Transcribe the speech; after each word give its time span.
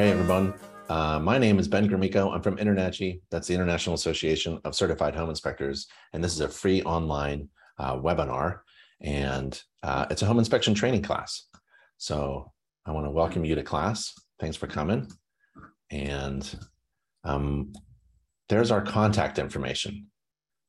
Hey, 0.00 0.12
everyone. 0.12 0.54
Uh, 0.88 1.18
my 1.18 1.36
name 1.36 1.58
is 1.58 1.68
Ben 1.68 1.86
Gromicko. 1.86 2.32
I'm 2.32 2.40
from 2.40 2.56
InterNACHI. 2.56 3.20
That's 3.30 3.46
the 3.46 3.54
International 3.54 3.94
Association 3.94 4.58
of 4.64 4.74
Certified 4.74 5.14
Home 5.14 5.28
Inspectors. 5.28 5.88
And 6.14 6.24
this 6.24 6.32
is 6.32 6.40
a 6.40 6.48
free 6.48 6.82
online 6.84 7.50
uh, 7.78 7.96
webinar. 7.96 8.60
And 9.02 9.62
uh, 9.82 10.06
it's 10.08 10.22
a 10.22 10.24
home 10.24 10.38
inspection 10.38 10.72
training 10.72 11.02
class. 11.02 11.48
So 11.98 12.50
I 12.86 12.92
want 12.92 13.04
to 13.04 13.10
welcome 13.10 13.44
you 13.44 13.54
to 13.56 13.62
class. 13.62 14.14
Thanks 14.38 14.56
for 14.56 14.66
coming. 14.66 15.06
And 15.90 16.50
um, 17.24 17.74
there's 18.48 18.70
our 18.70 18.80
contact 18.80 19.38
information. 19.38 20.06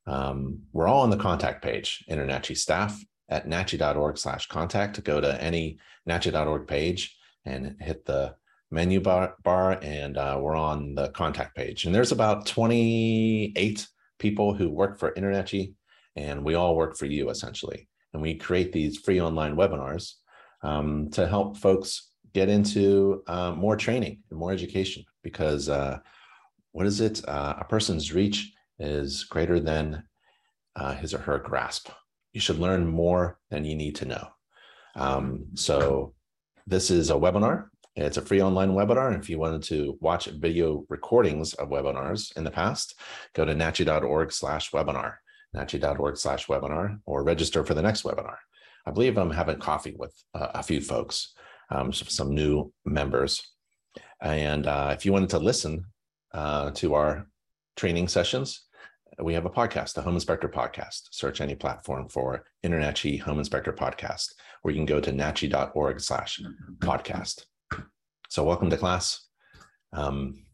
Um, 0.07 0.63
we're 0.73 0.89
all 0.89 1.03
on 1.03 1.09
the 1.09 1.15
contact 1.15 1.63
page, 1.63 2.03
InterNACHI 2.09 2.57
staff 2.57 3.01
at 3.29 3.47
nachi.org 3.47 4.17
slash 4.17 4.49
contact 4.49 5.01
go 5.05 5.21
to 5.21 5.41
any 5.41 5.79
nachi.org 6.05 6.67
page 6.67 7.15
and 7.45 7.77
hit 7.79 8.03
the 8.05 8.35
menu 8.71 9.01
bar, 9.01 9.35
bar 9.43 9.77
and 9.81 10.17
uh, 10.17 10.37
we're 10.41 10.55
on 10.55 10.95
the 10.95 11.09
contact 11.09 11.55
page. 11.55 11.85
And 11.85 11.93
there's 11.93 12.11
about 12.11 12.45
28 12.45 13.87
people 14.17 14.53
who 14.53 14.69
work 14.69 14.97
for 14.97 15.11
InterNACHI, 15.11 15.73
and 16.15 16.43
we 16.43 16.55
all 16.55 16.75
work 16.75 16.97
for 16.97 17.05
you 17.05 17.29
essentially. 17.29 17.87
And 18.13 18.21
we 18.21 18.35
create 18.35 18.71
these 18.71 18.97
free 18.97 19.21
online 19.21 19.55
webinars 19.55 20.13
um, 20.63 21.09
to 21.11 21.27
help 21.27 21.57
folks 21.57 22.11
get 22.33 22.49
into 22.49 23.23
uh, 23.27 23.51
more 23.51 23.75
training 23.75 24.21
and 24.29 24.39
more 24.39 24.51
education 24.51 25.03
because 25.23 25.69
uh, 25.69 25.99
what 26.71 26.85
is 26.85 27.01
it? 27.01 27.27
Uh, 27.27 27.55
a 27.59 27.65
person's 27.65 28.13
reach 28.13 28.53
is 28.79 29.25
greater 29.25 29.59
than 29.59 30.03
uh, 30.75 30.93
his 30.95 31.13
or 31.13 31.19
her 31.19 31.39
grasp. 31.39 31.89
You 32.33 32.39
should 32.39 32.59
learn 32.59 32.87
more 32.87 33.37
than 33.49 33.65
you 33.65 33.75
need 33.75 33.95
to 33.97 34.05
know. 34.05 34.27
Um, 34.95 35.47
so 35.55 36.13
this 36.67 36.89
is 36.89 37.09
a 37.09 37.15
webinar. 37.15 37.67
It's 37.95 38.17
a 38.17 38.21
free 38.21 38.41
online 38.41 38.71
webinar. 38.71 39.11
And 39.11 39.21
if 39.21 39.29
you 39.29 39.37
wanted 39.37 39.63
to 39.63 39.97
watch 39.99 40.27
video 40.27 40.85
recordings 40.89 41.53
of 41.55 41.69
webinars 41.69 42.35
in 42.37 42.43
the 42.43 42.51
past, 42.51 42.97
go 43.33 43.43
to 43.43 43.53
nachi.org 43.53 44.31
slash 44.31 44.71
webinar, 44.71 45.15
nachi.org 45.55 46.17
slash 46.17 46.47
webinar, 46.47 46.99
or 47.05 47.23
register 47.23 47.65
for 47.65 47.73
the 47.73 47.81
next 47.81 48.03
webinar. 48.03 48.37
I 48.85 48.91
believe 48.91 49.17
I'm 49.17 49.31
having 49.31 49.59
coffee 49.59 49.95
with 49.97 50.13
uh, 50.33 50.47
a 50.55 50.63
few 50.63 50.81
folks, 50.81 51.33
um, 51.69 51.91
some 51.91 52.33
new 52.33 52.71
members. 52.85 53.41
And 54.21 54.67
uh, 54.67 54.91
if 54.93 55.05
you 55.05 55.11
wanted 55.11 55.29
to 55.31 55.39
listen 55.39 55.85
uh, 56.33 56.71
to 56.71 56.93
our 56.93 57.27
training 57.75 58.07
sessions, 58.07 58.67
we 59.19 59.33
have 59.33 59.45
a 59.45 59.49
podcast, 59.49 59.93
the 59.93 60.01
Home 60.01 60.15
Inspector 60.15 60.47
Podcast. 60.49 61.09
Search 61.11 61.41
any 61.41 61.55
platform 61.55 62.07
for 62.07 62.45
InterNACHI 62.63 63.19
Home 63.21 63.39
Inspector 63.39 63.71
Podcast, 63.73 64.33
or 64.63 64.71
you 64.71 64.77
can 64.77 64.85
go 64.85 65.01
to 65.01 65.11
nachi.org 65.11 65.99
slash 65.99 66.41
podcast. 66.79 67.43
So 68.31 68.45
welcome 68.45 68.69
to 68.69 68.77
class. 68.77 69.27
Um, 69.91 70.45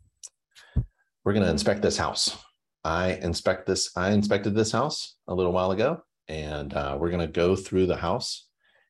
we're 1.23 1.33
going 1.33 1.45
to 1.45 1.51
inspect 1.51 1.83
this 1.83 1.95
house. 1.95 2.35
I 2.83 3.11
inspect 3.21 3.67
this. 3.67 3.91
I 3.95 4.09
inspected 4.13 4.55
this 4.55 4.71
house 4.71 5.17
a 5.27 5.35
little 5.35 5.51
while 5.51 5.69
ago, 5.69 6.01
and 6.27 6.73
uh, 6.73 6.97
we're 6.99 7.11
going 7.11 7.21
to 7.21 7.31
go 7.31 7.55
through 7.55 7.85
the 7.85 7.95
house 7.95 8.47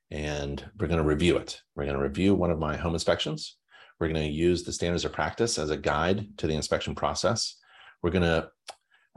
and 0.10 0.64
we're 0.80 0.88
going 0.88 1.02
to 1.02 1.06
review 1.06 1.36
it. 1.36 1.62
We're 1.76 1.84
going 1.84 1.98
to 1.98 2.02
review 2.02 2.34
one 2.34 2.50
of 2.50 2.60
my 2.60 2.78
home 2.78 2.94
inspections. 2.94 3.58
We're 4.00 4.08
going 4.08 4.26
to 4.26 4.34
use 4.34 4.64
the 4.64 4.72
standards 4.72 5.04
of 5.04 5.12
practice 5.12 5.60
as 5.60 5.70
a 5.70 5.76
guide 5.76 6.38
to 6.38 6.48
the 6.48 6.56
inspection 6.56 6.96
process. 6.96 7.58
We're 8.02 8.12
going 8.12 8.24
to 8.24 8.50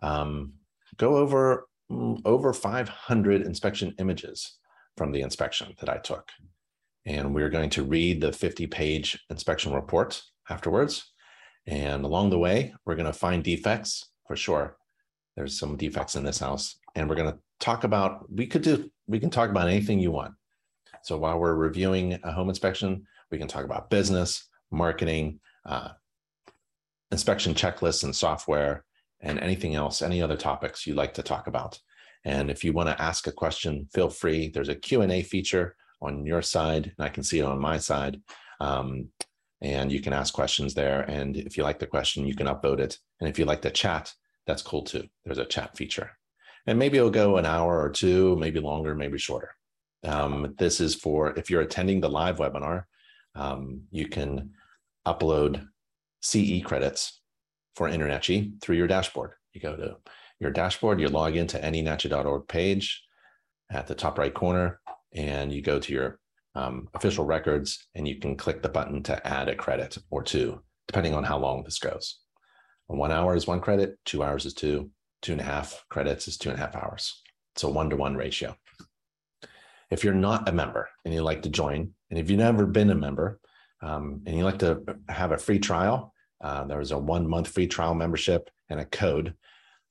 um, 0.03 0.55
go 0.97 1.17
over 1.17 1.69
mm, 1.89 2.21
over 2.25 2.53
500 2.53 3.43
inspection 3.43 3.95
images 4.01 4.59
from 4.97 5.13
the 5.13 5.21
inspection 5.21 5.77
that 5.79 5.89
I 5.89 5.98
took. 5.98 6.29
And 7.06 7.34
we're 7.34 7.48
going 7.48 7.70
to 7.70 7.84
read 7.84 8.20
the 8.20 8.33
50 8.33 8.67
page 8.67 9.19
inspection 9.31 9.73
report 9.73 10.23
afterwards. 10.48 11.12
And 11.67 12.05
along 12.05 12.31
the 12.31 12.39
way, 12.39 12.75
we're 12.84 12.97
going 12.97 13.07
to 13.07 13.12
find 13.12 13.42
defects 13.42 14.11
for 14.27 14.37
sure. 14.37 14.77
There's 15.36 15.58
some 15.58 15.77
defects 15.77 16.17
in 16.17 16.24
this 16.24 16.39
house. 16.39 16.77
And 16.95 17.08
we're 17.08 17.17
going 17.17 17.33
to 17.33 17.39
talk 17.61 17.85
about, 17.85 18.30
we 18.30 18.47
could 18.47 18.63
do, 18.63 18.91
we 19.07 19.20
can 19.20 19.30
talk 19.30 19.51
about 19.51 19.69
anything 19.69 20.01
you 20.01 20.11
want. 20.11 20.35
So 21.02 21.17
while 21.17 21.39
we're 21.39 21.55
reviewing 21.55 22.19
a 22.23 22.33
home 22.33 22.48
inspection, 22.48 23.07
we 23.30 23.39
can 23.39 23.48
talk 23.48 23.64
about 23.64 23.91
business, 23.91 24.48
marketing, 24.70 25.41
uh, 25.64 25.91
inspection 27.11 27.55
checklists 27.55 28.05
and 28.05 28.14
software, 28.14 28.85
and 29.20 29.39
anything 29.41 29.74
else, 29.74 30.03
any 30.03 30.23
other 30.23 30.36
topics 30.36 30.86
you'd 30.86 30.97
like 30.97 31.14
to 31.14 31.23
talk 31.23 31.47
about. 31.47 31.79
And 32.24 32.51
if 32.51 32.64
you 32.64 32.73
want 32.73 32.89
to 32.89 33.03
ask 33.03 33.27
a 33.27 33.33
question, 33.33 33.89
feel 33.92 34.11
free. 34.11 34.48
There's 34.48 34.69
a 34.69 34.74
Q&A 34.74 35.23
feature 35.23 35.77
on 36.02 36.27
your 36.27 36.42
side, 36.42 36.92
and 36.96 37.06
I 37.06 37.08
can 37.08 37.22
see 37.22 37.40
it 37.40 37.44
on 37.44 37.61
my 37.61 37.78
side. 37.78 38.20
Um, 38.61 39.08
and 39.62 39.92
you 39.92 40.00
can 40.00 40.12
ask 40.12 40.33
questions 40.33 40.74
there. 40.74 41.02
And 41.02 41.36
if 41.36 41.56
you 41.56 41.64
like 41.64 41.78
the 41.78 41.86
question, 41.86 42.27
you 42.27 42.34
can 42.34 42.46
upvote 42.46 42.80
it. 42.80 42.98
And 43.20 43.28
if 43.28 43.38
you 43.38 43.44
like 43.44 43.62
the 43.62 43.70
chat, 43.70 44.12
that's 44.46 44.62
cool 44.62 44.83
too. 44.83 45.05
There's 45.24 45.38
a 45.38 45.44
chat 45.44 45.77
feature. 45.77 46.11
And 46.66 46.78
maybe 46.78 46.98
it'll 46.98 47.11
go 47.11 47.36
an 47.36 47.46
hour 47.46 47.80
or 47.80 47.90
two, 47.90 48.36
maybe 48.36 48.61
longer, 48.61 48.94
maybe 48.94 49.18
shorter. 49.18 49.55
Um, 50.05 50.55
this 50.58 50.80
is 50.80 50.94
for 50.94 51.38
if 51.38 51.50
you're 51.50 51.61
attending 51.61 52.00
the 52.00 52.08
live 52.08 52.38
webinar, 52.38 52.84
um, 53.34 53.82
you 53.90 54.08
can 54.08 54.52
upload 55.06 55.67
CE 56.22 56.62
credits 56.64 57.20
for 57.77 57.88
InterNACHI 57.88 58.61
through 58.62 58.77
your 58.77 58.86
dashboard. 58.86 59.32
You 59.52 59.61
go 59.61 59.77
to 59.77 59.96
your 60.38 60.50
dashboard, 60.50 61.00
you 61.00 61.08
log 61.08 61.36
into 61.36 61.62
any 61.62 61.86
page 62.48 63.02
at 63.70 63.86
the 63.86 63.94
top 63.94 64.18
right 64.18 64.32
corner, 64.32 64.80
and 65.13 65.53
you 65.53 65.63
go 65.63 65.79
to 65.79 65.93
your 65.93 66.19
um, 66.55 66.89
official 66.95 67.25
records 67.25 67.89
and 67.95 68.07
you 68.07 68.19
can 68.19 68.37
click 68.37 68.63
the 68.63 68.69
button 68.69 69.03
to 69.05 69.27
add 69.27 69.48
a 69.48 69.55
credit 69.55 69.97
or 70.11 70.23
two, 70.23 70.61
depending 70.89 71.15
on 71.15 71.25
how 71.25 71.39
long 71.39 71.63
this 71.63 71.79
goes. 71.79 72.21
One 72.87 73.13
hour 73.13 73.37
is 73.37 73.47
one 73.47 73.61
credit, 73.61 73.98
two 74.05 74.23
hours 74.23 74.47
is 74.47 74.55
two, 74.55 74.91
two 75.23 75.33
and 75.33 75.41
a 75.41 75.45
half 75.45 75.85
credits 75.91 76.27
is 76.27 76.37
two 76.37 76.51
and 76.51 76.59
a 76.59 76.63
half 76.63 76.75
hours. 76.75 77.23
It's 77.55 77.63
a 77.63 77.69
one 77.69 77.91
to 77.91 77.97
one 77.97 78.17
ratio. 78.17 78.57
If 79.91 80.03
you're 80.03 80.15
not 80.15 80.48
a 80.48 80.53
member 80.53 80.89
and 81.05 81.15
you'd 81.15 81.23
like 81.23 81.42
to 81.42 81.48
join, 81.48 81.92
and 82.11 82.19
if 82.19 82.31
you've 82.31 82.39
never 82.39 82.67
been 82.67 82.91
a 82.91 82.95
member 82.95 83.41
um, 83.83 84.23
and 84.27 84.37
you 84.37 84.45
like 84.45 84.59
to 84.61 84.83
have 85.09 85.33
a 85.33 85.39
free 85.39 85.59
trial, 85.59 86.13
uh, 86.41 86.65
there's 86.65 86.91
a 86.91 86.98
one 86.98 87.29
month 87.29 87.48
free 87.48 87.67
trial 87.67 87.95
membership 87.95 88.51
and 88.69 88.81
a 88.81 88.85
code. 88.85 89.35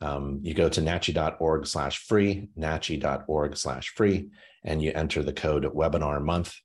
Um, 0.02 0.40
you 0.42 0.54
go 0.54 0.70
to 0.70 0.82
nachi.org 0.82 1.68
slash 1.68 2.00
free, 2.00 2.50
nachi.org 2.58 3.58
slash 3.58 3.90
free, 3.90 4.30
and 4.64 4.82
you 4.82 4.92
enter 4.94 5.24
the 5.24 5.34
code 5.34 5.64
webinar 5.64 6.24
month, 6.24 6.56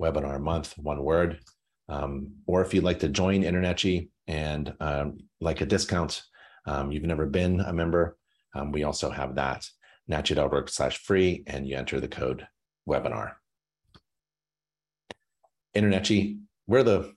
webinar 0.00 0.40
month, 0.40 0.74
one 0.76 1.02
word. 1.02 1.40
Um, 1.88 2.34
or 2.46 2.62
if 2.62 2.72
you'd 2.72 2.84
like 2.84 3.00
to 3.00 3.08
join 3.08 3.42
InterNACHI 3.42 4.08
and 4.28 4.72
um, 4.80 5.18
like 5.40 5.60
a 5.60 5.66
discount, 5.66 6.22
um, 6.66 6.92
you've 6.92 7.02
never 7.02 7.26
been 7.26 7.60
a 7.60 7.72
member, 7.72 8.16
um, 8.54 8.72
we 8.72 8.84
also 8.84 9.10
have 9.10 9.34
that, 9.36 9.66
nachi.org 10.10 10.68
slash 10.68 10.98
free, 10.98 11.42
and 11.46 11.66
you 11.66 11.76
enter 11.76 12.00
the 12.00 12.08
code 12.08 12.46
webinar. 12.88 13.32
InterNACHI, 15.76 16.38
we're 16.66 16.82
the 16.82 17.12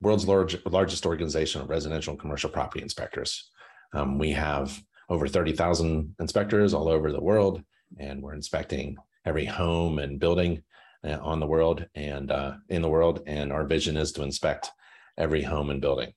world's 0.00 0.26
large, 0.26 0.56
largest 0.66 1.06
organization 1.06 1.60
of 1.60 1.68
residential 1.68 2.12
and 2.12 2.20
commercial 2.20 2.50
property 2.50 2.82
inspectors. 2.82 3.50
Um, 3.94 4.18
we 4.18 4.32
have 4.32 4.80
over 5.08 5.28
30,000 5.28 6.16
inspectors 6.20 6.74
all 6.74 6.88
over 6.88 7.12
the 7.12 7.22
world, 7.22 7.62
and 7.98 8.22
we're 8.22 8.34
inspecting 8.34 8.96
every 9.24 9.44
home 9.44 9.98
and 9.98 10.20
building 10.20 10.62
uh, 11.04 11.18
on 11.20 11.40
the 11.40 11.46
world 11.46 11.86
and 11.94 12.30
uh, 12.30 12.54
in 12.68 12.82
the 12.82 12.88
world. 12.88 13.22
And 13.26 13.52
our 13.52 13.64
vision 13.64 13.96
is 13.96 14.12
to 14.12 14.22
inspect 14.22 14.70
every 15.18 15.42
home 15.42 15.70
and 15.70 15.80
building. 15.80 16.12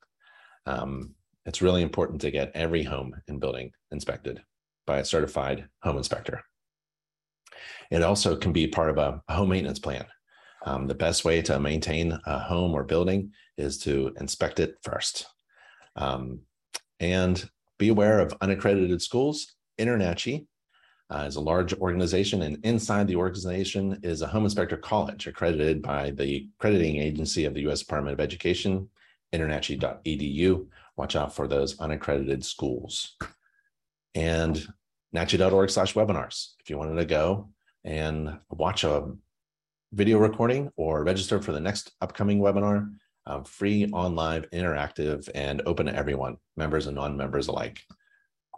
Um, 0.65 1.15
it's 1.45 1.61
really 1.61 1.81
important 1.81 2.21
to 2.21 2.31
get 2.31 2.51
every 2.55 2.83
home 2.83 3.15
and 3.27 3.39
building 3.39 3.71
inspected 3.91 4.41
by 4.87 4.99
a 4.99 5.05
certified 5.05 5.67
home 5.81 5.97
inspector. 5.97 6.41
It 7.91 8.01
also 8.01 8.35
can 8.35 8.51
be 8.51 8.67
part 8.67 8.89
of 8.89 8.97
a 8.97 9.21
home 9.31 9.49
maintenance 9.49 9.79
plan. 9.79 10.05
Um, 10.65 10.87
the 10.87 10.95
best 10.95 11.23
way 11.23 11.41
to 11.43 11.59
maintain 11.59 12.17
a 12.25 12.39
home 12.39 12.73
or 12.73 12.83
building 12.83 13.31
is 13.57 13.77
to 13.79 14.13
inspect 14.19 14.59
it 14.59 14.75
first. 14.81 15.27
Um, 15.95 16.41
and 16.99 17.47
be 17.77 17.89
aware 17.89 18.19
of 18.19 18.35
unaccredited 18.41 19.01
schools. 19.01 19.55
InterNACHI 19.79 20.47
uh, 21.09 21.25
is 21.27 21.35
a 21.35 21.41
large 21.41 21.73
organization, 21.75 22.41
and 22.41 22.63
inside 22.65 23.07
the 23.07 23.15
organization 23.15 23.99
is 24.03 24.21
a 24.21 24.27
home 24.27 24.43
inspector 24.43 24.77
college 24.77 25.27
accredited 25.27 25.81
by 25.81 26.11
the 26.11 26.47
accrediting 26.57 26.97
agency 26.97 27.45
of 27.45 27.53
the 27.53 27.61
U.S. 27.61 27.79
Department 27.79 28.13
of 28.13 28.19
Education, 28.19 28.89
internachi.edu. 29.33 30.67
Watch 30.97 31.15
out 31.15 31.35
for 31.35 31.47
those 31.47 31.79
unaccredited 31.79 32.43
schools. 32.43 33.17
And 34.15 34.65
nachi.org 35.15 35.69
slash 35.69 35.93
webinars. 35.93 36.53
If 36.59 36.69
you 36.69 36.77
wanted 36.77 36.95
to 36.95 37.05
go 37.05 37.49
and 37.83 38.39
watch 38.49 38.83
a 38.83 39.11
video 39.93 40.17
recording 40.17 40.71
or 40.75 41.03
register 41.03 41.41
for 41.41 41.51
the 41.51 41.59
next 41.59 41.91
upcoming 42.01 42.39
webinar, 42.39 42.91
uh, 43.27 43.41
free, 43.43 43.85
online, 43.87 44.43
interactive, 44.53 45.29
and 45.35 45.61
open 45.65 45.85
to 45.85 45.95
everyone, 45.95 46.37
members 46.57 46.87
and 46.87 46.95
non-members 46.95 47.47
alike. 47.47 47.81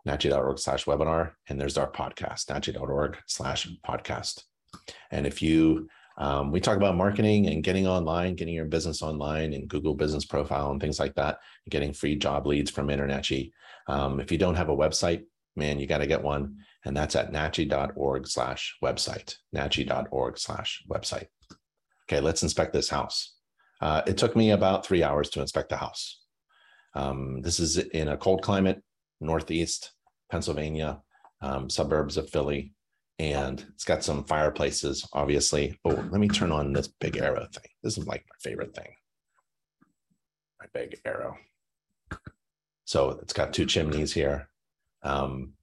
nachi.org 0.08 0.58
slash 0.60 0.86
webinar, 0.86 1.34
and 1.48 1.60
there's 1.60 1.78
our 1.78 1.92
podcast, 1.92 2.46
nachi.org 2.48 3.18
slash 3.28 3.68
podcast. 3.86 4.44
And 5.12 5.28
if 5.28 5.42
you 5.42 5.90
Um, 6.20 6.52
we 6.52 6.60
talk 6.60 6.78
about 6.78 6.98
marketing 6.98 7.46
and 7.46 7.64
getting 7.64 7.86
online, 7.86 8.34
getting 8.36 8.56
your 8.56 8.66
business 8.66 9.04
online 9.04 9.54
and 9.54 9.70
Google 9.70 9.94
Business 9.94 10.26
Profile 10.26 10.72
and 10.72 10.82
things 10.82 11.00
like 11.00 11.14
that, 11.14 11.38
getting 11.70 11.94
free 11.94 12.16
job 12.16 12.48
leads 12.48 12.72
from 12.72 12.88
InterNACHI. 12.88 13.52
Um, 13.88 14.20
if 14.20 14.32
you 14.32 14.40
don't 14.40 14.58
have 14.58 14.70
a 14.70 14.76
website, 14.76 15.26
man, 15.56 15.78
you 15.80 15.86
got 15.86 16.00
to 16.00 16.08
get 16.08 16.24
one. 16.24 16.66
And 16.86 16.98
that's 16.98 17.16
at 17.16 17.32
nachi.org 17.32 18.28
slash 18.28 18.78
website, 18.84 19.36
nachi.org 19.54 20.40
slash 20.40 20.84
website. 20.90 21.28
Okay, 22.06 22.20
let's 22.20 22.42
inspect 22.42 22.74
this 22.74 22.90
house. 22.90 23.36
Uh, 23.80 24.02
it 24.08 24.18
took 24.18 24.36
me 24.36 24.50
about 24.52 24.86
three 24.88 25.04
hours 25.04 25.30
to 25.30 25.42
inspect 25.42 25.70
the 25.70 25.78
house. 25.78 26.24
Um, 26.96 27.42
this 27.44 27.60
is 27.60 27.78
in 27.78 28.08
a 28.08 28.18
cold 28.18 28.42
climate, 28.42 28.82
Northeast 29.22 29.92
Pennsylvania, 30.30 31.02
um, 31.42 31.70
suburbs 31.70 32.18
of 32.18 32.30
Philly 32.30 32.74
and 33.20 33.66
it's 33.74 33.84
got 33.84 34.04
some 34.04 34.24
fireplaces, 34.24 35.08
obviously. 35.14 35.80
Oh, 35.84 35.90
let 35.90 36.20
me 36.20 36.28
turn 36.28 36.52
on 36.52 36.74
this 36.74 36.88
big 36.88 37.18
arrow 37.18 37.48
thing. 37.52 37.72
This 37.82 37.98
is 37.98 38.06
like 38.06 38.24
my 38.30 38.36
favorite 38.40 38.76
thing. 38.76 38.94
My 40.60 40.68
big 40.74 41.00
arrow. 41.04 41.38
So 42.86 43.20
it's 43.22 43.34
got 43.34 43.54
two 43.54 43.66
chimneys 43.66 44.14
here. 44.14 44.50
Um, 45.04 45.54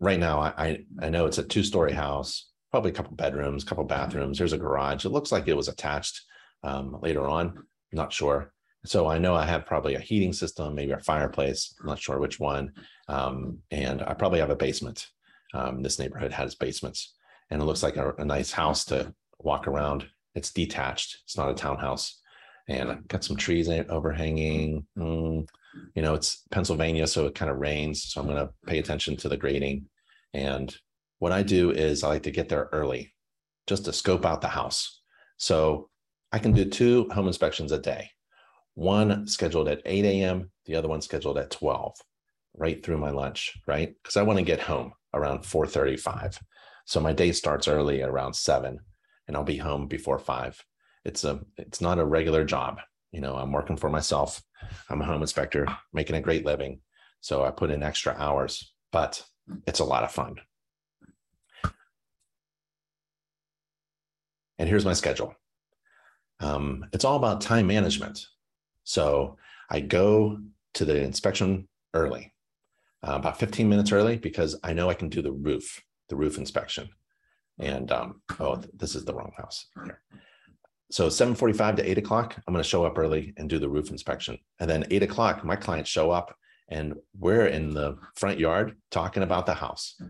right 0.00 0.18
now, 0.18 0.40
I, 0.40 0.84
I 1.00 1.10
know 1.10 1.26
it's 1.26 1.38
a 1.38 1.42
two-story 1.42 1.92
house, 1.92 2.50
probably 2.70 2.90
a 2.90 2.94
couple 2.94 3.14
bedrooms, 3.16 3.64
couple 3.64 3.84
bathrooms. 3.84 4.38
There's 4.38 4.52
a 4.54 4.58
garage. 4.58 5.04
It 5.04 5.10
looks 5.10 5.30
like 5.30 5.48
it 5.48 5.56
was 5.56 5.68
attached 5.68 6.22
um, 6.62 6.98
later 7.02 7.28
on. 7.28 7.64
not 7.92 8.12
sure. 8.12 8.52
So 8.84 9.06
I 9.06 9.18
know 9.18 9.34
I 9.34 9.46
have 9.46 9.66
probably 9.66 9.94
a 9.94 10.00
heating 10.00 10.32
system, 10.32 10.74
maybe 10.74 10.92
a 10.92 10.98
fireplace. 10.98 11.74
I'm 11.80 11.86
not 11.86 12.00
sure 12.00 12.18
which 12.18 12.40
one. 12.40 12.72
Um, 13.08 13.58
and 13.70 14.02
I 14.02 14.14
probably 14.14 14.40
have 14.40 14.50
a 14.50 14.56
basement. 14.56 15.06
Um, 15.54 15.82
this 15.82 15.98
neighborhood 15.98 16.32
has 16.32 16.54
basements, 16.54 17.14
and 17.50 17.60
it 17.60 17.64
looks 17.64 17.82
like 17.82 17.96
a, 17.96 18.12
a, 18.18 18.24
nice 18.24 18.50
house 18.50 18.86
to 18.86 19.14
walk 19.38 19.68
around. 19.68 20.06
It's 20.34 20.50
detached. 20.50 21.18
It's 21.24 21.36
not 21.36 21.50
a 21.50 21.54
townhouse, 21.54 22.20
and 22.68 22.90
I've 22.90 23.06
got 23.06 23.22
some 23.22 23.36
trees 23.36 23.68
overhanging. 23.68 24.86
Mm, 24.96 25.46
you 25.94 26.02
know, 26.02 26.14
it's 26.14 26.42
Pennsylvania, 26.50 27.06
so 27.06 27.26
it 27.26 27.34
kind 27.34 27.50
of 27.50 27.58
rains. 27.58 28.04
So 28.04 28.20
I'm 28.20 28.26
going 28.26 28.38
to 28.38 28.52
pay 28.66 28.78
attention 28.78 29.16
to 29.18 29.28
the 29.28 29.36
grading. 29.36 29.86
And 30.32 30.74
what 31.18 31.32
I 31.32 31.42
do 31.42 31.70
is 31.70 32.02
I 32.02 32.08
like 32.08 32.22
to 32.22 32.30
get 32.30 32.48
there 32.48 32.70
early, 32.72 33.14
just 33.66 33.84
to 33.84 33.92
scope 33.92 34.24
out 34.24 34.40
the 34.40 34.48
house. 34.48 35.02
So 35.36 35.90
I 36.32 36.38
can 36.38 36.52
do 36.52 36.64
two 36.64 37.10
home 37.10 37.26
inspections 37.26 37.72
a 37.72 37.78
day. 37.78 38.10
One 38.74 39.26
scheduled 39.26 39.68
at 39.68 39.82
8 39.84 40.04
a.m., 40.04 40.50
the 40.64 40.76
other 40.76 40.88
one 40.88 41.02
scheduled 41.02 41.38
at 41.38 41.50
12, 41.50 41.94
right 42.54 42.82
through 42.82 42.98
my 42.98 43.10
lunch, 43.10 43.58
right? 43.66 43.94
Because 44.02 44.16
I 44.16 44.22
want 44.22 44.38
to 44.38 44.44
get 44.44 44.60
home 44.60 44.92
around 45.14 45.40
4:35. 45.40 46.38
So 46.86 47.00
my 47.00 47.12
day 47.12 47.32
starts 47.32 47.68
early 47.68 48.02
around 48.02 48.34
7 48.34 48.78
and 49.28 49.36
I'll 49.36 49.44
be 49.44 49.58
home 49.58 49.86
before 49.86 50.18
5. 50.18 50.64
It's 51.04 51.24
a 51.24 51.40
it's 51.58 51.80
not 51.80 51.98
a 51.98 52.04
regular 52.04 52.44
job. 52.44 52.80
You 53.12 53.20
know, 53.20 53.36
I'm 53.36 53.52
working 53.52 53.76
for 53.76 53.90
myself. 53.90 54.42
I'm 54.88 55.02
a 55.02 55.04
home 55.04 55.22
inspector, 55.22 55.66
making 55.92 56.16
a 56.16 56.20
great 56.20 56.46
living. 56.46 56.80
So 57.20 57.44
I 57.44 57.50
put 57.50 57.70
in 57.70 57.82
extra 57.82 58.14
hours, 58.18 58.72
but 58.90 59.24
it's 59.66 59.80
a 59.80 59.84
lot 59.84 60.04
of 60.04 60.12
fun. 60.12 60.36
And 64.58 64.68
here's 64.68 64.84
my 64.84 64.92
schedule. 64.92 65.34
Um, 66.40 66.86
it's 66.92 67.04
all 67.04 67.16
about 67.16 67.40
time 67.40 67.66
management. 67.66 68.26
So 68.84 69.36
I 69.70 69.80
go 69.80 70.38
to 70.74 70.84
the 70.84 71.02
inspection 71.02 71.68
early 71.94 72.32
uh, 73.06 73.14
about 73.14 73.38
15 73.38 73.68
minutes 73.68 73.92
early 73.92 74.16
because 74.16 74.56
I 74.62 74.72
know 74.72 74.88
I 74.88 74.94
can 74.94 75.08
do 75.08 75.22
the 75.22 75.32
roof, 75.32 75.82
the 76.08 76.16
roof 76.16 76.38
inspection. 76.38 76.88
And 77.58 77.90
um, 77.92 78.22
oh, 78.40 78.62
this 78.74 78.94
is 78.94 79.04
the 79.04 79.14
wrong 79.14 79.32
house 79.36 79.66
here. 79.84 80.00
So 80.90 81.08
7:45 81.08 81.76
to 81.76 81.90
8 81.90 81.98
o'clock, 81.98 82.36
I'm 82.46 82.52
going 82.52 82.62
to 82.62 82.68
show 82.68 82.84
up 82.84 82.98
early 82.98 83.32
and 83.36 83.48
do 83.48 83.58
the 83.58 83.68
roof 83.68 83.90
inspection. 83.90 84.38
And 84.60 84.68
then 84.68 84.84
8 84.90 85.02
o'clock, 85.02 85.44
my 85.44 85.56
clients 85.56 85.90
show 85.90 86.10
up 86.10 86.36
and 86.68 86.94
we're 87.18 87.46
in 87.46 87.74
the 87.74 87.98
front 88.14 88.38
yard 88.38 88.76
talking 88.90 89.22
about 89.22 89.46
the 89.46 89.54
house. 89.54 90.00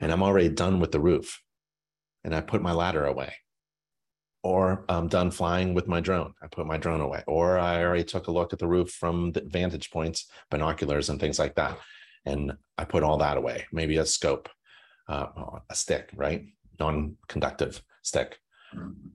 And 0.00 0.12
I'm 0.12 0.22
already 0.22 0.48
done 0.48 0.80
with 0.80 0.92
the 0.92 1.00
roof. 1.00 1.42
And 2.24 2.34
I 2.34 2.40
put 2.40 2.62
my 2.62 2.72
ladder 2.72 3.04
away. 3.04 3.34
Or 4.42 4.84
I'm 4.88 5.08
done 5.08 5.30
flying 5.30 5.74
with 5.74 5.88
my 5.88 6.00
drone. 6.00 6.32
I 6.42 6.46
put 6.46 6.66
my 6.66 6.78
drone 6.78 7.00
away. 7.00 7.24
Or 7.26 7.58
I 7.58 7.82
already 7.82 8.04
took 8.04 8.28
a 8.28 8.32
look 8.32 8.52
at 8.52 8.58
the 8.58 8.68
roof 8.68 8.90
from 8.90 9.32
the 9.32 9.42
vantage 9.46 9.90
points, 9.90 10.26
binoculars, 10.50 11.08
and 11.08 11.18
things 11.18 11.38
like 11.38 11.56
that 11.56 11.78
and 12.28 12.52
I 12.76 12.84
put 12.84 13.02
all 13.02 13.18
that 13.18 13.36
away. 13.36 13.66
Maybe 13.72 13.96
a 13.96 14.06
scope, 14.06 14.48
uh, 15.08 15.26
a 15.68 15.74
stick, 15.74 16.10
right? 16.14 16.46
Non-conductive 16.78 17.82
stick. 18.02 18.38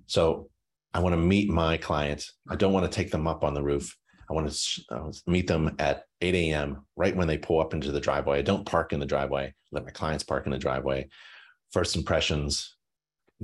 So 0.08 0.50
I 0.94 1.00
want 1.00 1.14
to 1.14 1.22
meet 1.22 1.50
my 1.50 1.78
client. 1.78 2.26
I 2.50 2.56
don't 2.56 2.74
want 2.74 2.92
to 2.92 2.96
take 2.96 3.12
them 3.12 3.28
up 3.28 3.44
on 3.44 3.54
the 3.54 3.64
roof. 3.64 3.96
I 4.30 4.34
want 4.34 4.52
to 4.52 4.84
uh, 4.90 5.12
meet 5.28 5.48
them 5.48 5.76
at 5.80 6.04
8 6.22 6.34
a.m. 6.34 6.86
right 6.96 7.16
when 7.16 7.28
they 7.28 7.38
pull 7.38 7.60
up 7.60 7.74
into 7.74 7.92
the 7.92 8.00
driveway. 8.00 8.40
I 8.40 8.42
don't 8.42 8.66
park 8.66 8.94
in 8.94 9.00
the 9.00 9.06
driveway. 9.06 9.54
Let 9.72 9.86
my 9.86 9.92
clients 9.92 10.24
park 10.24 10.46
in 10.46 10.52
the 10.52 10.58
driveway. 10.58 11.10
First 11.72 11.96
impressions, 11.96 12.73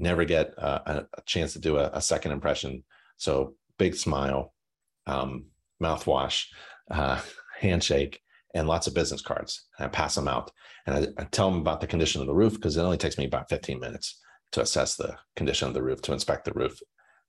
never 0.01 0.25
get 0.25 0.53
a, 0.57 1.05
a, 1.17 1.21
chance 1.25 1.53
to 1.53 1.59
do 1.59 1.77
a, 1.77 1.89
a, 1.93 2.01
second 2.01 2.31
impression. 2.31 2.83
So 3.17 3.55
big 3.77 3.95
smile, 3.95 4.53
um, 5.07 5.45
mouthwash, 5.81 6.45
uh, 6.91 7.21
handshake, 7.59 8.21
and 8.53 8.67
lots 8.67 8.87
of 8.87 8.93
business 8.93 9.21
cards. 9.21 9.65
And 9.77 9.85
I 9.85 9.89
pass 9.89 10.15
them 10.15 10.27
out 10.27 10.51
and 10.85 10.95
I, 11.17 11.21
I 11.21 11.25
tell 11.25 11.49
them 11.51 11.59
about 11.59 11.81
the 11.81 11.87
condition 11.87 12.21
of 12.21 12.27
the 12.27 12.33
roof 12.33 12.53
because 12.53 12.77
it 12.77 12.81
only 12.81 12.97
takes 12.97 13.17
me 13.17 13.25
about 13.25 13.49
15 13.49 13.79
minutes 13.79 14.19
to 14.51 14.61
assess 14.61 14.95
the 14.95 15.15
condition 15.35 15.67
of 15.67 15.73
the 15.73 15.83
roof, 15.83 16.01
to 16.03 16.13
inspect 16.13 16.45
the 16.45 16.53
roof 16.53 16.79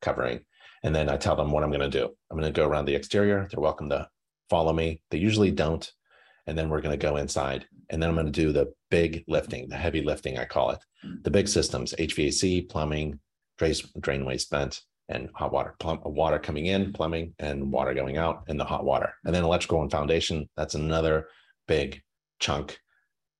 covering. 0.00 0.40
And 0.82 0.94
then 0.94 1.10
I 1.10 1.16
tell 1.16 1.36
them 1.36 1.50
what 1.50 1.62
I'm 1.62 1.70
going 1.70 1.88
to 1.90 1.98
do. 1.98 2.08
I'm 2.30 2.38
going 2.38 2.50
to 2.50 2.58
go 2.58 2.66
around 2.66 2.86
the 2.86 2.94
exterior. 2.94 3.46
They're 3.50 3.60
welcome 3.60 3.90
to 3.90 4.08
follow 4.48 4.72
me. 4.72 5.02
They 5.10 5.18
usually 5.18 5.50
don't. 5.50 5.90
And 6.50 6.58
then 6.58 6.68
we're 6.68 6.80
going 6.80 6.98
to 6.98 7.06
go 7.06 7.16
inside. 7.16 7.64
And 7.90 8.02
then 8.02 8.10
I'm 8.10 8.16
going 8.16 8.26
to 8.26 8.32
do 8.32 8.50
the 8.50 8.72
big 8.90 9.22
lifting, 9.28 9.68
the 9.68 9.76
heavy 9.76 10.02
lifting, 10.02 10.36
I 10.36 10.46
call 10.46 10.70
it. 10.70 10.80
The 11.22 11.30
big 11.30 11.46
systems, 11.46 11.94
HVAC, 11.96 12.68
plumbing, 12.68 13.20
drain, 13.56 13.74
drain 14.00 14.24
waste 14.24 14.50
vent, 14.50 14.80
and 15.08 15.30
hot 15.32 15.52
water, 15.52 15.76
water 16.04 16.40
coming 16.40 16.66
in, 16.66 16.92
plumbing, 16.92 17.34
and 17.38 17.70
water 17.70 17.94
going 17.94 18.16
out, 18.16 18.42
and 18.48 18.58
the 18.58 18.64
hot 18.64 18.84
water. 18.84 19.14
And 19.24 19.32
then 19.32 19.44
electrical 19.44 19.80
and 19.80 19.92
foundation, 19.92 20.50
that's 20.56 20.74
another 20.74 21.28
big 21.68 22.02
chunk. 22.40 22.80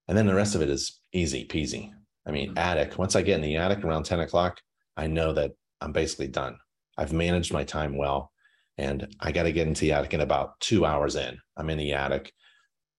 And 0.07 0.17
then 0.17 0.29
the 0.29 0.35
rest 0.35 0.55
of 0.55 0.63
it 0.63 0.71
is 0.71 1.01
easy 1.13 1.49
peasy. 1.49 1.91
I 2.25 2.31
mean, 2.31 2.57
attic, 2.57 2.97
once 2.97 3.17
I 3.17 3.23
get 3.23 3.37
in 3.37 3.43
the 3.43 3.57
attic 3.57 3.83
around 3.83 4.05
10 4.05 4.21
o'clock, 4.21 4.61
I 4.97 5.09
know 5.09 5.33
that 5.33 5.51
I'm 5.81 5.91
basically 5.91 6.29
done. 6.29 6.59
I've 6.97 7.13
managed 7.13 7.53
my 7.53 7.65
time 7.65 7.97
well, 7.97 8.31
and 8.79 9.13
I 9.19 9.33
got 9.33 9.43
to 9.43 9.53
get 9.53 9.67
into 9.67 9.81
the 9.81 9.93
attic 9.95 10.15
in 10.15 10.21
about 10.21 10.61
two 10.61 10.87
hours 10.87 11.17
in. 11.17 11.39
I'm 11.57 11.71
in 11.71 11.79
the 11.79 11.95
attic. 11.95 12.33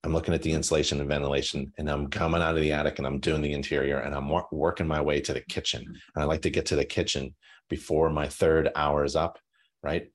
I'm 0.03 0.13
looking 0.13 0.33
at 0.33 0.41
the 0.41 0.51
insulation 0.51 0.99
and 0.99 1.09
ventilation, 1.09 1.71
and 1.77 1.89
I'm 1.89 2.07
coming 2.07 2.41
out 2.41 2.55
of 2.55 2.61
the 2.61 2.71
attic 2.71 2.97
and 2.97 3.05
I'm 3.05 3.19
doing 3.19 3.41
the 3.41 3.53
interior 3.53 3.99
and 3.99 4.15
I'm 4.15 4.31
working 4.51 4.87
my 4.87 4.99
way 4.99 5.21
to 5.21 5.33
the 5.33 5.41
kitchen. 5.41 5.83
And 5.85 6.23
I 6.23 6.25
like 6.25 6.41
to 6.41 6.49
get 6.49 6.65
to 6.67 6.75
the 6.75 6.85
kitchen 6.85 7.35
before 7.69 8.09
my 8.09 8.27
third 8.27 8.69
hour 8.75 9.03
is 9.03 9.15
up, 9.15 9.37
right? 9.83 10.11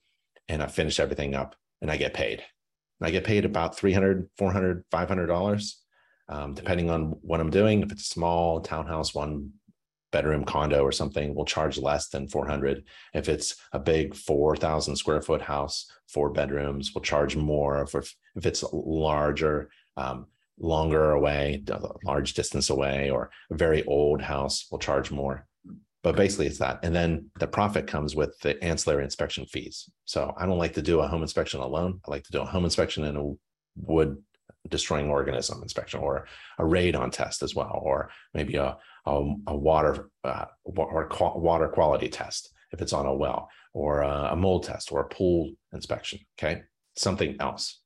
And 0.48 0.62
I 0.62 0.66
finish 0.66 0.98
everything 0.98 1.34
up 1.34 1.54
and 1.80 1.90
I 1.90 1.96
get 1.96 2.14
paid. 2.14 2.42
And 3.00 3.08
I 3.08 3.10
get 3.10 3.24
paid 3.24 3.44
about 3.44 3.76
300, 3.76 4.28
400, 4.36 4.84
500 4.90 5.26
dollars, 5.26 5.82
um, 6.28 6.54
depending 6.54 6.90
on 6.90 7.16
what 7.22 7.40
I'm 7.40 7.50
doing. 7.50 7.82
If 7.82 7.92
it's 7.92 8.02
a 8.02 8.14
small 8.14 8.60
townhouse, 8.60 9.14
one 9.14 9.52
bedroom 10.12 10.44
condo 10.44 10.82
or 10.82 10.92
something, 10.92 11.34
we'll 11.34 11.44
charge 11.44 11.78
less 11.78 12.08
than 12.08 12.28
400. 12.28 12.84
If 13.14 13.28
it's 13.28 13.56
a 13.72 13.78
big 13.78 14.14
4,000 14.14 14.96
square 14.96 15.22
foot 15.22 15.42
house, 15.42 15.90
four 16.08 16.30
bedrooms, 16.30 16.92
we'll 16.94 17.02
charge 17.02 17.36
more. 17.36 17.82
If, 17.82 17.94
if 18.34 18.46
it's 18.46 18.64
larger, 18.72 19.70
um, 19.96 20.26
longer 20.58 21.12
away, 21.12 21.62
large 22.04 22.34
distance 22.34 22.70
away, 22.70 23.10
or 23.10 23.30
a 23.50 23.56
very 23.56 23.84
old 23.84 24.22
house, 24.22 24.66
we'll 24.70 24.78
charge 24.78 25.10
more. 25.10 25.46
But 26.02 26.16
basically 26.16 26.46
it's 26.46 26.58
that. 26.58 26.80
And 26.82 26.94
then 26.94 27.30
the 27.40 27.48
profit 27.48 27.86
comes 27.88 28.14
with 28.14 28.38
the 28.40 28.62
ancillary 28.62 29.02
inspection 29.02 29.44
fees. 29.46 29.90
So 30.04 30.32
i 30.38 30.46
don't 30.46 30.58
like 30.58 30.74
to 30.74 30.82
do 30.82 31.00
a 31.00 31.08
home 31.08 31.22
inspection 31.22 31.60
alone. 31.60 32.00
I 32.06 32.10
like 32.10 32.22
to 32.24 32.32
do 32.32 32.42
a 32.42 32.46
home 32.46 32.64
inspection 32.64 33.04
in 33.04 33.16
a 33.16 33.32
wood 33.76 34.16
destroying 34.68 35.10
organism 35.10 35.62
inspection 35.62 36.00
or 36.00 36.26
a 36.58 36.62
radon 36.62 37.10
test 37.10 37.42
as 37.42 37.54
well 37.54 37.80
or 37.84 38.10
maybe 38.34 38.56
a, 38.56 38.76
a, 39.06 39.34
a 39.46 39.56
water 39.56 40.10
uh, 40.24 40.46
or 40.64 41.08
water 41.36 41.68
quality 41.68 42.08
test 42.08 42.52
if 42.72 42.80
it's 42.82 42.92
on 42.92 43.06
a 43.06 43.14
well 43.14 43.48
or 43.72 44.02
a, 44.02 44.30
a 44.32 44.36
mold 44.36 44.64
test 44.64 44.92
or 44.92 45.00
a 45.00 45.08
pool 45.08 45.52
inspection 45.72 46.18
okay 46.38 46.62
something 46.96 47.36
else 47.40 47.80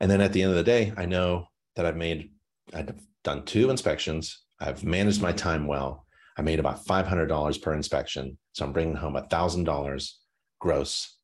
and 0.00 0.10
then 0.10 0.20
at 0.20 0.32
the 0.32 0.42
end 0.42 0.50
of 0.50 0.56
the 0.56 0.62
day 0.62 0.92
i 0.96 1.04
know 1.04 1.46
that 1.74 1.86
i've 1.86 1.96
made 1.96 2.30
i've 2.74 2.92
done 3.22 3.44
two 3.44 3.70
inspections 3.70 4.46
I've 4.60 4.84
managed 4.84 5.20
my 5.20 5.32
time 5.32 5.66
well. 5.66 6.06
I 6.38 6.42
made 6.42 6.60
about 6.60 6.84
$500 6.84 7.62
per 7.62 7.74
inspection. 7.74 8.38
So 8.52 8.64
I'm 8.64 8.72
bringing 8.72 8.96
home 8.96 9.14
$1,000 9.14 10.10
gross. 10.58 11.16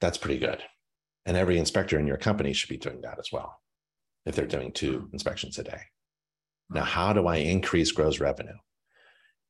That's 0.00 0.18
pretty 0.18 0.38
good. 0.38 0.62
And 1.26 1.36
every 1.36 1.58
inspector 1.58 1.98
in 1.98 2.06
your 2.06 2.16
company 2.16 2.52
should 2.52 2.70
be 2.70 2.78
doing 2.78 3.00
that 3.02 3.18
as 3.18 3.30
well 3.32 3.60
if 4.24 4.34
they're 4.34 4.46
doing 4.46 4.72
two 4.72 5.08
inspections 5.12 5.58
a 5.58 5.64
day. 5.64 5.80
Now, 6.70 6.84
how 6.84 7.12
do 7.12 7.26
I 7.26 7.36
increase 7.36 7.92
gross 7.92 8.20
revenue? 8.20 8.56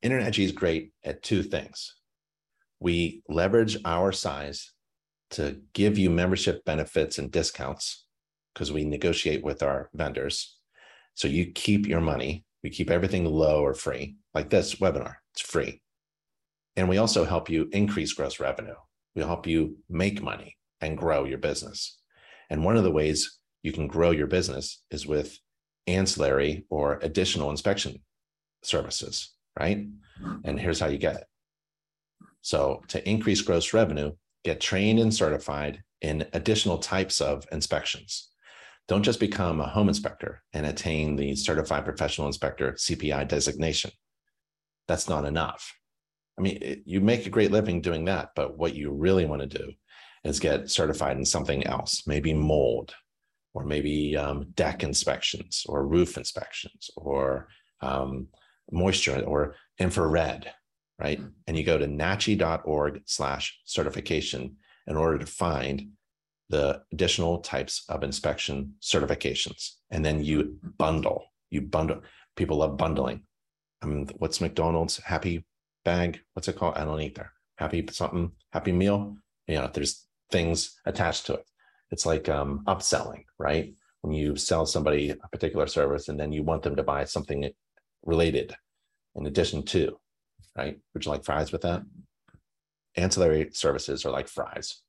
InterNACHI 0.04 0.45
is 0.45 0.52
great 0.52 0.92
at 1.04 1.23
two 1.23 1.42
things. 1.42 1.97
We 2.80 3.23
leverage 3.28 3.78
our 3.85 4.12
size 4.12 4.73
to 5.30 5.61
give 5.73 5.99
you 5.99 6.11
membership 6.11 6.64
benefits 6.64 7.18
and 7.18 7.30
discounts 7.30 8.06
because 8.54 8.73
we 8.73 8.85
negotiate 8.85 9.42
with 9.42 9.62
our 9.62 9.90
vendors. 9.95 10.59
So 11.14 11.28
you 11.28 11.52
keep 11.52 11.87
your 11.87 12.00
money. 12.00 12.45
We 12.62 12.71
keep 12.71 12.90
everything 12.90 13.25
low 13.25 13.62
or 13.62 13.75
free, 13.75 14.16
like 14.35 14.50
this 14.50 14.76
webinar, 14.76 15.16
it's 15.33 15.40
free. 15.40 15.83
And 16.75 16.88
we 16.88 16.99
also 16.99 17.25
help 17.25 17.49
you 17.49 17.68
increase 17.73 18.12
gross 18.12 18.40
revenue. 18.40 18.75
We 19.14 19.23
help 19.23 19.47
you 19.47 19.78
make 19.88 20.23
money 20.23 20.56
and 20.80 20.99
grow 20.99 21.25
your 21.25 21.38
business. 21.38 21.99
And 22.50 22.64
one 22.64 22.76
of 22.76 22.85
the 22.85 22.92
ways 22.92 23.38
you 23.62 23.73
can 23.73 23.87
grow 23.87 24.11
your 24.11 24.26
business 24.26 24.83
is 24.90 25.06
with 25.06 25.38
ancillary 25.87 26.66
or 26.71 26.99
additional 27.02 27.50
inspection 27.50 28.00
services, 28.62 29.33
right? 29.59 29.87
And 30.45 30.59
here's 30.59 30.80
how 30.80 30.88
you 30.88 30.99
get 30.99 31.16
it. 31.16 31.25
So 32.42 32.83
to 32.88 33.09
increase 33.09 33.42
gross 33.42 33.73
revenue, 33.73 34.12
get 34.45 34.61
trained 34.61 35.00
and 35.00 35.12
certified 35.12 35.83
in 36.00 36.26
additional 36.33 36.78
types 36.78 37.21
of 37.21 37.47
inspections. 37.50 38.30
Don't 38.88 39.02
just 39.02 39.18
become 39.18 39.61
a 39.61 39.68
home 39.68 39.88
inspector 39.88 40.42
and 40.52 40.64
attain 40.64 41.16
the 41.16 41.35
certified 41.35 41.85
professional 41.85 42.28
inspector 42.28 42.73
CPI 42.73 43.26
designation. 43.26 43.90
That's 44.87 45.09
not 45.09 45.25
enough. 45.25 45.75
I 46.38 46.42
mean, 46.42 46.59
it, 46.61 46.83
you 46.85 47.00
make 47.00 47.26
a 47.26 47.30
great 47.30 47.50
living 47.50 47.80
doing 47.80 48.04
that, 48.04 48.30
but 48.37 48.56
what 48.56 48.75
you 48.75 48.92
really 48.92 49.25
want 49.25 49.42
to 49.42 49.59
do 49.59 49.73
is 50.26 50.40
get 50.40 50.71
certified 50.71 51.16
in 51.16 51.25
something 51.25 51.66
else, 51.66 52.02
maybe 52.06 52.35
mold, 52.35 52.95
or 53.54 53.64
maybe 53.64 54.16
um, 54.16 54.50
deck 54.54 54.83
inspections, 54.83 55.64
or 55.68 55.87
roof 55.87 56.16
inspections, 56.16 56.90
or 56.97 57.49
um, 57.80 58.28
moisture, 58.71 59.23
or 59.23 59.54
infrared, 59.78 60.52
right? 60.99 61.21
And 61.47 61.56
you 61.56 61.64
go 61.64 61.78
to 61.78 61.87
nachi.org 61.87 63.02
slash 63.06 63.59
certification 63.64 64.56
in 64.87 64.97
order 64.97 65.18
to 65.18 65.26
find 65.26 65.90
the 66.49 66.83
additional 66.92 67.38
types 67.38 67.85
of 67.88 68.02
inspection 68.02 68.75
certifications. 68.80 69.73
And 69.90 70.04
then 70.04 70.23
you 70.23 70.59
bundle, 70.78 71.25
you 71.50 71.61
bundle. 71.61 72.02
People 72.37 72.59
love 72.59 72.76
bundling. 72.76 73.23
I 73.83 73.87
mean, 73.87 74.09
what's 74.18 74.40
McDonald's 74.40 74.99
happy 74.99 75.45
bag? 75.85 76.21
What's 76.35 76.49
it 76.49 76.56
called? 76.56 76.76
I 76.76 76.85
don't 76.85 77.00
eat 77.00 77.14
there. 77.14 77.33
Happy 77.59 77.87
something, 77.90 78.33
happy 78.52 78.73
meal. 78.73 79.16
You 79.47 79.56
know, 79.56 79.71
there's 79.73 80.05
things 80.30 80.78
attached 80.85 81.26
to 81.26 81.35
it. 81.35 81.45
It's 81.90 82.06
like 82.06 82.28
um, 82.28 82.62
upselling, 82.66 83.25
right? 83.38 83.75
When 84.02 84.14
you 84.14 84.37
sell 84.37 84.66
somebody 84.66 85.11
a 85.11 85.28
particular 85.28 85.66
service 85.66 86.09
and 86.09 86.18
then 86.18 86.33
you 86.33 86.42
want 86.42 86.62
them 86.62 86.76
to 86.76 86.83
buy 86.83 87.04
something 87.04 87.50
related 88.04 88.54
in 89.14 89.26
addition 89.26 89.64
to, 89.64 89.99
right? 90.56 90.78
Would 90.95 91.04
you 91.04 91.11
like 91.11 91.25
fries 91.25 91.52
with 91.52 91.62
that? 91.62 91.83
Ancillary 92.97 93.50
services 93.52 94.04
are 94.04 94.11
like 94.11 94.28
fries. 94.28 94.83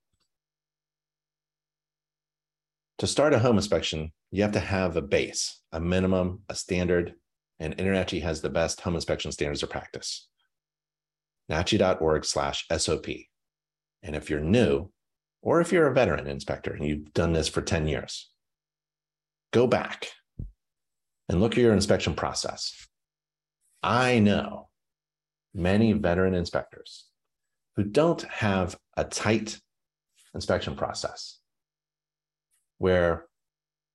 To 3.00 3.08
start 3.08 3.34
a 3.34 3.40
home 3.40 3.58
inspection, 3.58 4.12
you 4.32 4.42
have 4.42 4.54
to 4.54 4.60
have 4.60 4.96
a 4.98 5.02
base, 5.02 5.62
a 5.72 5.80
minimum, 5.80 6.42
a 6.50 6.56
standard, 6.56 7.14
and 7.60 7.78
InterNACHI 7.78 8.22
has 8.22 8.42
the 8.42 8.50
best 8.50 8.82
home 8.82 8.96
inspection 8.96 9.32
standards 9.32 9.64
of 9.64 9.70
practice. 9.70 10.28
NACHI.org 11.52 12.26
slash 12.26 12.66
SOP. 12.76 13.06
And 14.04 14.16
if 14.16 14.30
you're 14.30 14.40
new, 14.40 14.92
or 15.42 15.62
if 15.62 15.72
you're 15.72 15.88
a 15.88 15.94
veteran 15.94 16.28
inspector 16.28 16.74
and 16.74 16.86
you've 16.86 17.14
done 17.14 17.34
this 17.34 17.48
for 17.48 17.62
10 17.62 17.88
years, 17.88 18.30
go 19.52 19.68
back 19.68 20.10
and 21.30 21.40
look 21.40 21.54
at 21.54 21.60
your 21.60 21.74
inspection 21.74 22.14
process. 22.14 22.88
I 23.84 24.20
know 24.20 24.70
many 25.54 25.94
veteran 25.94 26.34
inspectors 26.34 27.06
who 27.76 27.84
don't 27.84 28.22
have 28.24 28.78
a 28.96 29.04
tight 29.04 29.60
inspection 30.34 30.76
process 30.76 31.40
where 32.80 33.26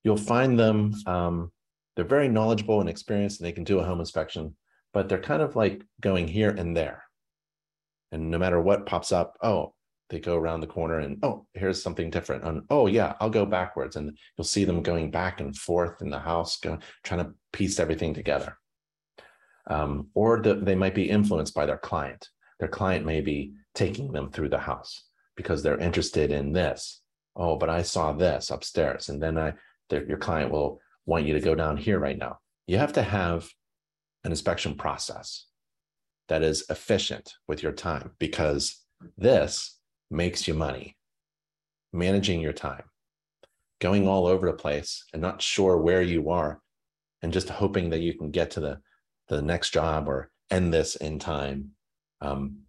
you'll 0.03 0.17
find 0.17 0.59
them, 0.59 0.93
um, 1.05 1.51
they're 1.95 2.05
very 2.05 2.27
knowledgeable 2.27 2.81
and 2.81 2.89
experienced 2.89 3.39
and 3.39 3.47
they 3.47 3.51
can 3.51 3.63
do 3.63 3.79
a 3.79 3.83
home 3.83 3.99
inspection, 3.99 4.55
but 4.93 5.07
they're 5.07 5.19
kind 5.19 5.41
of 5.41 5.55
like 5.55 5.83
going 6.01 6.27
here 6.27 6.49
and 6.49 6.75
there. 6.75 7.03
And 8.11 8.29
no 8.29 8.37
matter 8.37 8.61
what 8.61 8.85
pops 8.85 9.11
up, 9.11 9.37
oh, 9.41 9.73
they 10.09 10.19
go 10.19 10.35
around 10.35 10.61
the 10.61 10.67
corner 10.67 10.99
and 10.99 11.17
oh, 11.23 11.45
here's 11.53 11.81
something 11.81 12.09
different. 12.09 12.43
And 12.43 12.63
oh 12.69 12.87
yeah, 12.87 13.13
I'll 13.19 13.29
go 13.29 13.45
backwards. 13.45 13.95
And 13.95 14.17
you'll 14.37 14.45
see 14.45 14.65
them 14.65 14.83
going 14.83 15.11
back 15.11 15.39
and 15.39 15.55
forth 15.55 16.01
in 16.01 16.09
the 16.09 16.19
house, 16.19 16.59
going, 16.59 16.81
trying 17.03 17.25
to 17.25 17.33
piece 17.51 17.79
everything 17.79 18.13
together. 18.13 18.57
Um, 19.67 20.09
or 20.13 20.41
the, 20.41 20.55
they 20.55 20.75
might 20.75 20.95
be 20.95 21.09
influenced 21.09 21.53
by 21.53 21.65
their 21.65 21.77
client. 21.77 22.29
Their 22.59 22.67
client 22.67 23.05
may 23.05 23.21
be 23.21 23.53
taking 23.73 24.11
them 24.11 24.29
through 24.29 24.49
the 24.49 24.59
house 24.59 25.05
because 25.35 25.63
they're 25.63 25.79
interested 25.79 26.31
in 26.31 26.53
this. 26.53 27.01
Oh, 27.35 27.55
but 27.55 27.69
I 27.69 27.81
saw 27.81 28.11
this 28.11 28.51
upstairs. 28.51 29.09
And 29.09 29.21
then 29.21 29.37
I, 29.37 29.53
your 29.89 30.17
client 30.17 30.51
will 30.51 30.79
want 31.05 31.25
you 31.25 31.33
to 31.33 31.39
go 31.39 31.55
down 31.55 31.77
here 31.77 31.99
right 31.99 32.17
now. 32.17 32.39
You 32.67 32.77
have 32.77 32.93
to 32.93 33.03
have 33.03 33.49
an 34.23 34.31
inspection 34.31 34.75
process 34.75 35.45
that 36.29 36.43
is 36.43 36.65
efficient 36.69 37.33
with 37.47 37.61
your 37.61 37.73
time 37.73 38.11
because 38.19 38.83
this 39.17 39.79
makes 40.13 40.47
you 40.47 40.53
money. 40.53 40.95
Managing 41.91 42.39
your 42.39 42.53
time, 42.53 42.83
going 43.79 44.07
all 44.07 44.25
over 44.25 44.47
the 44.47 44.57
place 44.57 45.05
and 45.13 45.21
not 45.21 45.41
sure 45.41 45.77
where 45.77 46.01
you 46.01 46.29
are, 46.29 46.61
and 47.21 47.33
just 47.33 47.49
hoping 47.49 47.89
that 47.89 48.01
you 48.01 48.17
can 48.17 48.31
get 48.31 48.51
to 48.51 48.59
the, 48.59 48.79
the 49.27 49.41
next 49.41 49.71
job 49.71 50.07
or 50.07 50.31
end 50.49 50.73
this 50.73 50.95
in 50.95 51.19
time. 51.19 51.71
Um, 52.21 52.59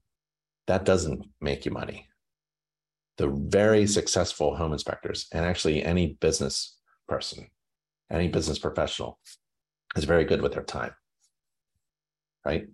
that 0.66 0.84
doesn't 0.84 1.24
make 1.40 1.64
you 1.64 1.72
money. 1.72 2.08
The 3.16 3.28
very 3.28 3.86
successful 3.86 4.56
home 4.56 4.72
inspectors, 4.72 5.26
and 5.32 5.44
actually 5.44 5.82
any 5.82 6.18
business 6.20 6.76
person, 7.08 7.48
any 8.10 8.28
business 8.28 8.58
professional, 8.58 9.18
is 9.96 10.04
very 10.04 10.24
good 10.24 10.42
with 10.42 10.52
their 10.52 10.64
time. 10.64 10.92
Right? 12.44 12.66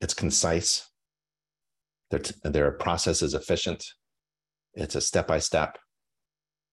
It's 0.00 0.14
concise. 0.14 0.88
Their, 2.12 2.20
their 2.44 2.70
process 2.72 3.22
is 3.22 3.32
efficient. 3.32 3.84
It's 4.74 4.94
a 4.94 5.00
step 5.00 5.26
by 5.26 5.38
step, 5.38 5.78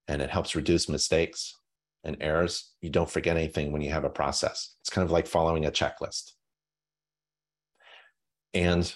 and 0.06 0.20
it 0.20 0.28
helps 0.28 0.54
reduce 0.54 0.86
mistakes 0.88 1.56
and 2.04 2.18
errors. 2.20 2.74
You 2.82 2.90
don't 2.90 3.10
forget 3.10 3.38
anything 3.38 3.72
when 3.72 3.80
you 3.80 3.90
have 3.90 4.04
a 4.04 4.10
process. 4.10 4.76
It's 4.80 4.90
kind 4.90 5.04
of 5.04 5.10
like 5.10 5.26
following 5.26 5.64
a 5.64 5.70
checklist. 5.70 6.32
And 8.52 8.94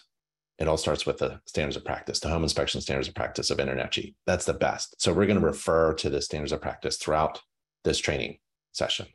it 0.58 0.68
all 0.68 0.76
starts 0.76 1.06
with 1.06 1.16
the 1.16 1.40
standards 1.46 1.76
of 1.76 1.84
practice, 1.84 2.20
the 2.20 2.28
home 2.28 2.42
inspection 2.42 2.82
standards 2.82 3.08
of 3.08 3.14
practice 3.14 3.50
of 3.50 3.58
InterNACHI. 3.58 4.14
That's 4.26 4.44
the 4.44 4.52
best. 4.52 5.00
So 5.00 5.14
we're 5.14 5.26
going 5.26 5.40
to 5.40 5.46
refer 5.46 5.94
to 5.94 6.10
the 6.10 6.20
standards 6.20 6.52
of 6.52 6.60
practice 6.60 6.98
throughout 6.98 7.40
this 7.84 7.98
training 7.98 8.36
session. 8.72 9.06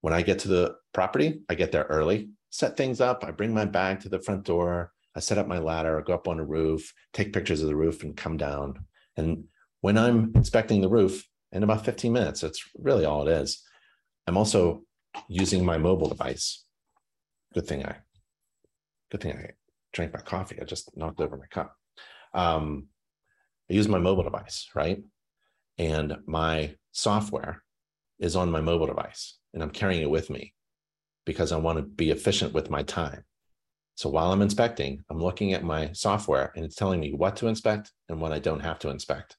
When 0.00 0.12
I 0.12 0.22
get 0.22 0.40
to 0.40 0.48
the 0.48 0.76
property, 0.92 1.42
I 1.48 1.54
get 1.54 1.70
there 1.70 1.84
early 1.84 2.30
set 2.50 2.76
things 2.76 3.00
up. 3.00 3.24
I 3.24 3.30
bring 3.30 3.54
my 3.54 3.64
bag 3.64 4.00
to 4.00 4.08
the 4.08 4.20
front 4.20 4.44
door. 4.44 4.92
I 5.14 5.20
set 5.20 5.38
up 5.38 5.46
my 5.46 5.58
ladder, 5.58 5.98
I 5.98 6.02
go 6.02 6.14
up 6.14 6.28
on 6.28 6.40
a 6.40 6.44
roof, 6.44 6.92
take 7.12 7.32
pictures 7.32 7.62
of 7.62 7.68
the 7.68 7.76
roof, 7.76 8.02
and 8.02 8.16
come 8.16 8.36
down. 8.36 8.86
And 9.16 9.44
when 9.80 9.98
I'm 9.98 10.32
inspecting 10.34 10.80
the 10.80 10.88
roof 10.88 11.28
in 11.50 11.62
about 11.62 11.84
15 11.84 12.12
minutes, 12.12 12.40
that's 12.40 12.64
really 12.78 13.04
all 13.04 13.26
it 13.28 13.32
is. 13.32 13.62
I'm 14.26 14.36
also 14.36 14.82
using 15.28 15.64
my 15.64 15.76
mobile 15.76 16.08
device. 16.08 16.64
Good 17.52 17.66
thing 17.66 17.84
I, 17.84 17.96
good 19.10 19.20
thing 19.20 19.32
I 19.32 19.50
drank 19.92 20.14
my 20.14 20.20
coffee. 20.20 20.58
I 20.60 20.64
just 20.64 20.96
knocked 20.96 21.20
over 21.20 21.36
my 21.36 21.46
cup. 21.46 21.76
Um, 22.32 22.86
I 23.70 23.74
use 23.74 23.88
my 23.88 23.98
mobile 23.98 24.22
device, 24.22 24.68
right? 24.74 25.02
And 25.78 26.16
my 26.26 26.74
software 26.92 27.62
is 28.18 28.36
on 28.36 28.50
my 28.50 28.60
mobile 28.60 28.86
device, 28.86 29.38
and 29.52 29.62
I'm 29.62 29.70
carrying 29.70 30.02
it 30.02 30.10
with 30.10 30.30
me 30.30 30.54
because 31.24 31.52
I 31.52 31.56
want 31.56 31.78
to 31.78 31.82
be 31.82 32.10
efficient 32.10 32.52
with 32.52 32.70
my 32.70 32.82
time. 32.82 33.24
So 34.02 34.08
while 34.08 34.32
I'm 34.32 34.42
inspecting, 34.42 35.04
I'm 35.10 35.22
looking 35.22 35.52
at 35.52 35.62
my 35.62 35.92
software 35.92 36.52
and 36.56 36.64
it's 36.64 36.74
telling 36.74 36.98
me 36.98 37.12
what 37.12 37.36
to 37.36 37.46
inspect 37.46 37.92
and 38.08 38.20
what 38.20 38.32
I 38.32 38.40
don't 38.40 38.58
have 38.58 38.80
to 38.80 38.88
inspect. 38.88 39.36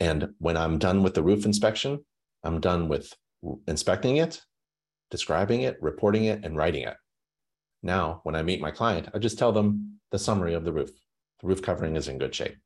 And 0.00 0.30
when 0.38 0.56
I'm 0.56 0.78
done 0.78 1.04
with 1.04 1.14
the 1.14 1.22
roof 1.22 1.44
inspection, 1.44 2.04
I'm 2.42 2.58
done 2.58 2.88
with 2.88 3.14
inspecting 3.68 4.16
it, 4.16 4.42
describing 5.12 5.60
it, 5.60 5.76
reporting 5.80 6.24
it, 6.24 6.44
and 6.44 6.56
writing 6.56 6.82
it. 6.82 6.96
Now, 7.84 8.18
when 8.24 8.34
I 8.34 8.42
meet 8.42 8.60
my 8.60 8.72
client, 8.72 9.10
I 9.14 9.20
just 9.20 9.38
tell 9.38 9.52
them 9.52 10.00
the 10.10 10.18
summary 10.18 10.54
of 10.54 10.64
the 10.64 10.72
roof. 10.72 10.90
The 11.40 11.46
roof 11.46 11.62
covering 11.62 11.94
is 11.94 12.08
in 12.08 12.18
good 12.18 12.34
shape. 12.34 12.56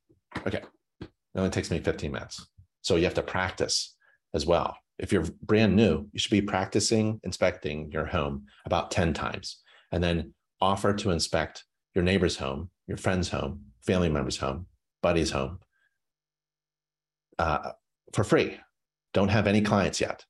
Okay. 0.47 0.63
It 0.99 1.09
only 1.35 1.51
takes 1.51 1.69
me 1.69 1.77
15 1.77 2.11
minutes. 2.11 2.43
So 2.81 2.95
you 2.95 3.03
have 3.03 3.13
to 3.13 3.21
practice 3.21 3.95
as 4.33 4.47
well 4.47 4.75
if 4.99 5.11
you're 5.11 5.25
brand 5.41 5.75
new, 5.75 6.07
you 6.11 6.19
should 6.19 6.31
be 6.31 6.41
practicing 6.41 7.19
inspecting 7.23 7.91
your 7.91 8.05
home 8.05 8.45
about 8.65 8.91
10 8.91 9.13
times 9.13 9.61
and 9.91 10.03
then 10.03 10.33
offer 10.61 10.93
to 10.93 11.11
inspect 11.11 11.63
your 11.95 12.03
neighbor's 12.03 12.37
home, 12.37 12.69
your 12.87 12.97
friend's 12.97 13.29
home, 13.29 13.61
family 13.81 14.09
member's 14.09 14.37
home, 14.37 14.67
buddy's 15.01 15.31
home 15.31 15.59
uh, 17.39 17.71
for 18.13 18.23
free. 18.23 18.57
Don't 19.13 19.29
have 19.29 19.47
any 19.47 19.61
clients 19.61 19.99
yet. 20.01 20.25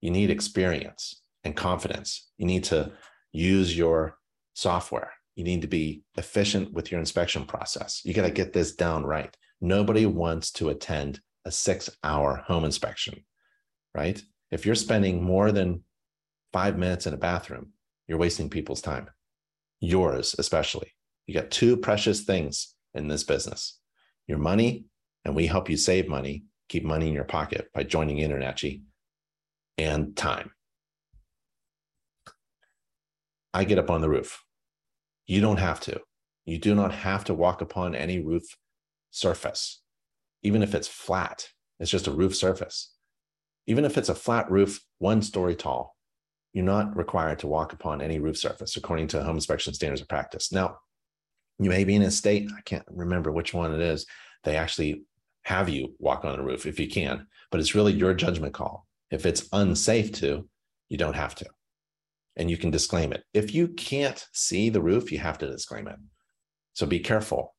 You 0.00 0.10
need 0.10 0.30
experience. 0.30 1.22
and 1.44 1.56
confidence. 1.56 2.30
You 2.36 2.46
need 2.46 2.64
to 2.64 2.92
use 3.32 3.76
your 3.76 4.18
software. 4.54 5.12
You 5.36 5.44
need 5.44 5.62
to 5.62 5.68
be 5.68 6.02
efficient 6.16 6.72
with 6.72 6.90
your 6.90 7.00
inspection 7.00 7.46
process. 7.46 8.02
You 8.04 8.12
got 8.12 8.26
to 8.26 8.30
get 8.30 8.52
this 8.52 8.74
down 8.74 9.04
right. 9.04 9.34
Nobody 9.60 10.04
wants 10.06 10.50
to 10.52 10.68
attend 10.68 11.20
a 11.46 11.50
six 11.50 11.88
hour 12.04 12.36
home 12.46 12.64
inspection, 12.64 13.24
right? 13.94 14.22
If 14.50 14.66
you're 14.66 14.74
spending 14.74 15.22
more 15.22 15.52
than 15.52 15.84
five 16.52 16.78
minutes 16.78 17.06
in 17.06 17.14
a 17.14 17.18
bathroom, 17.18 17.72
you're 18.08 18.18
wasting 18.18 18.50
people's 18.50 18.82
time, 18.82 19.08
yours 19.80 20.34
especially. 20.38 20.92
You 21.26 21.34
got 21.34 21.50
two 21.50 21.76
precious 21.76 22.22
things 22.22 22.74
in 22.94 23.08
this 23.08 23.24
business 23.24 23.78
your 24.26 24.38
money, 24.38 24.84
and 25.24 25.34
we 25.34 25.46
help 25.46 25.68
you 25.68 25.76
save 25.76 26.08
money, 26.08 26.44
keep 26.68 26.84
money 26.84 27.08
in 27.08 27.14
your 27.14 27.24
pocket 27.24 27.68
by 27.74 27.82
joining 27.82 28.18
InterNACHI, 28.18 28.82
and 29.76 30.16
time. 30.16 30.52
I 33.52 33.64
get 33.64 33.78
up 33.78 33.90
on 33.90 34.00
the 34.00 34.08
roof. 34.08 34.44
You 35.26 35.40
don't 35.40 35.58
have 35.58 35.80
to. 35.80 36.00
You 36.44 36.58
do 36.58 36.74
not 36.74 36.92
have 36.92 37.24
to 37.24 37.34
walk 37.34 37.60
upon 37.60 37.94
any 37.94 38.20
roof 38.20 38.44
surface, 39.10 39.82
even 40.42 40.62
if 40.62 40.74
it's 40.74 40.88
flat. 40.88 41.48
It's 41.80 41.90
just 41.90 42.06
a 42.06 42.12
roof 42.12 42.36
surface. 42.36 42.94
Even 43.70 43.84
if 43.84 43.96
it's 43.96 44.08
a 44.08 44.16
flat 44.16 44.50
roof, 44.50 44.80
one 44.98 45.22
story 45.22 45.54
tall, 45.54 45.96
you're 46.52 46.64
not 46.64 46.96
required 46.96 47.38
to 47.38 47.46
walk 47.46 47.72
upon 47.72 48.02
any 48.02 48.18
roof 48.18 48.36
surface 48.36 48.76
according 48.76 49.06
to 49.06 49.22
home 49.22 49.36
inspection 49.36 49.72
standards 49.72 50.02
of 50.02 50.08
practice. 50.08 50.50
Now, 50.50 50.78
you 51.60 51.70
may 51.70 51.84
be 51.84 51.94
in 51.94 52.02
a 52.02 52.10
state, 52.10 52.50
I 52.50 52.62
can't 52.62 52.84
remember 52.90 53.30
which 53.30 53.54
one 53.54 53.72
it 53.72 53.80
is, 53.80 54.06
they 54.42 54.56
actually 54.56 55.04
have 55.44 55.68
you 55.68 55.94
walk 56.00 56.24
on 56.24 56.36
the 56.36 56.42
roof 56.42 56.66
if 56.66 56.80
you 56.80 56.88
can, 56.88 57.28
but 57.52 57.60
it's 57.60 57.76
really 57.76 57.92
your 57.92 58.12
judgment 58.12 58.54
call. 58.54 58.88
If 59.12 59.24
it's 59.24 59.48
unsafe 59.52 60.10
to, 60.14 60.48
you 60.88 60.98
don't 60.98 61.14
have 61.14 61.36
to. 61.36 61.46
And 62.34 62.50
you 62.50 62.56
can 62.56 62.72
disclaim 62.72 63.12
it. 63.12 63.22
If 63.34 63.54
you 63.54 63.68
can't 63.68 64.26
see 64.32 64.68
the 64.68 64.82
roof, 64.82 65.12
you 65.12 65.18
have 65.20 65.38
to 65.38 65.46
disclaim 65.46 65.86
it. 65.86 65.96
So 66.72 66.86
be 66.86 66.98
careful. 66.98 67.54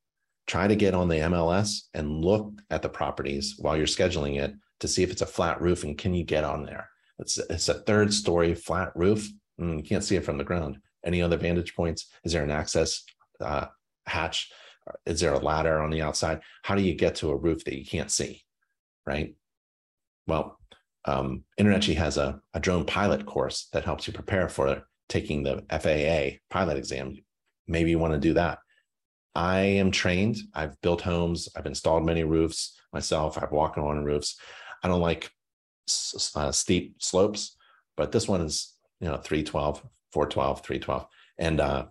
Try 0.46 0.68
to 0.68 0.76
get 0.76 0.94
on 0.94 1.08
the 1.08 1.20
MLS 1.20 1.84
and 1.94 2.20
look 2.20 2.52
at 2.70 2.82
the 2.82 2.90
properties 2.90 3.56
while 3.60 3.78
you're 3.78 3.86
scheduling 3.86 4.42
it 4.42 4.54
to 4.82 4.88
see 4.88 5.04
if 5.04 5.12
it's 5.12 5.22
a 5.22 5.28
flat 5.28 5.62
roof 5.62 5.84
and 5.84 5.98
can 5.98 6.14
you 6.14 6.24
get 6.24 6.44
on 6.44 6.66
there. 6.66 6.90
It's, 7.20 7.38
it's 7.38 7.70
a 7.70 7.76
third 7.76 8.14
story 8.14 8.54
flat 8.54 8.92
roof. 8.96 9.30
Mm, 9.60 9.78
you 9.78 9.84
can't 9.84 10.04
see 10.04 10.16
it 10.16 10.26
from 10.26 10.38
the 10.38 10.44
ground. 10.44 10.80
Any 11.06 11.22
other 11.22 11.38
vantage 11.38 11.76
points? 11.76 12.08
Is 12.24 12.34
there 12.34 12.44
an 12.44 12.52
access 12.52 13.04
uh, 13.40 13.68
hatch? 14.06 14.52
Is 15.06 15.20
there 15.20 15.34
a 15.34 15.40
ladder 15.40 15.82
on 15.82 15.92
the 15.92 16.02
outside? 16.02 16.42
How 16.64 16.76
do 16.76 16.82
you 16.82 16.96
get 16.96 17.16
to 17.16 17.30
a 17.30 17.36
roof 17.36 17.64
that 17.66 17.78
you 17.78 17.86
can't 17.86 18.12
see? 18.12 18.44
Right. 19.06 19.36
Well, 20.28 20.60
um, 21.06 21.44
InterNACHI 21.60 21.96
has 21.96 22.18
a, 22.18 22.40
a 22.54 22.60
drone 22.60 22.86
pilot 22.86 23.26
course 23.26 23.68
that 23.74 23.86
helps 23.86 24.08
you 24.08 24.14
prepare 24.14 24.50
for 24.50 24.84
taking 25.10 25.44
the 25.44 25.64
FAA 25.70 26.38
pilot 26.50 26.78
exam. 26.78 27.18
Maybe 27.68 27.92
you 27.92 28.00
want 28.00 28.14
to 28.14 28.20
do 28.20 28.34
that. 28.34 28.60
I 29.34 29.60
am 29.60 29.92
trained. 29.92 30.38
I've 30.54 30.80
built 30.82 31.02
homes. 31.02 31.50
I've 31.56 31.66
installed 31.66 32.06
many 32.06 32.24
roofs 32.24 32.78
myself. 32.94 33.42
I've 33.42 33.52
walked 33.52 33.78
on 33.78 34.04
roofs. 34.04 34.38
I 34.84 34.88
don't 34.88 35.02
like 35.02 35.32
uh, 36.36 36.52
steep 36.52 36.96
slopes, 37.00 37.56
but 37.98 38.12
this 38.12 38.28
one 38.28 38.42
is, 38.42 38.74
you 39.00 39.08
know, 39.08 39.18
312, 39.18 39.84
412, 40.12 40.62
312. 40.62 41.08
And 41.38 41.60
uh, 41.60 41.86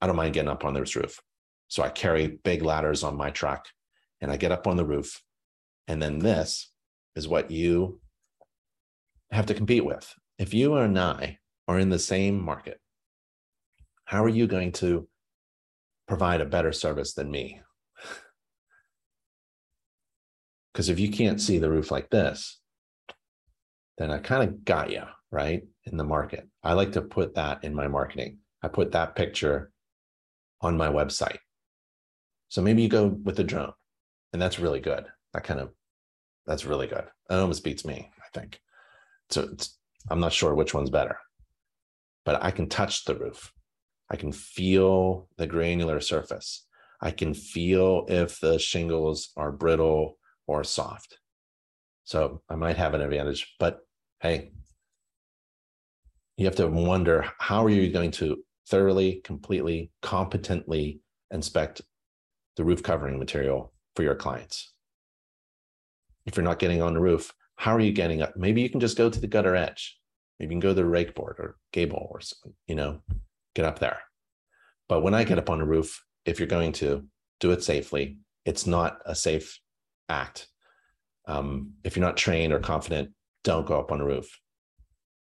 I 0.00 0.06
don't 0.06 0.16
mind 0.16 0.34
getting 0.34 0.50
up 0.50 0.64
on 0.64 0.74
this 0.74 0.96
roof. 0.96 1.20
So 1.68 1.82
I 1.82 1.88
carry 1.88 2.38
big 2.44 2.62
ladders 2.62 3.02
on 3.02 3.16
my 3.16 3.30
truck 3.30 3.66
and 4.20 4.30
I 4.30 4.36
get 4.36 4.52
up 4.52 4.66
on 4.66 4.76
the 4.76 4.84
roof. 4.84 5.22
And 5.88 6.00
then 6.00 6.18
this 6.18 6.70
is 7.16 7.28
what 7.28 7.50
you 7.50 8.00
have 9.30 9.46
to 9.46 9.54
compete 9.54 9.84
with. 9.84 10.12
If 10.38 10.52
you 10.52 10.74
and 10.74 10.98
I 10.98 11.38
are 11.66 11.78
in 11.78 11.88
the 11.88 11.98
same 11.98 12.42
market, 12.42 12.78
how 14.04 14.22
are 14.22 14.28
you 14.28 14.46
going 14.46 14.72
to 14.72 15.08
provide 16.06 16.42
a 16.42 16.46
better 16.46 16.72
service 16.72 17.14
than 17.14 17.30
me? 17.30 17.61
Because 20.72 20.88
if 20.88 20.98
you 20.98 21.10
can't 21.10 21.40
see 21.40 21.58
the 21.58 21.70
roof 21.70 21.90
like 21.90 22.10
this, 22.10 22.60
then 23.98 24.10
I 24.10 24.18
kind 24.18 24.48
of 24.48 24.64
got 24.64 24.90
you 24.90 25.02
right 25.30 25.62
in 25.84 25.96
the 25.96 26.04
market. 26.04 26.48
I 26.62 26.72
like 26.72 26.92
to 26.92 27.02
put 27.02 27.34
that 27.34 27.64
in 27.64 27.74
my 27.74 27.88
marketing. 27.88 28.38
I 28.62 28.68
put 28.68 28.92
that 28.92 29.16
picture 29.16 29.70
on 30.60 30.76
my 30.76 30.88
website. 30.88 31.38
So 32.48 32.62
maybe 32.62 32.82
you 32.82 32.88
go 32.88 33.06
with 33.06 33.36
the 33.36 33.44
drone, 33.44 33.72
and 34.32 34.40
that's 34.40 34.58
really 34.58 34.80
good. 34.80 35.06
That 35.32 35.44
kind 35.44 35.60
of 35.60 35.70
that's 36.46 36.64
really 36.64 36.86
good. 36.86 37.04
That 37.28 37.38
almost 37.38 37.64
beats 37.64 37.84
me, 37.84 38.10
I 38.18 38.38
think. 38.38 38.60
So 39.30 39.48
I'm 40.10 40.20
not 40.20 40.32
sure 40.32 40.54
which 40.54 40.74
one's 40.74 40.90
better, 40.90 41.18
but 42.24 42.42
I 42.42 42.50
can 42.50 42.68
touch 42.68 43.04
the 43.04 43.14
roof. 43.14 43.52
I 44.10 44.16
can 44.16 44.32
feel 44.32 45.28
the 45.38 45.46
granular 45.46 46.00
surface. 46.00 46.66
I 47.00 47.10
can 47.10 47.34
feel 47.34 48.04
if 48.08 48.38
the 48.40 48.58
shingles 48.58 49.30
are 49.36 49.50
brittle 49.50 50.18
or 50.46 50.64
soft. 50.64 51.18
So 52.04 52.42
I 52.48 52.56
might 52.56 52.76
have 52.76 52.94
an 52.94 53.00
advantage, 53.00 53.54
but 53.58 53.80
hey, 54.20 54.52
you 56.36 56.46
have 56.46 56.56
to 56.56 56.66
wonder 56.66 57.26
how 57.38 57.64
are 57.64 57.70
you 57.70 57.92
going 57.92 58.10
to 58.12 58.42
thoroughly, 58.68 59.20
completely, 59.24 59.90
competently 60.02 61.00
inspect 61.30 61.82
the 62.56 62.64
roof 62.64 62.82
covering 62.82 63.18
material 63.18 63.72
for 63.96 64.02
your 64.02 64.14
clients. 64.14 64.72
If 66.26 66.36
you're 66.36 66.44
not 66.44 66.58
getting 66.58 66.82
on 66.82 66.94
the 66.94 67.00
roof, 67.00 67.32
how 67.56 67.74
are 67.74 67.80
you 67.80 67.92
getting 67.92 68.22
up? 68.22 68.36
Maybe 68.36 68.62
you 68.62 68.70
can 68.70 68.80
just 68.80 68.96
go 68.96 69.08
to 69.10 69.20
the 69.20 69.26
gutter 69.26 69.56
edge. 69.56 69.98
Maybe 70.38 70.54
you 70.54 70.60
can 70.60 70.68
go 70.68 70.70
to 70.70 70.74
the 70.74 70.84
rake 70.84 71.14
board 71.14 71.36
or 71.38 71.56
gable 71.72 72.08
or 72.10 72.20
you 72.66 72.74
know, 72.74 73.00
get 73.54 73.64
up 73.64 73.78
there. 73.78 74.00
But 74.88 75.02
when 75.02 75.14
I 75.14 75.24
get 75.24 75.38
up 75.38 75.50
on 75.50 75.58
the 75.58 75.64
roof, 75.64 76.04
if 76.24 76.38
you're 76.38 76.48
going 76.48 76.72
to 76.72 77.06
do 77.40 77.50
it 77.52 77.62
safely, 77.62 78.18
it's 78.44 78.66
not 78.66 78.98
a 79.06 79.14
safe 79.14 79.58
act. 80.12 80.48
Um, 81.26 81.74
if 81.82 81.96
you're 81.96 82.04
not 82.04 82.16
trained 82.16 82.52
or 82.52 82.58
confident, 82.58 83.10
don't 83.44 83.66
go 83.66 83.78
up 83.78 83.90
on 83.90 84.00
a 84.00 84.04
roof. 84.04 84.38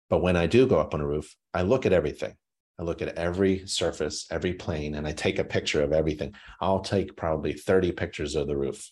But 0.08 0.22
when 0.22 0.37
I 0.37 0.46
do 0.46 0.66
go 0.66 0.78
up 0.78 0.94
on 0.94 1.00
a 1.00 1.06
roof, 1.06 1.35
I 1.54 1.62
look 1.62 1.87
at 1.87 1.92
everything. 1.92 2.35
I 2.78 2.82
look 2.85 3.02
at 3.02 3.16
every 3.16 3.66
surface, 3.66 4.26
every 4.30 4.54
plane, 4.54 4.94
and 4.94 5.06
I 5.06 5.12
take 5.12 5.38
a 5.38 5.44
picture 5.44 5.82
of 5.82 5.92
everything. 5.92 6.35
I'll 6.61 6.80
take 6.80 7.16
probably 7.16 7.52
30 7.52 7.92
pictures 7.92 8.35
of 8.35 8.46
the 8.46 8.56
roof. 8.56 8.90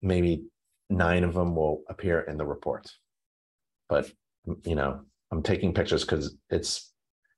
Maybe 0.00 0.44
nine 0.88 1.24
of 1.24 1.34
them 1.34 1.54
will 1.54 1.82
appear 1.88 2.20
in 2.20 2.36
the 2.36 2.46
report. 2.46 2.90
But 3.88 4.10
you 4.64 4.74
know, 4.74 5.02
I'm 5.30 5.42
taking 5.42 5.74
pictures 5.74 6.04
because 6.04 6.36
it's 6.50 6.92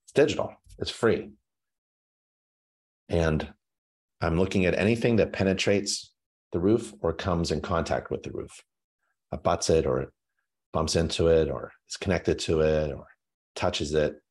it's 0.05 0.13
digital, 0.13 0.55
it's 0.79 0.91
free. 0.91 1.31
And 3.09 3.53
I'm 4.21 4.39
looking 4.39 4.65
at 4.65 4.79
anything 4.79 5.17
that 5.17 5.33
penetrates 5.33 6.14
the 6.55 6.61
roof 6.61 6.95
or 7.03 7.13
comes 7.13 7.51
in 7.51 7.61
contact 7.61 8.11
with 8.11 8.23
the 8.23 8.31
roof, 8.31 8.63
abuts 9.31 9.69
it 9.69 9.85
or 9.85 10.11
bumps 10.73 10.97
into 10.97 11.29
it 11.29 11.51
or 11.51 11.73
is 11.89 11.99
connected 11.99 12.39
to 12.39 12.61
it 12.61 12.91
or 12.91 13.07
touches 13.55 13.93
it 13.93 14.23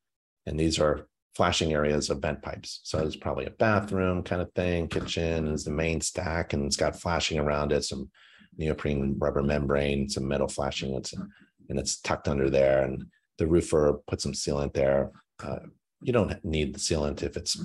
and 0.46 0.58
these 0.58 0.78
are 0.78 1.06
flashing 1.34 1.72
areas 1.72 2.10
of 2.10 2.20
vent 2.20 2.42
pipes. 2.42 2.80
So 2.84 2.98
it's 2.98 3.16
probably 3.16 3.46
a 3.46 3.50
bathroom 3.50 4.22
kind 4.22 4.40
of 4.40 4.52
thing, 4.52 4.88
kitchen 4.88 5.48
is 5.48 5.64
the 5.64 5.70
main 5.70 6.00
stack, 6.00 6.52
and 6.52 6.64
it's 6.64 6.76
got 6.76 7.00
flashing 7.00 7.38
around 7.38 7.72
it, 7.72 7.84
some 7.84 8.10
neoprene 8.56 9.16
rubber 9.18 9.42
membrane, 9.42 10.08
some 10.08 10.28
metal 10.28 10.48
flashing, 10.48 10.94
it's, 10.94 11.12
and 11.12 11.78
it's 11.78 12.00
tucked 12.00 12.28
under 12.28 12.50
there. 12.50 12.84
And 12.84 13.06
the 13.38 13.46
roofer 13.46 14.00
put 14.06 14.20
some 14.20 14.32
sealant 14.32 14.74
there. 14.74 15.10
Uh, 15.42 15.60
you 16.02 16.12
don't 16.12 16.44
need 16.44 16.74
the 16.74 16.78
sealant 16.78 17.22
if 17.22 17.36
it's 17.36 17.60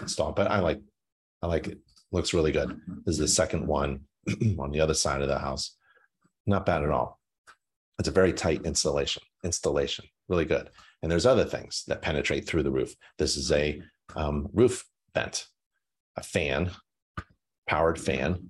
installed, 0.00 0.36
but 0.36 0.48
I 0.48 0.60
like, 0.60 0.80
I 1.42 1.46
like 1.48 1.66
it. 1.66 1.78
Looks 2.12 2.34
really 2.34 2.52
good. 2.52 2.80
This 3.04 3.14
is 3.14 3.18
the 3.18 3.28
second 3.28 3.66
one 3.66 4.00
on 4.58 4.70
the 4.72 4.80
other 4.80 4.94
side 4.94 5.22
of 5.22 5.28
the 5.28 5.38
house. 5.38 5.76
Not 6.46 6.66
bad 6.66 6.82
at 6.82 6.90
all. 6.90 7.20
It's 7.98 8.08
a 8.08 8.12
very 8.12 8.32
tight 8.32 8.62
installation. 8.64 9.22
Installation, 9.44 10.06
really 10.28 10.44
good. 10.44 10.70
And 11.02 11.10
there's 11.10 11.26
other 11.26 11.44
things 11.44 11.84
that 11.86 12.02
penetrate 12.02 12.46
through 12.46 12.62
the 12.64 12.70
roof. 12.70 12.94
This 13.18 13.36
is 13.36 13.52
a 13.52 13.80
um, 14.16 14.48
roof 14.52 14.84
vent, 15.14 15.46
a 16.16 16.22
fan, 16.22 16.70
powered 17.66 18.00
fan. 18.00 18.48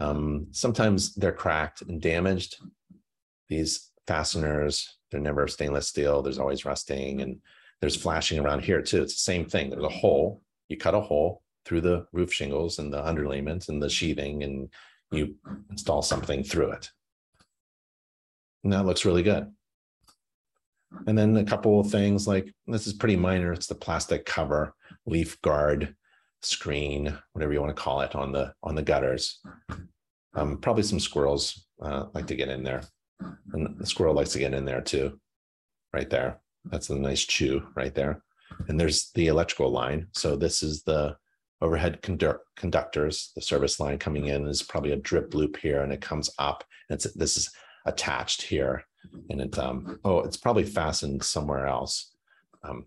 Um, 0.00 0.48
sometimes 0.50 1.14
they're 1.14 1.32
cracked 1.32 1.82
and 1.82 2.00
damaged. 2.00 2.56
These 3.48 3.90
fasteners, 4.06 4.98
they're 5.10 5.20
never 5.20 5.48
stainless 5.48 5.88
steel. 5.88 6.22
There's 6.22 6.38
always 6.38 6.64
rusting 6.64 7.22
and 7.22 7.38
there's 7.80 7.96
flashing 7.96 8.38
around 8.38 8.60
here 8.64 8.82
too. 8.82 9.02
It's 9.02 9.14
the 9.14 9.32
same 9.32 9.46
thing. 9.46 9.70
There's 9.70 9.84
a 9.84 9.88
hole. 9.88 10.42
You 10.68 10.76
cut 10.76 10.94
a 10.94 11.00
hole 11.00 11.43
through 11.64 11.80
the 11.80 12.06
roof 12.12 12.32
shingles 12.32 12.78
and 12.78 12.92
the 12.92 13.02
underlayment 13.02 13.68
and 13.68 13.82
the 13.82 13.88
sheathing, 13.88 14.42
and 14.42 14.68
you 15.10 15.36
install 15.70 16.02
something 16.02 16.42
through 16.42 16.72
it. 16.72 16.90
And 18.62 18.72
that 18.72 18.86
looks 18.86 19.04
really 19.04 19.22
good. 19.22 19.52
And 21.06 21.18
then 21.18 21.36
a 21.36 21.44
couple 21.44 21.80
of 21.80 21.90
things 21.90 22.26
like 22.26 22.54
this 22.66 22.86
is 22.86 22.92
pretty 22.92 23.16
minor. 23.16 23.52
It's 23.52 23.66
the 23.66 23.74
plastic 23.74 24.24
cover, 24.24 24.74
leaf 25.06 25.40
guard, 25.42 25.94
screen, 26.42 27.16
whatever 27.32 27.52
you 27.52 27.60
want 27.60 27.74
to 27.74 27.82
call 27.82 28.00
it 28.02 28.14
on 28.14 28.32
the 28.32 28.54
on 28.62 28.74
the 28.74 28.82
gutters. 28.82 29.40
Um, 30.34 30.58
probably 30.58 30.82
some 30.82 31.00
squirrels 31.00 31.66
uh, 31.82 32.06
like 32.14 32.26
to 32.28 32.36
get 32.36 32.48
in 32.48 32.62
there, 32.62 32.82
and 33.52 33.78
the 33.78 33.86
squirrel 33.86 34.14
likes 34.14 34.32
to 34.32 34.38
get 34.38 34.54
in 34.54 34.64
there 34.64 34.80
too, 34.80 35.18
right 35.92 36.08
there. 36.10 36.40
That's 36.64 36.90
a 36.90 36.94
nice 36.94 37.24
chew 37.24 37.66
right 37.76 37.94
there. 37.94 38.22
And 38.68 38.78
there's 38.78 39.10
the 39.14 39.26
electrical 39.26 39.70
line. 39.70 40.08
So 40.12 40.36
this 40.36 40.62
is 40.62 40.82
the 40.82 41.16
overhead 41.60 42.02
condu- 42.02 42.38
conductors. 42.56 43.32
The 43.34 43.42
service 43.42 43.80
line 43.80 43.98
coming 43.98 44.26
in 44.26 44.46
is 44.46 44.62
probably 44.62 44.92
a 44.92 44.96
drip 44.96 45.34
loop 45.34 45.56
here, 45.56 45.82
and 45.82 45.92
it 45.92 46.00
comes 46.00 46.30
up. 46.38 46.64
And 46.88 46.96
it's 46.96 47.12
this 47.14 47.36
is 47.36 47.50
attached 47.86 48.42
here, 48.42 48.84
and 49.30 49.40
it 49.40 49.58
um 49.58 49.98
oh 50.04 50.20
it's 50.20 50.36
probably 50.36 50.64
fastened 50.64 51.22
somewhere 51.22 51.66
else. 51.66 52.12
Um, 52.62 52.86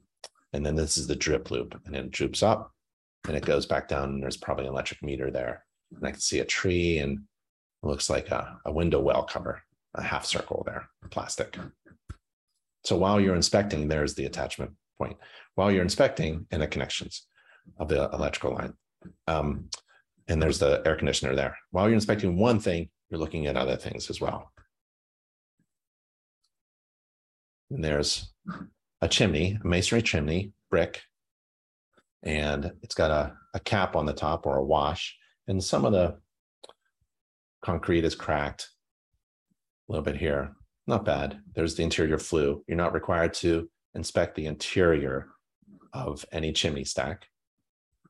and 0.54 0.66
then 0.66 0.76
this 0.76 0.98
is 0.98 1.08
the 1.08 1.16
drip 1.16 1.52
loop, 1.52 1.80
and 1.86 1.96
it 1.96 2.12
droops 2.12 2.44
up, 2.44 2.72
and 3.28 3.36
it 3.36 3.46
goes 3.46 3.66
back 3.66 3.88
down. 3.88 4.10
And 4.10 4.24
there's 4.24 4.38
probably 4.38 4.66
an 4.66 4.72
electric 4.72 5.02
meter 5.04 5.32
there, 5.32 5.66
and 5.96 6.06
I 6.06 6.12
can 6.12 6.20
see 6.20 6.40
a 6.40 6.46
tree, 6.46 7.00
and 7.00 7.20
it 7.84 7.88
looks 7.88 8.10
like 8.10 8.30
a, 8.32 8.60
a 8.66 8.72
window 8.72 9.00
well 9.00 9.24
cover, 9.24 9.62
a 9.96 10.04
half 10.04 10.26
circle 10.26 10.64
there, 10.66 10.90
plastic. 11.10 11.58
So 12.84 12.98
while 12.98 13.20
you're 13.20 13.36
inspecting, 13.36 13.88
there's 13.88 14.16
the 14.16 14.26
attachment 14.26 14.72
point. 14.98 15.18
While 15.56 15.72
you're 15.72 15.84
inspecting, 15.84 16.48
and 16.52 16.62
the 16.62 16.68
connections 16.68 17.28
of 17.78 17.88
the 17.88 18.10
electrical 18.12 18.54
line. 18.54 18.74
Um, 19.28 19.70
and 20.28 20.42
there's 20.42 20.60
the 20.60 20.82
air 20.86 20.96
conditioner 20.96 21.36
there. 21.36 21.58
While 21.72 21.86
you're 21.86 21.96
inspecting 21.96 22.38
one 22.38 22.60
thing, 22.60 22.90
you're 23.10 23.20
looking 23.20 23.48
at 23.48 23.58
other 23.58 23.78
things 23.78 24.10
as 24.10 24.20
well. 24.20 24.52
And 27.72 27.84
there's 27.84 28.34
a 29.02 29.08
chimney, 29.08 29.58
a 29.64 29.68
masonry 29.68 30.02
chimney, 30.02 30.54
brick, 30.70 31.02
and 32.24 32.72
it's 32.82 32.96
got 32.96 33.12
a, 33.12 33.34
a 33.54 33.60
cap 33.60 33.96
on 33.96 34.06
the 34.06 34.14
top 34.14 34.46
or 34.46 34.58
a 34.58 34.64
wash. 34.64 35.16
And 35.48 35.64
some 35.64 35.86
of 35.86 35.94
the 35.94 36.18
concrete 37.64 38.04
is 38.06 38.16
cracked 38.16 38.70
a 39.88 39.92
little 39.92 40.04
bit 40.04 40.18
here. 40.18 40.54
Not 40.88 41.06
bad. 41.06 41.40
There's 41.54 41.76
the 41.76 41.84
interior 41.84 42.18
flue. 42.18 42.64
You're 42.68 42.78
not 42.78 42.94
required 42.94 43.34
to 43.36 43.70
inspect 43.94 44.36
the 44.36 44.46
interior 44.46 45.28
of 45.94 46.26
any 46.32 46.52
chimney 46.54 46.84
stack 46.84 47.28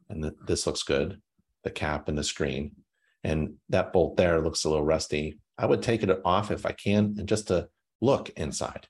and 0.09 0.23
the, 0.23 0.35
this 0.45 0.65
looks 0.65 0.83
good, 0.83 1.21
the 1.63 1.71
cap 1.71 2.07
and 2.07 2.17
the 2.17 2.23
screen. 2.23 2.75
And 3.23 3.55
that 3.69 3.93
bolt 3.93 4.17
there 4.17 4.41
looks 4.41 4.63
a 4.63 4.69
little 4.69 4.85
rusty. 4.85 5.39
I 5.57 5.65
would 5.65 5.81
take 5.81 6.03
it 6.03 6.21
off 6.23 6.51
if 6.51 6.65
I 6.65 6.71
can 6.71 7.15
and 7.17 7.27
just 7.27 7.47
to 7.47 7.67
look 7.99 8.29
inside. 8.29 8.87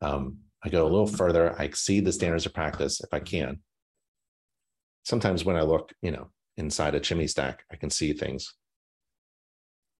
Um, 0.00 0.38
I 0.64 0.68
go 0.68 0.84
a 0.84 0.88
little 0.88 1.06
further. 1.06 1.54
I 1.58 1.64
exceed 1.64 2.04
the 2.04 2.12
standards 2.12 2.46
of 2.46 2.54
practice 2.54 3.00
if 3.00 3.12
I 3.12 3.20
can. 3.20 3.58
Sometimes 5.04 5.44
when 5.44 5.56
I 5.56 5.62
look, 5.62 5.92
you 6.00 6.12
know, 6.12 6.30
inside 6.56 6.94
a 6.94 7.00
chimney 7.00 7.26
stack, 7.26 7.64
I 7.70 7.76
can 7.76 7.90
see 7.90 8.12
things. 8.12 8.54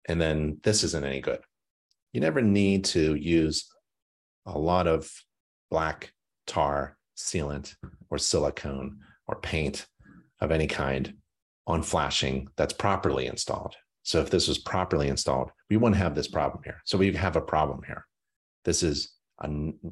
And 0.09 0.20
then 0.20 0.61
this 0.62 0.85
isn't 0.85 1.05
any 1.05 1.20
good. 1.20 1.40
You 2.12 2.20
never 2.20 2.40
need 2.40 2.85
to 2.87 3.14
use 3.14 3.68
a 4.46 4.59
lot 4.59 4.87
of 4.87 5.11
black 5.70 6.12
tar 6.46 6.96
sealant 7.16 7.74
or 8.11 8.18
silicone 8.18 8.98
or 9.27 9.37
paint 9.37 9.87
of 10.45 10.53
any 10.53 10.67
kind 10.67 11.15
on 11.67 11.83
flashing 11.83 12.49
that's 12.57 12.73
properly 12.73 13.27
installed. 13.27 13.75
So 14.03 14.21
if 14.21 14.31
this 14.31 14.49
was 14.49 14.59
properly 14.59 15.09
installed, 15.09 15.51
we 15.71 15.77
wouldn't 15.77 15.97
have 15.97 16.15
this 16.15 16.29
problem 16.29 16.63
here. 16.63 16.81
So 16.85 16.99
we 16.99 17.13
have 17.15 17.37
a 17.37 17.41
problem 17.41 17.81
here. 17.87 18.07
This 18.65 18.83
is 18.83 19.15
a, 19.41 19.49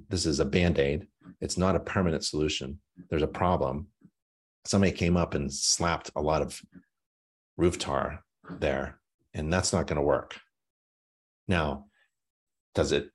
this 0.09 0.27
is 0.27 0.39
a 0.39 0.45
band-aid. 0.45 1.07
It's 1.41 1.57
not 1.57 1.77
a 1.77 1.81
permanent 1.81 2.25
solution. 2.25 2.79
There's 3.09 3.23
a 3.23 3.27
problem. 3.27 3.89
Somebody 4.67 4.93
came 4.93 5.17
up 5.17 5.35
and 5.35 5.53
slapped 5.53 6.11
a 6.15 6.21
lot 6.21 6.43
of 6.43 6.61
roof 7.57 7.79
tar 7.79 8.23
there, 8.61 9.01
and 9.35 9.53
that's 9.53 9.73
not 9.73 9.87
going 9.87 9.97
to 9.97 10.03
work. 10.03 10.39
Now, 11.49 11.87
does 12.75 12.93
it 12.93 13.11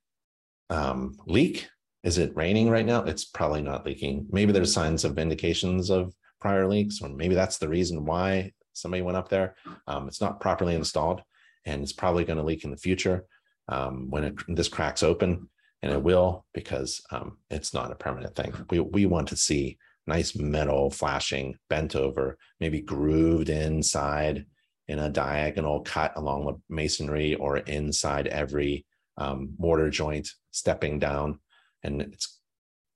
um, 0.68 1.16
leak? 1.26 1.68
Is 2.02 2.18
it 2.18 2.36
raining 2.36 2.70
right 2.70 2.86
now? 2.86 3.04
It's 3.04 3.24
probably 3.24 3.62
not 3.62 3.86
leaking. 3.86 4.26
Maybe 4.30 4.52
there's 4.52 4.72
signs 4.72 5.04
of 5.04 5.18
indications 5.18 5.90
of 5.90 6.12
prior 6.40 6.66
leaks, 6.66 7.00
or 7.02 7.08
maybe 7.08 7.34
that's 7.34 7.58
the 7.58 7.68
reason 7.68 8.04
why 8.04 8.52
somebody 8.72 9.02
went 9.02 9.16
up 9.16 9.28
there. 9.28 9.54
Um, 9.86 10.08
it's 10.08 10.20
not 10.20 10.40
properly 10.40 10.74
installed, 10.74 11.22
and 11.64 11.82
it's 11.82 11.92
probably 11.92 12.24
going 12.24 12.38
to 12.38 12.44
leak 12.44 12.64
in 12.64 12.70
the 12.70 12.76
future 12.76 13.24
um, 13.68 14.10
when 14.10 14.24
it, 14.24 14.34
this 14.48 14.68
cracks 14.68 15.02
open, 15.02 15.48
and 15.82 15.92
it 15.92 16.02
will 16.02 16.46
because 16.54 17.00
um, 17.10 17.38
it's 17.50 17.74
not 17.74 17.92
a 17.92 17.96
permanent 17.96 18.34
thing. 18.34 18.52
We 18.70 18.80
we 18.80 19.06
want 19.06 19.28
to 19.28 19.36
see 19.36 19.78
nice 20.06 20.34
metal 20.34 20.90
flashing, 20.90 21.56
bent 21.68 21.94
over, 21.94 22.38
maybe 22.60 22.80
grooved 22.80 23.50
inside 23.50 24.46
in 24.88 24.98
a 24.98 25.10
diagonal 25.10 25.80
cut 25.80 26.12
along 26.16 26.46
the 26.46 26.74
masonry 26.74 27.34
or 27.34 27.58
inside 27.58 28.26
every 28.26 28.86
um, 29.18 29.50
mortar 29.58 29.90
joint, 29.90 30.30
stepping 30.50 30.98
down, 30.98 31.40
and 31.82 32.00
it's 32.00 32.40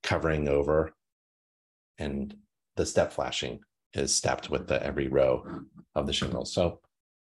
covering 0.02 0.48
over 0.48 0.92
and 1.98 2.34
the 2.76 2.86
step 2.86 3.12
flashing 3.12 3.60
is 3.94 4.14
stepped 4.14 4.50
with 4.50 4.66
the 4.66 4.82
every 4.84 5.08
row 5.08 5.44
of 5.94 6.06
the 6.06 6.12
shingles. 6.12 6.52
So 6.52 6.80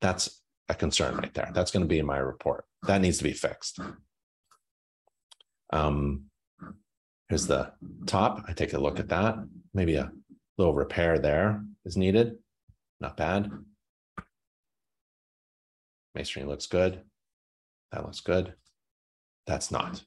that's 0.02 0.42
a 0.70 0.76
concern 0.76 1.18
right 1.18 1.34
there. 1.34 1.52
That's 1.54 1.72
going 1.72 1.84
to 1.84 1.90
be 1.90 2.00
in 2.00 2.06
my 2.06 2.18
report. 2.18 2.66
That 2.88 3.02
needs 3.02 3.18
to 3.18 3.24
be 3.24 3.34
fixed. 3.34 3.80
Um, 5.72 6.26
here's 7.30 7.48
the 7.48 7.72
top. 8.06 8.44
I 8.48 8.54
take 8.54 8.74
a 8.74 8.80
look 8.80 9.00
at 9.00 9.10
that. 9.10 9.36
Maybe 9.74 9.96
a 9.96 10.12
little 10.58 10.74
repair 10.74 11.18
there 11.18 11.64
is 11.86 11.98
needed. 11.98 12.38
Not 13.00 13.18
bad. 13.18 13.52
Masonry 16.16 16.48
looks 16.48 16.68
good. 16.68 17.02
That 17.92 18.06
looks 18.06 18.20
good. 18.20 18.54
That's 19.48 19.72
not. 19.72 20.04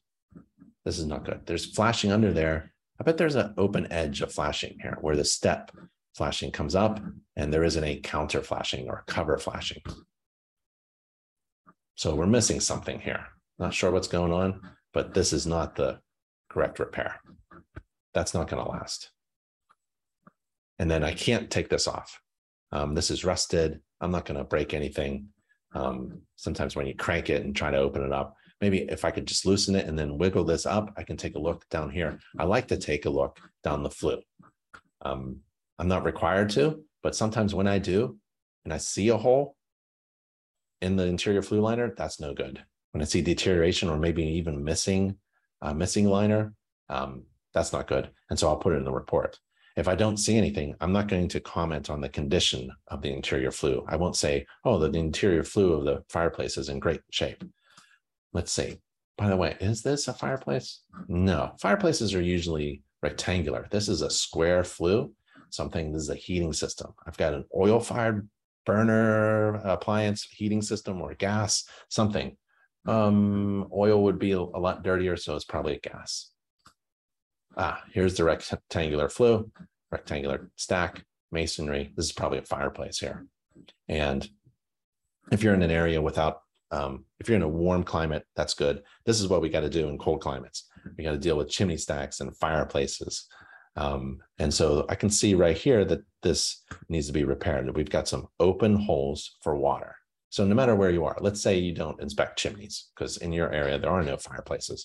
This 0.85 0.99
is 0.99 1.07
not 1.07 1.25
good. 1.25 1.41
There's 1.47 1.67
flashing 1.67 2.13
under 2.13 2.33
there 2.33 2.73
I 2.99 3.05
bet 3.05 3.17
there's 3.17 3.35
an 3.35 3.55
open 3.57 3.91
edge 3.93 4.23
of 4.23 4.33
flashing 4.33 4.79
here 4.81 4.97
where 5.01 5.17
the 5.17 5.25
step 5.25 5.71
flashing 6.15 6.51
comes 6.51 6.75
up 6.75 7.01
and 7.37 7.53
there 7.53 7.65
isn't 7.65 7.85
a 7.85 8.01
counter 8.01 8.43
flashing 8.43 8.89
or 8.89 9.05
cover 9.07 9.37
flashing. 9.37 9.83
So 11.95 12.15
we're 12.15 12.27
missing 12.27 12.61
something 12.61 13.01
here. 13.01 13.27
Not 13.59 13.75
sure 13.75 13.91
what's 13.91 14.09
going 14.09 14.33
on, 14.33 14.61
but 14.93 15.15
this 15.15 15.33
is 15.33 15.47
not 15.47 15.77
the 15.77 16.01
correct 16.51 16.79
repair. 16.79 17.21
That's 18.15 18.35
not 18.35 18.49
going 18.49 18.65
to 18.65 18.71
last. 18.71 19.11
And 20.79 20.91
then 20.91 21.05
I 21.05 21.13
can't 21.13 21.51
take 21.51 21.69
this 21.69 21.87
off. 21.87 22.21
Um, 22.73 22.95
this 22.95 23.11
is 23.11 23.25
rusted. 23.25 23.81
I'm 24.01 24.11
not 24.11 24.25
going 24.25 24.39
to 24.39 24.45
break 24.45 24.75
anything. 24.75 25.29
Um, 25.75 26.23
sometimes 26.37 26.77
when 26.77 26.87
you 26.87 26.95
crank 26.95 27.31
it 27.31 27.45
and 27.45 27.55
try 27.55 27.71
to 27.71 27.79
open 27.79 28.03
it 28.03 28.13
up, 28.13 28.37
maybe 28.61 28.79
if 28.89 29.05
I 29.05 29.11
could 29.11 29.27
just 29.27 29.47
loosen 29.47 29.75
it 29.75 29.87
and 29.87 29.99
then 29.99 30.19
wiggle 30.19 30.45
this 30.45 30.67
up, 30.67 30.93
I 30.97 31.03
can 31.03 31.17
take 31.17 31.35
a 31.37 31.41
look 31.41 31.69
down 31.69 31.91
here. 31.91 32.19
I 32.39 32.45
like 32.45 32.69
to 32.69 32.77
take 32.77 33.05
a 33.05 33.11
look 33.11 33.39
down 33.63 33.83
the 33.83 33.91
flue. 33.91 34.21
Um, 35.03 35.41
I'm 35.79 35.89
not 35.89 36.05
required 36.05 36.51
to, 36.51 36.83
but 37.03 37.15
sometimes 37.15 37.55
when 37.55 37.67
I 37.67 37.79
do 37.79 38.19
and 38.65 38.73
I 38.73 38.79
see 38.79 39.09
a 39.11 39.17
hole 39.17 39.57
in 40.81 40.97
the 40.97 41.05
interior 41.05 41.43
flue 41.43 41.61
liner, 41.61 41.95
that's 41.97 42.21
no 42.21 42.33
good. 42.33 42.63
When 42.93 43.03
I 43.03 43.05
see 43.05 43.21
deterioration 43.21 43.89
or 43.89 43.99
maybe 43.99 44.25
even 44.25 44.65
missing, 44.65 45.17
uh, 45.61 45.75
missing 45.75 46.07
liner, 46.07 46.55
um, 46.89 47.25
that's 47.53 47.73
not 47.73 47.89
good. 47.89 48.11
And 48.31 48.39
so 48.39 48.49
I'll 48.49 48.57
put 48.57 48.73
it 48.73 48.77
in 48.77 48.85
the 48.85 48.93
report. 48.93 49.39
If 49.77 49.89
I 49.89 49.95
don't 49.95 50.17
see 50.17 50.39
anything, 50.39 50.75
I'm 50.81 50.93
not 50.93 51.09
going 51.09 51.29
to 51.29 51.41
comment 51.41 51.91
on 51.91 52.01
the 52.01 52.09
condition 52.09 52.71
of 52.89 53.03
the 53.03 53.13
interior 53.13 53.51
flue. 53.51 53.85
I 53.87 53.97
won't 53.97 54.17
say, 54.17 54.47
oh, 54.65 54.79
the 54.79 54.99
interior 54.99 55.43
flue 55.43 55.75
of 55.75 55.85
the 55.85 56.03
fireplace 56.09 56.57
is 56.57 56.71
in 56.71 56.79
great 56.79 57.03
shape 57.11 57.45
let's 58.37 58.53
see. 58.53 58.77
By 59.17 59.31
the 59.31 59.37
way, 59.37 59.57
is 59.61 59.83
this 59.83 60.09
a 60.09 60.13
fireplace? 60.13 60.83
No, 61.09 61.53
fireplaces 61.59 62.15
are 62.15 62.21
usually 62.21 62.83
rectangular. 63.03 63.67
This 63.71 63.89
is 63.89 64.03
a 64.03 64.11
square 64.11 64.63
flue, 64.63 65.13
something, 65.49 65.91
this 65.91 66.03
is 66.03 66.11
a 66.11 66.15
heating 66.15 66.53
system. 66.53 66.93
I've 67.07 67.17
got 67.17 67.33
an 67.33 67.47
oil 67.57 67.81
fired 67.81 68.29
burner 68.67 69.55
appliance 69.65 70.23
heating 70.25 70.61
system 70.61 71.01
or 71.01 71.15
gas, 71.15 71.65
something. 71.89 72.37
Um, 72.87 73.69
oil 73.75 74.03
would 74.05 74.19
be 74.19 74.33
a 74.33 74.41
lot 74.41 74.85
dirtier, 74.85 75.17
so 75.17 75.35
it's 75.35 75.47
probably 75.47 75.77
a 75.77 75.81
gas. 75.81 76.31
Ah, 77.57 77.83
here's 77.93 78.19
the 78.19 78.25
rectangular 78.25 79.09
flue, 79.09 79.51
rectangular 79.91 80.51
stack, 80.57 81.03
masonry. 81.33 81.91
This 81.97 82.07
is 82.07 82.13
probably 82.13 82.39
a 82.39 82.43
fireplace 82.43 82.99
here. 82.99 83.27
And 83.89 84.29
if 85.33 85.43
you're 85.43 85.55
in 85.55 85.63
an 85.63 85.71
area 85.71 86.03
without 86.03 86.43
um, 86.77 87.05
if 87.19 87.29
you're 87.29 87.37
in 87.37 87.43
a 87.43 87.49
warm 87.49 87.83
climate, 87.83 88.25
that's 88.37 88.53
good. 88.55 88.83
This 89.07 89.21
is 89.21 89.29
what 89.29 89.41
we 89.41 89.49
got 89.49 89.61
to 89.61 89.71
do 89.71 89.89
in 89.89 89.99
cold 89.99 90.21
climates. 90.21 90.69
We 90.97 91.05
got 91.05 91.13
to 91.13 91.19
deal 91.19 91.37
with 91.37 91.49
chimney 91.49 91.79
stacks 91.79 92.21
and 92.21 92.37
fireplaces. 92.37 93.27
Um, 93.77 94.19
and 94.39 94.53
so 94.53 94.85
I 94.89 94.95
can 94.95 95.11
see 95.11 95.35
right 95.35 95.57
here 95.57 95.85
that 95.87 96.01
this 96.23 96.63
needs 96.89 97.07
to 97.07 97.13
be 97.13 97.25
repaired. 97.25 97.75
We've 97.75 97.91
got 97.91 98.09
some 98.09 98.29
open 98.41 98.77
holes 98.77 99.37
for 99.43 99.57
water. 99.57 99.97
So 100.29 100.45
no 100.45 100.55
matter 100.55 100.75
where 100.75 100.91
you 100.91 101.05
are, 101.07 101.17
let's 101.21 101.41
say 101.41 101.59
you 101.59 101.75
don't 101.75 102.01
inspect 102.01 102.39
chimneys 102.39 102.89
because 102.95 103.17
in 103.19 103.33
your 103.33 103.51
area 103.53 103.79
there 103.79 103.91
are 103.91 104.03
no 104.03 104.19
fireplaces. 104.19 104.85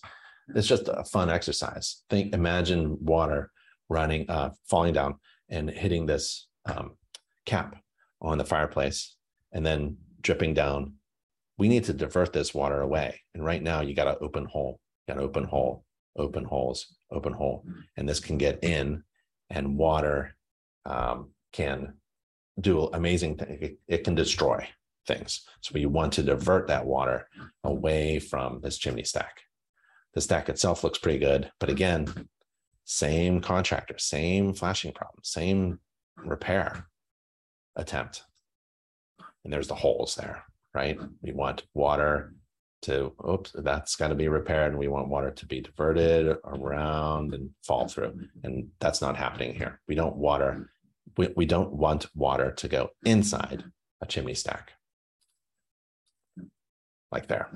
It's 0.55 0.67
just 0.67 0.87
a 0.87 1.03
fun 1.03 1.29
exercise. 1.29 2.03
Think, 2.09 2.33
imagine 2.33 2.97
water 3.01 3.51
running, 3.89 4.29
uh, 4.29 4.51
falling 4.69 4.93
down 4.93 5.15
and 5.49 5.69
hitting 5.69 6.05
this 6.05 6.47
um, 6.65 6.91
cap 7.45 7.75
on 8.21 8.37
the 8.37 8.45
fireplace 8.45 9.17
and 9.51 9.65
then 9.65 9.97
dripping 10.21 10.53
down 10.53 10.93
we 11.57 11.67
need 11.67 11.83
to 11.85 11.93
divert 11.93 12.33
this 12.33 12.53
water 12.53 12.81
away. 12.81 13.21
And 13.33 13.45
right 13.45 13.61
now 13.61 13.81
you 13.81 13.93
got 13.93 14.07
an 14.07 14.15
open 14.21 14.45
hole, 14.45 14.79
you 15.07 15.13
got 15.13 15.21
an 15.21 15.27
open 15.27 15.43
hole. 15.43 15.85
open 16.17 16.43
holes, 16.43 16.95
open 17.09 17.33
hole. 17.33 17.65
And 17.95 18.07
this 18.07 18.19
can 18.19 18.37
get 18.37 18.63
in 18.63 19.03
and 19.49 19.77
water 19.77 20.35
um, 20.85 21.29
can 21.53 21.93
do 22.59 22.89
amazing 22.93 23.37
things. 23.37 23.57
It, 23.61 23.79
it 23.87 24.03
can 24.03 24.15
destroy 24.15 24.67
things. 25.07 25.41
So 25.61 25.71
we 25.73 25.85
want 25.85 26.13
to 26.13 26.23
divert 26.23 26.67
that 26.67 26.85
water 26.85 27.27
away 27.63 28.19
from 28.19 28.61
this 28.61 28.77
chimney 28.77 29.03
stack. 29.03 29.41
The 30.13 30.21
stack 30.21 30.49
itself 30.49 30.83
looks 30.83 30.99
pretty 30.99 31.19
good, 31.19 31.51
but 31.59 31.69
again, 31.69 32.27
same 32.83 33.39
contractor, 33.39 33.97
same 33.97 34.53
flashing 34.53 34.91
problem, 34.91 35.21
same 35.23 35.79
repair 36.17 36.87
attempt. 37.75 38.23
And 39.43 39.53
there's 39.53 39.69
the 39.69 39.75
holes 39.75 40.15
there, 40.15 40.43
right? 40.73 40.99
We 41.21 41.31
want 41.31 41.63
water 41.73 42.33
to, 42.83 43.13
oops, 43.27 43.51
that's 43.55 43.95
got 43.95 44.07
to 44.07 44.15
be 44.15 44.27
repaired. 44.27 44.71
And 44.71 44.79
we 44.79 44.87
want 44.87 45.07
water 45.07 45.31
to 45.31 45.45
be 45.45 45.61
diverted 45.61 46.37
around 46.45 47.33
and 47.33 47.49
fall 47.63 47.87
through. 47.87 48.19
And 48.43 48.69
that's 48.79 49.01
not 49.01 49.17
happening 49.17 49.53
here. 49.53 49.79
We 49.87 49.95
don't 49.95 50.15
water, 50.15 50.71
we, 51.17 51.29
we 51.35 51.45
don't 51.45 51.73
want 51.73 52.07
water 52.15 52.51
to 52.51 52.67
go 52.67 52.89
inside 53.05 53.63
a 54.01 54.05
chimney 54.05 54.33
stack 54.33 54.71
like 57.11 57.27
there. 57.27 57.49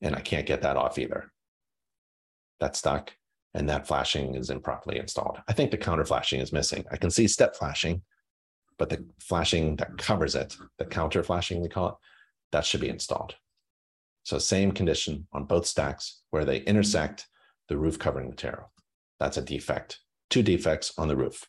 And 0.00 0.14
I 0.14 0.20
can't 0.20 0.46
get 0.46 0.62
that 0.62 0.76
off 0.76 0.98
either. 0.98 1.32
That's 2.60 2.78
stuck 2.78 3.12
and 3.54 3.68
that 3.68 3.86
flashing 3.86 4.34
is 4.34 4.50
improperly 4.50 4.98
installed. 4.98 5.38
I 5.48 5.52
think 5.52 5.70
the 5.70 5.76
counter 5.76 6.04
flashing 6.04 6.40
is 6.40 6.52
missing. 6.52 6.84
I 6.90 6.96
can 6.96 7.10
see 7.10 7.28
step 7.28 7.54
flashing, 7.54 8.02
but 8.82 8.88
the 8.88 9.06
flashing 9.20 9.76
that 9.76 9.96
covers 9.96 10.34
it, 10.34 10.56
the 10.76 10.84
counter 10.84 11.22
flashing 11.22 11.62
we 11.62 11.68
call 11.68 11.90
it, 11.90 11.94
that 12.50 12.66
should 12.66 12.80
be 12.80 12.88
installed. 12.88 13.36
So 14.24 14.38
same 14.38 14.72
condition 14.72 15.28
on 15.32 15.44
both 15.44 15.66
stacks 15.66 16.22
where 16.30 16.44
they 16.44 16.62
intersect 16.62 17.28
the 17.68 17.76
roof 17.76 17.96
covering 17.96 18.30
material. 18.30 18.72
That's 19.20 19.36
a 19.36 19.40
defect. 19.40 20.00
Two 20.30 20.42
defects 20.42 20.94
on 20.98 21.06
the 21.06 21.14
roof. 21.14 21.46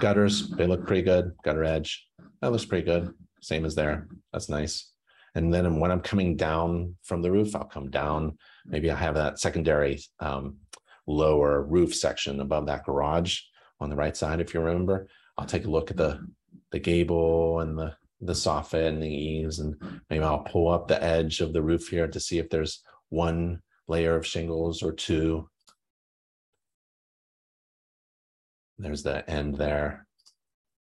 Gutters, 0.00 0.50
they 0.50 0.66
look 0.66 0.86
pretty 0.86 1.00
good. 1.00 1.32
Gutter 1.44 1.64
edge, 1.64 2.06
that 2.42 2.52
looks 2.52 2.66
pretty 2.66 2.84
good. 2.84 3.14
Same 3.40 3.64
as 3.64 3.74
there. 3.74 4.06
That's 4.34 4.50
nice. 4.50 4.92
And 5.34 5.50
then 5.50 5.80
when 5.80 5.90
I'm 5.90 6.02
coming 6.02 6.36
down 6.36 6.94
from 7.04 7.22
the 7.22 7.32
roof, 7.32 7.56
I'll 7.56 7.64
come 7.64 7.88
down. 7.88 8.36
Maybe 8.66 8.90
I 8.90 8.96
have 8.96 9.14
that 9.14 9.40
secondary 9.40 9.98
um, 10.20 10.58
lower 11.06 11.62
roof 11.62 11.94
section 11.94 12.40
above 12.40 12.66
that 12.66 12.84
garage 12.84 13.38
on 13.80 13.88
the 13.88 13.96
right 13.96 14.14
side, 14.14 14.42
if 14.42 14.52
you 14.52 14.60
remember. 14.60 15.08
I'll 15.36 15.46
take 15.46 15.64
a 15.64 15.70
look 15.70 15.90
at 15.90 15.96
the 15.96 16.26
the 16.70 16.78
gable 16.78 17.60
and 17.60 17.78
the 17.78 17.94
the 18.20 18.32
soffit 18.32 18.86
and 18.86 19.02
the 19.02 19.08
eaves, 19.08 19.58
and 19.58 19.74
maybe 20.08 20.24
I'll 20.24 20.44
pull 20.44 20.68
up 20.68 20.86
the 20.86 21.02
edge 21.02 21.40
of 21.40 21.52
the 21.52 21.62
roof 21.62 21.88
here 21.88 22.06
to 22.06 22.20
see 22.20 22.38
if 22.38 22.48
there's 22.50 22.82
one 23.08 23.60
layer 23.88 24.16
of 24.16 24.26
shingles 24.26 24.82
or 24.82 24.92
two. 24.92 25.48
There's 28.78 29.02
the 29.02 29.28
end 29.28 29.56
there. 29.56 30.06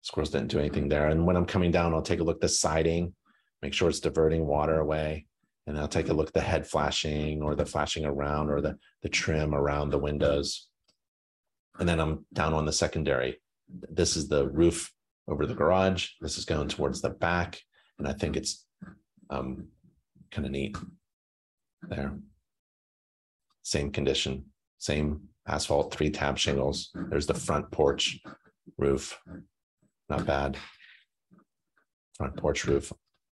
Squirrels 0.01 0.31
didn't 0.31 0.49
do 0.49 0.59
anything 0.59 0.87
there. 0.87 1.09
And 1.09 1.25
when 1.25 1.35
I'm 1.35 1.45
coming 1.45 1.71
down, 1.71 1.93
I'll 1.93 2.01
take 2.01 2.19
a 2.19 2.23
look 2.23 2.37
at 2.37 2.41
the 2.41 2.49
siding, 2.49 3.13
make 3.61 3.73
sure 3.73 3.89
it's 3.89 3.99
diverting 3.99 4.45
water 4.45 4.79
away 4.79 5.25
and 5.67 5.77
I'll 5.77 5.87
take 5.87 6.09
a 6.09 6.13
look 6.13 6.27
at 6.27 6.33
the 6.33 6.41
head 6.41 6.67
flashing 6.67 7.41
or 7.41 7.55
the 7.55 7.65
flashing 7.65 8.05
around 8.05 8.49
or 8.49 8.61
the, 8.61 8.77
the 9.01 9.09
trim 9.09 9.55
around 9.55 9.89
the 9.89 9.97
windows. 9.97 10.67
And 11.79 11.89
then 11.89 11.99
I'm 11.99 12.25
down 12.33 12.53
on 12.53 12.65
the 12.65 12.71
secondary. 12.71 13.41
This 13.69 14.15
is 14.15 14.27
the 14.27 14.47
roof 14.47 14.91
over 15.27 15.45
the 15.45 15.55
garage. 15.55 16.09
This 16.21 16.37
is 16.37 16.45
going 16.45 16.67
towards 16.67 17.01
the 17.01 17.09
back. 17.09 17.59
And 17.97 18.07
I 18.07 18.13
think 18.13 18.35
it's 18.35 18.65
um, 19.29 19.67
kind 20.31 20.45
of 20.45 20.51
neat 20.51 20.77
there. 21.83 22.17
Same 23.63 23.91
condition, 23.91 24.45
same 24.77 25.21
asphalt, 25.47 25.93
three 25.93 26.11
tab 26.11 26.37
shingles. 26.37 26.91
There's 27.09 27.25
the 27.25 27.33
front 27.33 27.71
porch 27.71 28.19
roof. 28.77 29.19
Not 30.09 30.25
bad. 30.25 30.57
Front 32.17 32.37
porch 32.37 32.65
roof 32.65 32.93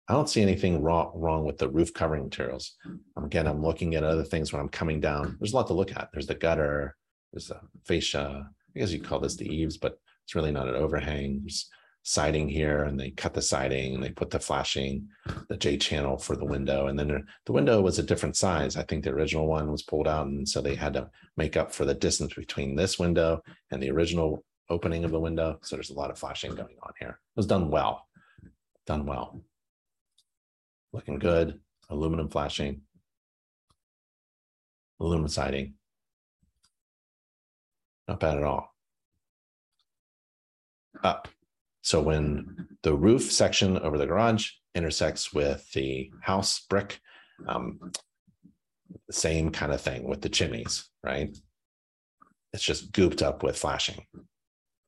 I 0.07 0.13
don't 0.13 0.29
see 0.29 0.41
anything 0.41 0.83
wrong, 0.83 1.45
with 1.45 1.57
the 1.57 1.69
roof 1.69 1.93
covering 1.93 2.23
materials. 2.23 2.75
Again, 3.17 3.47
I'm 3.47 3.63
looking 3.63 3.95
at 3.95 4.03
other 4.03 4.23
things 4.23 4.53
when 4.53 4.61
I'm 4.61 4.69
coming 4.69 4.99
down. 4.99 5.35
There's 5.39 5.53
a 5.53 5.55
lot 5.55 5.67
to 5.67 5.73
look 5.73 5.91
at. 5.95 6.09
There's 6.13 6.27
the 6.27 6.35
gutter, 6.35 6.95
there's 7.33 7.47
the 7.47 7.59
fascia. 7.85 8.47
I 8.75 8.79
guess 8.79 8.91
you 8.91 9.01
call 9.01 9.19
this 9.19 9.35
the 9.35 9.47
eaves, 9.47 9.77
but 9.77 9.97
it's 10.25 10.35
really 10.35 10.51
not 10.51 10.67
an 10.67 10.75
overhang. 10.75 11.39
There's 11.41 11.69
siding 12.03 12.49
here, 12.49 12.83
and 12.83 12.99
they 12.99 13.11
cut 13.11 13.33
the 13.33 13.41
siding 13.41 13.95
and 13.95 14.03
they 14.03 14.11
put 14.11 14.29
the 14.29 14.39
flashing, 14.39 15.07
the 15.49 15.57
J 15.57 15.77
channel 15.77 16.17
for 16.17 16.35
the 16.35 16.45
window. 16.45 16.87
And 16.87 16.99
then 16.99 17.25
the 17.45 17.53
window 17.53 17.81
was 17.81 17.97
a 17.97 18.03
different 18.03 18.35
size. 18.35 18.75
I 18.75 18.83
think 18.83 19.03
the 19.03 19.11
original 19.11 19.47
one 19.47 19.71
was 19.71 19.83
pulled 19.83 20.07
out, 20.07 20.27
and 20.27 20.47
so 20.47 20.61
they 20.61 20.75
had 20.75 20.93
to 20.93 21.09
make 21.37 21.57
up 21.57 21.73
for 21.73 21.85
the 21.85 21.93
distance 21.93 22.33
between 22.33 22.75
this 22.75 22.99
window 22.99 23.41
and 23.71 23.81
the 23.81 23.91
original 23.91 24.43
opening 24.69 25.03
of 25.03 25.11
the 25.11 25.19
window. 25.19 25.59
So 25.63 25.75
there's 25.75 25.91
a 25.91 25.95
lot 25.95 26.11
of 26.11 26.19
flashing 26.19 26.53
going 26.53 26.75
on 26.83 26.93
here. 26.99 27.19
It 27.35 27.37
was 27.37 27.47
done 27.47 27.69
well, 27.71 28.07
done 28.85 29.05
well 29.05 29.41
looking 30.95 31.19
good, 31.19 31.59
aluminum 31.89 32.29
flashing, 32.29 32.81
aluminum 34.99 35.27
siding. 35.27 35.73
Not 38.07 38.21
bad 38.21 38.37
at 38.37 38.43
all. 38.43 38.74
Up. 41.05 41.27
So 41.83 42.01
when 42.01 42.67
the 42.81 42.95
roof 42.95 43.31
section 43.31 43.77
over 43.77 43.97
the 43.97 44.07
garage 44.07 44.49
intersects 44.73 45.31
with 45.31 45.71
the 45.73 46.11
house 46.19 46.65
brick, 46.67 46.99
um, 47.47 47.91
the 49.07 49.13
same 49.13 49.51
kind 49.51 49.71
of 49.71 49.81
thing 49.81 50.09
with 50.09 50.21
the 50.21 50.29
chimneys, 50.29 50.89
right? 51.03 51.37
It's 52.53 52.63
just 52.63 52.91
gooped 52.91 53.21
up 53.21 53.43
with 53.43 53.55
flashing. 53.55 54.03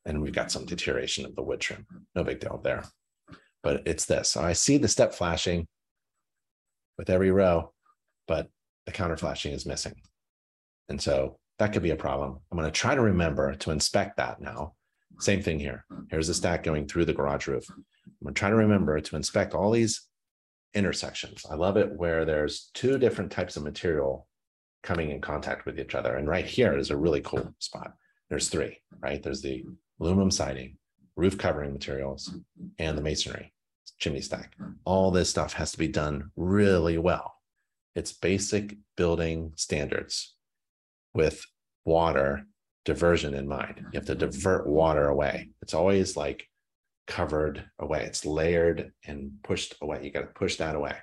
And 0.05 0.21
we've 0.21 0.33
got 0.33 0.51
some 0.51 0.65
deterioration 0.65 1.23
of 1.23 1.35
the 1.35 1.43
wood 1.43 1.59
trim. 1.59 1.85
No 2.15 2.23
big 2.23 2.39
deal 2.39 2.59
there. 2.63 2.83
But 3.61 3.83
it's 3.85 4.05
this. 4.05 4.35
I 4.35 4.53
see 4.53 4.79
the 4.79 4.87
step 4.87 5.13
flashing 5.13 5.67
with 6.97 7.11
every 7.11 7.29
row, 7.29 7.73
but 8.27 8.49
the 8.87 8.91
counter 8.91 9.17
flashing 9.17 9.53
is 9.53 9.67
missing. 9.67 9.93
And 10.89 10.99
so 10.99 11.37
that 11.59 11.73
could 11.73 11.83
be 11.83 11.91
a 11.91 11.95
problem. 11.95 12.39
I'm 12.51 12.57
going 12.57 12.71
to 12.71 12.79
try 12.79 12.95
to 12.95 13.01
remember 13.01 13.53
to 13.53 13.71
inspect 13.71 14.17
that 14.17 14.41
now. 14.41 14.73
Same 15.19 15.41
thing 15.41 15.59
here. 15.59 15.85
Here's 16.09 16.27
the 16.27 16.33
stack 16.33 16.63
going 16.63 16.87
through 16.87 17.05
the 17.05 17.13
garage 17.13 17.47
roof. 17.47 17.65
I'm 17.69 17.85
going 18.23 18.33
to 18.33 18.39
try 18.39 18.49
to 18.49 18.55
remember 18.55 18.99
to 18.99 19.15
inspect 19.15 19.53
all 19.53 19.71
these 19.71 20.07
intersections. 20.73 21.45
I 21.49 21.55
love 21.55 21.77
it 21.77 21.91
where 21.93 22.25
there's 22.25 22.69
two 22.73 22.97
different 22.97 23.31
types 23.31 23.57
of 23.57 23.63
material 23.63 24.27
coming 24.83 25.09
in 25.09 25.21
contact 25.21 25.65
with 25.65 25.79
each 25.79 25.95
other. 25.95 26.15
And 26.15 26.27
right 26.27 26.45
here 26.45 26.77
is 26.77 26.91
a 26.91 26.97
really 26.97 27.21
cool 27.21 27.53
spot. 27.59 27.93
There's 28.29 28.49
three, 28.49 28.77
right? 28.99 29.21
There's 29.21 29.41
the 29.41 29.63
aluminum 29.99 30.31
siding, 30.31 30.77
roof 31.15 31.37
covering 31.37 31.73
materials, 31.73 32.33
and 32.77 32.97
the 32.97 33.01
masonry 33.01 33.53
chimney 33.99 34.21
stack. 34.21 34.53
All 34.85 35.11
this 35.11 35.29
stuff 35.29 35.53
has 35.53 35.71
to 35.71 35.77
be 35.77 35.87
done 35.87 36.31
really 36.35 36.97
well. 36.97 37.33
It's 37.95 38.13
basic 38.13 38.77
building 38.95 39.53
standards 39.55 40.35
with 41.13 41.43
water 41.83 42.45
diversion 42.87 43.33
in 43.33 43.47
mind. 43.47 43.85
You 43.91 43.99
have 43.99 44.07
to 44.07 44.15
divert 44.15 44.65
water 44.65 45.09
away. 45.09 45.49
It's 45.61 45.73
always 45.73 46.17
like 46.17 46.47
covered 47.05 47.63
away, 47.79 48.03
it's 48.03 48.25
layered 48.25 48.91
and 49.05 49.31
pushed 49.43 49.75
away. 49.81 50.01
You 50.03 50.11
got 50.11 50.21
to 50.21 50.27
push 50.27 50.55
that 50.55 50.75
away. 50.75 50.95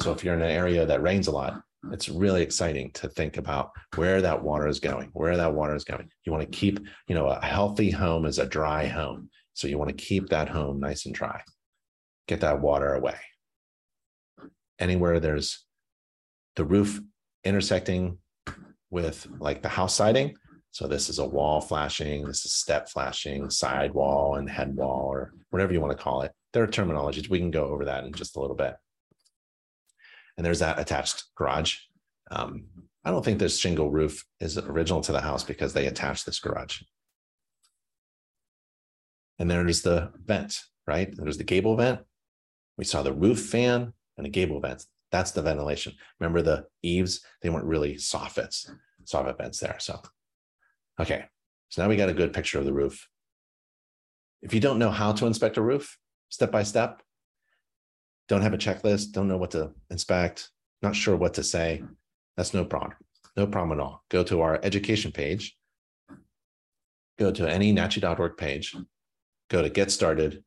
So 0.00 0.12
if 0.12 0.22
you're 0.22 0.34
in 0.34 0.42
an 0.42 0.50
area 0.50 0.84
that 0.84 1.02
rains 1.02 1.28
a 1.28 1.32
lot, 1.32 1.60
it's 1.92 2.08
really 2.08 2.42
exciting 2.42 2.90
to 2.94 3.08
think 3.08 3.36
about 3.36 3.70
where 3.94 4.20
that 4.20 4.42
water 4.42 4.66
is 4.66 4.80
going, 4.80 5.10
where 5.12 5.36
that 5.36 5.54
water 5.54 5.74
is 5.74 5.84
going. 5.84 6.10
You 6.24 6.32
want 6.32 6.44
to 6.44 6.58
keep, 6.58 6.80
you 7.08 7.14
know, 7.14 7.28
a 7.28 7.44
healthy 7.44 7.90
home 7.90 8.26
is 8.26 8.38
a 8.38 8.46
dry 8.46 8.86
home. 8.86 9.30
So 9.54 9.68
you 9.68 9.78
want 9.78 9.90
to 9.90 10.04
keep 10.04 10.28
that 10.28 10.48
home 10.48 10.78
nice 10.80 11.06
and 11.06 11.14
dry 11.14 11.40
get 12.28 12.42
that 12.42 12.60
water 12.60 12.94
away. 12.94 13.16
Anywhere 14.78 15.18
there's 15.18 15.64
the 16.56 16.64
roof 16.64 17.00
intersecting 17.42 18.18
with 18.90 19.26
like 19.40 19.62
the 19.62 19.68
house 19.68 19.94
siding. 19.94 20.36
So 20.70 20.86
this 20.86 21.08
is 21.08 21.18
a 21.18 21.26
wall 21.26 21.60
flashing, 21.60 22.24
this 22.24 22.44
is 22.44 22.52
step 22.52 22.88
flashing, 22.88 23.50
side 23.50 23.92
wall 23.94 24.36
and 24.36 24.48
head 24.48 24.74
wall, 24.74 25.08
or 25.10 25.32
whatever 25.50 25.72
you 25.72 25.80
want 25.80 25.96
to 25.96 26.02
call 26.02 26.22
it. 26.22 26.32
There 26.52 26.62
are 26.62 26.68
terminologies. 26.68 27.28
We 27.28 27.38
can 27.38 27.50
go 27.50 27.66
over 27.66 27.86
that 27.86 28.04
in 28.04 28.12
just 28.12 28.36
a 28.36 28.40
little 28.40 28.56
bit. 28.56 28.74
And 30.36 30.46
there's 30.46 30.60
that 30.60 30.78
attached 30.78 31.24
garage. 31.34 31.76
Um, 32.30 32.66
I 33.04 33.10
don't 33.10 33.24
think 33.24 33.38
this 33.38 33.58
shingle 33.58 33.90
roof 33.90 34.24
is 34.40 34.58
original 34.58 35.00
to 35.02 35.12
the 35.12 35.20
house 35.20 35.42
because 35.42 35.72
they 35.72 35.86
attached 35.86 36.26
this 36.26 36.40
garage. 36.40 36.82
And 39.38 39.50
there's 39.50 39.82
the 39.82 40.12
vent, 40.26 40.60
right? 40.86 41.14
There's 41.16 41.38
the 41.38 41.44
gable 41.44 41.76
vent. 41.76 42.00
We 42.76 42.84
saw 42.84 43.02
the 43.02 43.12
roof 43.12 43.46
fan 43.46 43.92
and 44.16 44.26
the 44.26 44.30
gable 44.30 44.60
vents. 44.60 44.86
That's 45.10 45.30
the 45.30 45.42
ventilation. 45.42 45.94
Remember 46.20 46.42
the 46.42 46.66
eaves? 46.82 47.24
They 47.40 47.50
weren't 47.50 47.64
really 47.64 47.94
soffits, 47.94 48.70
soffit 49.04 49.38
vents 49.38 49.58
there. 49.58 49.76
So, 49.78 50.00
okay. 51.00 51.24
So 51.68 51.82
now 51.82 51.88
we 51.88 51.96
got 51.96 52.08
a 52.08 52.14
good 52.14 52.32
picture 52.32 52.58
of 52.58 52.64
the 52.64 52.72
roof. 52.72 53.08
If 54.42 54.54
you 54.54 54.60
don't 54.60 54.78
know 54.78 54.90
how 54.90 55.12
to 55.12 55.26
inspect 55.26 55.56
a 55.56 55.62
roof 55.62 55.98
step 56.28 56.50
by 56.50 56.62
step, 56.62 57.02
don't 58.28 58.42
have 58.42 58.54
a 58.54 58.58
checklist, 58.58 59.12
don't 59.12 59.28
know 59.28 59.38
what 59.38 59.50
to 59.52 59.72
inspect, 59.90 60.50
not 60.82 60.94
sure 60.94 61.16
what 61.16 61.34
to 61.34 61.42
say, 61.42 61.82
that's 62.36 62.54
no 62.54 62.64
problem. 62.64 62.94
no 63.36 63.46
problem 63.46 63.78
at 63.78 63.82
all. 63.82 64.04
Go 64.10 64.22
to 64.24 64.40
our 64.42 64.60
education 64.62 65.10
page, 65.10 65.56
go 67.18 67.32
to 67.32 67.50
any 67.50 67.72
NACHI.org 67.72 68.36
page, 68.36 68.76
go 69.48 69.62
to 69.62 69.70
get 69.70 69.90
started, 69.90 70.44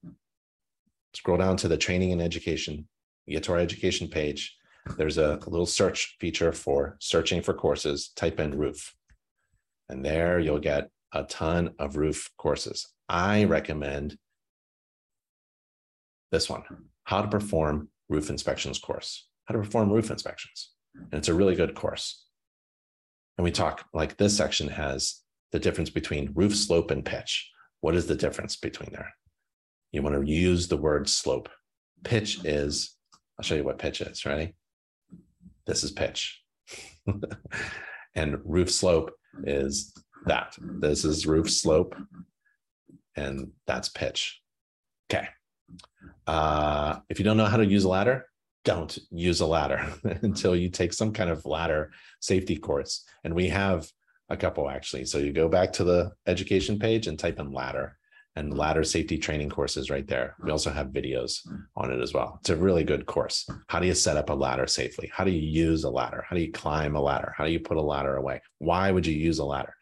scroll 1.14 1.38
down 1.38 1.58
to 1.58 1.68
the 1.68 1.78
training 1.78 2.12
and 2.12 2.22
education, 2.22 2.88
get 3.28 3.44
to 3.44 3.54
our 3.54 3.60
education 3.60 4.08
page. 4.08 4.58
There's 4.98 5.18
a 5.18 5.40
little 5.48 5.66
search 5.66 6.18
feature 6.20 6.52
for 6.52 6.98
searching 7.00 7.42
for 7.42 7.54
courses, 7.54 8.10
type 8.16 8.40
in 8.40 8.58
roof. 8.58 8.96
And 9.92 10.06
there 10.06 10.40
you'll 10.40 10.60
get 10.60 10.90
a 11.14 11.24
ton 11.24 11.74
of 11.78 11.98
roof 11.98 12.32
courses. 12.38 12.88
I 13.10 13.44
recommend 13.44 14.18
this 16.32 16.50
one, 16.50 16.64
how 17.04 17.22
to 17.22 17.28
perform 17.28 17.90
roof 18.08 18.30
inspections 18.30 18.80
course, 18.80 19.28
how 19.46 19.54
to 19.54 19.60
perform 19.60 19.92
roof 19.92 20.10
inspections. 20.10 20.72
And 20.96 21.14
it's 21.14 21.28
a 21.28 21.34
really 21.34 21.56
good 21.56 21.76
course. 21.76 22.26
And 23.38 23.44
we 23.44 23.52
talk 23.52 23.86
like 23.94 24.16
this 24.16 24.36
section 24.36 24.70
has 24.70 25.22
the 25.52 25.60
difference 25.60 25.90
between 25.90 26.32
roof 26.34 26.56
slope 26.56 26.90
and 26.90 27.04
pitch. 27.04 27.52
What 27.82 27.96
is 27.96 28.08
the 28.08 28.16
difference 28.16 28.56
between 28.56 28.92
there? 28.94 29.14
You 29.92 30.02
want 30.02 30.16
to 30.16 30.32
use 30.32 30.70
the 30.70 30.78
word 30.78 31.10
slope. 31.10 31.50
Pitch 32.06 32.46
is, 32.46 32.96
I'll 33.38 33.44
show 33.44 33.56
you 33.56 33.66
what 33.66 33.78
pitch 33.78 34.00
is, 34.00 34.26
Ready? 34.26 34.56
This 35.66 35.84
is 35.84 35.92
pitch. 35.92 36.42
and 38.16 38.38
roof 38.46 38.72
slope 38.72 39.12
is 39.44 39.94
that. 40.26 40.56
This 40.60 41.06
is 41.06 41.28
roof 41.28 41.50
slope, 41.50 41.96
and 43.16 43.52
that's 43.68 43.90
pitch. 43.90 44.42
Okay. 45.12 45.28
Uh, 46.28 47.00
if 47.10 47.20
you 47.20 47.26
don't 47.26 47.38
know 47.38 47.46
how 47.46 47.58
to 47.58 47.66
use 47.66 47.84
a 47.84 47.90
ladder, 47.90 48.26
don't 48.64 48.98
use 49.10 49.42
a 49.42 49.46
ladder 49.46 49.94
until 50.22 50.56
you 50.56 50.70
take 50.70 50.94
some 50.94 51.12
kind 51.12 51.30
of 51.30 51.46
ladder 51.46 51.92
safety 52.20 52.58
course. 52.58 53.06
And 53.24 53.34
we 53.34 53.50
have 53.50 53.90
a 54.30 54.38
couple 54.38 54.70
actually. 54.70 55.06
So 55.06 55.18
you 55.18 55.34
go 55.34 55.50
back 55.50 55.74
to 55.74 55.84
the 55.84 56.12
education 56.28 56.80
page 56.80 57.08
and 57.08 57.18
type 57.18 57.40
in 57.40 57.52
ladder 57.52 57.98
and 58.36 58.58
ladder 58.58 58.84
safety 58.84 59.18
training 59.18 59.50
courses 59.50 59.90
right 59.90 60.08
there. 60.08 60.36
We 60.42 60.52
also 60.52 60.72
have 60.72 60.88
videos 60.88 61.40
on 61.76 61.92
it 61.92 62.02
as 62.02 62.14
well. 62.14 62.38
It's 62.40 62.50
a 62.50 62.56
really 62.56 62.84
good 62.84 63.06
course. 63.06 63.46
How 63.68 63.80
do 63.80 63.88
you 63.88 63.94
set 63.94 64.16
up 64.16 64.30
a 64.30 64.34
ladder 64.34 64.68
safely? 64.68 65.12
How 65.14 65.26
do 65.26 65.32
you 65.32 65.42
use 65.42 65.84
a 65.84 65.90
ladder? 65.90 66.26
How 66.28 66.36
do 66.36 66.42
you 66.42 66.52
climb 66.52 66.96
a 66.96 67.02
ladder? 67.02 67.34
How 67.38 67.46
do 67.46 67.52
you 67.52 67.60
put 67.60 67.78
a 67.78 67.82
ladder 67.82 68.16
away? 68.16 68.42
Why 68.60 68.90
would 68.90 69.06
you 69.06 69.14
use 69.14 69.40
a 69.40 69.46
ladder? 69.46 69.76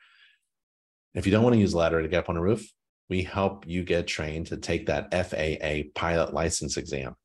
If 1.14 1.26
you 1.26 1.32
don't 1.32 1.44
want 1.44 1.54
to 1.54 1.60
use 1.60 1.74
a 1.74 1.78
ladder 1.78 2.02
to 2.02 2.08
get 2.08 2.20
up 2.20 2.30
on 2.30 2.38
a 2.38 2.42
roof, 2.42 2.68
we 3.08 3.24
help 3.24 3.68
you 3.68 3.84
get 3.84 4.08
trained 4.08 4.48
to 4.48 4.58
take 4.58 4.88
that 4.88 5.12
FAA 5.12 5.90
pilot 6.00 6.34
license 6.34 6.78
exam. 6.78 7.16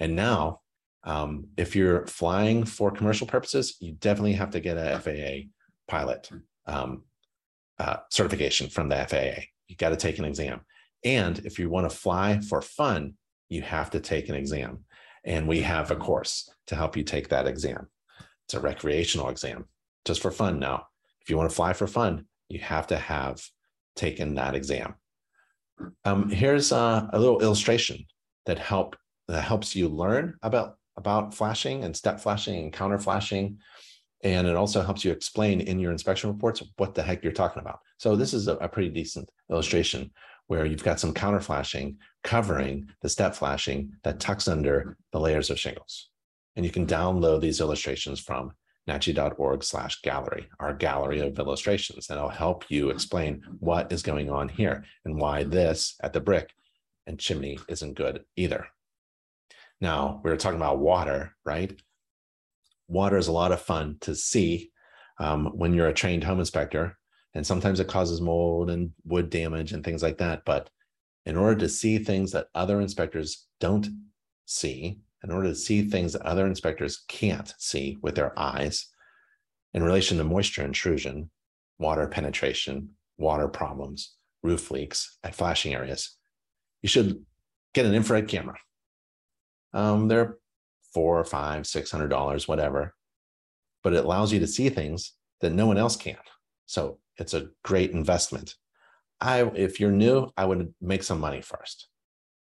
And 0.00 0.16
now, 0.16 0.60
um, 1.04 1.48
if 1.56 1.76
you're 1.76 2.06
flying 2.06 2.64
for 2.64 2.90
commercial 2.90 3.26
purposes, 3.26 3.76
you 3.80 3.92
definitely 3.92 4.32
have 4.32 4.50
to 4.50 4.60
get 4.60 4.76
a 4.76 4.98
FAA 4.98 5.48
pilot 5.86 6.30
um, 6.66 7.04
uh, 7.78 7.98
certification 8.10 8.70
from 8.70 8.88
the 8.88 8.96
FAA. 9.06 9.42
You 9.68 9.76
got 9.76 9.90
to 9.90 9.96
take 9.96 10.18
an 10.18 10.24
exam. 10.24 10.60
And 11.04 11.38
if 11.40 11.58
you 11.58 11.68
want 11.68 11.90
to 11.90 11.96
fly 11.96 12.40
for 12.40 12.62
fun, 12.62 13.14
you 13.48 13.62
have 13.62 13.90
to 13.90 14.00
take 14.00 14.28
an 14.28 14.34
exam. 14.34 14.84
And 15.24 15.46
we 15.46 15.60
have 15.60 15.90
a 15.90 15.96
course 15.96 16.50
to 16.66 16.76
help 16.76 16.96
you 16.96 17.02
take 17.02 17.28
that 17.28 17.46
exam. 17.46 17.88
It's 18.46 18.54
a 18.54 18.60
recreational 18.60 19.28
exam, 19.28 19.66
just 20.04 20.20
for 20.20 20.30
fun 20.30 20.58
now. 20.58 20.86
If 21.20 21.30
you 21.30 21.36
want 21.36 21.48
to 21.48 21.56
fly 21.56 21.72
for 21.72 21.86
fun, 21.86 22.26
you 22.48 22.58
have 22.60 22.86
to 22.88 22.96
have 22.96 23.42
taken 23.96 24.34
that 24.34 24.54
exam. 24.54 24.94
Um, 26.04 26.30
here's 26.30 26.72
a, 26.72 27.08
a, 27.12 27.18
little 27.18 27.40
illustration 27.40 28.04
that 28.46 28.58
help 28.58 28.96
that 29.28 29.42
helps 29.42 29.74
you 29.74 29.88
learn 29.88 30.36
about 30.42 30.76
about 30.96 31.34
flashing 31.34 31.82
and 31.82 31.96
step 31.96 32.20
flashing 32.20 32.62
and 32.62 32.72
counter 32.72 32.98
flashing, 32.98 33.58
and 34.24 34.46
it 34.48 34.56
also 34.56 34.82
helps 34.82 35.04
you 35.04 35.12
explain 35.12 35.60
in 35.60 35.78
your 35.78 35.92
inspection 35.92 36.30
reports 36.30 36.62
what 36.78 36.94
the 36.94 37.02
heck 37.02 37.22
you're 37.22 37.32
talking 37.32 37.60
about. 37.60 37.78
So 37.98 38.16
this 38.16 38.34
is 38.34 38.48
a, 38.48 38.54
a 38.56 38.68
pretty 38.68 38.88
decent 38.88 39.30
illustration 39.50 40.10
where 40.46 40.66
you've 40.66 40.82
got 40.82 40.98
some 40.98 41.14
counter 41.14 41.40
flashing 41.40 41.98
covering 42.22 42.88
the 43.02 43.08
step 43.08 43.34
flashing 43.34 43.92
that 44.02 44.20
tucks 44.20 44.48
under 44.48 44.96
the 45.12 45.20
layers 45.20 45.50
of 45.50 45.60
shingles, 45.60 46.10
and 46.56 46.64
you 46.64 46.72
can 46.72 46.86
download 46.86 47.40
these 47.40 47.60
illustrations 47.60 48.18
from 48.18 48.52
nachi.org 48.88 49.62
slash 49.64 50.00
gallery, 50.02 50.46
our 50.60 50.74
gallery 50.74 51.20
of 51.20 51.38
illustrations. 51.38 52.10
And 52.10 52.18
I'll 52.18 52.28
help 52.28 52.64
you 52.68 52.90
explain 52.90 53.42
what 53.58 53.90
is 53.90 54.02
going 54.02 54.30
on 54.30 54.48
here 54.48 54.84
and 55.04 55.18
why 55.18 55.44
this 55.44 55.96
at 56.02 56.12
the 56.12 56.20
brick 56.20 56.50
and 57.06 57.18
chimney 57.18 57.58
isn't 57.68 57.94
good 57.94 58.24
either. 58.36 58.66
Now, 59.80 60.20
we 60.22 60.30
were 60.30 60.36
talking 60.36 60.58
about 60.58 60.78
water, 60.78 61.34
right? 61.44 61.78
Water 62.88 63.16
is 63.16 63.28
a 63.28 63.32
lot 63.32 63.52
of 63.52 63.60
fun 63.60 63.96
to 64.00 64.14
see 64.14 64.70
um, 65.18 65.46
when 65.54 65.72
you're 65.72 65.88
a 65.88 65.94
trained 65.94 66.24
home 66.24 66.38
inspector. 66.38 66.98
And 67.34 67.46
sometimes 67.46 67.80
it 67.80 67.88
causes 67.88 68.20
mold 68.20 68.70
and 68.70 68.92
wood 69.04 69.30
damage 69.30 69.72
and 69.72 69.84
things 69.84 70.02
like 70.02 70.18
that. 70.18 70.42
But 70.44 70.70
in 71.26 71.36
order 71.36 71.58
to 71.60 71.68
see 71.68 71.98
things 71.98 72.32
that 72.32 72.48
other 72.54 72.80
inspectors 72.80 73.46
don't 73.60 73.88
see, 74.46 75.00
in 75.22 75.30
order 75.30 75.48
to 75.48 75.54
see 75.54 75.82
things 75.88 76.12
that 76.12 76.22
other 76.22 76.46
inspectors 76.46 77.02
can't 77.08 77.52
see 77.58 77.98
with 78.02 78.14
their 78.14 78.38
eyes 78.38 78.88
in 79.72 79.82
relation 79.82 80.18
to 80.18 80.24
moisture 80.24 80.64
intrusion, 80.64 81.30
water 81.78 82.06
penetration, 82.06 82.90
water 83.18 83.48
problems, 83.48 84.14
roof 84.42 84.70
leaks 84.70 85.18
at 85.24 85.34
flashing 85.34 85.74
areas. 85.74 86.16
You 86.82 86.88
should 86.88 87.24
get 87.72 87.86
an 87.86 87.94
infrared 87.94 88.28
camera. 88.28 88.58
Um, 89.72 90.06
they're 90.08 90.36
four, 90.94 91.24
five, 91.24 91.66
six 91.66 91.90
hundred 91.90 92.08
dollars, 92.08 92.48
whatever, 92.48 92.94
but 93.82 93.92
it 93.92 94.04
allows 94.04 94.32
you 94.32 94.40
to 94.40 94.46
see 94.46 94.70
things 94.70 95.12
that 95.40 95.52
no 95.52 95.66
one 95.66 95.76
else 95.76 95.96
can. 95.96 96.16
So 96.66 96.98
it's 97.18 97.34
a 97.34 97.48
great 97.64 97.90
investment. 97.90 98.54
I, 99.20 99.42
if 99.54 99.80
you're 99.80 99.90
new, 99.90 100.30
I 100.36 100.44
would 100.44 100.72
make 100.80 101.02
some 101.02 101.20
money 101.20 101.40
first. 101.40 101.88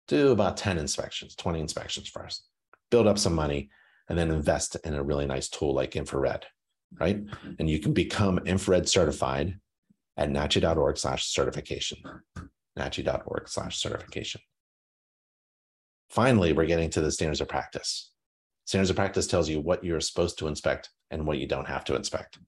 Do 0.08 0.32
about 0.32 0.56
10 0.56 0.78
inspections, 0.78 1.34
20 1.36 1.60
inspections 1.60 2.08
first 2.08 2.48
build 2.92 3.08
up 3.08 3.18
some 3.18 3.34
money, 3.34 3.70
and 4.08 4.16
then 4.16 4.30
invest 4.30 4.76
in 4.84 4.94
a 4.94 5.02
really 5.02 5.26
nice 5.26 5.48
tool 5.48 5.74
like 5.74 5.96
infrared, 5.96 6.44
right? 7.00 7.18
And 7.58 7.68
you 7.68 7.80
can 7.80 7.94
become 7.94 8.38
infrared 8.44 8.88
certified 8.88 9.58
at 10.16 10.28
nachi.org 10.28 10.98
slash 10.98 11.24
certification, 11.26 11.98
nachi.org 12.78 13.48
slash 13.48 13.78
certification. 13.78 14.42
Finally, 16.10 16.52
we're 16.52 16.66
getting 16.66 16.90
to 16.90 17.00
the 17.00 17.10
standards 17.10 17.40
of 17.40 17.48
practice. 17.48 18.12
Standards 18.64 18.90
of 18.90 18.96
practice 18.96 19.26
tells 19.26 19.48
you 19.48 19.60
what 19.60 19.84
you're 19.84 20.00
supposed 20.00 20.38
to 20.38 20.46
inspect 20.46 20.90
and 21.10 21.26
what 21.26 21.38
you 21.38 21.46
don't 21.46 21.68
have 21.68 21.84
to 21.84 21.96
inspect. 21.96 22.38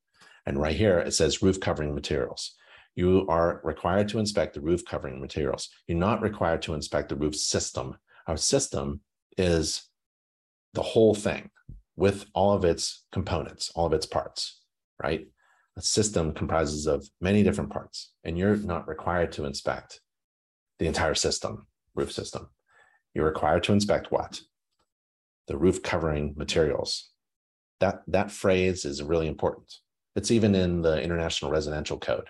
And 0.46 0.59
right 0.59 0.77
here, 0.77 0.98
it 0.98 1.12
says 1.12 1.42
roof 1.42 1.61
covering 1.61 1.94
materials. 1.94 2.55
You 2.94 3.27
are 3.29 3.61
required 3.64 4.09
to 4.11 4.18
inspect 4.18 4.55
the 4.55 4.61
roof 4.61 4.85
covering 4.85 5.20
materials. 5.20 5.68
You're 5.87 5.98
not 5.98 6.22
required 6.22 6.62
to 6.62 6.74
inspect 6.74 7.09
the 7.09 7.16
roof 7.16 7.35
system. 7.35 7.96
Our 8.27 8.37
system 8.37 9.00
is 9.37 9.88
the 10.74 10.83
whole 10.83 11.14
thing 11.14 11.50
with 11.96 12.27
all 12.35 12.53
of 12.53 12.64
its 12.64 13.05
components, 13.12 13.70
all 13.74 13.87
of 13.87 13.92
its 13.92 14.07
parts, 14.07 14.61
right? 15.03 15.27
A 15.77 15.83
system 15.83 16.33
comprises 16.33 16.87
of 16.87 17.09
many 17.20 17.42
different 17.42 17.70
parts, 17.70 18.12
and 18.22 18.38
you're 18.38 18.57
not 18.57 18.87
required 18.87 19.33
to 19.33 19.44
inspect 19.44 20.00
the 20.79 20.87
entire 20.87 21.14
system, 21.14 21.66
roof 21.94 22.12
system. 22.12 22.48
You're 23.12 23.27
required 23.27 23.64
to 23.64 23.72
inspect 23.72 24.12
what? 24.12 24.40
The 25.48 25.57
roof 25.57 25.83
covering 25.83 26.35
materials. 26.37 27.11
That, 27.80 28.02
that 28.09 28.30
phrase 28.30 28.85
is 28.85 29.02
really 29.02 29.26
important. 29.28 29.72
It's 30.16 30.30
even 30.30 30.54
in 30.54 30.83
the 30.83 31.02
International 31.02 31.50
Residential 31.50 31.98
Code 31.98 32.28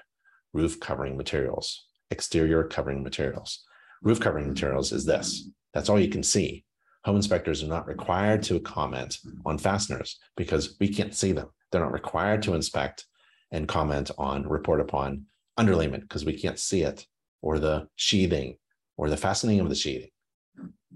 roof 0.52 0.78
covering 0.78 1.16
materials, 1.16 1.86
exterior 2.10 2.64
covering 2.64 3.02
materials. 3.02 3.64
Roof 4.02 4.20
covering 4.20 4.48
materials 4.48 4.92
is 4.92 5.04
this 5.04 5.50
that's 5.72 5.88
all 5.88 5.98
you 5.98 6.08
can 6.08 6.22
see 6.22 6.64
home 7.04 7.16
inspectors 7.16 7.62
are 7.62 7.68
not 7.68 7.86
required 7.86 8.42
to 8.42 8.58
comment 8.60 9.18
on 9.44 9.58
fasteners 9.58 10.18
because 10.36 10.76
we 10.80 10.88
can't 10.88 11.14
see 11.14 11.32
them. 11.32 11.48
They're 11.70 11.82
not 11.82 11.92
required 11.92 12.42
to 12.42 12.54
inspect 12.54 13.04
and 13.52 13.68
comment 13.68 14.10
on, 14.16 14.48
report 14.48 14.80
upon 14.80 15.26
underlayment 15.58 16.00
because 16.00 16.24
we 16.24 16.38
can't 16.38 16.58
see 16.58 16.82
it, 16.82 17.06
or 17.42 17.58
the 17.58 17.88
sheathing, 17.96 18.56
or 18.96 19.10
the 19.10 19.16
fastening 19.16 19.60
of 19.60 19.68
the 19.68 19.74
sheathing, 19.74 20.08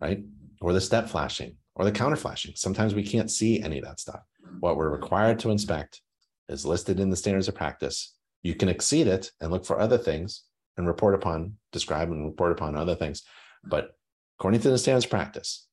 right? 0.01 0.23
Or 0.61 0.73
the 0.73 0.81
step 0.81 1.09
flashing, 1.09 1.57
or 1.79 1.85
the 1.85 1.93
counter 1.93 2.16
flashing. 2.16 2.53
Sometimes 2.57 2.95
we 2.95 3.05
can't 3.05 3.31
see 3.31 3.62
any 3.62 3.79
of 3.79 3.85
that 3.85 4.01
stuff. 4.01 4.20
What 4.61 4.76
we're 4.76 4.91
required 4.91 5.39
to 5.41 5.51
inspect 5.51 6.03
is 6.49 6.66
listed 6.66 6.99
in 6.99 7.09
the 7.09 7.16
standards 7.16 7.49
of 7.49 7.55
practice. 7.55 8.14
You 8.43 8.55
can 8.55 8.68
exceed 8.68 9.07
it 9.07 9.31
and 9.41 9.53
look 9.53 9.64
for 9.64 9.81
other 9.81 9.99
things 9.99 10.43
and 10.76 10.87
report 10.87 11.14
upon, 11.14 11.55
describe 11.72 12.11
and 12.11 12.26
report 12.26 12.53
upon 12.53 12.76
other 12.76 12.97
things. 12.97 13.22
But 13.64 13.91
according 14.39 14.61
to 14.61 14.70
the 14.70 14.79
standards 14.79 15.05
of 15.05 15.11
practice, 15.11 15.66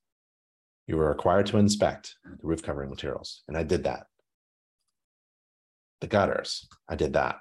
you 0.86 0.96
were 0.96 1.08
required 1.08 1.46
to 1.46 1.58
inspect 1.58 2.14
the 2.24 2.46
roof 2.46 2.62
covering 2.62 2.90
materials. 2.90 3.42
And 3.48 3.56
I 3.56 3.64
did 3.64 3.84
that. 3.84 4.06
The 6.00 6.06
gutters, 6.06 6.68
I 6.88 6.94
did 6.94 7.14
that. 7.14 7.36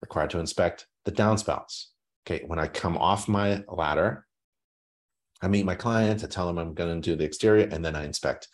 Required 0.00 0.30
to 0.30 0.38
inspect 0.38 0.86
the 1.04 1.12
downspouts. 1.12 1.86
Okay, 2.26 2.44
when 2.46 2.58
I 2.58 2.68
come 2.68 2.96
off 2.96 3.28
my 3.28 3.64
ladder, 3.68 4.26
I 5.42 5.48
meet 5.48 5.66
my 5.66 5.74
client, 5.74 6.24
I 6.24 6.26
tell 6.26 6.46
them 6.46 6.58
I'm 6.58 6.74
going 6.74 7.00
to 7.00 7.10
do 7.10 7.16
the 7.16 7.24
exterior, 7.24 7.68
and 7.70 7.84
then 7.84 7.94
I 7.94 8.04
inspect 8.04 8.48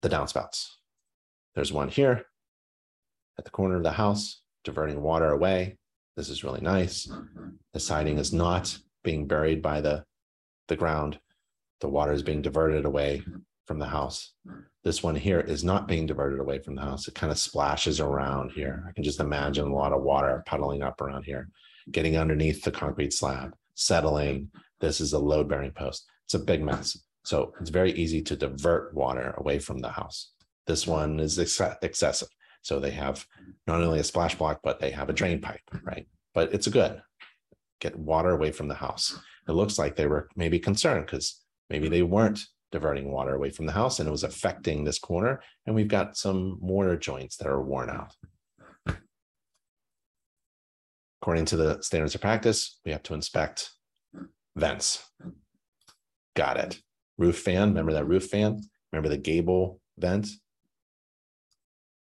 the 0.00 0.08
downspouts. 0.08 0.66
There's 1.54 1.72
one 1.72 1.88
here, 1.88 2.24
at 3.38 3.44
the 3.44 3.50
corner 3.50 3.76
of 3.76 3.82
the 3.82 3.92
house, 3.92 4.42
diverting 4.64 5.00
water 5.02 5.30
away. 5.30 5.78
This 6.16 6.28
is 6.28 6.44
really 6.44 6.60
nice. 6.60 7.10
The 7.72 7.80
siding 7.80 8.18
is 8.18 8.32
not 8.32 8.78
being 9.04 9.26
buried 9.26 9.62
by 9.62 9.80
the, 9.80 10.04
the 10.68 10.76
ground. 10.76 11.18
The 11.80 11.88
water 11.88 12.12
is 12.12 12.22
being 12.22 12.42
diverted 12.42 12.84
away 12.84 13.22
from 13.66 13.78
the 13.78 13.86
house. 13.86 14.32
This 14.84 15.02
one 15.02 15.14
here 15.14 15.40
is 15.40 15.64
not 15.64 15.88
being 15.88 16.06
diverted 16.06 16.40
away 16.40 16.58
from 16.58 16.74
the 16.74 16.82
house. 16.82 17.08
It 17.08 17.14
kind 17.14 17.30
of 17.30 17.38
splashes 17.38 18.00
around 18.00 18.52
here. 18.52 18.84
I 18.88 18.92
can 18.92 19.04
just 19.04 19.20
imagine 19.20 19.66
a 19.66 19.74
lot 19.74 19.92
of 19.92 20.02
water 20.02 20.42
puddling 20.46 20.82
up 20.82 21.00
around 21.00 21.24
here, 21.24 21.48
getting 21.90 22.16
underneath 22.16 22.62
the 22.62 22.70
concrete 22.70 23.12
slab, 23.12 23.54
settling. 23.74 24.50
This 24.80 25.00
is 25.00 25.12
a 25.12 25.18
load 25.18 25.48
bearing 25.48 25.72
post. 25.72 26.06
It's 26.26 26.34
a 26.34 26.38
big 26.38 26.62
mess. 26.62 26.98
So 27.24 27.52
it's 27.60 27.70
very 27.70 27.92
easy 27.92 28.22
to 28.22 28.36
divert 28.36 28.94
water 28.94 29.34
away 29.36 29.58
from 29.58 29.78
the 29.78 29.90
house. 29.90 30.32
This 30.66 30.86
one 30.86 31.20
is 31.20 31.38
ex 31.38 31.60
excessive. 31.82 32.28
So 32.62 32.78
they 32.78 32.90
have 32.92 33.26
not 33.66 33.82
only 33.82 33.98
a 33.98 34.04
splash 34.04 34.36
block, 34.36 34.60
but 34.62 34.80
they 34.80 34.90
have 34.90 35.08
a 35.08 35.12
drain 35.12 35.40
pipe, 35.40 35.60
right? 35.84 36.06
But 36.34 36.52
it's 36.54 36.68
good 36.68 37.02
get 37.82 37.98
water 37.98 38.30
away 38.30 38.52
from 38.52 38.68
the 38.68 38.74
house. 38.74 39.18
It 39.48 39.52
looks 39.52 39.78
like 39.78 39.96
they 39.96 40.06
were 40.06 40.28
maybe 40.36 40.60
concerned 40.60 41.04
because 41.04 41.40
maybe 41.68 41.88
they 41.88 42.02
weren't 42.02 42.40
diverting 42.70 43.10
water 43.10 43.34
away 43.34 43.50
from 43.50 43.66
the 43.66 43.72
house 43.72 43.98
and 43.98 44.08
it 44.08 44.12
was 44.12 44.22
affecting 44.22 44.84
this 44.84 45.00
corner. 45.00 45.42
And 45.66 45.74
we've 45.74 45.88
got 45.88 46.16
some 46.16 46.58
mortar 46.62 46.96
joints 46.96 47.36
that 47.36 47.48
are 47.48 47.60
worn 47.60 47.90
out. 47.90 48.14
According 51.22 51.44
to 51.46 51.56
the 51.56 51.80
standards 51.82 52.16
of 52.16 52.20
practice, 52.20 52.80
we 52.84 52.90
have 52.90 53.04
to 53.04 53.14
inspect 53.14 53.70
vents. 54.56 55.08
Got 56.34 56.56
it. 56.56 56.80
Roof 57.16 57.38
fan, 57.38 57.68
remember 57.68 57.92
that 57.92 58.08
roof 58.08 58.26
fan? 58.26 58.60
Remember 58.90 59.08
the 59.08 59.18
gable 59.18 59.80
vent? 59.96 60.26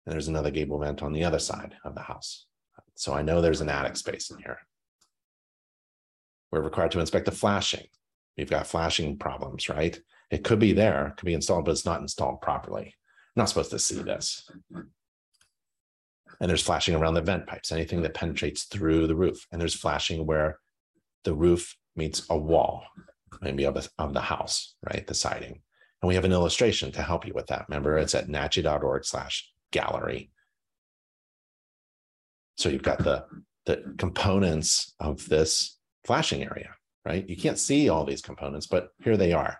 And 0.07 0.12
there's 0.12 0.29
another 0.29 0.53
gable 0.53 0.79
vent 0.79 1.03
on 1.03 1.12
the 1.12 1.25
other 1.25 1.41
side 1.41 1.75
of 1.85 1.97
the 1.97 2.03
house. 2.03 2.47
So 2.95 3.12
I 3.12 3.23
know 3.23 3.41
there's 3.41 3.61
an 3.61 3.69
attic 3.69 3.97
space 3.97 4.31
in 4.31 4.39
here. 4.39 4.59
We're 6.53 6.62
required 6.62 6.93
to 6.93 7.01
inspect 7.01 7.25
the 7.25 7.33
flashing. 7.33 7.87
We've 8.37 8.49
got 8.49 8.69
flashing 8.69 9.19
problems, 9.19 9.69
right? 9.69 9.99
It 10.31 10.45
could 10.45 10.61
be 10.61 10.73
there, 10.73 11.09
It 11.09 11.16
could 11.16 11.27
be 11.27 11.35
installed, 11.35 11.64
but 11.64 11.73
it's 11.73 11.85
not 11.85 12.01
installed 12.01 12.41
properly. 12.41 12.87
I'm 12.87 13.41
not 13.41 13.49
supposed 13.49 13.73
to 13.73 13.81
see 13.81 14.01
this. 14.01 14.49
And 16.41 16.49
there's 16.49 16.62
flashing 16.62 16.95
around 16.95 17.14
the 17.14 17.20
vent 17.20 17.47
pipes, 17.47 17.72
anything 17.72 18.03
that 18.03 18.14
penetrates 18.14 18.64
through 18.64 19.07
the 19.07 19.16
roof. 19.16 19.47
And 19.51 19.61
there's 19.61 19.74
flashing 19.74 20.26
where 20.26 20.59
the 21.24 21.34
roof 21.34 21.76
meets 21.97 22.24
a 22.30 22.36
wall, 22.36 22.84
maybe 23.41 23.64
of, 23.64 23.76
a, 23.76 23.82
of 23.99 24.14
the 24.14 24.20
house, 24.20 24.74
right? 24.82 25.07
The 25.07 25.14
siding. 25.14 25.61
And 26.01 26.09
we 26.09 26.14
have 26.14 26.24
an 26.24 26.32
illustration 26.32 26.93
to 26.93 27.03
help 27.03 27.26
you 27.26 27.34
with 27.34 27.49
that. 27.49 27.66
Remember, 27.68 27.99
it's 27.99 28.14
at 28.14 28.28
nachi.org 28.28 29.05
slash 29.05 29.51
gallery. 29.72 30.30
So 32.57 32.68
you've 32.68 32.82
got 32.82 32.99
the, 32.99 33.24
the 33.66 33.95
components 33.99 34.95
of 35.01 35.28
this 35.28 35.76
flashing 36.05 36.45
area, 36.45 36.70
right? 37.05 37.28
You 37.28 37.36
can't 37.36 37.59
see 37.59 37.89
all 37.89 38.05
these 38.05 38.22
components, 38.22 38.66
but 38.66 38.91
here 39.03 39.16
they 39.16 39.32
are 39.32 39.59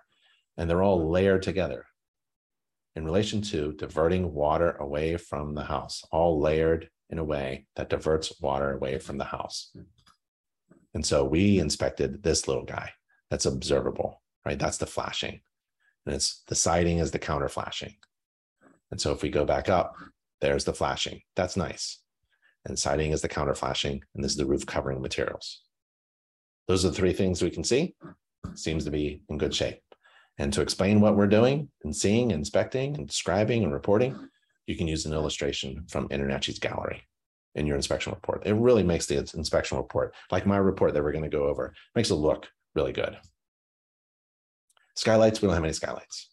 and 0.59 0.68
they're 0.68 0.83
all 0.83 1.11
layered 1.11 1.43
together 1.43 1.87
in 2.99 3.05
relation 3.05 3.41
to 3.41 3.73
diverting 3.75 4.35
water 4.35 4.73
away 4.73 5.17
from 5.17 5.55
the 5.55 5.63
house, 5.63 6.05
all 6.11 6.41
layered 6.41 6.91
in 7.11 7.19
a 7.19 7.25
way 7.25 7.65
that 7.77 7.89
diverts 7.89 8.41
water 8.41 8.73
away 8.73 8.99
from 8.99 9.19
the 9.19 9.25
house. 9.25 9.71
And 10.95 11.07
so 11.07 11.25
we 11.25 11.61
inspected 11.61 12.25
this 12.25 12.49
little 12.49 12.65
guy 12.65 12.91
that's 13.31 13.47
observable, 13.47 14.21
right? 14.45 14.59
That's 14.59 14.79
the 14.79 14.87
flashing. 14.87 15.41
And 16.05 16.15
it's 16.17 16.43
the 16.49 16.57
siding 16.57 16.99
is 16.99 17.13
the 17.13 17.21
counter 17.21 17.49
flashing. 17.49 17.95
And 18.91 19.01
so 19.01 19.13
if 19.13 19.23
we 19.23 19.31
go 19.31 19.45
back 19.45 19.69
up, 19.69 19.95
there's 20.41 20.65
the 20.65 20.75
flashing. 20.75 21.21
That's 21.37 21.57
nice. 21.57 22.01
And 22.65 22.77
siding 22.77 23.13
is 23.13 23.23
the 23.23 23.29
counter 23.29 23.55
flashing, 23.55 24.03
and 24.15 24.25
this 24.25 24.33
is 24.33 24.39
the 24.39 24.47
roof 24.47 24.67
covering 24.67 25.01
materials. 25.01 25.63
Those 26.67 26.85
are 26.85 26.89
the 26.89 26.97
three 26.97 27.13
things 27.13 27.43
we 27.43 27.51
can 27.51 27.65
see. 27.65 27.95
Seems 28.55 28.85
to 28.87 28.91
be 28.91 29.23
in 29.29 29.39
good 29.39 29.55
shape. 29.55 29.88
And 30.39 30.53
to 30.53 30.61
explain 30.61 31.01
what 31.01 31.16
we're 31.16 31.26
doing 31.26 31.68
and 31.82 31.95
seeing, 31.95 32.30
inspecting, 32.30 32.97
and 32.97 33.07
describing 33.09 33.64
and 33.64 33.72
reporting, 33.72 34.28
you 34.66 34.76
can 34.76 34.86
use 34.86 35.05
an 35.05 35.12
illustration 35.12 35.84
from 35.89 36.09
InterNACHI's 36.09 36.61
gallery 36.61 37.03
in 37.55 37.66
your 37.66 37.76
inspection 37.76 38.12
report. 38.12 38.47
It 38.47 38.55
really 38.55 38.84
makes 38.84 39.07
the 39.07 39.18
inspection 39.18 39.78
report, 39.78 40.14
like 40.30 40.47
my 40.47 40.59
report 40.59 40.95
that 40.95 41.03
we're 41.03 41.12
going 41.12 41.24
to 41.24 41.30
go 41.30 41.47
over, 41.47 41.74
makes 41.97 42.11
it 42.11 42.14
look 42.14 42.47
really 42.74 42.93
good. 42.93 43.16
Skylights, 44.95 45.43
we 45.43 45.47
don't 45.47 45.55
have 45.55 45.64
any 45.64 45.72
skylights. 45.72 46.28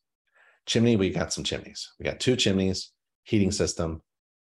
Chimney, 0.66 0.96
we 0.96 1.10
got 1.10 1.34
some 1.34 1.44
chimneys. 1.44 1.92
We 2.00 2.04
got 2.06 2.20
two 2.20 2.36
chimneys, 2.36 2.92
heating 3.24 3.52
system, 3.52 4.02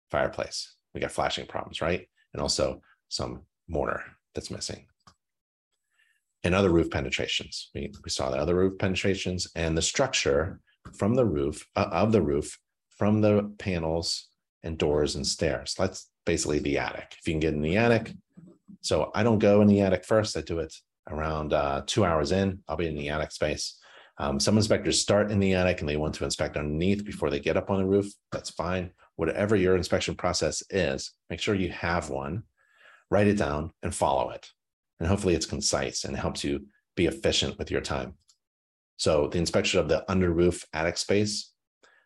fireplace. 0.09 0.75
We 0.93 1.01
got 1.01 1.11
flashing 1.11 1.47
problems, 1.47 1.81
right? 1.81 2.07
And 2.33 2.41
also 2.41 2.81
some 3.09 3.43
mortar 3.67 4.03
that's 4.33 4.51
missing 4.51 4.85
and 6.43 6.55
other 6.55 6.69
roof 6.69 6.89
penetrations. 6.89 7.69
We, 7.73 7.91
we 8.03 8.09
saw 8.09 8.29
the 8.29 8.37
other 8.37 8.55
roof 8.55 8.77
penetrations 8.79 9.47
and 9.55 9.77
the 9.77 9.81
structure 9.81 10.59
from 10.93 11.15
the 11.15 11.25
roof 11.25 11.65
uh, 11.75 11.89
of 11.91 12.11
the 12.11 12.21
roof 12.21 12.57
from 12.97 13.21
the 13.21 13.53
panels 13.59 14.27
and 14.63 14.77
doors 14.77 15.15
and 15.15 15.25
stairs. 15.25 15.75
That's 15.77 16.09
basically 16.25 16.59
the 16.59 16.77
attic. 16.77 17.15
If 17.19 17.27
you 17.27 17.33
can 17.33 17.39
get 17.39 17.53
in 17.53 17.61
the 17.61 17.77
attic. 17.77 18.13
So 18.81 19.11
I 19.13 19.23
don't 19.23 19.39
go 19.39 19.61
in 19.61 19.67
the 19.67 19.81
attic 19.81 20.05
first. 20.05 20.37
I 20.37 20.41
do 20.41 20.59
it 20.59 20.73
around 21.09 21.53
uh, 21.53 21.83
two 21.85 22.05
hours 22.05 22.31
in. 22.31 22.59
I'll 22.67 22.77
be 22.77 22.87
in 22.87 22.95
the 22.95 23.09
attic 23.09 23.31
space. 23.31 23.77
Um, 24.17 24.39
some 24.39 24.57
inspectors 24.57 24.99
start 24.99 25.31
in 25.31 25.39
the 25.39 25.53
attic 25.53 25.79
and 25.79 25.89
they 25.89 25.97
want 25.97 26.13
to 26.15 26.25
inspect 26.25 26.57
underneath 26.57 27.03
before 27.03 27.29
they 27.29 27.39
get 27.39 27.57
up 27.57 27.69
on 27.69 27.79
the 27.79 27.85
roof. 27.85 28.11
That's 28.31 28.49
fine. 28.51 28.91
Whatever 29.15 29.55
your 29.55 29.75
inspection 29.75 30.15
process 30.15 30.63
is, 30.69 31.11
make 31.29 31.39
sure 31.39 31.55
you 31.55 31.69
have 31.71 32.09
one, 32.09 32.43
write 33.09 33.27
it 33.27 33.37
down 33.37 33.71
and 33.83 33.93
follow 33.93 34.29
it 34.31 34.49
and 35.01 35.09
hopefully 35.09 35.33
it's 35.33 35.47
concise 35.47 36.03
and 36.03 36.15
helps 36.15 36.43
you 36.43 36.67
be 36.95 37.07
efficient 37.07 37.57
with 37.57 37.71
your 37.71 37.81
time. 37.81 38.13
So 38.97 39.29
the 39.29 39.39
inspection 39.39 39.79
of 39.79 39.89
the 39.89 40.09
under 40.09 40.31
roof 40.31 40.63
attic 40.73 40.95
space 40.95 41.53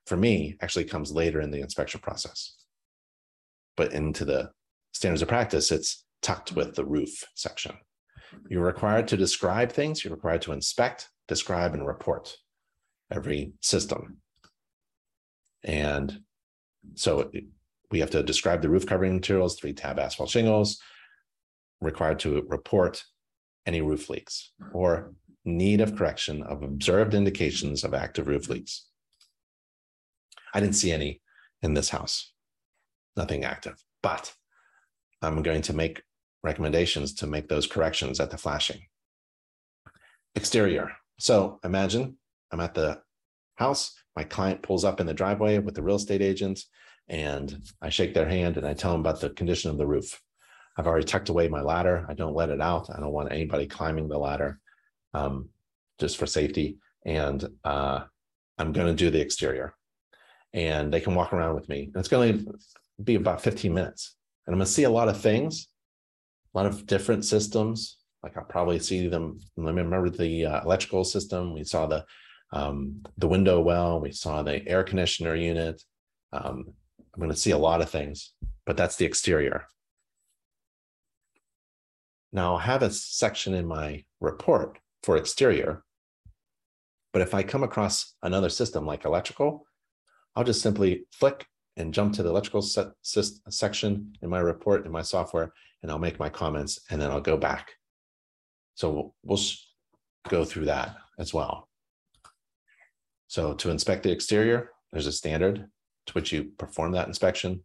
for 0.06 0.16
me 0.16 0.56
actually 0.62 0.86
comes 0.86 1.12
later 1.12 1.42
in 1.42 1.52
the 1.52 1.60
inspection 1.60 2.00
process. 2.00 2.56
But 3.76 3.92
into 3.92 4.24
the 4.24 4.52
standards 4.94 5.22
of 5.22 5.28
practice, 5.28 5.74
it's 5.74 6.06
tucked 6.22 6.54
with 6.54 6.76
the 6.76 6.86
roof 6.86 7.22
section. 7.34 7.74
You're 8.50 8.64
required 8.64 9.10
to 9.10 9.18
describe 9.18 9.74
things, 9.74 10.06
you're 10.06 10.16
required 10.16 10.44
to 10.44 10.54
inspect, 10.54 11.10
describe, 11.28 11.74
and 11.74 11.86
report 11.86 12.34
every 13.12 13.52
system. 13.60 14.20
And 15.66 16.22
so 16.94 17.30
we 17.92 18.00
have 18.00 18.12
to 18.12 18.24
describe 18.24 18.62
the 18.62 18.70
roof 18.70 18.86
covering 18.86 19.16
materials, 19.16 19.60
three 19.60 19.74
tab 19.74 20.00
asphalt 20.00 20.30
shingles, 20.30 20.80
required 21.82 22.20
to 22.20 22.46
report 22.48 23.04
any 23.66 23.82
roof 23.82 24.10
leaks 24.10 24.52
or 24.74 25.14
need 25.44 25.82
of 25.82 25.96
correction 25.96 26.44
of 26.44 26.64
observed 26.64 27.14
indications 27.14 27.84
of 27.84 27.94
active 27.94 28.28
roof 28.28 28.50
leaks. 28.50 28.88
I 30.54 30.60
didn't 30.60 30.76
see 30.76 30.92
any 30.92 31.22
in 31.62 31.74
this 31.74 31.90
house, 31.90 32.32
nothing 33.16 33.44
active, 33.44 33.84
but 34.02 34.34
I'm 35.22 35.42
going 35.42 35.62
to 35.64 35.74
make 35.74 36.02
recommendations 36.44 37.14
to 37.16 37.28
make 37.28 37.50
those 37.50 37.68
corrections 37.68 38.20
at 38.20 38.30
the 38.30 38.38
flashing. 38.38 38.82
Exterior. 40.36 40.92
So 41.20 41.60
imagine 41.64 42.18
I'm 42.52 42.60
at 42.60 42.74
the 42.74 43.02
house, 43.56 43.96
my 44.16 44.24
client 44.24 44.62
pulls 44.62 44.86
up 44.86 45.00
in 45.00 45.08
the 45.08 45.14
driveway 45.14 45.58
with 45.60 45.76
the 45.76 45.84
real 45.84 45.96
estate 45.96 46.22
agent, 46.22 46.62
and 47.08 47.62
I 47.82 47.90
shake 47.90 48.14
their 48.14 48.28
hand 48.28 48.58
and 48.58 48.66
I 48.66 48.74
tell 48.74 48.92
them 48.92 49.02
about 49.02 49.22
the 49.22 49.30
condition 49.30 49.72
of 49.72 49.78
the 49.78 49.88
roof. 49.88 50.22
I've 50.78 50.88
already 50.88 51.06
tucked 51.06 51.30
away 51.30 51.48
my 51.48 51.62
ladder. 51.62 52.06
I 52.10 52.14
don't 52.14 52.36
let 52.36 52.50
it 52.50 52.62
out. 52.62 52.90
I 52.90 53.00
don't 53.00 53.14
want 53.14 53.32
anybody 53.32 53.68
climbing 53.68 54.10
the 54.10 54.18
ladder 54.18 54.60
um, 55.14 55.50
just 56.00 56.18
for 56.18 56.26
safety. 56.26 56.78
And 57.06 57.48
uh, 57.64 58.02
I'm 58.58 58.74
going 58.74 58.88
to 58.88 58.94
do 58.94 59.10
the 59.10 59.22
exterior. 59.22 59.74
And 60.54 60.94
they 60.94 61.02
can 61.02 61.16
walk 61.16 61.34
around 61.34 61.56
with 61.56 61.70
me. 61.70 61.84
And 61.84 61.98
it's 61.98 62.08
going 62.08 62.46
to 62.46 62.54
be 63.04 63.16
about 63.16 63.42
15 63.42 63.74
minutes. 63.74 64.16
And 64.46 64.54
I'm 64.54 64.60
going 64.60 64.66
to 64.66 64.72
see 64.72 64.84
a 64.84 64.90
lot 64.90 65.10
of 65.10 65.20
things, 65.20 65.68
a 66.54 66.58
lot 66.58 66.66
of 66.66 66.86
different 66.86 67.26
systems. 67.26 67.98
Like 68.22 68.38
I'll 68.38 68.44
probably 68.44 68.80
see 68.80 69.08
them. 69.08 69.40
Remember 69.56 70.10
the 70.10 70.46
uh, 70.46 70.62
electrical 70.64 71.04
system. 71.04 71.54
We 71.54 71.64
saw 71.64 71.86
the 71.86 72.06
um, 72.54 73.04
the 73.18 73.28
window 73.28 73.60
well. 73.60 74.00
We 74.00 74.12
saw 74.12 74.42
the 74.42 74.66
air 74.68 74.84
conditioner 74.84 75.36
unit. 75.36 75.82
Um, 76.32 76.66
I'm 77.14 77.20
going 77.20 77.32
to 77.32 77.38
see 77.38 77.52
a 77.52 77.58
lot 77.58 77.82
of 77.82 77.90
things, 77.90 78.34
but 78.66 78.78
that's 78.78 78.96
the 78.96 79.06
exterior. 79.06 79.66
Now 82.36 82.52
I'll 82.52 82.60
have 82.60 82.84
a 82.84 82.92
section 82.92 83.54
in 83.54 83.66
my 83.66 84.04
report 84.20 84.78
for 85.04 85.16
exterior, 85.16 85.86
but 87.14 87.22
if 87.22 87.34
I 87.34 87.44
come 87.44 87.64
across 87.64 88.14
another 88.24 88.50
system 88.50 88.86
like 88.86 89.06
electrical, 89.06 89.66
I'll 90.36 90.44
just 90.44 90.62
simply 90.62 91.06
flick 91.14 91.46
and 91.78 91.94
jump 91.94 92.14
to 92.16 92.24
the 92.24 92.30
electrical 92.30 92.62
set, 92.62 92.88
section 93.04 94.18
in 94.22 94.30
my 94.30 94.40
report 94.40 94.86
in 94.86 94.92
my 94.92 95.02
software, 95.02 95.54
and 95.82 95.90
I'll 95.90 95.98
make 95.98 96.20
my 96.20 96.28
comments, 96.28 96.82
and 96.90 97.00
then 97.00 97.10
I'll 97.10 97.22
go 97.22 97.38
back. 97.38 97.72
So 98.74 99.14
we'll 99.24 99.40
go 100.28 100.44
through 100.44 100.66
that 100.66 100.98
as 101.18 101.34
well. 101.34 101.70
So 103.28 103.54
to 103.54 103.70
inspect 103.70 104.04
the 104.04 104.12
exterior, 104.12 104.72
there's 104.92 105.08
a 105.08 105.14
standard 105.14 105.70
to 106.08 106.14
which 106.14 106.34
you 106.34 106.52
perform 106.58 106.92
that 106.92 107.08
inspection. 107.08 107.64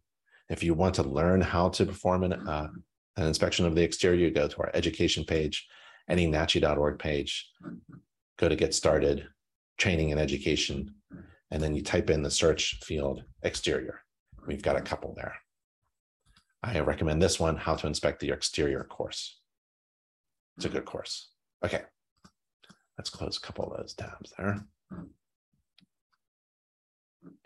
If 0.49 0.63
you 0.63 0.73
want 0.75 0.95
to 0.95 1.03
learn 1.03 1.41
how 1.41 1.67
to 1.69 1.85
perform 1.85 2.23
an, 2.23 2.33
uh, 2.47 2.69
an 3.17 3.27
inspection 3.27 3.65
of 3.65 3.75
the 3.75 3.83
exterior, 3.83 4.29
go 4.29 4.47
to 4.47 4.57
our 4.61 4.71
education 4.73 5.23
page, 5.23 5.67
internachi.org 6.09 6.99
page, 6.99 7.49
go 8.37 8.49
to 8.49 8.55
get 8.55 8.73
started, 8.73 9.27
training 9.77 10.11
and 10.11 10.19
education, 10.19 10.93
and 11.51 11.61
then 11.61 11.75
you 11.75 11.83
type 11.83 12.09
in 12.09 12.23
the 12.23 12.31
search 12.31 12.79
field 12.83 13.23
exterior. 13.43 14.01
We've 14.47 14.61
got 14.61 14.77
a 14.77 14.81
couple 14.81 15.13
there. 15.15 15.35
I 16.63 16.79
recommend 16.79 17.21
this 17.21 17.39
one, 17.39 17.57
How 17.57 17.75
to 17.75 17.87
Inspect 17.87 18.19
the 18.19 18.29
Exterior 18.29 18.83
course. 18.83 19.39
It's 20.57 20.65
a 20.65 20.69
good 20.69 20.85
course. 20.85 21.31
Okay, 21.65 21.81
let's 22.97 23.09
close 23.09 23.37
a 23.37 23.41
couple 23.41 23.65
of 23.65 23.77
those 23.77 23.93
tabs 23.93 24.33
there. 24.37 24.63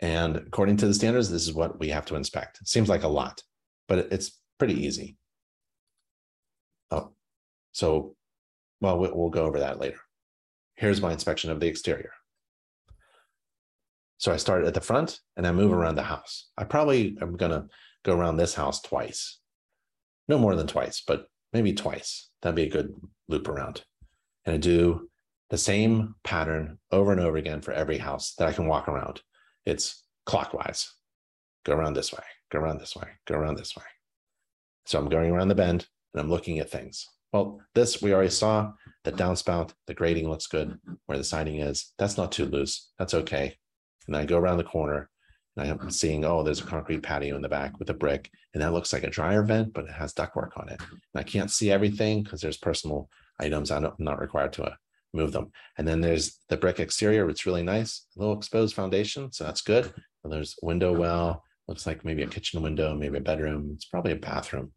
And 0.00 0.36
according 0.36 0.76
to 0.78 0.86
the 0.86 0.94
standards, 0.94 1.30
this 1.30 1.46
is 1.46 1.52
what 1.52 1.78
we 1.78 1.88
have 1.88 2.06
to 2.06 2.16
inspect. 2.16 2.58
It 2.60 2.68
seems 2.68 2.88
like 2.88 3.02
a 3.02 3.08
lot, 3.08 3.42
but 3.88 3.98
it's 4.10 4.40
pretty 4.58 4.74
easy. 4.74 5.16
So, 7.76 8.16
well, 8.80 8.98
we'll 8.98 9.28
go 9.28 9.44
over 9.44 9.60
that 9.60 9.78
later. 9.78 9.98
Here's 10.76 11.02
my 11.02 11.12
inspection 11.12 11.50
of 11.50 11.60
the 11.60 11.66
exterior. 11.66 12.12
So 14.16 14.32
I 14.32 14.38
start 14.38 14.64
at 14.64 14.72
the 14.72 14.80
front 14.80 15.20
and 15.36 15.46
I 15.46 15.52
move 15.52 15.74
around 15.74 15.96
the 15.96 16.02
house. 16.02 16.48
I 16.56 16.64
probably 16.64 17.18
am 17.20 17.36
going 17.36 17.50
to 17.50 17.66
go 18.02 18.16
around 18.16 18.38
this 18.38 18.54
house 18.54 18.80
twice. 18.80 19.40
No 20.26 20.38
more 20.38 20.56
than 20.56 20.66
twice, 20.66 21.02
but 21.06 21.26
maybe 21.52 21.74
twice. 21.74 22.30
That'd 22.40 22.56
be 22.56 22.62
a 22.62 22.70
good 22.70 22.94
loop 23.28 23.46
around. 23.46 23.84
And 24.46 24.54
I 24.54 24.56
do 24.58 25.10
the 25.50 25.58
same 25.58 26.14
pattern 26.24 26.78
over 26.90 27.12
and 27.12 27.20
over 27.20 27.36
again 27.36 27.60
for 27.60 27.72
every 27.72 27.98
house 27.98 28.36
that 28.38 28.48
I 28.48 28.54
can 28.54 28.68
walk 28.68 28.88
around. 28.88 29.20
It's 29.66 30.02
clockwise. 30.24 30.94
Go 31.66 31.74
around 31.74 31.92
this 31.92 32.10
way, 32.10 32.24
go 32.50 32.58
around 32.58 32.80
this 32.80 32.96
way, 32.96 33.08
go 33.26 33.34
around 33.34 33.58
this 33.58 33.76
way. 33.76 33.84
So 34.86 34.98
I'm 34.98 35.10
going 35.10 35.30
around 35.30 35.48
the 35.48 35.54
bend 35.54 35.86
and 36.14 36.22
I'm 36.22 36.30
looking 36.30 36.58
at 36.58 36.70
things. 36.70 37.06
Well, 37.32 37.60
this 37.74 38.00
we 38.00 38.14
already 38.14 38.30
saw 38.30 38.72
the 39.04 39.12
downspout, 39.12 39.72
the 39.86 39.94
grading 39.94 40.28
looks 40.28 40.46
good 40.46 40.78
where 41.06 41.18
the 41.18 41.24
siding 41.24 41.60
is. 41.60 41.92
That's 41.98 42.16
not 42.16 42.32
too 42.32 42.46
loose. 42.46 42.90
That's 42.98 43.14
okay. 43.14 43.56
And 44.06 44.16
I 44.16 44.24
go 44.24 44.38
around 44.38 44.58
the 44.58 44.64
corner 44.64 45.10
and 45.56 45.70
I'm 45.70 45.90
seeing, 45.90 46.24
oh, 46.24 46.42
there's 46.42 46.60
a 46.60 46.66
concrete 46.66 47.02
patio 47.02 47.36
in 47.36 47.42
the 47.42 47.48
back 47.48 47.78
with 47.78 47.88
a 47.88 47.94
brick, 47.94 48.30
and 48.52 48.62
that 48.62 48.72
looks 48.72 48.92
like 48.92 49.04
a 49.04 49.10
dryer 49.10 49.42
vent, 49.42 49.72
but 49.72 49.86
it 49.86 49.92
has 49.92 50.12
ductwork 50.12 50.50
on 50.56 50.68
it. 50.68 50.80
And 50.90 51.00
I 51.14 51.22
can't 51.22 51.50
see 51.50 51.70
everything 51.70 52.22
because 52.22 52.40
there's 52.40 52.58
personal 52.58 53.08
items. 53.40 53.70
I'm 53.70 53.90
not 53.98 54.20
required 54.20 54.52
to 54.54 54.64
uh, 54.64 54.74
move 55.14 55.32
them. 55.32 55.50
And 55.78 55.88
then 55.88 56.00
there's 56.00 56.40
the 56.48 56.58
brick 56.58 56.78
exterior. 56.78 57.28
It's 57.30 57.46
really 57.46 57.62
nice, 57.62 58.06
a 58.16 58.20
little 58.20 58.36
exposed 58.36 58.74
foundation, 58.74 59.32
so 59.32 59.44
that's 59.44 59.62
good. 59.62 59.92
And 60.24 60.32
there's 60.32 60.56
window 60.62 60.92
well, 60.92 61.42
looks 61.68 61.86
like 61.86 62.04
maybe 62.04 62.22
a 62.22 62.28
kitchen 62.28 62.60
window, 62.62 62.94
maybe 62.94 63.18
a 63.18 63.22
bedroom. 63.22 63.70
It's 63.74 63.86
probably 63.86 64.12
a 64.12 64.16
bathroom. 64.16 64.72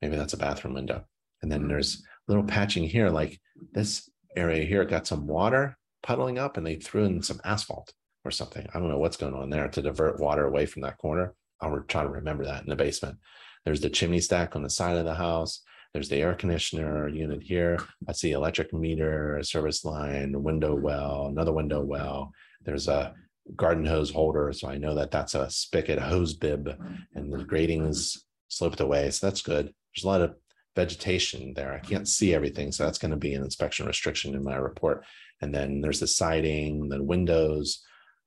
Maybe 0.00 0.16
that's 0.16 0.32
a 0.32 0.38
bathroom 0.38 0.74
window. 0.74 1.04
And 1.44 1.52
then 1.52 1.60
mm-hmm. 1.60 1.68
there's 1.68 2.02
little 2.26 2.42
patching 2.42 2.84
here, 2.84 3.10
like 3.10 3.38
this 3.72 4.10
area 4.34 4.64
here 4.64 4.84
got 4.86 5.06
some 5.06 5.26
water 5.26 5.76
puddling 6.02 6.38
up, 6.38 6.56
and 6.56 6.66
they 6.66 6.76
threw 6.76 7.04
in 7.04 7.22
some 7.22 7.40
asphalt 7.44 7.92
or 8.24 8.30
something. 8.30 8.66
I 8.74 8.78
don't 8.78 8.88
know 8.88 8.98
what's 8.98 9.18
going 9.18 9.34
on 9.34 9.50
there 9.50 9.68
to 9.68 9.82
divert 9.82 10.18
water 10.18 10.46
away 10.46 10.64
from 10.64 10.80
that 10.82 10.96
corner. 10.96 11.34
I'll 11.60 11.78
try 11.86 12.02
to 12.02 12.08
remember 12.08 12.44
that 12.46 12.62
in 12.62 12.70
the 12.70 12.76
basement. 12.76 13.18
There's 13.66 13.82
the 13.82 13.90
chimney 13.90 14.20
stack 14.20 14.56
on 14.56 14.62
the 14.62 14.70
side 14.70 14.96
of 14.96 15.04
the 15.04 15.14
house. 15.14 15.60
There's 15.92 16.08
the 16.08 16.22
air 16.22 16.34
conditioner 16.34 17.08
unit 17.08 17.42
here. 17.42 17.78
I 18.08 18.12
see 18.12 18.32
electric 18.32 18.72
meter, 18.72 19.38
service 19.42 19.84
line, 19.84 20.42
window 20.42 20.74
well, 20.74 21.26
another 21.26 21.52
window 21.52 21.82
well. 21.82 22.32
There's 22.64 22.88
a 22.88 23.14
garden 23.54 23.84
hose 23.84 24.10
holder. 24.10 24.52
So 24.54 24.68
I 24.68 24.78
know 24.78 24.94
that 24.94 25.10
that's 25.10 25.34
a 25.34 25.50
spigot 25.50 25.98
hose 25.98 26.34
bib 26.34 26.74
and 27.14 27.32
the 27.32 27.44
grading 27.44 27.84
is 27.84 28.24
sloped 28.48 28.80
away. 28.80 29.10
So 29.10 29.26
that's 29.26 29.42
good. 29.42 29.66
There's 29.66 30.04
a 30.04 30.08
lot 30.08 30.22
of 30.22 30.34
vegetation 30.74 31.54
there. 31.54 31.72
I 31.72 31.78
can't 31.78 32.08
see 32.08 32.34
everything. 32.34 32.72
So 32.72 32.84
that's 32.84 32.98
going 32.98 33.12
to 33.12 33.16
be 33.16 33.34
an 33.34 33.44
inspection 33.44 33.86
restriction 33.86 34.34
in 34.34 34.42
my 34.42 34.56
report. 34.56 35.04
And 35.40 35.54
then 35.54 35.80
there's 35.80 36.00
the 36.00 36.06
siding, 36.06 36.88
the 36.88 37.02
windows, 37.02 37.82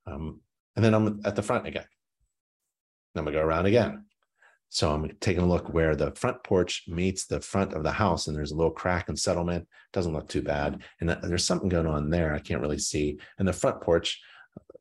um, 0.06 0.42
and 0.76 0.86
then 0.86 0.94
I'm 0.94 1.22
at 1.26 1.36
the 1.36 1.42
front 1.42 1.68
again. 1.68 1.86
Then 3.16 3.26
we 3.26 3.32
go 3.32 3.42
around 3.42 3.66
again. 3.66 4.06
So 4.70 4.92
I'm 4.92 5.10
taking 5.22 5.44
a 5.44 5.48
look 5.48 5.74
where 5.74 5.96
the 5.96 6.12
front 6.12 6.44
porch 6.44 6.84
meets 6.88 7.26
the 7.26 7.40
front 7.40 7.74
of 7.74 7.84
the 7.84 7.92
house, 7.92 8.28
and 8.28 8.36
there's 8.36 8.52
a 8.52 8.56
little 8.56 8.72
crack 8.72 9.10
and 9.10 9.18
settlement. 9.18 9.68
Doesn't 9.94 10.14
look 10.14 10.28
too 10.28 10.42
bad. 10.42 10.84
And 11.00 11.10
there's 11.24 11.46
something 11.46 11.70
going 11.70 11.88
on 11.88 12.10
there. 12.10 12.36
I 12.36 12.40
can't 12.40 12.62
really 12.62 12.78
see. 12.78 13.18
And 13.40 13.48
the 13.48 13.54
front 13.54 13.82
porch 13.82 14.22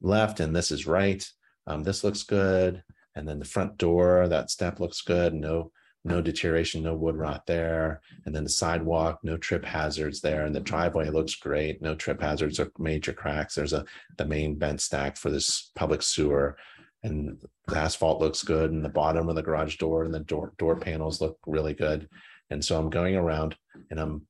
left, 0.00 0.40
and 0.40 0.54
this 0.54 0.70
is 0.70 0.86
right. 0.86 1.26
Um, 1.66 1.82
this 1.82 2.04
looks 2.04 2.24
good. 2.24 2.82
And 3.14 3.26
then 3.26 3.38
the 3.38 3.44
front 3.46 3.78
door, 3.78 4.28
that 4.28 4.50
step 4.50 4.80
looks 4.80 5.00
good. 5.00 5.32
No 5.32 5.70
no 6.06 6.22
deterioration, 6.22 6.84
no 6.84 6.94
wood 6.94 7.16
rot 7.16 7.46
there. 7.46 8.00
And 8.24 8.34
then 8.34 8.44
the 8.44 8.50
sidewalk, 8.50 9.18
no 9.24 9.36
trip 9.36 9.64
hazards 9.64 10.20
there. 10.20 10.46
And 10.46 10.54
the 10.54 10.60
driveway 10.60 11.10
looks 11.10 11.34
great, 11.34 11.82
no 11.82 11.96
trip 11.96 12.20
hazards 12.20 12.60
or 12.60 12.70
major 12.78 13.12
cracks. 13.12 13.56
There's 13.56 13.72
a 13.72 13.84
the 14.16 14.24
main 14.24 14.56
vent 14.56 14.80
stack 14.80 15.16
for 15.16 15.30
this 15.30 15.72
public 15.74 16.02
sewer. 16.02 16.56
And 17.02 17.38
the 17.66 17.76
asphalt 17.76 18.20
looks 18.20 18.42
good, 18.44 18.70
and 18.70 18.84
the 18.84 18.88
bottom 18.88 19.28
of 19.28 19.34
the 19.34 19.42
garage 19.42 19.76
door 19.76 20.04
and 20.04 20.14
the 20.14 20.20
door 20.20 20.52
door 20.58 20.76
panels 20.76 21.20
look 21.20 21.38
really 21.44 21.74
good. 21.74 22.08
And 22.50 22.64
so 22.64 22.78
I'm 22.78 22.90
going 22.90 23.16
around 23.16 23.56
and 23.90 23.98
I'm 23.98 24.22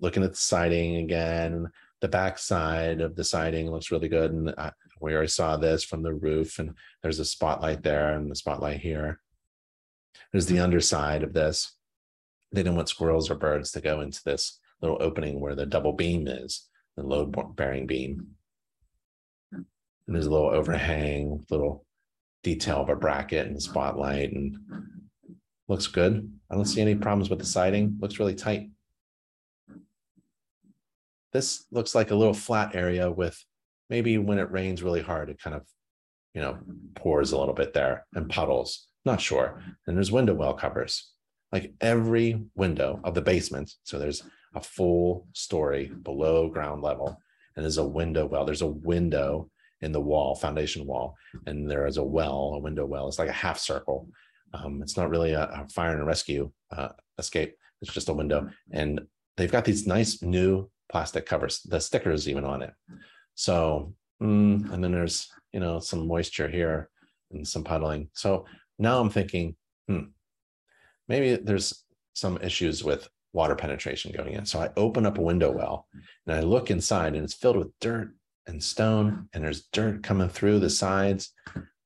looking 0.00 0.22
at 0.22 0.30
the 0.30 0.36
siding 0.36 0.96
again. 0.96 1.68
The 2.00 2.08
back 2.08 2.38
side 2.38 3.00
of 3.00 3.16
the 3.16 3.24
siding 3.24 3.70
looks 3.70 3.90
really 3.90 4.08
good, 4.08 4.30
and 4.32 4.54
I, 4.56 4.70
we 5.00 5.14
already 5.14 5.28
saw 5.28 5.56
this 5.56 5.82
from 5.82 6.02
the 6.02 6.14
roof. 6.14 6.60
And 6.60 6.74
there's 7.02 7.18
a 7.18 7.24
spotlight 7.24 7.82
there 7.82 8.14
and 8.14 8.30
the 8.30 8.36
spotlight 8.36 8.80
here. 8.80 9.20
There's 10.32 10.46
the 10.46 10.60
underside 10.60 11.22
of 11.22 11.32
this. 11.32 11.76
They 12.52 12.62
didn't 12.62 12.76
want 12.76 12.88
squirrels 12.88 13.30
or 13.30 13.34
birds 13.34 13.72
to 13.72 13.80
go 13.80 14.00
into 14.00 14.22
this 14.24 14.58
little 14.80 14.98
opening 15.00 15.40
where 15.40 15.54
the 15.54 15.66
double 15.66 15.92
beam 15.92 16.26
is, 16.28 16.68
the 16.96 17.02
load 17.02 17.34
bearing 17.56 17.86
beam. 17.86 18.28
And 19.52 20.14
there's 20.14 20.26
a 20.26 20.30
little 20.30 20.50
overhang, 20.50 21.44
little 21.50 21.84
detail 22.42 22.82
of 22.82 22.90
a 22.90 22.96
bracket 22.96 23.46
and 23.46 23.60
spotlight 23.60 24.32
and 24.32 24.56
looks 25.68 25.86
good. 25.86 26.30
I 26.50 26.54
don't 26.54 26.66
see 26.66 26.82
any 26.82 26.94
problems 26.94 27.30
with 27.30 27.38
the 27.38 27.46
siding. 27.46 27.96
Looks 28.00 28.18
really 28.18 28.34
tight. 28.34 28.70
This 31.32 31.64
looks 31.72 31.94
like 31.94 32.10
a 32.10 32.14
little 32.14 32.34
flat 32.34 32.76
area 32.76 33.10
with 33.10 33.42
maybe 33.90 34.18
when 34.18 34.38
it 34.38 34.50
rains 34.50 34.82
really 34.82 35.02
hard, 35.02 35.30
it 35.30 35.40
kind 35.42 35.56
of, 35.56 35.66
you 36.34 36.40
know, 36.40 36.58
pours 36.94 37.32
a 37.32 37.38
little 37.38 37.54
bit 37.54 37.72
there 37.72 38.06
and 38.14 38.28
puddles. 38.28 38.86
Not 39.04 39.20
sure. 39.20 39.62
And 39.86 39.96
there's 39.96 40.12
window 40.12 40.34
well 40.34 40.54
covers. 40.54 41.10
Like 41.52 41.74
every 41.80 42.42
window 42.54 43.00
of 43.04 43.14
the 43.14 43.22
basement. 43.22 43.72
So 43.84 43.98
there's 43.98 44.22
a 44.54 44.60
full 44.60 45.26
story 45.32 45.90
below 46.02 46.48
ground 46.48 46.82
level. 46.82 47.18
And 47.56 47.64
there's 47.64 47.78
a 47.78 47.86
window 47.86 48.26
well. 48.26 48.44
There's 48.44 48.62
a 48.62 48.66
window 48.66 49.50
in 49.80 49.92
the 49.92 50.00
wall, 50.00 50.34
foundation 50.34 50.86
wall. 50.86 51.14
And 51.46 51.70
there 51.70 51.86
is 51.86 51.98
a 51.98 52.02
well, 52.02 52.54
a 52.54 52.58
window 52.58 52.86
well. 52.86 53.06
It's 53.06 53.18
like 53.18 53.28
a 53.28 53.32
half 53.32 53.58
circle. 53.58 54.08
Um, 54.52 54.82
it's 54.82 54.96
not 54.96 55.10
really 55.10 55.32
a, 55.32 55.42
a, 55.42 55.68
fire 55.68 55.96
and 55.96 56.06
rescue 56.06 56.50
uh, 56.72 56.88
escape. 57.18 57.54
It's 57.82 57.92
just 57.92 58.08
a 58.08 58.14
window. 58.14 58.48
And 58.72 59.00
they've 59.36 59.52
got 59.52 59.64
these 59.64 59.86
nice 59.86 60.22
new 60.22 60.70
plastic 60.90 61.26
covers, 61.26 61.60
the 61.62 61.80
stickers 61.80 62.28
even 62.28 62.44
on 62.44 62.62
it. 62.62 62.72
So, 63.34 63.94
mm, 64.22 64.72
and 64.72 64.82
then 64.82 64.92
there's, 64.92 65.28
you 65.52 65.60
know, 65.60 65.80
some 65.80 66.06
moisture 66.06 66.48
here 66.48 66.88
and 67.32 67.46
some 67.46 67.64
puddling. 67.64 68.08
So 68.12 68.46
now 68.78 69.00
I'm 69.00 69.10
thinking, 69.10 69.56
hmm, 69.88 70.04
maybe 71.08 71.36
there's 71.36 71.84
some 72.14 72.38
issues 72.42 72.84
with 72.84 73.08
water 73.32 73.54
penetration 73.54 74.12
going 74.12 74.34
in. 74.34 74.46
So 74.46 74.60
I 74.60 74.70
open 74.76 75.06
up 75.06 75.18
a 75.18 75.22
window 75.22 75.50
well 75.50 75.88
and 76.26 76.36
I 76.36 76.40
look 76.40 76.70
inside 76.70 77.14
and 77.14 77.24
it's 77.24 77.34
filled 77.34 77.56
with 77.56 77.78
dirt 77.80 78.14
and 78.46 78.62
stone 78.62 79.28
and 79.32 79.42
there's 79.42 79.66
dirt 79.72 80.02
coming 80.02 80.28
through 80.28 80.60
the 80.60 80.70
sides. 80.70 81.32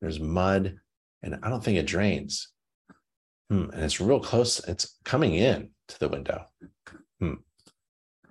There's 0.01 0.21
mud 0.21 0.77
and 1.23 1.39
I 1.43 1.49
don't 1.49 1.65
think 1.65 1.79
it 1.79 1.87
drains. 1.87 2.49
Hmm, 3.51 3.71
and 3.73 3.83
it's 3.83 4.01
real 4.01 4.21
close. 4.21 4.61
It's 4.69 4.99
coming 5.05 5.35
in 5.35 5.71
to 5.89 5.99
the 5.99 6.09
window. 6.09 6.45
Hmm. 7.19 7.35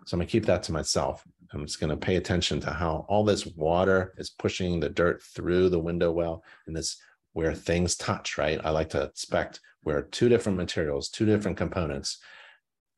So 0.05 0.15
I'm 0.15 0.19
gonna 0.19 0.27
keep 0.27 0.45
that 0.45 0.63
to 0.63 0.71
myself. 0.71 1.23
I'm 1.53 1.65
just 1.65 1.79
going 1.79 1.89
to 1.89 1.97
pay 1.97 2.17
attention 2.17 2.59
to 2.61 2.71
how 2.71 3.05
all 3.07 3.23
this 3.23 3.45
water 3.45 4.13
is 4.17 4.29
pushing 4.29 4.79
the 4.79 4.89
dirt 4.89 5.21
through 5.21 5.69
the 5.69 5.79
window 5.79 6.11
well 6.11 6.43
and 6.67 6.75
this 6.75 6.97
where 7.37 7.53
things 7.53 7.95
touch, 7.95 8.35
right? 8.35 8.59
I 8.63 8.71
like 8.71 8.89
to 8.89 9.03
expect 9.03 9.59
where 9.83 10.01
two 10.01 10.27
different 10.27 10.57
materials, 10.57 11.07
two 11.07 11.23
different 11.23 11.55
components 11.55 12.17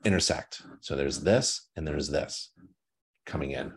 intersect. 0.06 0.62
So 0.80 0.96
there's 0.96 1.20
this 1.20 1.68
and 1.76 1.86
there's 1.86 2.08
this 2.08 2.54
coming 3.26 3.52
in. 3.52 3.74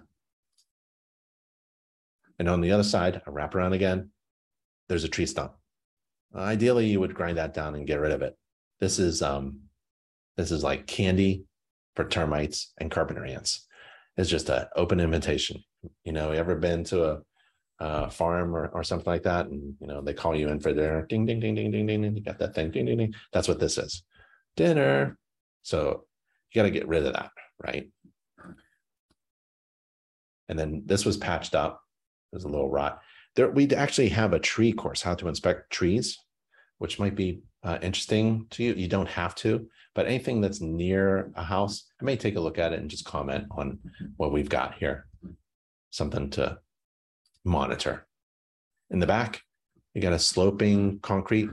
And 2.39 2.49
on 2.49 2.61
the 2.61 2.71
other 2.71 2.85
side, 2.85 3.21
I 3.27 3.31
wrap 3.31 3.57
around 3.57 3.73
again, 3.73 4.11
there's 4.89 5.03
a 5.03 5.09
tree 5.09 5.27
stump. 5.27 5.55
Ideally, 6.33 6.87
you 6.87 7.01
would 7.01 7.13
grind 7.13 7.39
that 7.39 7.55
down 7.55 7.75
and 7.75 7.85
get 7.85 7.99
rid 7.99 8.13
of 8.13 8.23
it. 8.23 8.39
This 8.79 9.01
is 9.01 9.21
um, 9.21 9.63
this 10.37 10.53
is 10.53 10.63
like 10.63 10.87
candy 10.87 11.45
for 11.97 12.09
termites 12.09 12.73
and 12.79 12.89
carpenter 12.89 13.27
ants. 13.27 13.67
It's 14.17 14.31
just 14.31 14.49
an 14.49 14.67
open 14.77 15.01
invitation. 15.01 15.65
You 16.05 16.13
know, 16.13 16.31
ever 16.31 16.55
been 16.55 16.85
to 16.85 17.05
a 17.05 17.23
uh, 17.83 18.09
farm 18.09 18.55
or, 18.55 18.68
or 18.68 18.85
something 18.85 19.11
like 19.11 19.24
that, 19.24 19.47
and 19.47 19.74
you 19.80 19.89
know 19.89 20.01
they 20.01 20.14
call 20.14 20.37
you 20.37 20.49
in 20.49 20.61
for 20.61 20.72
dinner. 20.72 21.05
Ding 21.05 21.26
ding 21.26 21.41
ding 21.41 21.57
ding 21.57 21.72
ding 21.72 21.87
ding. 21.87 22.05
And 22.05 22.16
you 22.16 22.22
got 22.22 22.39
that 22.39 22.55
thing. 22.55 22.70
Ding 22.70 22.87
ding 22.87 22.97
ding. 22.97 23.14
That's 23.33 23.49
what 23.49 23.59
this 23.59 23.76
is. 23.76 24.05
Dinner. 24.57 25.18
So 25.62 26.05
you 26.53 26.61
got 26.61 26.62
to 26.62 26.70
get 26.70 26.87
rid 26.87 27.05
of 27.05 27.14
that, 27.14 27.30
right? 27.61 27.91
And 30.49 30.57
then 30.57 30.83
this 30.87 31.05
was 31.05 31.16
patched 31.16 31.57
up. 31.57 31.83
There's 32.30 32.45
a 32.45 32.49
little 32.49 32.70
rot. 32.70 33.01
There, 33.35 33.51
we 33.51 33.68
actually 33.74 34.11
have 34.11 34.33
a 34.33 34.39
tree 34.39 34.72
course, 34.72 35.03
how 35.03 35.14
to 35.16 35.26
inspect 35.26 35.72
trees, 35.72 36.18
which 36.78 37.01
might 37.01 37.16
be 37.16 37.43
uh, 37.64 37.78
interesting 37.83 38.47
to 38.51 38.62
you. 38.62 38.74
You 38.74 38.87
don't 38.87 39.09
have 39.09 39.35
to, 39.37 39.66
but 39.95 40.07
anything 40.07 40.41
that's 40.41 40.61
near 40.61 41.33
a 41.35 41.43
house, 41.43 41.85
I 42.01 42.05
may 42.05 42.16
take 42.16 42.37
a 42.37 42.41
look 42.41 42.59
at 42.59 42.72
it 42.72 42.80
and 42.80 42.91
just 42.91 43.05
comment 43.05 43.47
on 43.51 43.78
what 44.18 44.33
we've 44.33 44.49
got 44.49 44.74
here. 44.74 45.07
Something 45.91 46.30
to 46.30 46.59
monitor. 47.45 48.07
In 48.90 48.99
the 48.99 49.07
back, 49.07 49.43
you 49.95 50.03
got 50.03 50.12
a 50.12 50.18
sloping 50.18 51.01
concrete 51.01 51.51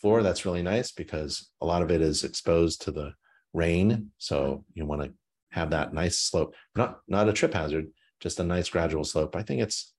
floor. 0.00 0.22
That's 0.22 0.44
really 0.44 0.62
nice 0.62 0.92
because 0.92 1.50
a 1.60 1.66
lot 1.66 1.82
of 1.82 1.90
it 1.90 2.00
is 2.00 2.24
exposed 2.24 2.82
to 2.82 2.90
the 2.90 3.12
rain. 3.52 4.10
So 4.18 4.64
you 4.74 4.86
want 4.86 5.02
to 5.02 5.12
have 5.50 5.70
that 5.70 5.92
nice 5.92 6.18
slope, 6.18 6.54
not, 6.74 7.00
not 7.08 7.28
a 7.28 7.32
trip 7.32 7.54
hazard, 7.54 7.88
just 8.20 8.40
a 8.40 8.44
nice 8.44 8.68
gradual 8.68 9.04
slope. 9.04 9.36
I 9.36 9.42
think 9.42 9.60
it's, 9.62 9.92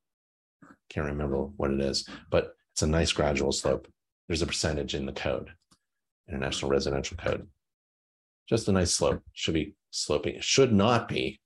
can't 0.89 1.07
remember 1.07 1.37
what 1.37 1.71
it 1.71 1.81
is, 1.81 2.07
but 2.29 2.53
it's 2.73 2.81
a 2.81 2.87
nice 2.87 3.11
gradual 3.11 3.51
slope. 3.51 3.87
There's 4.27 4.41
a 4.41 4.47
percentage 4.47 4.95
in 4.95 5.05
the 5.05 5.11
code, 5.11 5.51
International 6.29 6.71
Residential 6.71 7.17
Code. 7.17 7.47
Just 8.47 8.67
a 8.67 8.71
nice 8.71 8.93
slope, 8.93 9.21
should 9.33 9.53
be 9.53 9.75
sloping. 9.91 10.35
It 10.35 10.43
should 10.43 10.73
not 10.73 11.07
be 11.07 11.39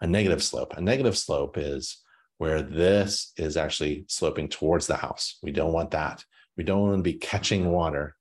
a 0.00 0.06
negative 0.06 0.42
slope. 0.42 0.74
A 0.76 0.80
negative 0.80 1.16
slope 1.16 1.56
is 1.58 2.02
where 2.38 2.62
this 2.62 3.32
is 3.36 3.56
actually 3.56 4.04
sloping 4.08 4.48
towards 4.48 4.86
the 4.86 4.96
house. 4.96 5.38
We 5.42 5.52
don't 5.52 5.72
want 5.72 5.90
that. 5.92 6.24
We 6.56 6.64
don't 6.64 6.82
want 6.82 6.98
to 6.98 7.02
be 7.02 7.14
catching 7.14 7.70
water 7.70 8.16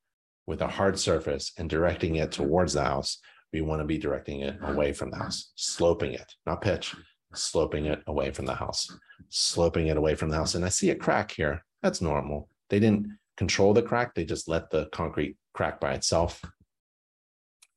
with 0.47 0.61
a 0.61 0.67
hard 0.67 0.99
surface 0.99 1.51
and 1.57 1.69
directing 1.69 2.15
it 2.15 2.31
towards 2.31 2.73
the 2.73 2.83
house. 2.83 3.19
We 3.51 3.61
want 3.61 3.81
to 3.81 3.85
be 3.85 3.97
directing 3.97 4.41
it 4.41 4.57
away 4.61 4.93
from 4.93 5.11
the 5.11 5.17
house, 5.17 5.51
sloping 5.55 6.13
it, 6.13 6.33
not 6.45 6.61
pitch, 6.61 6.95
sloping 7.33 7.85
it 7.85 8.03
away 8.07 8.31
from 8.31 8.45
the 8.45 8.55
house, 8.55 8.91
sloping 9.29 9.87
it 9.87 9.97
away 9.97 10.15
from 10.15 10.29
the 10.29 10.35
house. 10.37 10.55
And 10.55 10.65
I 10.65 10.69
see 10.69 10.89
a 10.89 10.95
crack 10.95 11.31
here. 11.31 11.63
That's 11.81 12.01
normal. 12.01 12.49
They 12.69 12.79
didn't 12.79 13.17
control 13.37 13.73
the 13.73 13.81
crack. 13.81 14.13
They 14.13 14.25
just 14.25 14.47
let 14.47 14.69
the 14.69 14.87
concrete 14.91 15.37
crack 15.53 15.79
by 15.79 15.93
itself. 15.93 16.43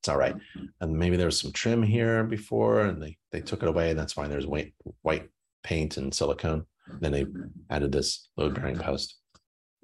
It's 0.01 0.09
all 0.09 0.17
right. 0.17 0.37
And 0.81 0.97
maybe 0.97 1.17
there 1.17 1.27
was 1.27 1.41
some 1.41 1.53
trim 1.53 1.83
here 1.83 2.25
before 2.25 2.83
and 2.83 3.03
they, 3.03 3.19
they 3.33 3.41
took 3.41 3.63
it 3.63 3.69
away. 3.69 3.91
And 3.91 3.99
that's 3.99 4.17
why 4.17 4.29
there's 4.29 4.47
white, 4.47 4.75
white 5.03 5.29
paint 5.63 5.97
and 5.97 6.15
silicone. 6.15 6.65
Then 7.01 7.13
they 7.13 7.25
mm-hmm. 7.25 7.49
added 7.71 7.93
this 7.93 8.29
load 8.37 8.55
bearing 8.55 8.79
post. 8.79 9.17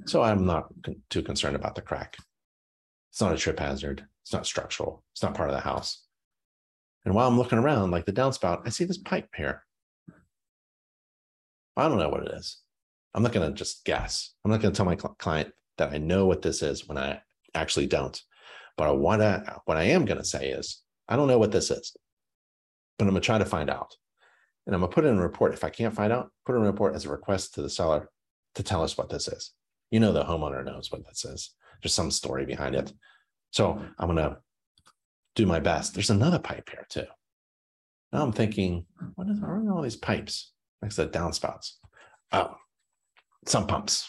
So 0.07 0.23
I'm 0.23 0.47
not 0.47 0.69
con 0.83 0.97
too 1.11 1.23
concerned 1.23 1.57
about 1.57 1.75
the 1.75 1.83
crack. 1.83 2.17
It's 3.11 3.21
not 3.21 3.33
a 3.33 3.37
trip 3.37 3.59
hazard. 3.59 4.05
It's 4.23 4.33
not 4.33 4.47
structural. 4.47 5.05
It's 5.13 5.23
not 5.23 5.35
part 5.35 5.51
of 5.51 5.55
the 5.55 5.61
house. 5.61 6.05
And 7.05 7.15
while 7.15 7.29
I'm 7.29 7.39
looking 7.39 7.59
around, 7.59 7.91
like 7.91 8.07
the 8.07 8.13
downspout, 8.13 8.63
I 8.65 8.71
see 8.71 8.85
this 8.85 8.99
pipe 8.99 9.29
here. 9.37 9.65
I 11.77 11.89
don't 11.89 11.99
know 11.99 12.09
what 12.09 12.27
it 12.27 12.33
is. 12.35 12.59
I'm 13.15 13.23
not 13.23 13.33
going 13.33 13.49
to 13.49 13.55
just 13.55 13.85
guess. 13.85 14.33
I'm 14.45 14.51
not 14.51 14.61
going 14.61 14.73
to 14.73 14.77
tell 14.77 14.87
my 14.87 14.97
cl 14.97 15.15
client 15.19 15.53
that 15.79 15.93
I 15.93 15.99
know 15.99 16.27
what 16.27 16.43
this 16.43 16.63
is 16.63 16.89
when 16.89 16.99
I 16.99 17.21
actually 17.55 17.87
don't. 17.87 18.21
But 18.77 18.99
what 18.99 19.21
I, 19.21 19.59
what 19.67 19.77
I 19.77 19.85
am 19.85 20.05
going 20.05 20.19
to 20.19 20.25
say 20.25 20.51
is, 20.51 20.83
I 21.09 21.17
don't 21.17 21.29
know 21.29 21.39
what 21.39 21.53
this 21.53 21.71
is, 21.71 21.97
but 22.99 23.05
I'm 23.05 23.11
going 23.11 23.21
to 23.21 23.27
try 23.27 23.39
to 23.39 23.45
find 23.45 23.71
out. 23.71 23.95
And 24.67 24.75
I'm 24.75 24.81
to 24.81 24.89
put 24.89 25.05
in 25.05 25.19
a 25.19 25.23
report. 25.23 25.53
If 25.53 25.65
I 25.65 25.71
can't 25.71 25.95
find 25.95 26.13
out, 26.13 26.31
put 26.47 26.57
in 26.57 26.63
a 26.63 26.67
report 26.67 26.95
as 26.95 27.05
a 27.05 27.11
request 27.11 27.55
to 27.55 27.63
the 27.63 27.69
seller 27.69 28.09
to 28.55 28.63
tell 28.63 28.83
us 28.83 28.97
what 28.97 29.11
this 29.11 29.29
is. 29.29 29.53
You 29.91 30.01
know, 30.01 30.13
the 30.13 30.25
homeowner 30.25 30.65
knows 30.65 30.91
what 30.91 31.07
this 31.07 31.25
is. 31.25 31.51
There's 31.83 31.95
some 31.95 32.11
story 32.11 32.47
behind 32.47 32.75
it. 32.75 32.93
So 33.51 33.81
I'm 33.99 34.17
to 34.17 34.39
do 35.35 35.47
my 35.47 35.61
best. 35.61 35.95
There's 35.95 36.11
another 36.11 36.39
pipe 36.39 36.71
here 36.71 36.87
too. 36.89 37.07
Now 38.13 38.23
I'm 38.23 38.33
thinking, 38.33 38.87
what 39.17 39.29
is 39.29 39.43
are 39.43 39.71
all 39.71 39.83
these 39.83 39.97
pipes 39.97 40.53
next 40.83 40.97
to 40.97 41.05
the 41.05 41.11
downspouts? 41.11 41.73
Oh, 42.33 42.55
sump 43.47 43.69
pumps. 43.69 44.09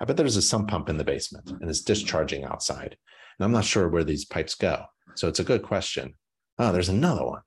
I 0.00 0.04
bet 0.04 0.16
there's 0.16 0.36
a 0.36 0.42
sump 0.42 0.68
pump 0.68 0.88
in 0.88 0.96
the 0.96 1.04
basement 1.04 1.50
and 1.50 1.68
it's 1.68 1.82
discharging 1.82 2.44
outside. 2.44 2.96
And 3.38 3.44
I'm 3.44 3.52
not 3.52 3.64
sure 3.64 3.88
where 3.88 4.04
these 4.04 4.24
pipes 4.24 4.54
go. 4.54 4.84
So 5.16 5.28
it's 5.28 5.40
a 5.40 5.44
good 5.44 5.62
question. 5.62 6.14
Oh, 6.58 6.72
there's 6.72 6.88
another 6.88 7.24
one. 7.24 7.42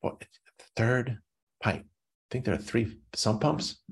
What 0.00 0.24
third 0.78 1.18
pipe? 1.62 1.82
I 1.82 2.28
think 2.30 2.44
there 2.44 2.54
are 2.54 2.58
three 2.58 2.98
sump 3.14 3.40
pumps. 3.42 3.82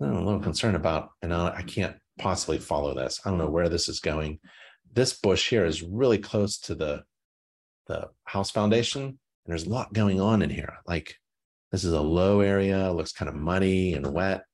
I'm 0.00 0.12
a 0.12 0.24
little 0.24 0.40
concerned 0.40 0.76
about, 0.76 1.10
and 1.22 1.32
I 1.32 1.62
can't 1.62 1.96
possibly 2.18 2.58
follow 2.58 2.94
this. 2.94 3.20
I 3.24 3.30
don't 3.30 3.38
know 3.38 3.50
where 3.50 3.68
this 3.68 3.88
is 3.88 4.00
going 4.00 4.38
this 4.96 5.12
bush 5.12 5.50
here 5.50 5.66
is 5.66 5.82
really 5.82 6.18
close 6.18 6.58
to 6.58 6.74
the, 6.74 7.04
the 7.86 8.08
house 8.24 8.50
foundation. 8.50 9.02
And 9.02 9.18
there's 9.46 9.66
a 9.66 9.70
lot 9.70 9.92
going 9.92 10.20
on 10.20 10.42
in 10.42 10.50
here. 10.50 10.78
Like 10.86 11.14
this 11.70 11.84
is 11.84 11.92
a 11.92 12.00
low 12.00 12.40
area, 12.40 12.90
looks 12.90 13.12
kind 13.12 13.28
of 13.28 13.34
muddy 13.34 13.92
and 13.92 14.12
wet. 14.12 14.44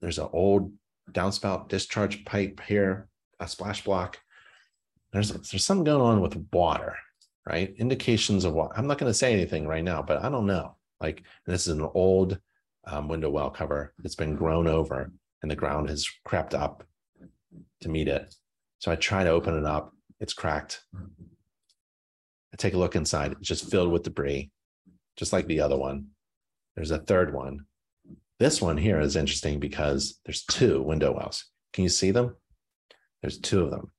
There's 0.00 0.18
an 0.18 0.28
old 0.32 0.72
downspout 1.10 1.68
discharge 1.68 2.24
pipe 2.24 2.60
here, 2.66 3.08
a 3.40 3.48
splash 3.48 3.82
block. 3.84 4.18
There's, 5.12 5.30
there's 5.30 5.64
something 5.64 5.84
going 5.84 6.02
on 6.02 6.20
with 6.20 6.46
water, 6.52 6.96
right? 7.46 7.74
Indications 7.78 8.44
of 8.44 8.54
what 8.54 8.72
I'm 8.76 8.86
not 8.86 8.98
going 8.98 9.10
to 9.10 9.18
say 9.18 9.32
anything 9.32 9.66
right 9.66 9.84
now, 9.84 10.02
but 10.02 10.24
I 10.24 10.28
don't 10.28 10.46
know. 10.46 10.76
Like 11.00 11.22
this 11.46 11.66
is 11.66 11.76
an 11.76 11.88
old 11.94 12.38
um, 12.86 13.08
window 13.08 13.30
well 13.30 13.50
cover 13.50 13.92
that's 13.98 14.14
been 14.14 14.36
grown 14.36 14.66
over 14.66 15.12
and 15.42 15.50
the 15.50 15.56
ground 15.56 15.88
has 15.88 16.08
crept 16.24 16.54
up 16.54 16.84
to 17.80 17.88
meet 17.88 18.08
it. 18.08 18.34
So 18.78 18.90
I 18.90 18.96
try 18.96 19.24
to 19.24 19.30
open 19.30 19.56
it 19.56 19.64
up. 19.64 19.92
It's 20.20 20.32
cracked. 20.32 20.82
I 20.94 22.56
take 22.56 22.74
a 22.74 22.78
look 22.78 22.96
inside. 22.96 23.32
It's 23.32 23.48
just 23.48 23.70
filled 23.70 23.90
with 23.90 24.04
debris, 24.04 24.50
just 25.16 25.32
like 25.32 25.46
the 25.46 25.60
other 25.60 25.76
one. 25.76 26.08
There's 26.76 26.90
a 26.90 26.98
third 26.98 27.34
one. 27.34 27.66
This 28.38 28.60
one 28.60 28.76
here 28.76 29.00
is 29.00 29.16
interesting 29.16 29.60
because 29.60 30.18
there's 30.24 30.44
two 30.44 30.82
window 30.82 31.12
wells. 31.12 31.44
Can 31.72 31.84
you 31.84 31.88
see 31.88 32.10
them? 32.10 32.36
There's 33.20 33.38
two 33.38 33.62
of 33.62 33.70
them. 33.70 33.92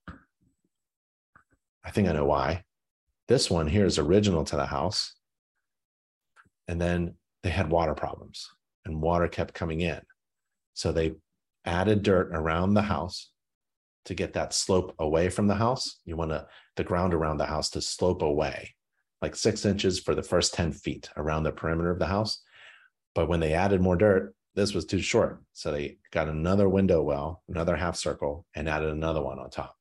I 1.84 1.90
think 1.90 2.08
I 2.08 2.12
know 2.12 2.24
why. 2.24 2.64
This 3.28 3.50
one 3.50 3.66
here 3.66 3.86
is 3.86 3.98
original 3.98 4.44
to 4.44 4.56
the 4.56 4.66
house. 4.66 5.14
And 6.68 6.80
then 6.80 7.14
they 7.42 7.50
had 7.50 7.70
water 7.70 7.94
problems 7.94 8.50
and 8.84 9.00
water 9.00 9.28
kept 9.28 9.54
coming 9.54 9.80
in. 9.80 10.00
So 10.74 10.92
they 10.92 11.14
added 11.64 12.02
dirt 12.02 12.30
around 12.32 12.74
the 12.74 12.82
house 12.82 13.30
to 14.06 14.14
get 14.14 14.34
that 14.34 14.52
slope 14.52 14.94
away 14.98 15.30
from 15.30 15.46
the 15.46 15.54
house. 15.54 16.00
You 16.04 16.16
want 16.16 16.30
to, 16.30 16.46
the 16.76 16.84
ground 16.84 17.14
around 17.14 17.38
the 17.38 17.46
house 17.46 17.70
to 17.70 17.80
slope 17.80 18.22
away, 18.22 18.74
like 19.22 19.34
six 19.34 19.64
inches 19.64 19.98
for 20.00 20.14
the 20.14 20.22
first 20.22 20.54
10 20.54 20.72
feet 20.72 21.08
around 21.16 21.44
the 21.44 21.52
perimeter 21.52 21.90
of 21.90 21.98
the 21.98 22.06
house. 22.06 22.42
But 23.14 23.28
when 23.28 23.40
they 23.40 23.54
added 23.54 23.80
more 23.80 23.96
dirt, 23.96 24.34
this 24.54 24.74
was 24.74 24.84
too 24.84 25.00
short. 25.00 25.42
So 25.52 25.72
they 25.72 25.98
got 26.12 26.28
another 26.28 26.68
window 26.68 27.02
well, 27.02 27.42
another 27.48 27.76
half 27.76 27.96
circle, 27.96 28.46
and 28.54 28.68
added 28.68 28.90
another 28.90 29.22
one 29.22 29.38
on 29.38 29.50
top. 29.50 29.76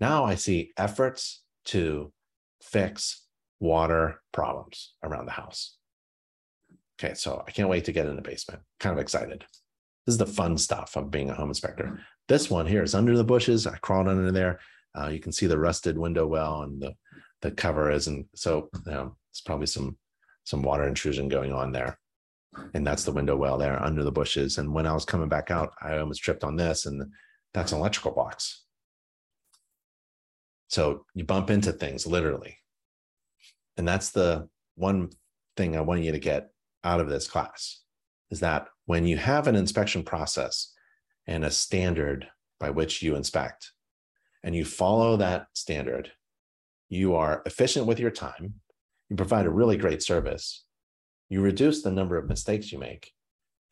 Now 0.00 0.24
I 0.24 0.34
see 0.34 0.72
efforts 0.76 1.42
to 1.66 2.12
fix 2.62 3.24
water 3.60 4.20
problems 4.32 4.94
around 5.02 5.26
the 5.26 5.32
house. 5.32 5.76
Okay, 7.00 7.14
so 7.14 7.42
I 7.46 7.50
can't 7.50 7.68
wait 7.68 7.84
to 7.84 7.92
get 7.92 8.06
in 8.06 8.16
the 8.16 8.22
basement. 8.22 8.62
Kind 8.80 8.92
of 8.92 9.00
excited. 9.00 9.44
This 10.06 10.14
is 10.14 10.18
the 10.18 10.26
fun 10.26 10.58
stuff 10.58 10.96
of 10.96 11.10
being 11.10 11.30
a 11.30 11.34
home 11.34 11.50
inspector. 11.50 12.00
This 12.28 12.50
one 12.50 12.66
here 12.66 12.82
is 12.82 12.94
under 12.94 13.16
the 13.16 13.24
bushes. 13.24 13.66
I 13.66 13.76
crawled 13.76 14.08
under 14.08 14.32
there. 14.32 14.60
Uh, 14.98 15.08
you 15.08 15.20
can 15.20 15.32
see 15.32 15.46
the 15.46 15.58
rusted 15.58 15.96
window 15.96 16.26
well 16.26 16.62
and 16.62 16.80
the, 16.80 16.94
the 17.42 17.50
cover 17.50 17.90
isn't. 17.90 18.26
So 18.34 18.68
you 18.86 18.92
know, 18.92 19.16
it's 19.30 19.40
probably 19.40 19.66
some, 19.66 19.96
some 20.44 20.62
water 20.62 20.88
intrusion 20.88 21.28
going 21.28 21.52
on 21.52 21.72
there. 21.72 21.98
And 22.74 22.86
that's 22.86 23.04
the 23.04 23.12
window 23.12 23.36
well 23.36 23.58
there 23.58 23.80
under 23.80 24.02
the 24.02 24.10
bushes. 24.10 24.58
And 24.58 24.72
when 24.72 24.86
I 24.86 24.94
was 24.94 25.04
coming 25.04 25.28
back 25.28 25.50
out, 25.50 25.72
I 25.80 25.98
almost 25.98 26.22
tripped 26.22 26.42
on 26.42 26.56
this 26.56 26.86
and 26.86 27.12
that's 27.54 27.72
an 27.72 27.78
electrical 27.78 28.12
box. 28.12 28.64
So 30.68 31.04
you 31.14 31.24
bump 31.24 31.50
into 31.50 31.72
things 31.72 32.06
literally. 32.06 32.58
And 33.76 33.86
that's 33.86 34.10
the 34.10 34.48
one 34.74 35.10
thing 35.56 35.76
I 35.76 35.80
want 35.80 36.02
you 36.02 36.12
to 36.12 36.18
get 36.18 36.50
out 36.84 37.00
of 37.00 37.08
this 37.08 37.26
class 37.26 37.80
is 38.30 38.40
that 38.40 38.68
when 38.86 39.06
you 39.06 39.16
have 39.16 39.46
an 39.46 39.56
inspection 39.56 40.02
process 40.02 40.72
and 41.26 41.44
a 41.44 41.50
standard 41.50 42.28
by 42.60 42.70
which 42.70 43.02
you 43.02 43.14
inspect, 43.16 43.72
and 44.42 44.54
you 44.54 44.64
follow 44.64 45.16
that 45.16 45.46
standard, 45.52 46.10
you 46.88 47.14
are 47.14 47.42
efficient 47.44 47.86
with 47.86 47.98
your 47.98 48.10
time, 48.10 48.54
you 49.08 49.16
provide 49.16 49.46
a 49.46 49.50
really 49.50 49.76
great 49.76 50.02
service, 50.02 50.64
you 51.28 51.40
reduce 51.40 51.82
the 51.82 51.90
number 51.90 52.16
of 52.16 52.28
mistakes 52.28 52.72
you 52.72 52.78
make, 52.78 53.12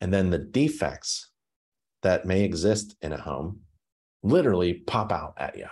and 0.01 0.13
then 0.13 0.29
the 0.29 0.37
defects 0.37 1.31
that 2.03 2.25
may 2.25 2.43
exist 2.43 2.95
in 3.01 3.13
a 3.13 3.21
home 3.21 3.61
literally 4.23 4.73
pop 4.73 5.11
out 5.11 5.33
at 5.37 5.57
you. 5.57 5.67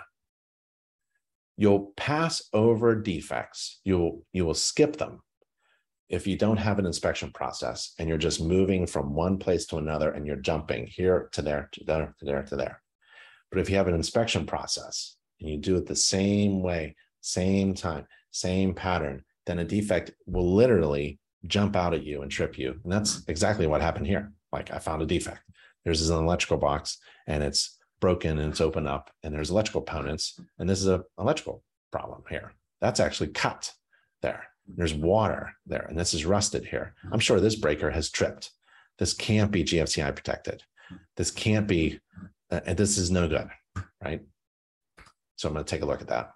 You'll 1.56 1.92
pass 1.96 2.42
over 2.52 2.94
defects, 2.94 3.80
you'll, 3.84 4.22
you 4.32 4.44
will 4.44 4.54
skip 4.54 4.96
them 4.96 5.22
if 6.08 6.26
you 6.26 6.36
don't 6.36 6.56
have 6.56 6.78
an 6.78 6.86
inspection 6.86 7.32
process 7.32 7.92
and 7.98 8.08
you're 8.08 8.18
just 8.18 8.40
moving 8.40 8.86
from 8.86 9.14
one 9.14 9.38
place 9.38 9.66
to 9.66 9.78
another 9.78 10.12
and 10.12 10.26
you're 10.26 10.36
jumping 10.36 10.86
here 10.86 11.28
to 11.32 11.42
there 11.42 11.68
to 11.72 11.84
there 11.84 12.14
to 12.18 12.24
there 12.24 12.42
to 12.42 12.56
there. 12.56 12.80
But 13.50 13.60
if 13.60 13.68
you 13.70 13.76
have 13.76 13.88
an 13.88 13.94
inspection 13.94 14.46
process 14.46 15.16
and 15.40 15.50
you 15.50 15.58
do 15.58 15.76
it 15.76 15.86
the 15.86 15.96
same 15.96 16.62
way, 16.62 16.94
same 17.20 17.74
time, 17.74 18.06
same 18.30 18.74
pattern, 18.74 19.24
then 19.46 19.58
a 19.58 19.64
defect 19.64 20.12
will 20.26 20.54
literally 20.54 21.18
jump 21.46 21.76
out 21.76 21.94
at 21.94 22.04
you 22.04 22.22
and 22.22 22.30
trip 22.30 22.58
you. 22.58 22.80
And 22.84 22.92
that's 22.92 23.22
exactly 23.28 23.66
what 23.66 23.80
happened 23.80 24.06
here. 24.06 24.32
Like 24.52 24.70
I 24.72 24.78
found 24.78 25.02
a 25.02 25.06
defect. 25.06 25.40
There's 25.84 26.08
an 26.08 26.18
electrical 26.18 26.58
box 26.58 26.98
and 27.26 27.42
it's 27.42 27.75
broken 28.00 28.38
and 28.38 28.50
it's 28.50 28.60
open 28.60 28.86
up 28.86 29.10
and 29.22 29.34
there's 29.34 29.50
electrical 29.50 29.82
components. 29.82 30.38
And 30.58 30.68
this 30.68 30.80
is 30.80 30.86
an 30.86 31.02
electrical 31.18 31.62
problem 31.90 32.22
here. 32.28 32.52
That's 32.80 33.00
actually 33.00 33.28
cut 33.28 33.72
there. 34.22 34.48
There's 34.68 34.94
water 34.94 35.52
there, 35.64 35.86
and 35.88 35.98
this 35.98 36.12
is 36.12 36.26
rusted 36.26 36.66
here. 36.66 36.94
I'm 37.12 37.20
sure 37.20 37.38
this 37.38 37.54
breaker 37.54 37.90
has 37.90 38.10
tripped. 38.10 38.50
This 38.98 39.14
can't 39.14 39.52
be 39.52 39.62
GFCI 39.62 40.14
protected. 40.14 40.62
This 41.16 41.30
can't 41.30 41.66
be, 41.66 42.00
uh, 42.50 42.60
and 42.66 42.76
this 42.76 42.98
is 42.98 43.10
no 43.10 43.28
good, 43.28 43.48
right? 44.02 44.22
So 45.36 45.48
I'm 45.48 45.54
going 45.54 45.64
to 45.64 45.70
take 45.70 45.82
a 45.82 45.86
look 45.86 46.00
at 46.00 46.08
that. 46.08 46.32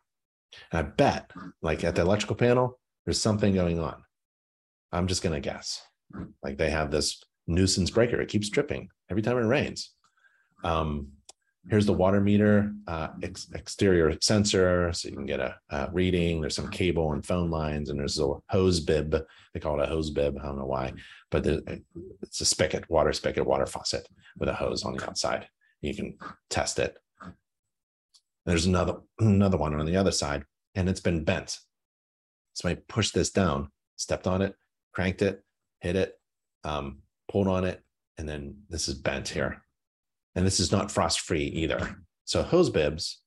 And 0.70 0.78
I 0.78 0.82
bet, 0.90 1.30
like 1.62 1.82
at 1.84 1.94
the 1.94 2.02
electrical 2.02 2.36
panel, 2.36 2.78
there's 3.04 3.20
something 3.20 3.54
going 3.54 3.80
on. 3.80 4.02
I'm 4.92 5.06
just 5.06 5.22
going 5.22 5.34
to 5.34 5.48
guess. 5.48 5.82
Like 6.42 6.58
they 6.58 6.70
have 6.70 6.90
this 6.90 7.22
nuisance 7.46 7.90
breaker. 7.90 8.20
It 8.20 8.28
keeps 8.28 8.50
tripping 8.50 8.88
every 9.10 9.22
time 9.22 9.38
it 9.38 9.42
rains. 9.42 9.90
Um, 10.64 11.08
Here's 11.68 11.84
the 11.84 11.92
water 11.92 12.20
meter, 12.20 12.72
uh, 12.86 13.08
ex 13.22 13.48
exterior 13.54 14.16
sensor, 14.20 14.92
so 14.94 15.08
you 15.08 15.14
can 15.14 15.26
get 15.26 15.40
a, 15.40 15.90
reading. 15.92 16.40
There's 16.40 16.56
some 16.56 16.70
cable 16.70 17.12
and 17.12 17.24
phone 17.24 17.50
lines, 17.50 17.90
and 17.90 18.00
there's 18.00 18.18
a 18.18 18.32
hose 18.48 18.80
bib. 18.80 19.14
They 19.52 19.60
call 19.60 19.78
it 19.78 19.84
a 19.84 19.86
hose 19.86 20.10
bib. 20.10 20.38
I 20.38 20.46
don't 20.46 20.58
know 20.58 20.64
why, 20.64 20.94
but 21.30 21.46
it's 21.46 22.40
a 22.40 22.46
spigot, 22.46 22.88
water 22.88 23.12
spigot, 23.12 23.46
water 23.46 23.66
faucet 23.66 24.08
with 24.38 24.48
a 24.48 24.54
hose 24.54 24.84
on 24.84 24.96
the 24.96 25.04
outside. 25.04 25.48
You 25.82 25.94
can 25.94 26.16
test 26.48 26.78
it. 26.78 26.96
There's 28.46 28.64
another 28.64 28.96
another 29.18 29.58
one 29.58 29.78
on 29.78 29.84
the 29.84 29.96
other 29.96 30.12
side, 30.12 30.44
and 30.74 30.88
it's 30.88 31.00
been 31.00 31.24
bent. 31.24 31.58
So 32.54 32.70
I 32.70 32.76
pushed 32.88 33.14
this 33.14 33.30
down, 33.30 33.70
stepped 33.96 34.26
on 34.26 34.40
it, 34.40 34.54
cranked 34.92 35.20
it, 35.20 35.44
hit 35.80 35.94
it, 35.94 36.18
um, 36.64 37.00
pulled 37.28 37.48
on 37.48 37.64
it, 37.64 37.82
and 38.16 38.26
then 38.26 38.56
this 38.70 38.88
is 38.88 38.94
bent 38.94 39.28
here 39.28 39.62
and 40.34 40.46
this 40.46 40.60
is 40.60 40.72
not 40.72 40.90
frost 40.90 41.20
free 41.20 41.44
either. 41.44 41.96
So 42.24 42.42
hose 42.42 42.70
bibs 42.70 43.20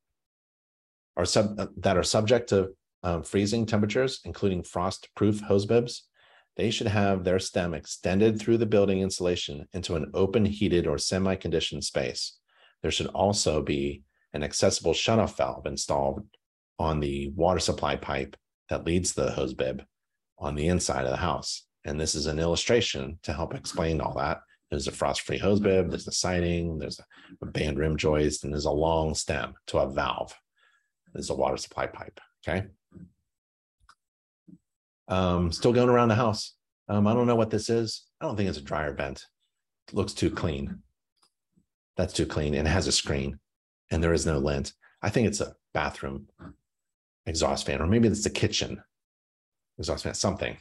are 1.17 1.25
sub 1.25 1.59
uh, 1.59 1.67
that 1.77 1.97
are 1.97 2.03
subject 2.03 2.49
to 2.49 2.69
um, 3.03 3.23
freezing 3.23 3.65
temperatures, 3.65 4.21
including 4.23 4.63
frost 4.63 5.09
proof 5.15 5.41
hose 5.41 5.65
bibs. 5.65 6.07
They 6.55 6.69
should 6.69 6.87
have 6.87 7.23
their 7.23 7.39
stem 7.39 7.73
extended 7.73 8.39
through 8.39 8.57
the 8.57 8.65
building 8.65 9.01
insulation 9.01 9.67
into 9.73 9.95
an 9.95 10.11
open, 10.13 10.45
heated, 10.45 10.87
or 10.87 10.97
semi 10.97 11.35
conditioned 11.35 11.83
space. 11.83 12.39
There 12.81 12.91
should 12.91 13.07
also 13.07 13.61
be 13.61 14.03
an 14.33 14.43
accessible 14.43 14.93
shutoff 14.93 15.37
valve 15.37 15.65
installed 15.65 16.25
on 16.79 16.99
the 16.99 17.31
water 17.35 17.59
supply 17.59 17.95
pipe 17.95 18.35
that 18.69 18.85
leads 18.85 19.13
the 19.13 19.31
hose 19.31 19.53
bib 19.53 19.83
on 20.37 20.55
the 20.55 20.67
inside 20.67 21.05
of 21.05 21.11
the 21.11 21.17
house. 21.17 21.65
And 21.85 21.99
this 21.99 22.15
is 22.15 22.25
an 22.25 22.39
illustration 22.39 23.19
to 23.23 23.33
help 23.33 23.53
explain 23.53 24.01
all 24.01 24.15
that. 24.15 24.41
There's 24.73 24.87
a 24.87 24.91
frost-free 24.91 25.37
hose 25.37 25.59
bib, 25.59 25.91
there's 25.91 26.07
a 26.07 26.11
siding, 26.11 26.79
there's 26.79 26.99
a 26.99 27.45
band 27.45 27.77
rim 27.77 27.95
joist, 27.95 28.43
and 28.43 28.51
there's 28.51 28.65
a 28.65 28.71
long 28.71 29.13
stem 29.13 29.53
to 29.67 29.77
a 29.77 29.87
valve. 29.87 30.33
There's 31.13 31.29
a 31.29 31.35
water 31.35 31.57
supply 31.57 31.85
pipe, 31.85 32.19
okay? 32.41 32.65
Um, 35.07 35.51
still 35.51 35.73
going 35.73 35.89
around 35.89 36.07
the 36.07 36.15
house. 36.15 36.55
Um, 36.89 37.05
I 37.05 37.13
don't 37.13 37.27
know 37.27 37.35
what 37.35 37.51
this 37.51 37.69
is. 37.69 38.07
I 38.19 38.25
don't 38.25 38.35
think 38.35 38.49
it's 38.49 38.57
a 38.57 38.63
dryer 38.63 38.95
vent. 38.95 39.27
It 39.89 39.93
looks 39.93 40.13
too 40.13 40.31
clean. 40.31 40.79
That's 41.95 42.13
too 42.13 42.25
clean 42.25 42.55
and 42.55 42.67
it 42.67 42.71
has 42.71 42.87
a 42.87 42.91
screen 42.91 43.37
and 43.91 44.03
there 44.03 44.13
is 44.13 44.25
no 44.25 44.39
lint. 44.39 44.73
I 45.03 45.11
think 45.11 45.27
it's 45.27 45.39
a 45.39 45.53
bathroom 45.75 46.29
exhaust 47.27 47.67
fan, 47.67 47.79
or 47.79 47.85
maybe 47.85 48.07
it's 48.07 48.23
the 48.23 48.31
kitchen 48.31 48.81
exhaust 49.77 50.03
fan, 50.03 50.15
something. 50.15 50.57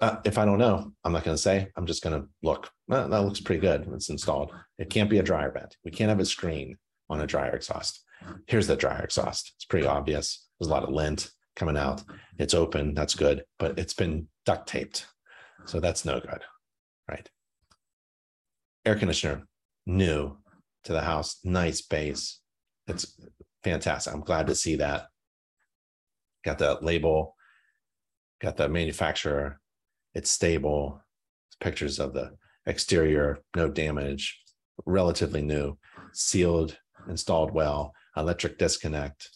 Uh, 0.00 0.16
if 0.24 0.36
I 0.36 0.44
don't 0.44 0.58
know, 0.58 0.92
I'm 1.04 1.12
not 1.12 1.24
going 1.24 1.36
to 1.36 1.42
say. 1.42 1.68
I'm 1.76 1.86
just 1.86 2.02
going 2.02 2.20
to 2.20 2.28
look. 2.42 2.70
that 2.88 3.08
looks 3.10 3.40
pretty 3.40 3.60
good. 3.60 3.88
It's 3.94 4.10
installed. 4.10 4.52
It 4.78 4.90
can't 4.90 5.08
be 5.08 5.18
a 5.18 5.22
dryer 5.22 5.50
vent. 5.50 5.76
We 5.84 5.90
can't 5.90 6.10
have 6.10 6.20
a 6.20 6.26
screen 6.26 6.76
on 7.08 7.20
a 7.20 7.26
dryer 7.26 7.54
exhaust. 7.56 8.04
Here's 8.46 8.66
the 8.66 8.76
dryer 8.76 9.04
exhaust. 9.04 9.52
It's 9.56 9.64
pretty 9.64 9.86
obvious. 9.86 10.46
There's 10.58 10.68
a 10.68 10.72
lot 10.72 10.82
of 10.82 10.90
lint 10.90 11.30
coming 11.54 11.76
out. 11.76 12.02
It's 12.38 12.54
open. 12.54 12.94
That's 12.94 13.14
good, 13.14 13.44
but 13.58 13.78
it's 13.78 13.94
been 13.94 14.28
duct 14.44 14.68
taped. 14.68 15.06
So 15.64 15.80
that's 15.80 16.04
no 16.04 16.20
good, 16.20 16.42
right? 17.08 17.28
Air 18.84 18.96
conditioner, 18.96 19.46
new 19.86 20.36
to 20.84 20.92
the 20.92 21.00
house, 21.00 21.38
nice 21.42 21.82
base. 21.82 22.40
It's 22.86 23.18
fantastic. 23.64 24.12
I'm 24.12 24.20
glad 24.20 24.46
to 24.46 24.54
see 24.54 24.76
that. 24.76 25.06
Got 26.44 26.58
the 26.58 26.78
label, 26.80 27.34
got 28.40 28.56
the 28.56 28.68
manufacturer, 28.68 29.58
it's 30.16 30.30
stable. 30.30 31.02
Pictures 31.60 31.98
of 31.98 32.14
the 32.14 32.32
exterior, 32.64 33.38
no 33.54 33.68
damage, 33.68 34.40
relatively 34.86 35.42
new, 35.42 35.76
sealed, 36.12 36.76
installed 37.08 37.52
well, 37.52 37.92
electric 38.16 38.58
disconnect. 38.58 39.28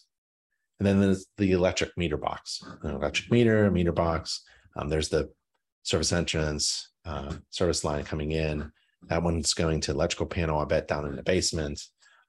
And 0.79 0.87
then 0.87 0.99
there's 0.99 1.27
the 1.37 1.51
electric 1.51 1.95
meter 1.97 2.17
box, 2.17 2.63
An 2.81 2.95
electric 2.95 3.31
meter, 3.31 3.69
meter 3.69 3.91
box. 3.91 4.43
Um, 4.75 4.89
there's 4.89 5.09
the 5.09 5.29
service 5.83 6.11
entrance, 6.11 6.89
uh, 7.05 7.35
service 7.51 7.83
line 7.83 8.03
coming 8.03 8.31
in. 8.31 8.71
That 9.03 9.21
one's 9.21 9.53
going 9.53 9.81
to 9.81 9.91
electrical 9.91 10.25
panel, 10.25 10.59
I 10.59 10.65
bet, 10.65 10.87
down 10.87 11.05
in 11.05 11.15
the 11.15 11.23
basement. 11.23 11.79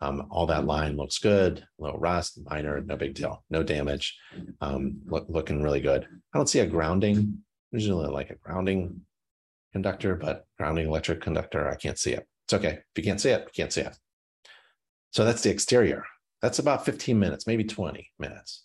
Um, 0.02 0.26
all 0.30 0.46
that 0.46 0.66
line 0.66 0.96
looks 0.96 1.18
good, 1.18 1.64
little 1.78 1.98
rust, 1.98 2.38
minor, 2.44 2.82
no 2.82 2.96
big 2.96 3.14
deal, 3.14 3.44
no 3.50 3.62
damage, 3.62 4.18
um, 4.60 4.96
look, 5.06 5.26
looking 5.28 5.62
really 5.62 5.80
good. 5.80 6.06
I 6.34 6.38
don't 6.38 6.48
see 6.48 6.58
a 6.58 6.66
grounding 6.66 7.38
usually 7.72 8.08
like 8.08 8.30
a 8.30 8.36
grounding 8.36 9.00
conductor, 9.72 10.14
but 10.14 10.46
grounding 10.58 10.86
electric 10.86 11.20
conductor, 11.20 11.68
I 11.68 11.76
can't 11.76 11.98
see 11.98 12.12
it. 12.12 12.26
It's 12.46 12.54
okay. 12.54 12.78
If 12.78 12.84
you 12.96 13.02
can't 13.02 13.20
see 13.20 13.30
it, 13.30 13.40
you 13.40 13.50
can't 13.54 13.72
see 13.72 13.82
it. 13.82 13.96
So 15.12 15.24
that's 15.24 15.42
the 15.42 15.50
exterior. 15.50 16.04
That's 16.40 16.58
about 16.58 16.84
15 16.84 17.18
minutes, 17.18 17.46
maybe 17.46 17.64
20 17.64 18.10
minutes. 18.18 18.64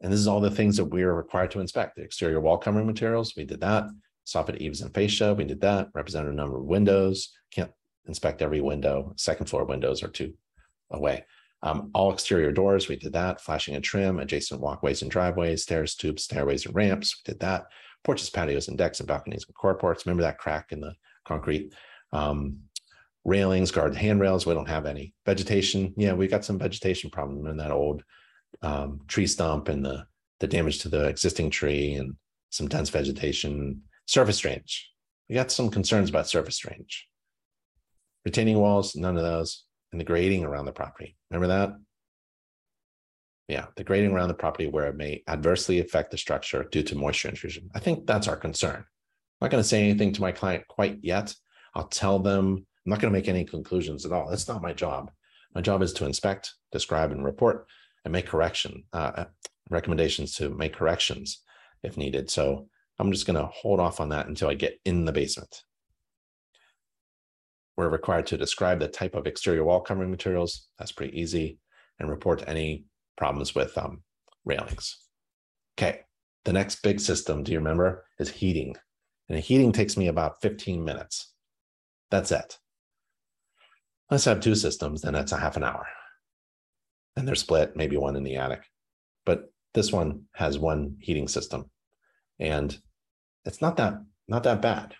And 0.00 0.12
this 0.12 0.20
is 0.20 0.28
all 0.28 0.40
the 0.40 0.50
things 0.50 0.76
that 0.76 0.84
we 0.84 1.02
are 1.02 1.14
required 1.14 1.50
to 1.52 1.60
inspect. 1.60 1.96
The 1.96 2.02
exterior 2.02 2.40
wall 2.40 2.58
covering 2.58 2.86
materials, 2.86 3.34
we 3.36 3.44
did 3.44 3.60
that. 3.60 3.84
Soffit 4.26 4.60
eaves 4.60 4.80
and 4.80 4.92
fascia, 4.92 5.34
we 5.34 5.44
did 5.44 5.60
that. 5.62 5.88
Representative 5.94 6.34
number 6.34 6.58
of 6.58 6.64
windows, 6.64 7.32
can't 7.50 7.70
inspect 8.06 8.42
every 8.42 8.60
window. 8.60 9.14
Second 9.16 9.46
floor 9.46 9.64
windows 9.64 10.02
are 10.02 10.08
two 10.08 10.34
away. 10.90 11.24
Um, 11.64 11.90
all 11.94 12.12
exterior 12.12 12.52
doors, 12.52 12.88
we 12.88 12.96
did 12.96 13.14
that. 13.14 13.40
Flashing 13.40 13.74
and 13.74 13.82
trim, 13.82 14.20
adjacent 14.20 14.60
walkways 14.60 15.00
and 15.00 15.10
driveways, 15.10 15.62
stairs, 15.62 15.94
tubes, 15.94 16.24
stairways, 16.24 16.66
and 16.66 16.74
ramps, 16.74 17.16
we 17.16 17.32
did 17.32 17.40
that. 17.40 17.64
Porches, 18.04 18.28
patios, 18.28 18.68
and 18.68 18.76
decks, 18.76 19.00
and 19.00 19.08
balconies 19.08 19.46
and 19.46 19.56
carports. 19.56 20.04
Remember 20.04 20.22
that 20.22 20.36
crack 20.36 20.72
in 20.72 20.80
the 20.80 20.94
concrete? 21.24 21.72
Um, 22.12 22.58
railings, 23.24 23.70
guard 23.70 23.96
handrails, 23.96 24.44
we 24.44 24.52
don't 24.52 24.68
have 24.68 24.84
any. 24.84 25.14
Vegetation, 25.24 25.94
yeah, 25.96 26.12
we 26.12 26.28
got 26.28 26.44
some 26.44 26.58
vegetation 26.58 27.08
problem 27.08 27.46
in 27.46 27.56
that 27.56 27.70
old 27.70 28.04
um, 28.60 29.00
tree 29.08 29.26
stump 29.26 29.68
and 29.70 29.82
the, 29.82 30.06
the 30.40 30.46
damage 30.46 30.80
to 30.80 30.90
the 30.90 31.06
existing 31.06 31.48
tree 31.48 31.94
and 31.94 32.14
some 32.50 32.68
dense 32.68 32.90
vegetation. 32.90 33.80
Surface 34.06 34.38
drainage, 34.38 34.92
we 35.30 35.34
got 35.34 35.50
some 35.50 35.70
concerns 35.70 36.10
about 36.10 36.28
surface 36.28 36.58
drainage. 36.58 37.08
Retaining 38.26 38.58
walls, 38.58 38.94
none 38.94 39.16
of 39.16 39.22
those 39.22 39.64
and 39.94 40.00
the 40.00 40.04
grading 40.04 40.42
around 40.42 40.64
the 40.64 40.72
property. 40.72 41.16
Remember 41.30 41.46
that? 41.46 41.76
Yeah, 43.46 43.66
the 43.76 43.84
grading 43.84 44.10
around 44.10 44.26
the 44.26 44.34
property 44.34 44.66
where 44.66 44.88
it 44.88 44.96
may 44.96 45.22
adversely 45.28 45.78
affect 45.78 46.10
the 46.10 46.18
structure 46.18 46.64
due 46.64 46.82
to 46.82 46.96
moisture 46.96 47.28
intrusion. 47.28 47.70
I 47.76 47.78
think 47.78 48.04
that's 48.04 48.26
our 48.26 48.36
concern. 48.36 48.78
I'm 48.78 48.84
not 49.40 49.52
going 49.52 49.62
to 49.62 49.68
say 49.68 49.84
anything 49.84 50.12
to 50.14 50.20
my 50.20 50.32
client 50.32 50.66
quite 50.66 50.98
yet. 51.02 51.32
I'll 51.76 51.86
tell 51.86 52.18
them, 52.18 52.56
I'm 52.56 52.90
not 52.90 52.98
going 52.98 53.12
to 53.12 53.16
make 53.16 53.28
any 53.28 53.44
conclusions 53.44 54.04
at 54.04 54.10
all. 54.10 54.28
That's 54.28 54.48
not 54.48 54.62
my 54.62 54.72
job. 54.72 55.12
My 55.54 55.60
job 55.60 55.80
is 55.80 55.92
to 55.92 56.06
inspect, 56.06 56.54
describe, 56.72 57.12
and 57.12 57.24
report 57.24 57.68
and 58.04 58.10
make 58.10 58.26
correction, 58.26 58.82
uh, 58.92 59.12
uh 59.14 59.24
recommendations 59.70 60.34
to 60.34 60.50
make 60.50 60.74
corrections 60.74 61.40
if 61.84 61.96
needed. 61.96 62.30
So 62.30 62.66
I'm 62.98 63.12
just 63.12 63.26
going 63.26 63.38
to 63.38 63.46
hold 63.46 63.78
off 63.78 64.00
on 64.00 64.08
that 64.08 64.26
until 64.26 64.48
I 64.48 64.54
get 64.54 64.80
in 64.84 65.04
the 65.04 65.12
basement. 65.12 65.62
We're 67.76 67.88
required 67.88 68.26
to 68.28 68.36
describe 68.36 68.78
the 68.78 68.88
type 68.88 69.14
of 69.14 69.26
exterior 69.26 69.64
wall 69.64 69.80
covering 69.80 70.10
materials. 70.10 70.68
That's 70.78 70.92
pretty 70.92 71.18
easy 71.18 71.58
and 71.98 72.08
report 72.08 72.44
any 72.46 72.84
problems 73.16 73.54
with 73.54 73.76
um, 73.76 74.02
railings. 74.44 74.96
Okay, 75.76 76.00
the 76.44 76.52
next 76.52 76.82
big 76.82 77.00
system, 77.00 77.42
do 77.42 77.52
you 77.52 77.58
remember, 77.58 78.04
is 78.18 78.30
heating. 78.30 78.76
And 79.28 79.38
heating 79.38 79.72
takes 79.72 79.96
me 79.96 80.08
about 80.08 80.40
15 80.42 80.84
minutes. 80.84 81.32
That's 82.10 82.30
it. 82.30 82.58
Let's 84.10 84.26
have 84.26 84.40
two 84.40 84.54
systems, 84.54 85.02
then 85.02 85.14
that's 85.14 85.32
a 85.32 85.38
half 85.38 85.56
an 85.56 85.64
hour. 85.64 85.86
And 87.16 87.26
they're 87.26 87.34
split, 87.34 87.74
maybe 87.74 87.96
one 87.96 88.16
in 88.16 88.22
the 88.22 88.36
attic. 88.36 88.62
But 89.24 89.50
this 89.72 89.90
one 89.90 90.24
has 90.34 90.58
one 90.58 90.96
heating 91.00 91.28
system. 91.28 91.70
And 92.38 92.76
it's 93.44 93.60
not 93.60 93.76
that 93.76 93.94
not 94.28 94.42
that 94.44 94.62
bad 94.62 94.94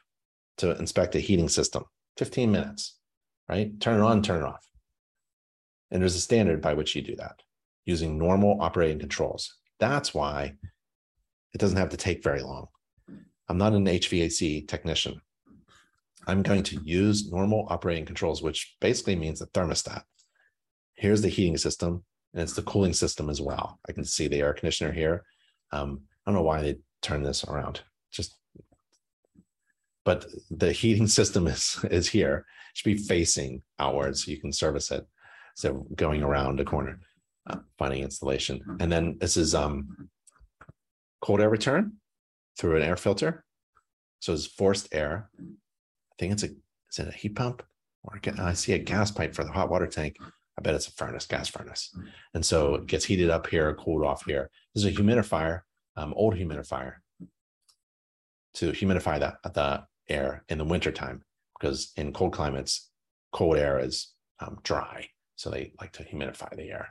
to 0.58 0.76
inspect 0.78 1.14
a 1.14 1.20
heating 1.20 1.48
system. 1.48 1.84
15 2.16 2.50
minutes, 2.50 2.98
right? 3.48 3.78
Turn 3.80 4.00
it 4.00 4.04
on, 4.04 4.22
turn 4.22 4.42
it 4.42 4.46
off. 4.46 4.66
And 5.90 6.00
there's 6.02 6.16
a 6.16 6.20
standard 6.20 6.60
by 6.60 6.74
which 6.74 6.94
you 6.94 7.02
do 7.02 7.16
that 7.16 7.42
using 7.84 8.18
normal 8.18 8.60
operating 8.60 8.98
controls. 8.98 9.58
That's 9.78 10.14
why 10.14 10.54
it 11.52 11.58
doesn't 11.58 11.78
have 11.78 11.90
to 11.90 11.96
take 11.96 12.24
very 12.24 12.42
long. 12.42 12.68
I'm 13.48 13.58
not 13.58 13.74
an 13.74 13.84
HVAC 13.84 14.66
technician. 14.66 15.20
I'm 16.26 16.42
going 16.42 16.62
to 16.64 16.80
use 16.82 17.30
normal 17.30 17.66
operating 17.68 18.06
controls, 18.06 18.42
which 18.42 18.76
basically 18.80 19.16
means 19.16 19.40
the 19.40 19.46
thermostat. 19.46 20.02
Here's 20.94 21.20
the 21.20 21.28
heating 21.28 21.58
system, 21.58 22.02
and 22.32 22.42
it's 22.42 22.54
the 22.54 22.62
cooling 22.62 22.94
system 22.94 23.28
as 23.28 23.40
well. 23.40 23.78
I 23.86 23.92
can 23.92 24.04
see 24.04 24.28
the 24.28 24.40
air 24.40 24.54
conditioner 24.54 24.92
here. 24.92 25.24
Um, 25.72 26.02
I 26.24 26.30
don't 26.30 26.36
know 26.36 26.46
why 26.46 26.62
they 26.62 26.76
turn 27.02 27.22
this 27.22 27.44
around. 27.44 27.82
Just, 28.10 28.36
but 30.04 30.26
the 30.50 30.72
heating 30.72 31.06
system 31.06 31.46
is 31.46 31.78
is 31.90 32.08
here. 32.08 32.46
It 32.70 32.78
should 32.78 32.96
be 32.96 33.02
facing 33.02 33.62
outwards 33.78 34.24
so 34.24 34.30
you 34.30 34.40
can 34.40 34.52
service 34.52 34.90
it. 34.90 35.06
So 35.56 35.86
going 35.94 36.22
around 36.22 36.60
a 36.60 36.64
corner, 36.64 36.98
uh, 37.48 37.58
funny 37.78 38.02
installation. 38.02 38.60
And 38.80 38.90
then 38.90 39.16
this 39.20 39.36
is 39.36 39.54
um 39.54 40.08
cold 41.20 41.40
air 41.40 41.50
return 41.50 41.94
through 42.58 42.76
an 42.76 42.82
air 42.82 42.96
filter. 42.96 43.44
So 44.20 44.32
it's 44.32 44.46
forced 44.46 44.88
air. 44.92 45.30
I 45.40 46.14
think 46.18 46.32
it's 46.32 46.42
a 46.42 46.48
is 46.48 46.98
it 46.98 47.08
a 47.08 47.12
heat 47.12 47.36
pump 47.36 47.62
or 48.04 48.20
I 48.38 48.52
see 48.52 48.72
a 48.74 48.78
gas 48.78 49.10
pipe 49.10 49.34
for 49.34 49.44
the 49.44 49.52
hot 49.52 49.70
water 49.70 49.86
tank. 49.86 50.16
I 50.56 50.62
bet 50.62 50.74
it's 50.74 50.86
a 50.86 50.92
furnace, 50.92 51.26
gas 51.26 51.48
furnace. 51.48 51.96
And 52.34 52.44
so 52.44 52.76
it 52.76 52.86
gets 52.86 53.04
heated 53.04 53.30
up 53.30 53.48
here, 53.48 53.74
cooled 53.74 54.04
off 54.04 54.24
here. 54.24 54.50
This 54.74 54.84
is 54.84 54.96
a 54.96 55.02
humidifier, 55.02 55.62
um, 55.96 56.14
old 56.14 56.34
humidifier 56.34 56.94
to 58.54 58.70
humidify 58.70 59.18
the, 59.18 59.50
the 59.50 59.84
air 60.08 60.44
in 60.48 60.58
the 60.58 60.64
wintertime 60.64 61.22
because 61.58 61.92
in 61.96 62.12
cold 62.12 62.32
climates, 62.32 62.90
cold 63.32 63.56
air 63.56 63.78
is 63.78 64.12
um, 64.40 64.58
dry. 64.62 65.08
So 65.36 65.50
they 65.50 65.72
like 65.80 65.92
to 65.92 66.04
humidify 66.04 66.56
the 66.56 66.70
air. 66.70 66.88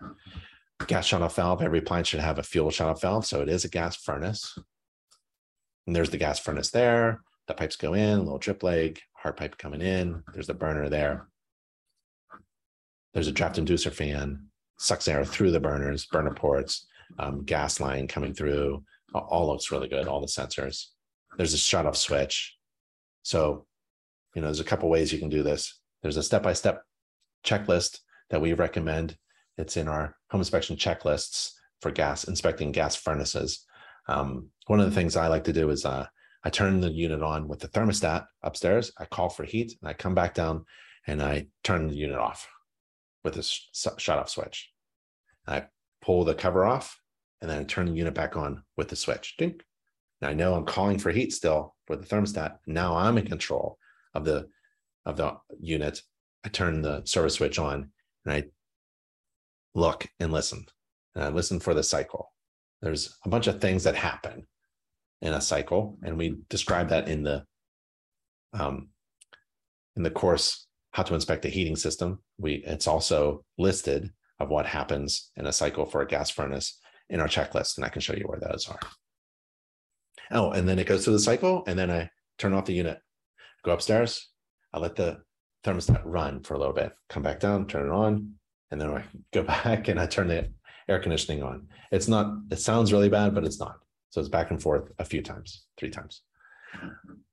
Gas 0.87 1.05
shut 1.05 1.21
off 1.21 1.35
valve, 1.35 1.61
every 1.61 1.81
plant 1.81 2.07
should 2.07 2.19
have 2.19 2.39
a 2.39 2.43
fuel 2.43 2.71
shut 2.71 2.87
off 2.87 3.01
valve. 3.01 3.25
So 3.25 3.41
it 3.41 3.49
is 3.49 3.65
a 3.65 3.69
gas 3.69 3.95
furnace. 3.95 4.57
And 5.87 5.95
there's 5.95 6.09
the 6.09 6.17
gas 6.17 6.39
furnace 6.39 6.71
there. 6.71 7.21
The 7.47 7.53
pipes 7.53 7.75
go 7.75 7.93
in, 7.93 8.19
little 8.19 8.37
drip 8.37 8.63
leg, 8.63 8.99
hard 9.13 9.37
pipe 9.37 9.57
coming 9.57 9.81
in. 9.81 10.23
There's 10.33 10.47
the 10.47 10.53
burner 10.53 10.89
there. 10.89 11.27
There's 13.13 13.27
a 13.27 13.31
draft 13.31 13.57
inducer 13.57 13.91
fan, 13.91 14.47
sucks 14.79 15.07
air 15.07 15.23
through 15.23 15.51
the 15.51 15.59
burners, 15.59 16.05
burner 16.05 16.33
ports, 16.33 16.87
um, 17.19 17.43
gas 17.43 17.79
line 17.79 18.07
coming 18.07 18.33
through. 18.33 18.83
All 19.13 19.47
looks 19.47 19.71
really 19.71 19.87
good, 19.87 20.07
all 20.07 20.21
the 20.21 20.27
sensors. 20.27 20.87
There's 21.37 21.53
a 21.53 21.57
shut 21.57 21.85
off 21.85 21.95
switch. 21.95 22.57
So, 23.23 23.65
you 24.35 24.41
know, 24.41 24.47
there's 24.47 24.59
a 24.59 24.65
couple 24.65 24.89
ways 24.89 25.11
you 25.11 25.19
can 25.19 25.29
do 25.29 25.43
this. 25.43 25.79
There's 26.01 26.17
a 26.17 26.23
step 26.23 26.43
by 26.43 26.53
step 26.53 26.83
checklist 27.43 27.99
that 28.29 28.41
we 28.41 28.53
recommend. 28.53 29.17
It's 29.57 29.77
in 29.77 29.87
our 29.87 30.15
home 30.29 30.41
inspection 30.41 30.75
checklists 30.75 31.51
for 31.81 31.91
gas 31.91 32.25
inspecting 32.25 32.71
gas 32.71 32.95
furnaces. 32.95 33.65
Um, 34.07 34.49
one 34.67 34.79
of 34.79 34.85
the 34.85 34.95
things 34.95 35.15
I 35.15 35.27
like 35.27 35.45
to 35.45 35.53
do 35.53 35.69
is 35.69 35.85
uh, 35.85 36.05
I 36.43 36.49
turn 36.49 36.81
the 36.81 36.91
unit 36.91 37.21
on 37.21 37.47
with 37.47 37.59
the 37.59 37.67
thermostat 37.69 38.25
upstairs. 38.41 38.91
I 38.97 39.05
call 39.05 39.29
for 39.29 39.43
heat 39.43 39.77
and 39.81 39.89
I 39.89 39.93
come 39.93 40.15
back 40.15 40.33
down 40.33 40.65
and 41.07 41.21
I 41.21 41.47
turn 41.63 41.87
the 41.87 41.95
unit 41.95 42.17
off 42.17 42.47
with 43.23 43.37
a 43.37 43.43
shut 43.43 44.19
off 44.19 44.29
switch. 44.29 44.71
I 45.47 45.65
pull 46.01 46.25
the 46.25 46.35
cover 46.35 46.65
off 46.65 46.99
and 47.41 47.49
then 47.49 47.59
I 47.59 47.63
turn 47.63 47.85
the 47.85 47.97
unit 47.97 48.13
back 48.13 48.35
on 48.35 48.63
with 48.75 48.89
the 48.89 48.95
switch. 48.95 49.35
Dink. 49.37 49.63
Now 50.23 50.29
I 50.29 50.33
know 50.33 50.55
I'm 50.55 50.65
calling 50.65 50.99
for 50.99 51.11
heat 51.11 51.33
still 51.33 51.75
for 51.85 51.97
the 51.97 52.05
thermostat. 52.05 52.59
Now 52.65 52.95
I'm 52.95 53.17
in 53.17 53.27
control 53.27 53.77
of 54.13 54.23
the 54.23 54.47
of 55.05 55.17
the 55.17 55.35
unit. 55.59 56.01
I 56.45 56.49
turn 56.49 56.81
the 56.81 57.01
service 57.03 57.33
switch 57.33 57.59
on 57.59 57.91
and 58.25 58.33
I 58.33 58.43
look 59.75 60.07
and 60.21 60.31
listen. 60.31 60.65
And 61.13 61.25
I 61.25 61.27
listen 61.27 61.59
for 61.59 61.73
the 61.73 61.83
cycle. 61.83 62.31
There's 62.81 63.13
a 63.25 63.29
bunch 63.29 63.47
of 63.47 63.59
things 63.59 63.83
that 63.83 63.95
happen 63.95 64.47
in 65.21 65.33
a 65.33 65.41
cycle, 65.41 65.97
and 66.03 66.17
we 66.17 66.37
describe 66.49 66.87
that 66.89 67.09
in 67.09 67.23
the 67.23 67.43
um, 68.53 68.91
in 69.97 70.03
the 70.03 70.09
course 70.09 70.67
how 70.91 71.03
to 71.03 71.15
inspect 71.15 71.43
a 71.43 71.49
heating 71.49 71.75
system. 71.75 72.19
We 72.37 72.63
it's 72.65 72.87
also 72.87 73.43
listed 73.57 74.09
of 74.39 74.47
what 74.47 74.67
happens 74.67 75.31
in 75.35 75.47
a 75.47 75.51
cycle 75.51 75.85
for 75.85 76.01
a 76.01 76.07
gas 76.07 76.29
furnace 76.29 76.79
in 77.09 77.19
our 77.19 77.27
checklist, 77.27 77.75
and 77.75 77.85
I 77.85 77.89
can 77.89 78.01
show 78.01 78.15
you 78.15 78.23
where 78.25 78.39
those 78.39 78.69
are. 78.69 78.79
Oh, 80.31 80.51
and 80.51 80.67
then 80.67 80.79
it 80.79 80.87
goes 80.87 81.03
through 81.03 81.13
the 81.13 81.19
cycle, 81.19 81.63
and 81.67 81.77
then 81.77 81.91
I 81.91 82.09
turn 82.37 82.53
off 82.53 82.65
the 82.65 82.73
unit, 82.73 82.99
go 83.63 83.71
upstairs, 83.71 84.29
I 84.73 84.79
let 84.79 84.95
the 84.95 85.21
thermostat 85.63 86.01
run 86.03 86.43
for 86.43 86.55
a 86.55 86.59
little 86.59 86.73
bit, 86.73 86.93
come 87.09 87.23
back 87.23 87.39
down, 87.39 87.67
turn 87.67 87.87
it 87.87 87.93
on, 87.93 88.33
and 88.71 88.81
then 88.81 88.89
I 88.89 89.03
go 89.33 89.43
back 89.63 89.87
and 89.87 89.99
I 89.99 90.05
turn 90.05 90.27
the 90.27 90.49
air 90.89 90.99
conditioning 90.99 91.43
on. 91.43 91.67
It's 91.91 92.07
not, 92.07 92.33
it 92.51 92.59
sounds 92.59 92.91
really 92.91 93.09
bad, 93.09 93.33
but 93.33 93.45
it's 93.45 93.59
not. 93.59 93.77
So 94.09 94.19
it's 94.19 94.29
back 94.29 94.51
and 94.51 94.61
forth 94.61 94.91
a 94.99 95.05
few 95.05 95.21
times, 95.21 95.65
three 95.77 95.89
times. 95.89 96.21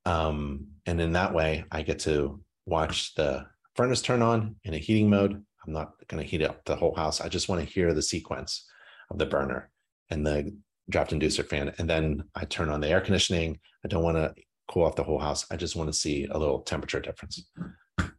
Um, 0.05 0.67
and 0.85 0.99
in 0.99 1.13
that 1.13 1.33
way, 1.33 1.65
I 1.71 1.81
get 1.83 1.99
to 1.99 2.41
watch 2.65 3.13
the 3.15 3.45
furnace 3.75 4.01
turn 4.01 4.21
on 4.21 4.55
in 4.63 4.73
a 4.73 4.79
heating 4.79 5.09
mode. 5.09 5.33
I'm 5.33 5.73
not 5.73 5.93
going 6.07 6.23
to 6.23 6.29
heat 6.29 6.41
up 6.41 6.63
the 6.65 6.75
whole 6.75 6.95
house. 6.95 7.21
I 7.21 7.27
just 7.27 7.49
want 7.49 7.61
to 7.61 7.71
hear 7.71 7.93
the 7.93 8.01
sequence 8.01 8.67
of 9.09 9.19
the 9.19 9.25
burner 9.25 9.69
and 10.09 10.25
the 10.25 10.55
draft 10.89 11.11
inducer 11.11 11.45
fan. 11.45 11.73
And 11.77 11.89
then 11.89 12.23
I 12.35 12.45
turn 12.45 12.69
on 12.69 12.81
the 12.81 12.89
air 12.89 13.01
conditioning. 13.01 13.59
I 13.85 13.87
don't 13.87 14.03
want 14.03 14.17
to 14.17 14.33
cool 14.67 14.85
off 14.85 14.95
the 14.95 15.03
whole 15.03 15.19
house. 15.19 15.45
I 15.51 15.55
just 15.55 15.75
want 15.75 15.89
to 15.89 15.97
see 15.97 16.25
a 16.25 16.37
little 16.37 16.61
temperature 16.61 16.99
difference. 16.99 17.45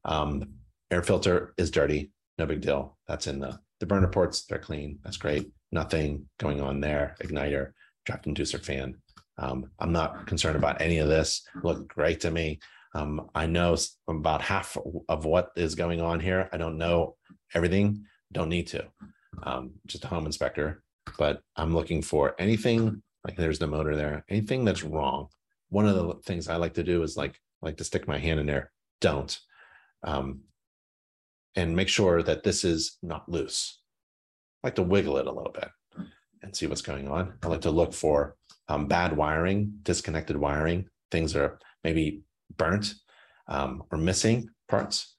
Um, 0.05 0.55
air 0.91 1.03
filter 1.03 1.55
is 1.57 1.71
dirty, 1.71 2.13
no 2.39 2.47
big 2.47 2.61
deal. 2.61 2.99
That's 3.09 3.27
in 3.27 3.41
the, 3.41 3.59
the 3.81 3.87
burner 3.87 4.09
ports, 4.09 4.45
they're 4.45 4.59
clean. 4.59 4.99
That's 5.03 5.17
great. 5.17 5.51
Nothing 5.71 6.29
going 6.39 6.61
on 6.61 6.81
there. 6.81 7.17
Igniter, 7.23 7.73
draft 8.05 8.27
inducer 8.27 8.63
fan. 8.63 8.97
Um, 9.39 9.71
I'm 9.79 9.93
not 9.93 10.27
concerned 10.27 10.57
about 10.57 10.81
any 10.81 10.99
of 10.99 11.09
this. 11.09 11.43
Look 11.63 11.89
great 11.89 12.21
to 12.21 12.31
me. 12.31 12.61
Um, 12.95 13.31
I 13.35 13.47
know 13.47 13.77
about 14.09 14.43
half 14.43 14.77
of 15.09 15.25
what 15.25 15.51
is 15.57 15.75
going 15.75 16.03
on 16.03 16.21
here. 16.21 16.49
I 16.53 16.59
don't 16.59 16.77
know 16.77 17.17
everything, 17.55 18.05
don't 18.31 18.51
need 18.51 18.67
to. 18.69 18.85
Um, 19.43 19.73
just 19.87 20.05
a 20.05 20.09
home 20.09 20.27
inspector, 20.27 20.83
but 21.19 21.43
I'm 21.57 21.75
looking 21.75 22.03
for 22.03 22.35
anything 22.39 23.03
like 23.25 23.37
there's 23.37 23.59
the 23.59 23.67
motor 23.67 23.97
there, 23.97 24.25
anything 24.29 24.65
that's 24.65 24.83
wrong. 24.83 25.29
One 25.69 25.89
of 25.89 25.95
the 25.95 26.15
things 26.25 26.49
I 26.49 26.57
like 26.57 26.75
to 26.75 26.85
do 26.85 27.03
is 27.03 27.17
like 27.17 27.39
like 27.63 27.77
to 27.77 27.85
stick 27.85 28.09
my 28.09 28.19
hand 28.19 28.41
in 28.41 28.47
there. 28.47 28.73
Don't. 29.01 29.39
Um, 30.03 30.41
and 31.55 31.77
make 31.77 31.89
sure 31.89 32.23
that 32.23 32.43
this 32.43 32.65
is 32.65 32.99
not 33.03 33.29
loose. 33.29 33.81
I 34.63 34.69
like 34.69 34.75
to 34.77 34.83
wiggle 34.83 35.19
it 35.19 35.27
a 35.27 35.33
little 35.33 35.53
bit 35.53 35.69
and 36.43 36.55
see 36.55 36.67
what's 36.67 36.83
going 36.83 37.09
on. 37.09 37.35
I 37.43 37.47
like 37.47 37.61
to 37.63 37.71
look 37.71 37.93
for 37.93 38.37
um, 38.69 38.87
bad 38.87 39.17
wiring, 39.17 39.73
disconnected 39.83 40.37
wiring, 40.37 40.89
things 41.11 41.33
that 41.33 41.43
are 41.43 41.59
maybe 41.85 42.23
burnt 42.57 42.95
um, 43.49 43.85
or 43.91 43.99
missing 43.99 44.49
parts. 44.69 45.15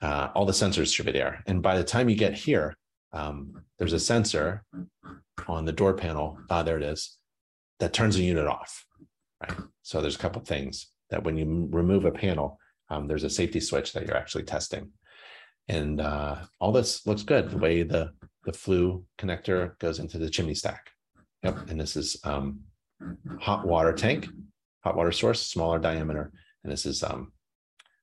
Uh, 0.00 0.28
all 0.34 0.44
the 0.44 0.52
sensors 0.52 0.92
should 0.92 1.06
be 1.06 1.12
there. 1.12 1.42
And 1.46 1.62
by 1.62 1.76
the 1.76 1.84
time 1.84 2.08
you 2.08 2.16
get 2.16 2.34
here, 2.34 2.76
um, 3.12 3.62
there's 3.78 3.92
a 3.92 4.00
sensor 4.00 4.64
on 5.46 5.64
the 5.64 5.72
door 5.72 5.94
panel. 5.94 6.38
Ah, 6.50 6.62
there 6.62 6.76
it 6.76 6.82
is, 6.82 7.18
that 7.80 7.92
turns 7.92 8.16
the 8.16 8.24
unit 8.24 8.46
off. 8.46 8.84
Right. 9.42 9.58
So 9.82 10.00
there's 10.00 10.16
a 10.16 10.20
couple 10.20 10.42
things 10.42 10.88
that 11.10 11.24
when 11.24 11.36
you 11.36 11.68
remove 11.70 12.04
a 12.04 12.12
panel, 12.12 12.58
um, 12.90 13.08
there's 13.08 13.24
a 13.24 13.30
safety 13.30 13.60
switch 13.60 13.92
that 13.92 14.06
you're 14.06 14.16
actually 14.16 14.44
testing. 14.44 14.90
And 15.68 16.00
uh, 16.00 16.36
all 16.60 16.72
this 16.72 17.06
looks 17.06 17.22
good. 17.22 17.50
The 17.50 17.58
way 17.58 17.82
the 17.82 18.12
the 18.44 18.52
flue 18.52 19.04
connector 19.18 19.78
goes 19.78 20.00
into 20.00 20.18
the 20.18 20.28
chimney 20.28 20.54
stack. 20.54 20.90
Yep. 21.44 21.70
And 21.70 21.80
this 21.80 21.96
is 21.96 22.16
um, 22.24 22.60
hot 23.40 23.66
water 23.66 23.92
tank, 23.92 24.28
hot 24.82 24.96
water 24.96 25.12
source, 25.12 25.46
smaller 25.46 25.78
diameter. 25.78 26.32
And 26.64 26.72
this 26.72 26.86
is 26.86 27.02
um, 27.02 27.32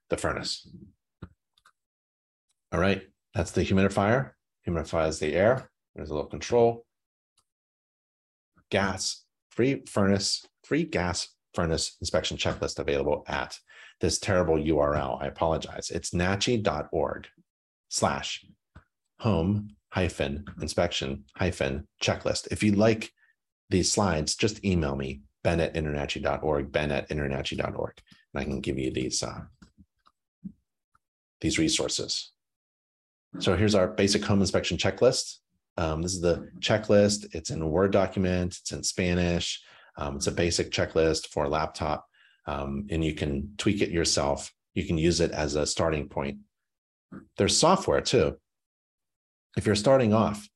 the 0.09 0.17
furnace. 0.17 0.67
All 2.71 2.79
right. 2.79 3.03
That's 3.33 3.51
the 3.51 3.61
humidifier. 3.61 4.31
Humidifies 4.69 5.19
the 5.19 5.33
air. 5.33 5.69
There's 5.95 6.09
a 6.09 6.13
little 6.13 6.29
control. 6.29 6.85
Gas, 8.69 9.23
free 9.49 9.83
furnace, 9.87 10.45
free 10.63 10.83
gas 10.83 11.29
furnace 11.55 11.97
inspection 11.99 12.37
checklist 12.37 12.77
available 12.77 13.23
at 13.27 13.57
this 13.99 14.19
terrible 14.19 14.55
URL. 14.55 15.21
I 15.21 15.27
apologize. 15.27 15.89
It's 15.89 16.11
nachi.org 16.11 17.27
slash 17.89 18.45
home 19.19 19.75
hyphen 19.89 20.45
inspection 20.61 21.25
hyphen 21.35 21.87
checklist. 22.01 22.47
If 22.51 22.61
you 22.63 22.73
like 22.73 23.11
these 23.69 23.91
slides, 23.91 24.35
just 24.35 24.63
email 24.63 24.95
me, 24.95 25.21
ben 25.43 25.59
at 25.59 25.73
internachi.org, 25.73 26.71
ben 26.71 26.91
at 26.91 27.09
internachi.org, 27.09 28.01
and 28.33 28.41
I 28.41 28.43
can 28.43 28.61
give 28.61 28.77
you 28.77 28.91
these, 28.91 29.23
uh, 29.23 29.41
these 31.41 31.57
resources. 31.57 32.31
So 33.37 33.55
here's 33.55 33.75
our 33.75 33.87
basic 33.87 34.23
home 34.23 34.41
inspection 34.41 34.77
checklist. 34.77 35.35
Um, 35.77 36.01
this 36.01 36.13
is 36.13 36.21
the 36.21 36.49
checklist. 36.59 37.33
It's 37.33 37.51
in 37.51 37.61
a 37.61 37.67
Word 37.67 37.91
document. 37.91 38.57
It's 38.59 38.71
in 38.71 38.83
Spanish. 38.83 39.61
Um, 39.97 40.15
it's 40.15 40.27
a 40.27 40.31
basic 40.31 40.71
checklist 40.71 41.27
for 41.27 41.43
a 41.43 41.49
laptop, 41.49 42.07
um, 42.47 42.87
and 42.89 43.03
you 43.03 43.13
can 43.13 43.53
tweak 43.57 43.81
it 43.81 43.89
yourself. 43.89 44.51
You 44.73 44.85
can 44.85 44.97
use 44.97 45.19
it 45.19 45.31
as 45.31 45.55
a 45.55 45.65
starting 45.65 46.09
point. 46.09 46.39
There's 47.37 47.57
software 47.57 48.01
too. 48.01 48.37
If 49.57 49.65
you're 49.65 49.75
starting 49.75 50.13
off 50.13 50.47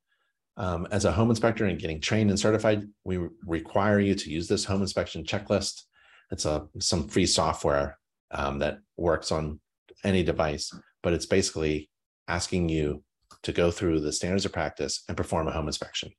um, 0.55 0.87
as 0.91 1.05
a 1.05 1.11
home 1.11 1.29
inspector 1.29 1.65
and 1.65 1.79
getting 1.79 1.99
trained 1.99 2.29
and 2.29 2.39
certified, 2.39 2.87
we 3.03 3.19
require 3.45 3.99
you 3.99 4.15
to 4.15 4.29
use 4.29 4.47
this 4.47 4.65
home 4.65 4.81
inspection 4.81 5.23
checklist. 5.23 5.83
It's 6.31 6.45
a 6.45 6.67
some 6.79 7.07
free 7.07 7.25
software 7.25 7.97
um, 8.31 8.59
that 8.59 8.79
works 8.97 9.31
on 9.31 9.59
any 10.03 10.23
device, 10.23 10.71
but 11.01 11.13
it's 11.13 11.25
basically 11.25 11.89
asking 12.27 12.69
you 12.69 13.03
to 13.43 13.51
go 13.51 13.71
through 13.71 13.99
the 13.99 14.11
standards 14.11 14.45
of 14.45 14.53
practice 14.53 15.03
and 15.07 15.17
perform 15.17 15.47
a 15.47 15.51
home 15.51 15.67
inspection. 15.67 16.11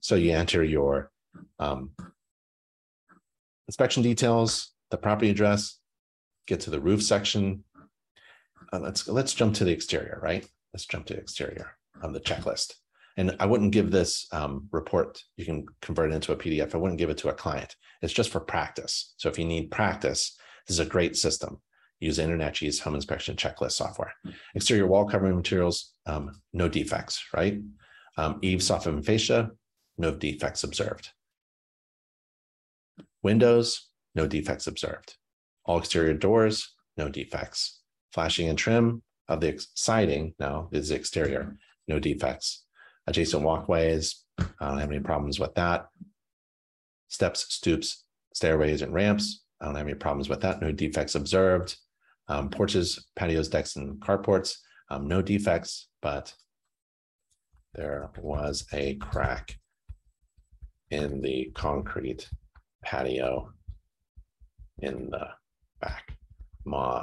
So 0.00 0.14
you 0.14 0.32
enter 0.32 0.62
your 0.62 1.10
um, 1.58 1.90
inspection 3.68 4.02
details, 4.02 4.72
the 4.90 4.98
property 4.98 5.30
address, 5.30 5.78
get 6.46 6.60
to 6.60 6.70
the 6.70 6.80
roof 6.80 7.02
section. 7.02 7.64
Uh, 8.72 8.80
let's 8.80 9.08
let's 9.08 9.34
jump 9.34 9.54
to 9.54 9.64
the 9.64 9.72
exterior, 9.72 10.18
right? 10.22 10.46
Let's 10.74 10.86
jump 10.86 11.06
to 11.06 11.14
the 11.14 11.20
exterior 11.20 11.76
on 12.02 12.12
the 12.12 12.20
checklist. 12.20 12.74
And 13.16 13.36
I 13.40 13.46
wouldn't 13.46 13.72
give 13.72 13.90
this 13.90 14.26
um, 14.32 14.68
report, 14.70 15.22
you 15.36 15.44
can 15.44 15.66
convert 15.82 16.10
it 16.10 16.14
into 16.14 16.32
a 16.32 16.36
PDF. 16.36 16.74
I 16.74 16.78
wouldn't 16.78 16.98
give 16.98 17.10
it 17.10 17.18
to 17.18 17.28
a 17.28 17.34
client. 17.34 17.74
It's 18.02 18.12
just 18.12 18.30
for 18.30 18.40
practice. 18.40 19.14
So 19.18 19.28
if 19.28 19.38
you 19.38 19.44
need 19.44 19.70
practice, 19.70 20.38
this 20.66 20.76
is 20.76 20.86
a 20.86 20.88
great 20.88 21.16
system. 21.16 21.60
Use 22.00 22.18
InterNACHI's 22.18 22.80
home 22.80 22.94
inspection 22.94 23.36
checklist 23.36 23.72
software. 23.72 24.12
Exterior 24.54 24.86
wall 24.86 25.04
covering 25.04 25.36
materials, 25.36 25.92
um, 26.06 26.40
no 26.52 26.68
defects, 26.68 27.22
right? 27.34 27.60
Um, 28.16 28.38
eaves, 28.42 28.68
soffit, 28.68 28.86
and 28.86 29.04
fascia, 29.04 29.50
no 29.98 30.14
defects 30.14 30.64
observed. 30.64 31.10
Windows, 33.22 33.90
no 34.14 34.26
defects 34.26 34.66
observed. 34.66 35.16
All 35.66 35.78
exterior 35.78 36.14
doors, 36.14 36.74
no 36.96 37.10
defects. 37.10 37.80
Flashing 38.12 38.48
and 38.48 38.58
trim 38.58 39.02
of 39.28 39.40
the 39.40 39.64
siding, 39.74 40.34
now 40.38 40.68
is 40.72 40.88
the 40.88 40.96
exterior, 40.96 41.56
no 41.86 41.98
defects. 41.98 42.64
Adjacent 43.06 43.42
walkways, 43.42 44.24
I 44.38 44.68
don't 44.68 44.78
have 44.78 44.90
any 44.90 45.00
problems 45.00 45.38
with 45.38 45.54
that. 45.54 45.86
Steps, 47.08 47.46
stoops, 47.54 48.04
stairways, 48.34 48.82
and 48.82 48.94
ramps, 48.94 49.44
I 49.60 49.66
don't 49.66 49.74
have 49.74 49.86
any 49.86 49.94
problems 49.94 50.28
with 50.28 50.40
that. 50.40 50.62
No 50.62 50.72
defects 50.72 51.14
observed. 51.14 51.76
Um, 52.30 52.48
porches, 52.48 53.06
patios, 53.16 53.48
decks, 53.48 53.74
and 53.74 54.00
carports, 54.00 54.58
um, 54.88 55.08
no 55.08 55.20
defects, 55.20 55.88
but 56.00 56.32
there 57.74 58.08
was 58.18 58.64
a 58.72 58.94
crack 58.96 59.58
in 60.90 61.20
the 61.20 61.50
concrete 61.54 62.30
patio 62.84 63.52
in 64.78 65.10
the 65.10 65.26
back. 65.80 66.16
Monitoring 66.64 66.94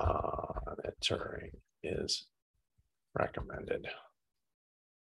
is 1.84 2.28
recommended. 3.14 3.86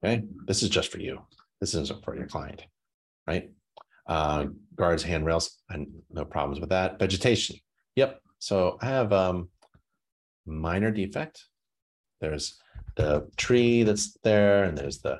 Okay, 0.04 0.24
this 0.48 0.64
is 0.64 0.70
just 0.70 0.90
for 0.90 1.00
you. 1.00 1.20
This 1.60 1.74
isn't 1.76 2.02
for 2.06 2.16
your 2.16 2.28
client, 2.28 2.62
right? 3.28 3.52
Uh, 4.08 4.46
guards, 4.76 5.04
handrails, 5.04 5.60
and 5.70 5.88
no 6.10 6.24
problems 6.24 6.62
with 6.62 6.70
that. 6.70 6.98
Vegetation. 6.98 7.58
Yep. 7.98 8.22
So 8.40 8.78
I 8.82 8.86
have 8.86 9.12
um, 9.12 9.50
minor 10.46 10.92
defect. 10.92 11.46
There's 12.22 12.58
the 12.96 13.30
tree 13.38 13.84
that's 13.84 14.18
there, 14.24 14.64
and 14.64 14.78
there's 14.78 15.00
the 15.00 15.20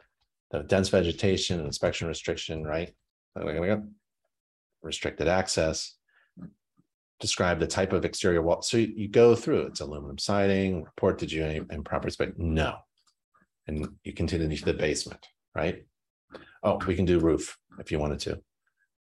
the 0.52 0.64
dense 0.64 0.90
vegetation 0.90 1.66
inspection 1.66 2.08
restriction, 2.08 2.64
right? 2.64 2.94
Restricted 4.84 5.28
access. 5.28 5.96
Describe 7.20 7.60
the 7.60 7.68
type 7.68 7.92
of 7.92 8.06
exterior 8.06 8.42
wall. 8.42 8.62
So 8.62 8.78
you, 8.78 8.94
you 8.96 9.08
go 9.08 9.34
through 9.34 9.68
it's 9.68 9.80
aluminum 9.80 10.20
siding, 10.20 10.84
report 10.84 11.18
did 11.18 11.32
you 11.32 11.44
any 11.44 11.62
improper 11.72 12.10
spec? 12.10 12.38
No. 12.38 12.76
And 13.68 13.88
you 14.04 14.14
continue 14.14 14.56
to 14.56 14.66
the 14.66 14.74
basement, 14.74 15.26
right? 15.56 15.86
Oh, 16.62 16.80
we 16.86 16.96
can 16.96 17.06
do 17.06 17.20
roof 17.20 17.58
if 17.80 17.92
you 17.92 17.98
wanted 17.98 18.20
to. 18.20 18.40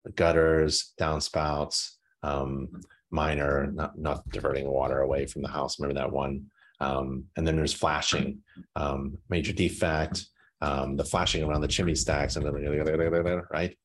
The 0.05 0.11
gutters, 0.11 0.93
downspouts, 0.99 1.91
um, 2.23 2.69
minor, 3.15 3.71
not 3.71 3.97
not 3.97 4.29
diverting 4.29 4.67
water 4.67 4.99
away 4.99 5.25
from 5.25 5.41
the 5.41 5.47
house. 5.47 5.79
Remember 5.79 5.99
that 6.01 6.11
one. 6.11 6.45
Um, 6.79 7.25
and 7.37 7.47
then 7.47 7.55
there's 7.55 7.73
flashing, 7.73 8.39
um, 8.75 9.17
major 9.29 9.53
defect, 9.53 10.25
um, 10.61 10.97
the 10.97 11.05
flashing 11.05 11.43
around 11.43 11.61
the 11.61 11.67
chimney 11.67 11.95
stacks, 11.95 12.35
and 12.35 12.45
then 12.45 13.41
right. 13.51 13.77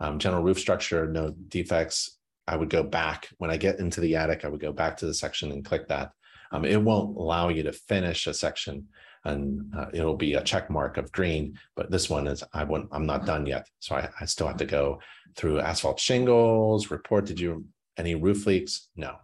Um, 0.00 0.18
general 0.18 0.42
roof 0.42 0.58
structure, 0.58 1.06
no 1.06 1.34
defects. 1.48 2.18
I 2.46 2.56
would 2.56 2.70
go 2.70 2.82
back 2.82 3.28
when 3.38 3.50
I 3.50 3.56
get 3.56 3.78
into 3.80 4.00
the 4.00 4.16
attic. 4.16 4.44
I 4.44 4.48
would 4.48 4.60
go 4.60 4.72
back 4.72 4.96
to 4.98 5.06
the 5.06 5.14
section 5.14 5.52
and 5.52 5.64
click 5.64 5.88
that. 5.88 6.12
Um, 6.52 6.64
it 6.64 6.80
won't 6.80 7.16
allow 7.16 7.50
you 7.50 7.62
to 7.64 7.72
finish 7.72 8.26
a 8.26 8.32
section, 8.32 8.86
and 9.24 9.70
uh, 9.76 9.86
it'll 9.92 10.16
be 10.16 10.34
a 10.34 10.42
check 10.42 10.70
mark 10.70 10.96
of 10.96 11.12
green. 11.12 11.58
But 11.76 11.90
this 11.90 12.08
one 12.08 12.26
is 12.26 12.42
I. 12.54 12.62
I'm 12.92 13.06
not 13.06 13.26
done 13.26 13.44
yet, 13.44 13.66
so 13.80 13.96
I, 13.96 14.08
I 14.20 14.24
still 14.24 14.46
have 14.46 14.56
to 14.58 14.64
go 14.64 15.00
through 15.36 15.60
asphalt 15.60 16.00
shingles. 16.00 16.90
Report 16.90 17.26
did 17.26 17.38
you 17.38 17.66
any 17.98 18.14
roof 18.14 18.46
leaks? 18.46 18.88
No. 18.96 19.16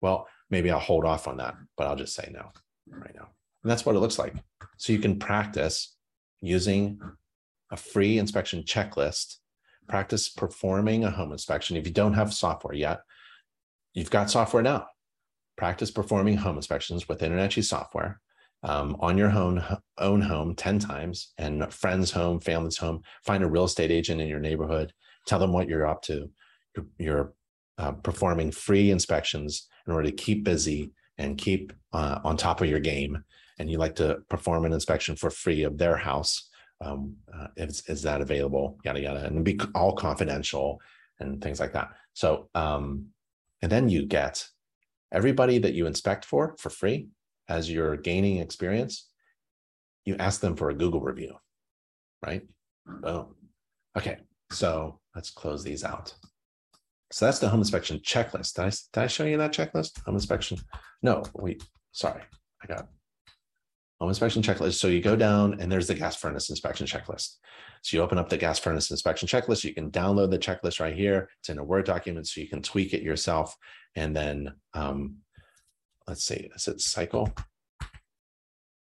Well, 0.00 0.26
maybe 0.50 0.70
I'll 0.70 0.78
hold 0.78 1.04
off 1.04 1.28
on 1.28 1.36
that, 1.38 1.54
but 1.76 1.86
I'll 1.86 1.96
just 1.96 2.14
say 2.14 2.30
no 2.32 2.50
right 2.88 3.14
now. 3.14 3.28
And 3.62 3.70
that's 3.70 3.86
what 3.86 3.96
it 3.96 4.00
looks 4.00 4.18
like. 4.18 4.34
So 4.76 4.92
you 4.92 4.98
can 4.98 5.18
practice 5.18 5.96
using 6.40 7.00
a 7.70 7.76
free 7.76 8.18
inspection 8.18 8.62
checklist, 8.62 9.36
practice 9.88 10.28
performing 10.28 11.04
a 11.04 11.10
home 11.10 11.32
inspection. 11.32 11.76
If 11.76 11.86
you 11.86 11.92
don't 11.92 12.12
have 12.14 12.34
software 12.34 12.74
yet, 12.74 13.00
you've 13.94 14.10
got 14.10 14.30
software 14.30 14.62
now. 14.62 14.86
Practice 15.56 15.90
performing 15.90 16.36
home 16.36 16.56
inspections 16.56 17.08
with 17.08 17.20
InterNACHI 17.20 17.64
software 17.64 18.20
um, 18.64 18.96
on 19.00 19.16
your 19.16 19.30
own, 19.30 19.62
own 19.98 20.20
home 20.20 20.54
10 20.54 20.78
times 20.78 21.32
and 21.38 21.72
friend's 21.72 22.10
home, 22.10 22.40
family's 22.40 22.78
home. 22.78 23.02
Find 23.24 23.44
a 23.44 23.48
real 23.48 23.64
estate 23.64 23.90
agent 23.90 24.20
in 24.20 24.28
your 24.28 24.40
neighborhood. 24.40 24.92
Tell 25.26 25.38
them 25.38 25.52
what 25.52 25.68
you're 25.68 25.86
up 25.86 26.02
to. 26.02 26.30
You're, 26.74 26.86
you're 26.98 27.32
uh, 27.78 27.92
performing 27.92 28.50
free 28.50 28.90
inspections 28.90 29.68
in 29.86 29.92
order 29.92 30.10
to 30.10 30.16
keep 30.16 30.44
busy 30.44 30.92
and 31.18 31.38
keep 31.38 31.72
uh, 31.92 32.18
on 32.24 32.36
top 32.36 32.60
of 32.60 32.68
your 32.68 32.80
game. 32.80 33.22
And 33.58 33.70
you 33.70 33.78
like 33.78 33.94
to 33.96 34.18
perform 34.28 34.64
an 34.64 34.72
inspection 34.72 35.16
for 35.16 35.30
free 35.30 35.62
of 35.62 35.78
their 35.78 35.96
house 35.96 36.48
um, 36.80 37.16
uh, 37.32 37.48
is, 37.56 37.82
is 37.88 38.02
that 38.02 38.20
available 38.20 38.78
yada 38.84 39.00
yada. 39.00 39.24
And 39.26 39.44
be 39.44 39.58
all 39.74 39.92
confidential 39.92 40.80
and 41.20 41.40
things 41.40 41.60
like 41.60 41.72
that. 41.72 41.90
So 42.14 42.48
um, 42.54 43.06
and 43.64 43.72
then 43.72 43.88
you 43.88 44.04
get 44.04 44.46
everybody 45.10 45.56
that 45.58 45.72
you 45.72 45.86
inspect 45.86 46.26
for 46.26 46.54
for 46.58 46.68
free 46.68 47.08
as 47.48 47.70
you're 47.70 47.96
gaining 47.96 48.38
experience 48.38 49.08
you 50.04 50.16
ask 50.18 50.42
them 50.42 50.54
for 50.54 50.68
a 50.68 50.74
google 50.74 51.00
review 51.00 51.34
right? 52.26 52.42
Boom. 52.86 53.34
Okay 53.96 54.18
so 54.50 55.00
let's 55.14 55.30
close 55.30 55.64
these 55.64 55.82
out 55.82 56.14
so 57.14 57.26
that's 57.26 57.38
the 57.38 57.48
home 57.48 57.60
inspection 57.60 58.00
checklist. 58.00 58.54
Did 58.54 58.64
I, 58.64 58.70
did 58.70 59.04
I 59.04 59.06
show 59.06 59.22
you 59.22 59.38
that 59.38 59.52
checklist? 59.52 60.04
Home 60.04 60.16
inspection? 60.16 60.58
No, 61.00 61.22
wait, 61.34 61.62
sorry. 61.92 62.22
I 62.60 62.66
got 62.66 62.88
home 64.00 64.08
inspection 64.08 64.42
checklist. 64.42 64.80
So 64.80 64.88
you 64.88 65.00
go 65.00 65.14
down 65.14 65.60
and 65.60 65.70
there's 65.70 65.86
the 65.86 65.94
gas 65.94 66.16
furnace 66.16 66.50
inspection 66.50 66.88
checklist. 66.88 67.36
So 67.82 67.96
you 67.96 68.02
open 68.02 68.18
up 68.18 68.30
the 68.30 68.36
gas 68.36 68.58
furnace 68.58 68.90
inspection 68.90 69.28
checklist. 69.28 69.62
You 69.62 69.72
can 69.72 69.92
download 69.92 70.32
the 70.32 70.40
checklist 70.40 70.80
right 70.80 70.92
here. 70.92 71.28
It's 71.38 71.50
in 71.50 71.58
a 71.58 71.64
Word 71.64 71.84
document, 71.84 72.26
so 72.26 72.40
you 72.40 72.48
can 72.48 72.62
tweak 72.62 72.92
it 72.92 73.02
yourself. 73.02 73.56
And 73.94 74.16
then 74.16 74.54
um, 74.72 75.18
let's 76.08 76.24
see, 76.24 76.50
is 76.52 76.66
it 76.66 76.80
cycle? 76.80 77.32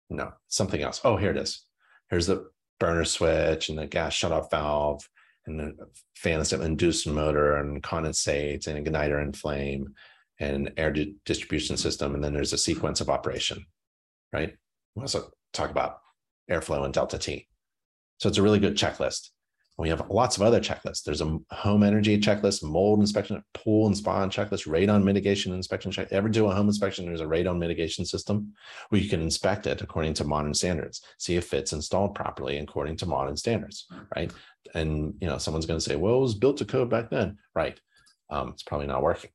No, 0.08 0.32
something 0.48 0.80
else. 0.80 1.02
Oh, 1.04 1.18
here 1.18 1.32
it 1.32 1.36
is. 1.36 1.66
Here's 2.08 2.28
the 2.28 2.48
burner 2.80 3.04
switch 3.04 3.68
and 3.68 3.76
the 3.76 3.86
gas 3.86 4.16
shutoff 4.16 4.50
valve 4.50 5.06
and 5.46 5.60
the 5.60 5.74
fan 6.16 6.44
induced 6.62 7.06
motor 7.06 7.56
and 7.56 7.82
condensate 7.82 8.66
and 8.66 8.84
igniter 8.84 9.20
and 9.20 9.36
flame 9.36 9.94
and 10.40 10.72
air 10.76 10.90
di- 10.90 11.16
distribution 11.24 11.76
system. 11.76 12.14
And 12.14 12.24
then 12.24 12.32
there's 12.32 12.52
a 12.52 12.58
sequence 12.58 13.00
of 13.00 13.10
operation, 13.10 13.66
right? 14.32 14.54
We 14.94 15.02
also 15.02 15.30
talk 15.52 15.70
about 15.70 15.98
airflow 16.50 16.84
and 16.84 16.94
delta 16.94 17.18
T. 17.18 17.48
So 18.18 18.28
it's 18.28 18.38
a 18.38 18.42
really 18.42 18.58
good 18.58 18.76
checklist. 18.76 19.30
We 19.76 19.88
have 19.88 20.08
lots 20.08 20.36
of 20.36 20.42
other 20.42 20.60
checklists. 20.60 21.02
There's 21.02 21.20
a 21.20 21.38
home 21.50 21.82
energy 21.82 22.16
checklist, 22.20 22.62
mold 22.62 23.00
inspection, 23.00 23.42
pool 23.54 23.86
and 23.86 23.96
spa 23.96 24.24
checklist, 24.26 24.68
radon 24.68 25.02
mitigation 25.02 25.52
inspection 25.52 25.90
check. 25.90 26.08
Ever 26.12 26.28
do 26.28 26.46
a 26.46 26.54
home 26.54 26.68
inspection? 26.68 27.06
There's 27.06 27.20
a 27.20 27.26
radon 27.26 27.58
mitigation 27.58 28.04
system 28.04 28.52
where 28.88 29.00
you 29.00 29.08
can 29.08 29.20
inspect 29.20 29.66
it 29.66 29.82
according 29.82 30.14
to 30.14 30.24
modern 30.24 30.54
standards, 30.54 31.02
see 31.18 31.34
if 31.36 31.52
it's 31.52 31.72
installed 31.72 32.14
properly 32.14 32.58
according 32.58 32.96
to 32.98 33.06
modern 33.06 33.36
standards, 33.36 33.86
right? 34.14 34.32
And 34.74 35.14
you 35.20 35.26
know, 35.26 35.38
someone's 35.38 35.66
going 35.66 35.78
to 35.80 35.84
say, 35.84 35.96
"Well, 35.96 36.16
it 36.16 36.20
was 36.20 36.34
built 36.34 36.58
to 36.58 36.64
code 36.64 36.88
back 36.88 37.10
then," 37.10 37.38
right? 37.54 37.78
Um, 38.30 38.50
it's 38.50 38.62
probably 38.62 38.86
not 38.86 39.02
working. 39.02 39.30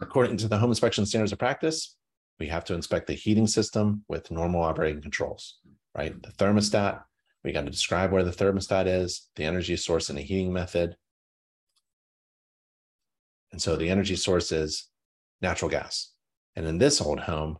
According 0.00 0.36
to 0.38 0.48
the 0.48 0.58
home 0.58 0.70
inspection 0.70 1.06
standards 1.06 1.32
of 1.32 1.38
practice, 1.38 1.96
we 2.38 2.46
have 2.48 2.64
to 2.66 2.74
inspect 2.74 3.06
the 3.06 3.14
heating 3.14 3.46
system 3.46 4.04
with 4.06 4.30
normal 4.30 4.62
operating 4.62 5.02
controls, 5.02 5.58
right? 5.96 6.20
The 6.22 6.30
thermostat, 6.32 7.02
we 7.48 7.54
got 7.54 7.64
to 7.64 7.70
describe 7.70 8.12
where 8.12 8.24
the 8.24 8.30
thermostat 8.30 8.86
is, 8.86 9.30
the 9.36 9.44
energy 9.44 9.74
source 9.74 10.10
and 10.10 10.18
the 10.18 10.22
heating 10.22 10.52
method. 10.52 10.94
And 13.52 13.62
so 13.62 13.74
the 13.74 13.88
energy 13.88 14.16
source 14.16 14.52
is 14.52 14.90
natural 15.40 15.70
gas. 15.70 16.12
And 16.56 16.66
in 16.66 16.76
this 16.76 17.00
old 17.00 17.20
home, 17.20 17.56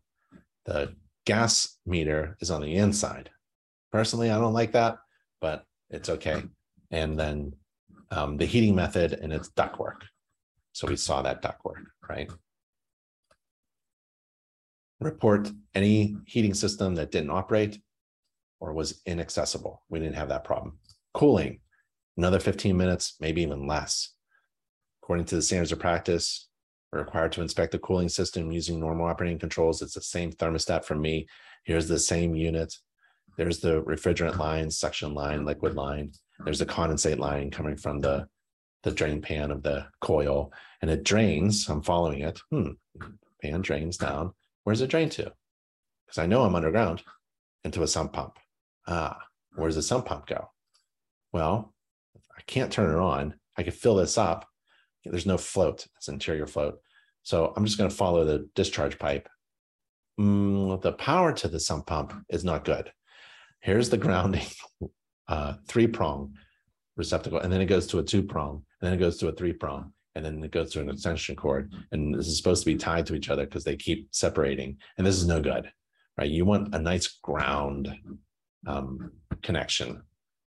the 0.67 0.95
gas 1.25 1.79
meter 1.87 2.37
is 2.43 2.51
on 2.51 2.61
the 2.61 2.75
inside. 2.75 3.31
Personally, 3.91 4.31
I 4.31 4.37
don't 4.37 4.53
like 4.53 4.73
that, 4.73 4.99
but 5.41 5.65
it's 5.89 6.11
okay. 6.11 6.43
And 6.91 7.19
then 7.19 7.55
um, 8.11 8.37
the 8.37 8.45
heating 8.45 8.75
method 8.75 9.15
and 9.15 9.33
its 9.33 9.49
ductwork. 9.49 10.03
So 10.73 10.87
we 10.87 10.97
saw 10.97 11.23
that 11.23 11.41
ductwork, 11.41 11.83
right? 12.07 12.31
Report 15.01 15.51
any 15.75 16.19
heating 16.27 16.53
system 16.53 16.95
that 16.97 17.11
didn't 17.11 17.31
operate 17.31 17.81
or 18.61 18.73
was 18.73 19.01
inaccessible. 19.07 19.83
We 19.89 20.01
didn't 20.01 20.17
have 20.17 20.29
that 20.29 20.45
problem. 20.45 20.79
Cooling, 21.15 21.61
another 22.17 22.41
15 22.41 22.77
minutes, 22.77 23.17
maybe 23.21 23.43
even 23.43 23.67
less. 23.67 24.15
According 25.03 25.27
to 25.27 25.37
the 25.37 25.43
standards 25.43 25.73
of 25.73 25.79
practice, 25.79 26.49
we're 26.93 27.01
required 27.01 27.33
to 27.33 27.43
inspect 27.43 27.73
the 27.73 27.79
cooling 27.79 28.09
system 28.09 28.51
using 28.51 28.81
normal 28.81 29.07
operating 29.07 29.39
controls. 29.39 29.83
It's 29.83 29.95
the 29.95 30.01
same 30.01 30.33
thermostat 30.33 30.85
from 30.85 31.01
me. 31.01 31.27
Here's 31.65 31.89
the 31.89 31.99
same 31.99 32.35
unit. 32.35 32.75
There's 33.37 33.61
the 33.61 33.83
refrigerant 33.83 34.39
line, 34.39 34.71
suction 34.71 35.15
line, 35.15 35.45
liquid 35.45 35.75
line. 35.75 36.13
There's 36.45 36.61
a 36.61 36.67
condensate 36.67 37.19
line 37.19 37.51
coming 37.51 37.77
from 37.77 38.01
the, 38.01 38.27
the 38.83 38.91
drain 38.91 39.21
pan 39.21 39.51
of 39.51 39.63
the 39.63 39.87
coil, 40.01 40.53
and 40.83 40.91
it 40.91 41.05
drains. 41.05 41.69
I'm 41.69 41.83
following 41.83 42.21
it. 42.21 42.41
Hmm. 42.51 42.71
Pan 43.43 43.61
drains 43.61 43.97
down. 43.97 44.33
Where's 44.65 44.81
it 44.81 44.91
drain 44.91 45.09
to? 45.11 45.33
Because 46.07 46.19
I 46.19 46.27
know 46.27 46.43
I'm 46.43 46.55
underground 46.55 47.03
into 47.65 47.83
a 47.83 47.89
sump 47.89 48.13
pump. 48.13 48.39
Ah, 48.89 49.19
where 49.55 49.69
does 49.69 49.77
the 49.77 49.83
sump 49.83 50.07
pump 50.07 50.27
go? 50.27 50.51
Well, 51.33 51.75
I 52.37 52.41
can't 52.47 52.73
turn 52.73 52.91
it 52.91 52.99
on. 52.99 53.35
I 53.57 53.63
can 53.63 53.73
fill 53.73 53.97
this 53.97 54.17
up. 54.17 54.49
There's 55.05 55.27
no 55.27 55.37
float, 55.37 55.87
it's 55.97 56.09
interior 56.09 56.47
float. 56.47 56.81
So 57.23 57.53
I'm 57.57 57.67
just 57.67 57.77
going 57.77 57.91
to 57.91 57.97
follow 57.97 58.25
the 58.25 58.49
discharge 58.55 58.99
pipe. 58.99 59.29
Mm, 60.19 60.81
the 60.81 60.93
power 60.93 61.33
to 61.35 61.49
the 61.49 61.61
sump 61.61 61.87
pump 61.87 62.15
is 62.31 62.45
not 62.45 62.65
good. 62.65 62.91
Here's 63.61 63.91
the 63.91 63.97
grounding 63.99 64.47
uh, 65.29 65.55
three 65.67 65.87
prong 65.87 66.35
receptacle, 66.97 67.41
and 67.41 67.53
then 67.53 67.61
it 67.61 67.67
goes 67.67 67.87
to 67.89 67.99
a 67.99 68.03
two 68.03 68.23
prong, 68.23 68.65
and 68.81 68.87
then 68.87 68.95
it 68.95 69.01
goes 69.01 69.19
to 69.19 69.29
a 69.29 69.33
three 69.33 69.53
prong, 69.53 69.93
and 70.15 70.25
then 70.25 70.43
it 70.43 70.51
goes 70.51 70.73
to 70.73 70.81
an 70.81 70.89
extension 70.89 71.37
cord. 71.37 71.73
And 71.93 72.15
this 72.15 72.27
is 72.27 72.39
supposed 72.39 72.65
to 72.65 72.71
be 72.71 72.77
tied 72.77 73.07
to 73.07 73.15
each 73.15 73.29
other 73.29 73.45
because 73.45 73.65
they 73.65 73.77
keep 73.77 74.09
separating. 74.11 74.79
And 74.97 75.07
this 75.07 75.17
is 75.17 75.27
no 75.27 75.41
good, 75.41 75.71
right? 76.17 76.31
You 76.31 76.45
want 76.45 76.75
a 76.75 76.79
nice 76.79 77.07
ground 77.23 77.95
um, 78.69 79.11
connection. 79.43 80.03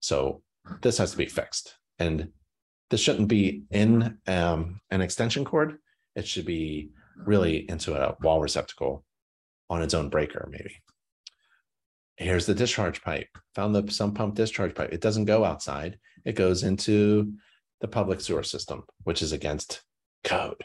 So 0.01 0.41
this 0.81 0.97
has 0.97 1.11
to 1.11 1.17
be 1.17 1.27
fixed. 1.27 1.75
And 1.99 2.29
this 2.89 3.01
shouldn't 3.01 3.27
be 3.27 3.63
in 3.71 4.17
um, 4.27 4.81
an 4.89 5.01
extension 5.01 5.45
cord. 5.45 5.77
It 6.15 6.27
should 6.27 6.45
be 6.45 6.89
really 7.15 7.69
into 7.69 7.95
a 7.95 8.15
wall 8.21 8.41
receptacle 8.41 9.05
on 9.69 9.81
its 9.81 9.93
own 9.93 10.09
breaker, 10.09 10.49
maybe. 10.51 10.75
Here's 12.17 12.45
the 12.45 12.55
discharge 12.55 13.01
pipe. 13.01 13.29
Found 13.55 13.75
the 13.75 13.89
sump 13.91 14.15
pump 14.15 14.35
discharge 14.35 14.75
pipe. 14.75 14.91
It 14.91 15.01
doesn't 15.01 15.25
go 15.25 15.45
outside. 15.45 15.99
It 16.25 16.35
goes 16.35 16.63
into 16.63 17.33
the 17.79 17.87
public 17.87 18.19
sewer 18.19 18.43
system, 18.43 18.83
which 19.03 19.21
is 19.21 19.31
against 19.31 19.83
code. 20.23 20.61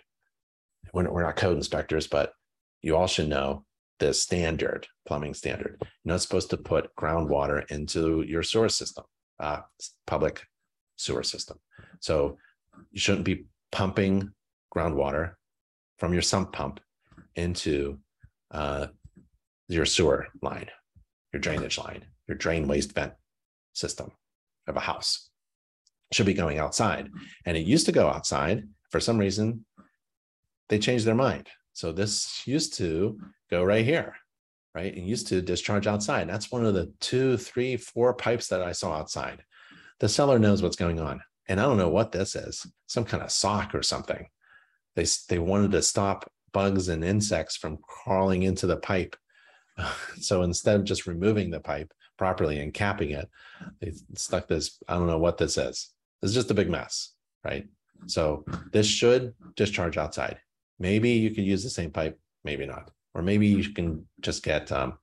We're, 0.92 1.10
we're 1.10 1.22
not 1.22 1.36
code 1.36 1.56
inspectors, 1.56 2.06
but 2.06 2.32
you 2.82 2.96
all 2.96 3.06
should 3.06 3.28
know 3.28 3.64
the 3.98 4.12
standard 4.12 4.86
plumbing 5.06 5.34
standard. 5.34 5.76
You're 5.80 6.14
not 6.14 6.22
supposed 6.22 6.50
to 6.50 6.56
put 6.56 6.94
groundwater 6.96 7.70
into 7.70 8.22
your 8.22 8.42
sewer 8.42 8.68
system, 8.68 9.04
uh, 9.40 9.60
public 10.06 10.42
sewer 10.96 11.22
system. 11.22 11.58
So 12.00 12.38
you 12.90 13.00
shouldn't 13.00 13.24
be 13.24 13.46
pumping 13.72 14.30
groundwater 14.74 15.34
from 15.98 16.12
your 16.12 16.22
sump 16.22 16.52
pump 16.52 16.80
into 17.36 17.98
uh, 18.50 18.88
your 19.68 19.86
sewer 19.86 20.26
line, 20.42 20.68
your 21.32 21.40
drainage 21.40 21.78
line, 21.78 22.04
your 22.26 22.36
drain 22.36 22.66
waste 22.68 22.92
vent 22.92 23.12
system 23.72 24.10
of 24.66 24.76
a 24.76 24.80
house. 24.80 25.30
It 26.10 26.16
should 26.16 26.26
be 26.26 26.34
going 26.34 26.58
outside. 26.58 27.10
And 27.46 27.56
it 27.56 27.66
used 27.66 27.86
to 27.86 27.92
go 27.92 28.08
outside. 28.08 28.64
For 28.90 29.00
some 29.00 29.18
reason, 29.18 29.64
they 30.68 30.78
changed 30.78 31.04
their 31.04 31.14
mind. 31.14 31.48
So 31.72 31.92
this 31.92 32.46
used 32.46 32.74
to 32.74 33.18
go 33.54 33.64
right 33.64 33.84
here, 33.84 34.14
right? 34.74 34.94
And 34.94 35.06
used 35.06 35.28
to 35.28 35.40
discharge 35.42 35.86
outside. 35.86 36.28
That's 36.28 36.50
one 36.50 36.64
of 36.64 36.74
the 36.74 36.92
two, 37.00 37.36
three, 37.36 37.76
four 37.76 38.14
pipes 38.14 38.48
that 38.48 38.62
I 38.62 38.72
saw 38.72 38.94
outside. 38.94 39.44
The 40.00 40.08
seller 40.08 40.38
knows 40.38 40.62
what's 40.62 40.76
going 40.76 41.00
on. 41.00 41.20
And 41.46 41.60
I 41.60 41.64
don't 41.64 41.76
know 41.76 41.90
what 41.90 42.12
this 42.12 42.34
is, 42.34 42.66
some 42.86 43.04
kind 43.04 43.22
of 43.22 43.30
sock 43.30 43.74
or 43.74 43.82
something. 43.82 44.26
They, 44.96 45.06
they 45.28 45.38
wanted 45.38 45.72
to 45.72 45.82
stop 45.82 46.30
bugs 46.52 46.88
and 46.88 47.04
insects 47.04 47.56
from 47.56 47.78
crawling 47.82 48.42
into 48.42 48.66
the 48.66 48.76
pipe. 48.76 49.16
So 50.20 50.42
instead 50.42 50.76
of 50.76 50.84
just 50.84 51.06
removing 51.06 51.50
the 51.50 51.58
pipe 51.58 51.92
properly 52.16 52.60
and 52.60 52.72
capping 52.72 53.10
it, 53.10 53.28
they 53.80 53.92
stuck 54.14 54.46
this. 54.46 54.78
I 54.88 54.94
don't 54.94 55.08
know 55.08 55.18
what 55.18 55.36
this 55.36 55.58
is. 55.58 55.90
It's 56.22 56.32
just 56.32 56.52
a 56.52 56.54
big 56.54 56.70
mess, 56.70 57.12
right? 57.44 57.66
So 58.06 58.44
this 58.72 58.86
should 58.86 59.34
discharge 59.56 59.98
outside. 59.98 60.38
Maybe 60.78 61.10
you 61.10 61.30
could 61.30 61.44
use 61.44 61.64
the 61.64 61.70
same 61.70 61.90
pipe, 61.90 62.18
maybe 62.44 62.66
not. 62.66 62.92
Or 63.14 63.22
maybe 63.22 63.46
you 63.46 63.72
can 63.72 64.06
just 64.20 64.42
get 64.42 64.70
um, 64.72 64.98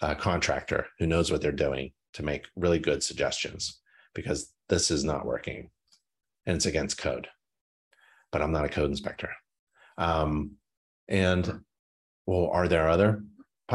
a 0.00 0.14
contractor 0.14 0.86
who 0.98 1.06
knows 1.06 1.30
what 1.30 1.40
they're 1.40 1.52
doing 1.52 1.92
to 2.14 2.22
make 2.22 2.46
really 2.56 2.78
good 2.78 3.02
suggestions 3.02 3.80
because 4.14 4.52
this 4.68 4.90
is 4.90 5.04
not 5.04 5.26
working 5.26 5.70
and 6.46 6.56
it's 6.56 6.66
against 6.66 6.98
code. 6.98 7.28
But 8.32 8.42
I'm 8.42 8.52
not 8.52 8.64
a 8.64 8.68
code 8.68 8.90
inspector. 8.90 9.30
Um, 9.98 10.52
and 11.08 11.60
well, 12.26 12.50
are 12.52 12.68
there 12.68 12.88
other? 12.88 13.22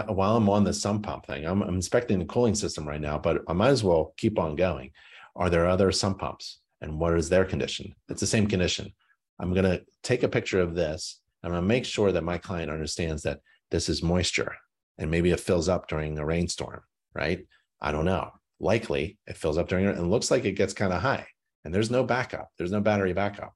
While 0.07 0.37
I'm 0.37 0.49
on 0.49 0.63
the 0.63 0.73
sump 0.73 1.03
pump 1.03 1.25
thing, 1.25 1.45
I'm, 1.45 1.61
I'm 1.63 1.75
inspecting 1.75 2.19
the 2.19 2.25
cooling 2.25 2.55
system 2.55 2.87
right 2.87 3.01
now, 3.01 3.17
but 3.17 3.41
I 3.47 3.53
might 3.53 3.69
as 3.69 3.83
well 3.83 4.13
keep 4.17 4.37
on 4.37 4.55
going. 4.55 4.91
Are 5.35 5.49
there 5.49 5.67
other 5.67 5.91
sump 5.91 6.19
pumps? 6.19 6.59
And 6.81 6.99
what 6.99 7.17
is 7.17 7.29
their 7.29 7.45
condition? 7.45 7.93
It's 8.07 8.21
the 8.21 8.27
same 8.27 8.47
condition. 8.47 8.93
I'm 9.39 9.53
going 9.53 9.65
to 9.65 9.83
take 10.03 10.23
a 10.23 10.29
picture 10.29 10.61
of 10.61 10.75
this. 10.75 11.21
I'm 11.43 11.51
going 11.51 11.61
to 11.61 11.67
make 11.67 11.85
sure 11.85 12.11
that 12.11 12.23
my 12.23 12.37
client 12.37 12.69
understands 12.69 13.23
that 13.23 13.39
this 13.71 13.89
is 13.89 14.03
moisture 14.03 14.55
and 14.97 15.09
maybe 15.09 15.31
it 15.31 15.39
fills 15.39 15.69
up 15.69 15.87
during 15.87 16.17
a 16.17 16.25
rainstorm, 16.25 16.81
right? 17.13 17.45
I 17.81 17.91
don't 17.91 18.05
know. 18.05 18.31
Likely 18.59 19.17
it 19.27 19.37
fills 19.37 19.57
up 19.57 19.67
during 19.67 19.87
and 19.87 20.11
looks 20.11 20.31
like 20.31 20.45
it 20.45 20.53
gets 20.53 20.73
kind 20.73 20.93
of 20.93 21.01
high 21.01 21.25
and 21.63 21.73
there's 21.73 21.91
no 21.91 22.03
backup. 22.03 22.49
There's 22.57 22.71
no 22.71 22.81
battery 22.81 23.13
backup. 23.13 23.53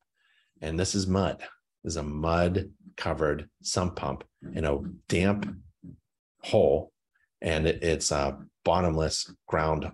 And 0.61 0.80
this 0.80 0.95
is 0.95 1.07
mud. 1.07 1.39
This 1.84 1.93
is 1.93 1.97
a 1.97 2.03
mud 2.03 2.70
covered 2.95 3.49
sump 3.61 3.95
pump 3.95 4.24
in 4.53 4.65
a 4.65 4.80
damp 5.10 5.53
hole 6.41 6.91
and 7.41 7.68
it, 7.68 7.84
it's 7.84 8.11
a 8.11 8.38
bottomless 8.64 9.34
ground 9.48 9.91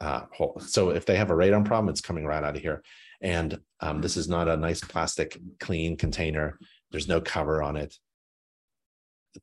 uh, 0.00 0.22
hole. 0.32 0.60
So 0.60 0.90
if 0.90 1.06
they 1.06 1.16
have 1.16 1.30
a 1.30 1.34
radon 1.34 1.64
problem, 1.64 1.88
it's 1.88 2.00
coming 2.00 2.26
right 2.26 2.42
out 2.42 2.56
of 2.56 2.62
here. 2.62 2.82
And 3.20 3.58
um, 3.80 4.00
this 4.00 4.16
is 4.16 4.28
not 4.28 4.48
a 4.48 4.56
nice 4.56 4.80
plastic 4.80 5.38
clean 5.60 5.96
container. 5.96 6.58
There's 6.90 7.08
no 7.08 7.20
cover 7.20 7.62
on 7.62 7.76
it. 7.76 7.96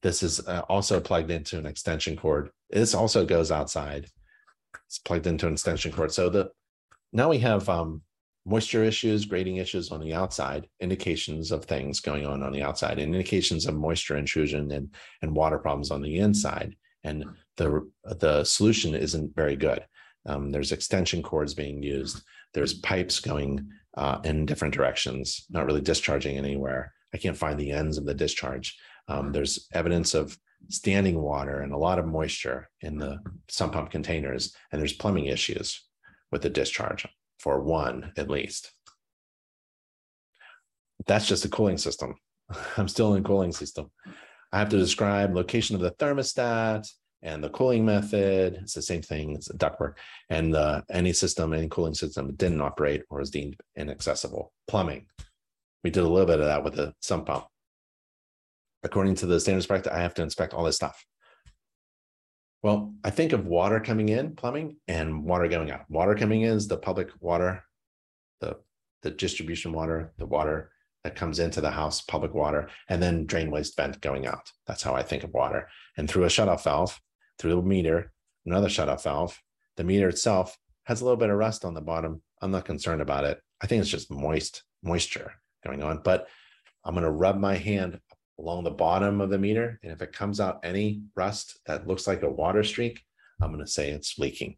This 0.02 0.24
is 0.24 0.46
uh, 0.48 0.62
also 0.70 1.00
plugged 1.00 1.32
into 1.32 1.58
an 1.58 1.66
extension 1.66 2.16
cord. 2.16 2.50
This 2.70 2.96
also 2.96 3.26
goes 3.26 3.52
outside. 3.52 4.08
It's 4.86 5.00
plugged 5.00 5.28
into 5.28 5.48
an 5.48 5.54
extension 5.54 5.92
cord. 5.92 6.12
So 6.12 6.30
the 6.30 6.50
now 7.14 7.30
we 7.30 7.40
have 7.40 7.68
um, 7.68 8.02
moisture 8.46 8.84
issues, 8.84 9.26
grading 9.26 9.58
issues 9.58 9.92
on 9.92 10.00
the 10.00 10.14
outside, 10.14 10.68
indications 10.80 11.52
of 11.52 11.66
things 11.66 12.00
going 12.00 12.26
on 12.26 12.42
on 12.42 12.54
the 12.54 12.62
outside, 12.62 13.00
and 13.00 13.14
indications 13.14 13.66
of 13.66 13.76
moisture 13.76 14.18
intrusion 14.18 14.72
and 14.72 14.94
and 15.22 15.36
water 15.36 15.58
problems 15.58 15.92
on 15.92 16.02
the 16.02 16.18
inside. 16.18 16.76
And 17.04 17.26
the 17.58 17.90
the 18.04 18.44
solution 18.44 18.96
isn't 18.96 19.36
very 19.36 19.56
good. 19.56 19.86
Um, 20.26 20.52
there's 20.52 20.72
extension 20.72 21.24
cords 21.24 21.54
being 21.54 21.82
used. 21.82 22.22
There's 22.54 22.76
pipes 22.76 23.20
going 23.20 23.68
uh, 23.98 24.20
in 24.24 24.46
different 24.46 24.74
directions, 24.74 25.46
not 25.50 25.66
really 25.66 25.82
discharging 25.82 26.38
anywhere. 26.38 26.94
I 27.14 27.18
can't 27.18 27.38
find 27.38 27.60
the 27.60 27.72
ends 27.72 27.98
of 27.98 28.06
the 28.06 28.14
discharge. 28.14 28.78
Um, 29.08 29.32
there's 29.32 29.68
evidence 29.74 30.14
of 30.14 30.38
standing 30.70 31.22
water 31.22 31.62
and 31.62 31.74
a 31.74 31.78
lot 31.78 32.00
of 32.00 32.06
moisture 32.06 32.70
in 32.82 32.98
the 32.98 33.20
sump 33.50 33.74
pump 33.74 33.92
containers, 33.92 34.56
and 34.72 34.80
there's 34.80 34.94
plumbing 34.94 35.26
issues 35.26 35.84
with 36.32 36.42
the 36.42 36.50
discharge 36.50 37.08
for 37.40 37.62
one 37.62 38.14
at 38.18 38.30
least. 38.30 38.72
That's 41.08 41.28
just 41.28 41.46
a 41.46 41.50
cooling 41.50 41.78
system. 41.78 42.16
I'm 42.78 42.88
still 42.88 43.16
in 43.16 43.24
cooling 43.24 43.52
system. 43.52 43.92
I 44.52 44.60
have 44.60 44.70
to 44.70 44.78
describe 44.78 45.36
location 45.36 45.76
of 45.76 45.82
the 45.82 45.92
thermostat, 45.92 46.88
and 47.24 47.44
the 47.44 47.50
cooling 47.50 47.86
method. 47.86 48.58
It's 48.62 48.74
the 48.74 48.82
same 48.82 49.02
thing. 49.02 49.36
It's 49.36 49.50
a 49.50 49.58
ductwork. 49.58 49.96
And 50.30 50.54
the, 50.54 50.84
any 50.90 51.14
system, 51.14 51.54
any 51.54 51.68
cooling 51.68 51.94
system 51.94 52.34
didn't 52.36 52.62
operate 52.62 53.04
or 53.10 53.20
was 53.20 53.30
deemed 53.30 53.58
inaccessible. 53.76 54.52
Plumbing. 54.68 55.06
We 55.84 55.90
did 55.90 56.04
a 56.04 56.08
little 56.08 56.28
bit 56.28 56.40
of 56.40 56.46
that 56.46 56.64
with 56.64 56.76
the 56.76 56.94
sump 57.00 57.28
pump. 57.28 57.46
According 58.84 59.16
to 59.16 59.26
the 59.26 59.40
standards 59.40 59.68
practice, 59.68 59.92
I 59.94 60.00
have 60.00 60.14
to 60.16 60.24
inspect 60.24 60.54
all 60.54 60.64
this 60.64 60.76
stuff. 60.76 61.06
Well, 62.64 62.94
I 63.04 63.10
think 63.10 63.34
of 63.34 63.48
water 63.48 63.80
coming 63.80 64.10
in, 64.10 64.36
plumbing, 64.36 64.78
and 64.88 65.24
water 65.24 65.48
going 65.48 65.72
out. 65.72 65.90
Water 65.90 66.16
coming 66.16 66.42
in 66.42 66.58
is 66.58 66.68
the 66.68 66.78
public 66.78 67.10
water, 67.20 67.64
the, 68.40 68.58
the 69.02 69.12
distribution 69.12 69.74
water, 69.74 70.14
the 70.18 70.28
water 70.28 70.72
that 71.04 71.16
comes 71.16 71.40
into 71.40 71.62
the 71.62 71.72
house, 71.72 72.02
public 72.02 72.34
water, 72.34 72.70
and 72.88 73.02
then 73.02 73.26
drain 73.26 73.50
waste 73.50 73.76
vent 73.76 74.00
going 74.02 74.28
out. 74.28 74.52
That's 74.68 74.84
how 74.84 74.94
I 74.94 75.02
think 75.02 75.24
of 75.24 75.34
water. 75.34 75.68
And 75.98 76.08
through 76.08 76.26
a 76.26 76.28
shutoff 76.28 76.64
valve, 76.64 77.00
through 77.40 77.56
the 77.56 77.62
meter, 77.64 78.12
another 78.46 78.68
shutoff 78.68 79.04
valve, 79.04 79.40
the 79.78 79.84
meter 79.84 80.10
itself 80.10 80.56
has 80.84 81.02
a 81.02 81.04
little 81.04 81.18
bit 81.18 81.30
of 81.30 81.38
rust 81.38 81.66
on 81.66 81.74
the 81.74 81.82
bottom. 81.82 82.22
I'm 82.42 82.52
not 82.52 82.66
concerned 82.66 83.02
about 83.02 83.24
it. 83.24 83.40
I 83.62 83.68
think 83.68 83.82
it's 83.82 83.90
just 83.90 84.12
moist 84.12 84.64
moisture 84.84 85.34
going 85.66 85.82
on, 85.84 86.02
but 86.04 86.28
I'm 86.84 86.94
going 86.94 87.06
to 87.06 87.12
rub 87.12 87.38
my 87.38 87.56
hand 87.56 88.00
along 88.42 88.64
the 88.64 88.72
bottom 88.72 89.22
of 89.22 89.30
the 89.30 89.38
meter. 89.38 89.80
And 89.84 89.92
if 89.92 90.02
it 90.02 90.14
comes 90.14 90.40
out 90.40 90.60
any 90.64 91.04
rust 91.16 91.60
that 91.66 91.88
looks 91.88 92.08
like 92.08 92.24
a 92.24 92.30
water 92.30 92.64
streak, 92.64 93.02
I'm 93.42 93.52
going 93.52 93.64
to 93.64 93.72
say 93.72 93.92
it's 93.92 94.18
leaking. 94.18 94.58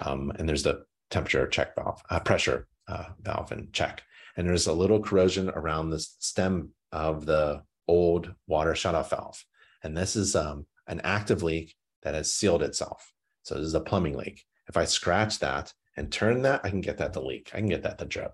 Um, 0.00 0.32
and 0.36 0.48
there's 0.48 0.62
the 0.62 0.84
temperature 1.10 1.46
check 1.46 1.76
valve, 1.76 2.02
uh, 2.10 2.20
pressure 2.20 2.66
uh, 2.88 3.04
valve 3.20 3.52
and 3.52 3.72
check. 3.72 4.02
And 4.36 4.48
there's 4.48 4.66
a 4.66 4.72
little 4.72 5.00
corrosion 5.00 5.50
around 5.50 5.90
the 5.90 6.00
stem 6.00 6.70
of 6.90 7.26
the 7.26 7.62
old 7.86 8.34
water 8.46 8.72
shutoff 8.72 9.10
valve. 9.10 9.44
And 9.82 9.96
this 9.96 10.16
is 10.16 10.34
um, 10.34 10.66
an 10.86 11.00
active 11.04 11.42
leak 11.42 11.74
that 12.02 12.14
has 12.14 12.32
sealed 12.32 12.62
itself. 12.62 13.12
So 13.42 13.56
this 13.56 13.66
is 13.66 13.74
a 13.74 13.80
plumbing 13.80 14.16
leak. 14.16 14.44
If 14.68 14.76
I 14.76 14.84
scratch 14.84 15.38
that 15.40 15.72
and 15.96 16.10
turn 16.10 16.42
that, 16.42 16.62
I 16.64 16.70
can 16.70 16.80
get 16.80 16.98
that 16.98 17.12
to 17.14 17.20
leak. 17.20 17.50
I 17.52 17.58
can 17.58 17.68
get 17.68 17.82
that 17.82 17.98
to 17.98 18.04
drip. 18.04 18.32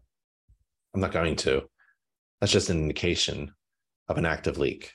I'm 0.95 1.01
not 1.01 1.13
going 1.13 1.37
to. 1.37 1.63
That's 2.41 2.53
just 2.53 2.71
an 2.71 2.79
indication 2.79 3.53
of 4.09 4.19
an 4.19 4.27
active 4.27 4.59
leak. 4.59 4.93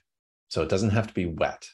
So 0.48 0.62
it 0.62 0.70
doesn't 0.70 0.92
have 0.92 1.08
to 1.08 1.14
be 1.14 1.26
wet 1.26 1.68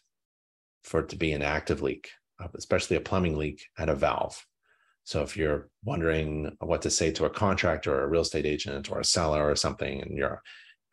for 0.84 1.02
it 1.02 1.10
to 1.10 1.18
be 1.18 1.32
an 1.34 1.42
active 1.42 1.82
leak, 1.82 2.10
especially 2.56 2.98
a 2.98 3.02
plumbing 3.02 3.38
leak 3.38 3.66
at 3.78 3.90
a 3.90 3.96
valve. 3.96 4.46
So 5.04 5.22
if 5.22 5.36
you're 5.36 5.70
wondering 5.84 6.56
what 6.60 6.82
to 6.84 6.90
say 6.90 7.12
to 7.12 7.26
a 7.26 7.30
contractor 7.30 7.94
or 7.94 8.04
a 8.04 8.08
real 8.08 8.22
estate 8.22 8.46
agent 8.46 8.92
or 8.92 9.00
a 9.00 9.06
seller 9.06 9.50
or 9.50 9.56
something, 9.56 10.02
and 10.02 10.18
you're 10.18 10.42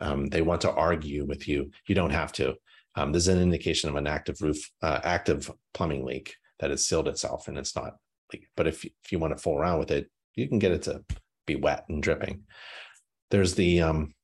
um, 0.00 0.26
they 0.26 0.42
want 0.42 0.60
to 0.62 0.72
argue 0.72 1.24
with 1.24 1.48
you, 1.48 1.70
you 1.86 1.94
don't 1.94 2.10
have 2.10 2.32
to. 2.32 2.54
Um, 2.96 3.12
there's 3.12 3.28
an 3.28 3.40
indication 3.40 3.88
of 3.88 3.96
an 3.96 4.06
active 4.06 4.40
roof, 4.40 4.70
uh, 4.82 5.00
active 5.04 5.50
plumbing 5.74 6.04
leak 6.04 6.34
that 6.60 6.70
has 6.70 6.86
sealed 6.86 7.08
itself 7.08 7.48
and 7.48 7.58
it's 7.58 7.76
not 7.76 7.96
leak. 8.32 8.46
But 8.56 8.66
if 8.66 8.84
if 8.84 9.12
you 9.12 9.18
want 9.18 9.36
to 9.36 9.42
fool 9.42 9.58
around 9.58 9.78
with 9.78 9.90
it, 9.90 10.10
you 10.34 10.48
can 10.48 10.58
get 10.58 10.72
it 10.72 10.82
to 10.82 11.04
be 11.46 11.56
wet 11.56 11.84
and 11.88 12.02
dripping. 12.02 12.44
There's 13.30 13.54
the 13.54 13.82
um, 13.82 14.14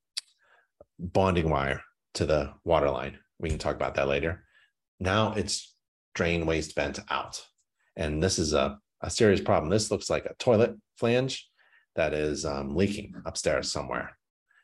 bonding 0.98 1.48
wire 1.48 1.82
to 2.14 2.26
the 2.26 2.52
water 2.64 2.90
line. 2.90 3.18
We 3.39 3.48
can 3.48 3.59
talk 3.59 3.74
about 3.74 3.94
that 3.94 4.09
later. 4.09 4.44
Now 5.01 5.32
it's 5.32 5.74
drain 6.14 6.47
waste 6.47 6.74
vent 6.74 7.01
out. 7.10 7.44
And 7.97 8.22
this 8.22 8.39
is 8.39 8.52
a, 8.52 8.78
a 9.01 9.10
serious 9.10 9.40
problem. 9.40 9.70
This 9.70 9.90
looks 9.90 10.09
like 10.09 10.24
a 10.24 10.34
toilet 10.39 10.74
flange 10.97 11.48
that 11.97 12.14
is 12.14 12.44
um, 12.44 12.74
leaking 12.74 13.14
upstairs 13.26 13.70
somewhere. 13.70 14.16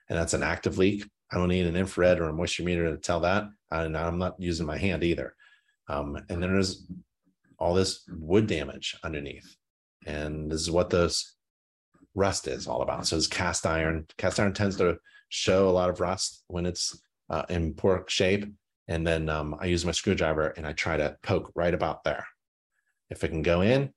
And 0.08 0.18
that's 0.18 0.34
an 0.34 0.42
active 0.42 0.78
leak. 0.78 1.04
I 1.30 1.36
don't 1.36 1.48
need 1.48 1.66
an 1.66 1.76
infrared 1.76 2.20
or 2.20 2.28
a 2.28 2.32
moisture 2.32 2.62
meter 2.62 2.90
to 2.90 2.96
tell 2.96 3.20
that. 3.20 3.44
And 3.70 3.96
I'm 3.96 4.18
not 4.18 4.40
using 4.40 4.66
my 4.66 4.78
hand 4.78 5.04
either. 5.04 5.34
Um, 5.88 6.16
and 6.28 6.42
then 6.42 6.52
there's 6.52 6.86
all 7.58 7.74
this 7.74 8.04
wood 8.08 8.46
damage 8.46 8.96
underneath. 9.02 9.56
And 10.06 10.50
this 10.50 10.60
is 10.60 10.70
what 10.70 10.90
this 10.90 11.36
rust 12.14 12.48
is 12.48 12.66
all 12.66 12.82
about. 12.82 13.06
So 13.06 13.16
it's 13.16 13.26
cast 13.26 13.66
iron. 13.66 14.06
Cast 14.16 14.40
iron 14.40 14.54
tends 14.54 14.76
to 14.76 14.98
show 15.28 15.68
a 15.68 15.72
lot 15.72 15.90
of 15.90 16.00
rust 16.00 16.44
when 16.46 16.64
it's 16.64 16.98
uh, 17.30 17.44
in 17.48 17.74
poor 17.74 18.04
shape. 18.08 18.46
And 18.88 19.06
then 19.06 19.28
um, 19.28 19.54
I 19.60 19.66
use 19.66 19.84
my 19.84 19.92
screwdriver 19.92 20.48
and 20.56 20.66
I 20.66 20.72
try 20.72 20.96
to 20.96 21.16
poke 21.22 21.52
right 21.54 21.74
about 21.74 22.04
there. 22.04 22.26
If 23.10 23.22
it 23.24 23.28
can 23.28 23.42
go 23.42 23.60
in, 23.60 23.92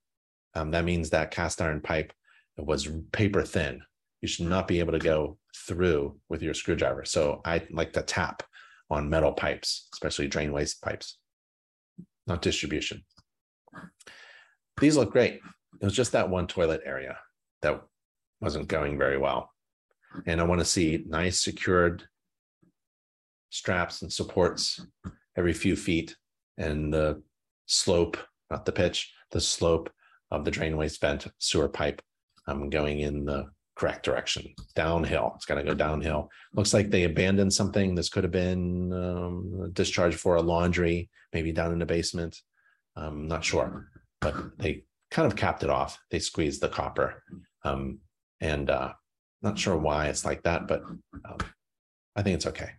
um, 0.54 0.72
that 0.72 0.86
means 0.86 1.10
that 1.10 1.32
cast 1.32 1.62
iron 1.62 1.82
pipe 1.82 2.12
was 2.58 2.90
paper 3.12 3.44
thin. 3.44 3.82
You 4.22 4.28
should 4.28 4.48
not 4.48 4.68
be 4.68 4.80
able 4.80 4.92
to 4.92 5.00
go 5.00 5.38
through 5.56 6.20
with 6.30 6.42
your 6.42 6.54
screwdriver. 6.54 7.06
So 7.06 7.42
I 7.46 7.66
like 7.72 7.94
to 7.94 8.02
tap 8.02 8.44
on 8.90 9.10
metal 9.10 9.32
pipes, 9.32 9.88
especially 9.94 10.28
drain 10.28 10.52
waste 10.52 10.82
pipes, 10.82 11.18
not 12.28 12.42
distribution. 12.42 13.04
These 14.80 14.98
look 14.98 15.12
great. 15.12 15.36
It 15.82 15.86
was 15.86 15.96
just 15.96 16.12
that 16.12 16.30
one 16.30 16.48
toilet 16.48 16.82
area 16.86 17.18
that 17.62 17.82
wasn't 18.42 18.68
going 18.68 18.98
very 18.98 19.18
well. 19.18 19.50
And 20.26 20.42
I 20.42 20.44
want 20.44 20.60
to 20.60 20.66
see 20.66 21.06
nice 21.08 21.42
secured 21.42 22.04
straps 23.52 24.02
and 24.02 24.12
supports 24.12 24.80
every 25.38 25.54
few 25.54 25.76
feet 25.76 26.16
and 26.58 26.92
the 26.92 27.22
slope, 27.68 28.18
not 28.50 28.66
the 28.66 28.72
pitch, 28.72 29.14
the 29.32 29.42
slope 29.42 29.92
of 30.32 30.44
the 30.44 30.52
drain 30.52 30.78
waste 30.78 31.00
vent 31.00 31.28
sewer 31.38 31.70
pipe 31.70 32.02
um, 32.48 32.70
going 32.70 33.02
in 33.02 33.26
the 33.26 33.46
correct 33.76 34.04
direction 34.04 34.54
downhill. 34.76 35.34
It's 35.36 35.46
got 35.46 35.56
to 35.56 35.64
go 35.64 35.74
downhill. 35.74 36.30
Looks 36.54 36.74
like 36.74 36.90
they 36.90 37.04
abandoned 37.04 37.54
something. 37.54 37.94
This 37.94 38.10
could 38.10 38.24
have 38.24 38.32
been 38.32 38.92
um, 38.94 39.72
discharge 39.74 40.16
for 40.16 40.36
a 40.36 40.42
laundry, 40.42 41.10
maybe 41.34 41.52
down 41.52 41.72
in 41.72 41.80
the 41.80 41.86
basement. 41.86 42.42
I'm 42.96 43.28
not 43.28 43.44
sure, 43.44 43.88
but 44.20 44.58
they 44.58 44.84
kind 45.12 45.26
of 45.26 45.38
capped 45.38 45.64
it 45.64 45.70
off. 45.70 46.00
They 46.10 46.20
squeezed 46.20 46.62
the 46.62 46.70
copper. 46.70 47.24
Um, 47.64 48.00
and 48.40 48.70
uh, 48.70 48.94
not 49.42 49.58
sure 49.58 49.78
why 49.78 50.08
it's 50.08 50.26
like 50.26 50.44
that, 50.44 50.68
but 50.68 50.84
um, 50.84 51.38
I 52.16 52.24
think 52.24 52.36
it's 52.36 52.48
okay 52.48 52.72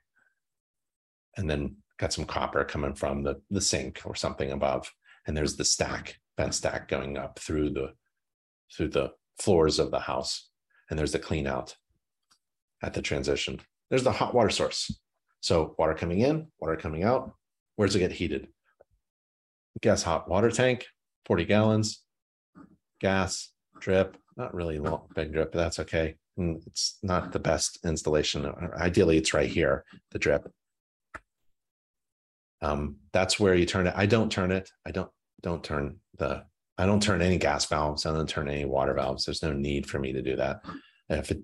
and 1.37 1.49
then 1.49 1.77
got 1.99 2.13
some 2.13 2.25
copper 2.25 2.65
coming 2.65 2.95
from 2.95 3.23
the, 3.23 3.41
the 3.51 3.61
sink 3.61 4.01
or 4.05 4.15
something 4.15 4.51
above. 4.53 4.93
And 5.27 5.37
there's 5.37 5.57
the 5.57 5.65
stack, 5.65 6.19
vent 6.37 6.55
stack 6.55 6.89
going 6.89 7.17
up 7.17 7.39
through 7.39 7.71
the 7.71 7.95
through 8.77 8.89
the 8.89 9.13
floors 9.39 9.79
of 9.79 9.91
the 9.91 10.01
house. 10.01 10.49
And 10.91 10.99
there's 10.99 11.13
the 11.13 11.19
clean 11.19 11.47
out 11.47 11.77
at 12.83 12.95
the 12.95 13.03
transition. 13.03 13.61
There's 13.91 14.03
the 14.03 14.13
hot 14.13 14.35
water 14.35 14.51
source. 14.51 14.91
So 15.41 15.75
water 15.79 15.95
coming 15.95 16.21
in, 16.21 16.49
water 16.59 16.77
coming 16.77 17.05
out. 17.05 17.33
Where 17.77 17.87
does 17.87 17.97
it 17.97 18.01
get 18.01 18.13
heated? 18.13 18.49
Gas 19.81 20.03
hot 20.03 20.29
water 20.29 20.51
tank, 20.51 20.87
40 21.27 21.45
gallons, 21.45 22.03
gas, 23.01 23.51
drip, 23.81 24.17
not 24.37 24.55
really 24.55 24.79
long, 24.79 25.09
big 25.15 25.33
drip, 25.33 25.53
but 25.53 25.59
that's 25.59 25.79
okay. 25.81 26.17
And 26.37 26.63
it's 26.67 26.99
not 27.03 27.33
the 27.33 27.39
best 27.39 27.79
installation. 27.85 28.51
Ideally, 28.77 29.19
it's 29.19 29.35
right 29.35 29.49
here, 29.49 29.85
the 30.11 30.19
drip 30.19 30.51
um, 32.63 32.97
that's 33.13 33.39
where 33.39 33.55
you 33.55 33.67
turn 33.67 33.87
it. 33.87 33.95
I 33.97 34.07
don't 34.07 34.31
turn 34.31 34.53
it. 34.53 34.71
I 34.87 34.93
don't 34.93 35.11
don't 35.43 35.63
turn 35.63 35.97
the 36.19 36.45
I 36.79 36.87
don't 36.87 37.03
turn 37.03 37.21
any 37.21 37.37
gas 37.37 37.67
valves. 37.67 38.07
I 38.07 38.13
don't 38.13 38.29
turn 38.29 38.49
any 38.49 38.65
water 38.65 38.95
valves. 38.95 39.25
There's 39.25 39.43
no 39.43 39.53
need 39.53 39.87
for 39.87 39.99
me 39.99 40.13
to 40.13 40.23
do 40.23 40.37
that. 40.37 40.65
if 41.11 41.31
it 41.31 41.43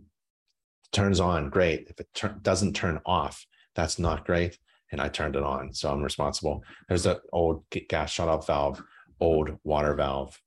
turns 0.92 1.20
on, 1.20 1.50
great. 1.50 1.88
If 1.90 2.00
it 2.00 2.42
doesn't 2.42 2.74
turn 2.74 3.00
off, 3.04 3.44
that's 3.74 3.98
not 3.98 4.24
great. 4.24 4.58
And 4.90 5.00
I 5.00 5.08
turned 5.08 5.36
it 5.36 5.42
on, 5.42 5.74
so 5.74 5.92
I'm 5.92 6.02
responsible. 6.02 6.64
There's 6.88 7.02
the 7.02 7.20
old 7.30 7.64
gas 7.88 8.14
shutoff 8.14 8.46
valve, 8.46 8.82
old 9.20 9.58
water 9.64 9.94
valve. 9.94 10.40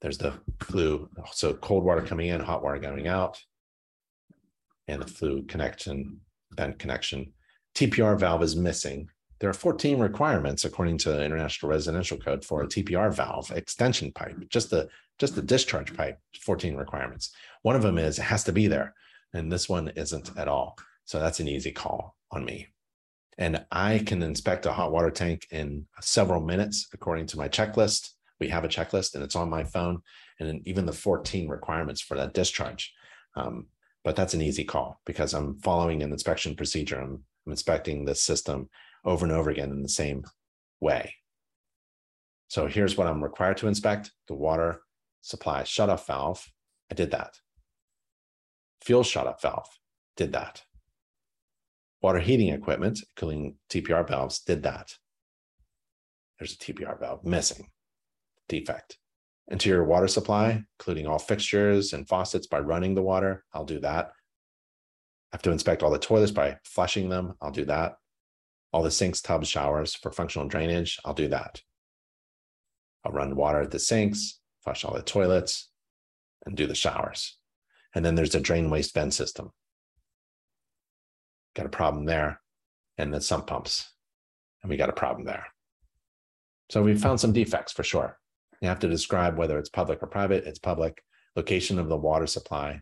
There's 0.00 0.16
the 0.16 0.32
flue, 0.60 1.10
so 1.32 1.52
cold 1.52 1.84
water 1.84 2.00
coming 2.00 2.28
in, 2.28 2.40
hot 2.40 2.62
water 2.62 2.78
going 2.78 3.08
out, 3.08 3.38
and 4.88 5.02
the 5.02 5.06
flue 5.06 5.42
connection, 5.42 6.20
vent 6.52 6.78
connection. 6.78 7.34
TPR 7.74 8.18
valve 8.18 8.42
is 8.42 8.56
missing 8.56 9.10
there 9.38 9.50
are 9.50 9.54
14 9.54 9.98
requirements 9.98 10.64
according 10.64 10.98
to 10.98 11.10
the 11.10 11.24
International 11.24 11.70
Residential 11.70 12.16
Code 12.16 12.44
for 12.44 12.62
a 12.62 12.66
TPR 12.66 13.12
valve 13.12 13.50
extension 13.50 14.12
pipe, 14.12 14.36
just 14.48 14.70
the 14.70 14.88
just 15.18 15.34
the 15.34 15.42
discharge 15.42 15.96
pipe, 15.96 16.18
14 16.42 16.76
requirements. 16.76 17.30
One 17.62 17.74
of 17.74 17.82
them 17.82 17.96
is 17.96 18.18
it 18.18 18.22
has 18.22 18.44
to 18.44 18.52
be 18.52 18.66
there, 18.66 18.94
and 19.32 19.50
this 19.50 19.68
one 19.68 19.88
isn't 19.96 20.36
at 20.36 20.48
all. 20.48 20.76
So 21.04 21.18
that's 21.18 21.40
an 21.40 21.48
easy 21.48 21.72
call 21.72 22.16
on 22.30 22.44
me. 22.44 22.68
And 23.38 23.64
I 23.70 23.98
can 23.98 24.22
inspect 24.22 24.66
a 24.66 24.72
hot 24.72 24.92
water 24.92 25.10
tank 25.10 25.46
in 25.50 25.86
several 26.00 26.40
minutes 26.42 26.88
according 26.92 27.26
to 27.28 27.38
my 27.38 27.48
checklist. 27.48 28.10
We 28.40 28.48
have 28.48 28.64
a 28.64 28.68
checklist 28.68 29.14
and 29.14 29.24
it's 29.24 29.36
on 29.36 29.48
my 29.48 29.64
phone, 29.64 30.02
and 30.38 30.66
even 30.66 30.86
the 30.86 30.92
14 30.92 31.48
requirements 31.48 32.00
for 32.00 32.16
that 32.16 32.34
discharge. 32.34 32.92
Um, 33.34 33.66
but 34.04 34.16
that's 34.16 34.34
an 34.34 34.42
easy 34.42 34.64
call 34.64 35.00
because 35.04 35.34
I'm 35.34 35.58
following 35.60 36.02
an 36.02 36.12
inspection 36.12 36.54
procedure. 36.54 37.00
I'm, 37.00 37.22
I'm 37.46 37.52
inspecting 37.52 38.04
the 38.04 38.14
system 38.14 38.68
over 39.06 39.24
and 39.24 39.32
over 39.32 39.48
again 39.48 39.70
in 39.70 39.82
the 39.82 39.88
same 39.88 40.24
way. 40.80 41.14
So 42.48 42.66
here's 42.66 42.96
what 42.96 43.06
I'm 43.06 43.22
required 43.22 43.56
to 43.58 43.68
inspect 43.68 44.12
the 44.28 44.34
water 44.34 44.82
supply 45.22 45.62
shutoff 45.62 46.06
valve. 46.06 46.44
I 46.90 46.94
did 46.94 47.12
that. 47.12 47.34
Fuel 48.82 49.02
shutoff 49.02 49.40
valve, 49.40 49.68
did 50.16 50.32
that. 50.32 50.62
Water 52.02 52.20
heating 52.20 52.48
equipment, 52.52 53.00
including 53.16 53.56
TPR 53.70 54.06
valves, 54.06 54.40
did 54.40 54.62
that. 54.64 54.92
There's 56.38 56.52
a 56.52 56.58
TPR 56.58 57.00
valve 57.00 57.24
missing, 57.24 57.68
defect. 58.48 58.98
Interior 59.48 59.84
water 59.84 60.08
supply, 60.08 60.64
including 60.78 61.06
all 61.06 61.18
fixtures 61.18 61.92
and 61.92 62.06
faucets 62.06 62.46
by 62.46 62.58
running 62.58 62.94
the 62.94 63.02
water, 63.02 63.44
I'll 63.54 63.64
do 63.64 63.80
that. 63.80 64.06
I 65.32 65.36
have 65.36 65.42
to 65.42 65.52
inspect 65.52 65.82
all 65.82 65.90
the 65.90 65.98
toilets 65.98 66.32
by 66.32 66.58
flushing 66.64 67.08
them, 67.08 67.34
I'll 67.40 67.50
do 67.52 67.64
that 67.64 67.96
all 68.72 68.82
the 68.82 68.90
sinks, 68.90 69.20
tubs, 69.20 69.48
showers 69.48 69.94
for 69.94 70.10
functional 70.10 70.48
drainage, 70.48 70.98
I'll 71.04 71.14
do 71.14 71.28
that. 71.28 71.62
I'll 73.04 73.12
run 73.12 73.36
water 73.36 73.60
at 73.60 73.70
the 73.70 73.78
sinks, 73.78 74.40
flush 74.62 74.84
all 74.84 74.94
the 74.94 75.02
toilets, 75.02 75.70
and 76.44 76.56
do 76.56 76.66
the 76.66 76.74
showers. 76.74 77.38
And 77.94 78.04
then 78.04 78.14
there's 78.14 78.34
a 78.34 78.40
drain 78.40 78.68
waste 78.70 78.94
vent 78.94 79.14
system. 79.14 79.52
got 81.54 81.66
a 81.66 81.70
problem 81.70 82.04
there. 82.04 82.40
And 82.98 83.12
the 83.12 83.20
sump 83.20 83.46
pumps, 83.46 83.92
and 84.62 84.70
we 84.70 84.78
got 84.78 84.88
a 84.88 84.94
problem 84.94 85.26
there. 85.26 85.46
So 86.70 86.82
we 86.82 86.96
found 86.96 87.20
some 87.20 87.32
defects 87.32 87.72
for 87.72 87.82
sure. 87.82 88.18
You 88.62 88.68
have 88.68 88.78
to 88.80 88.88
describe 88.88 89.36
whether 89.36 89.58
it's 89.58 89.68
public 89.68 90.02
or 90.02 90.06
private. 90.06 90.46
It's 90.46 90.58
public, 90.58 91.02
location 91.36 91.78
of 91.78 91.88
the 91.88 91.96
water 91.96 92.26
supply, 92.26 92.80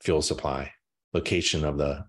fuel 0.00 0.22
supply, 0.22 0.72
location 1.12 1.64
of 1.64 1.78
the 1.78 2.04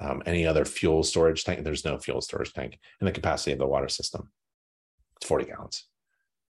um, 0.00 0.22
any 0.26 0.46
other 0.46 0.64
fuel 0.64 1.02
storage 1.02 1.44
tank. 1.44 1.62
There's 1.62 1.84
no 1.84 1.98
fuel 1.98 2.20
storage 2.20 2.52
tank, 2.52 2.78
in 3.00 3.04
the 3.04 3.12
capacity 3.12 3.52
of 3.52 3.58
the 3.58 3.66
water 3.66 3.88
system. 3.88 4.30
It's 5.16 5.28
40 5.28 5.44
gallons. 5.46 5.86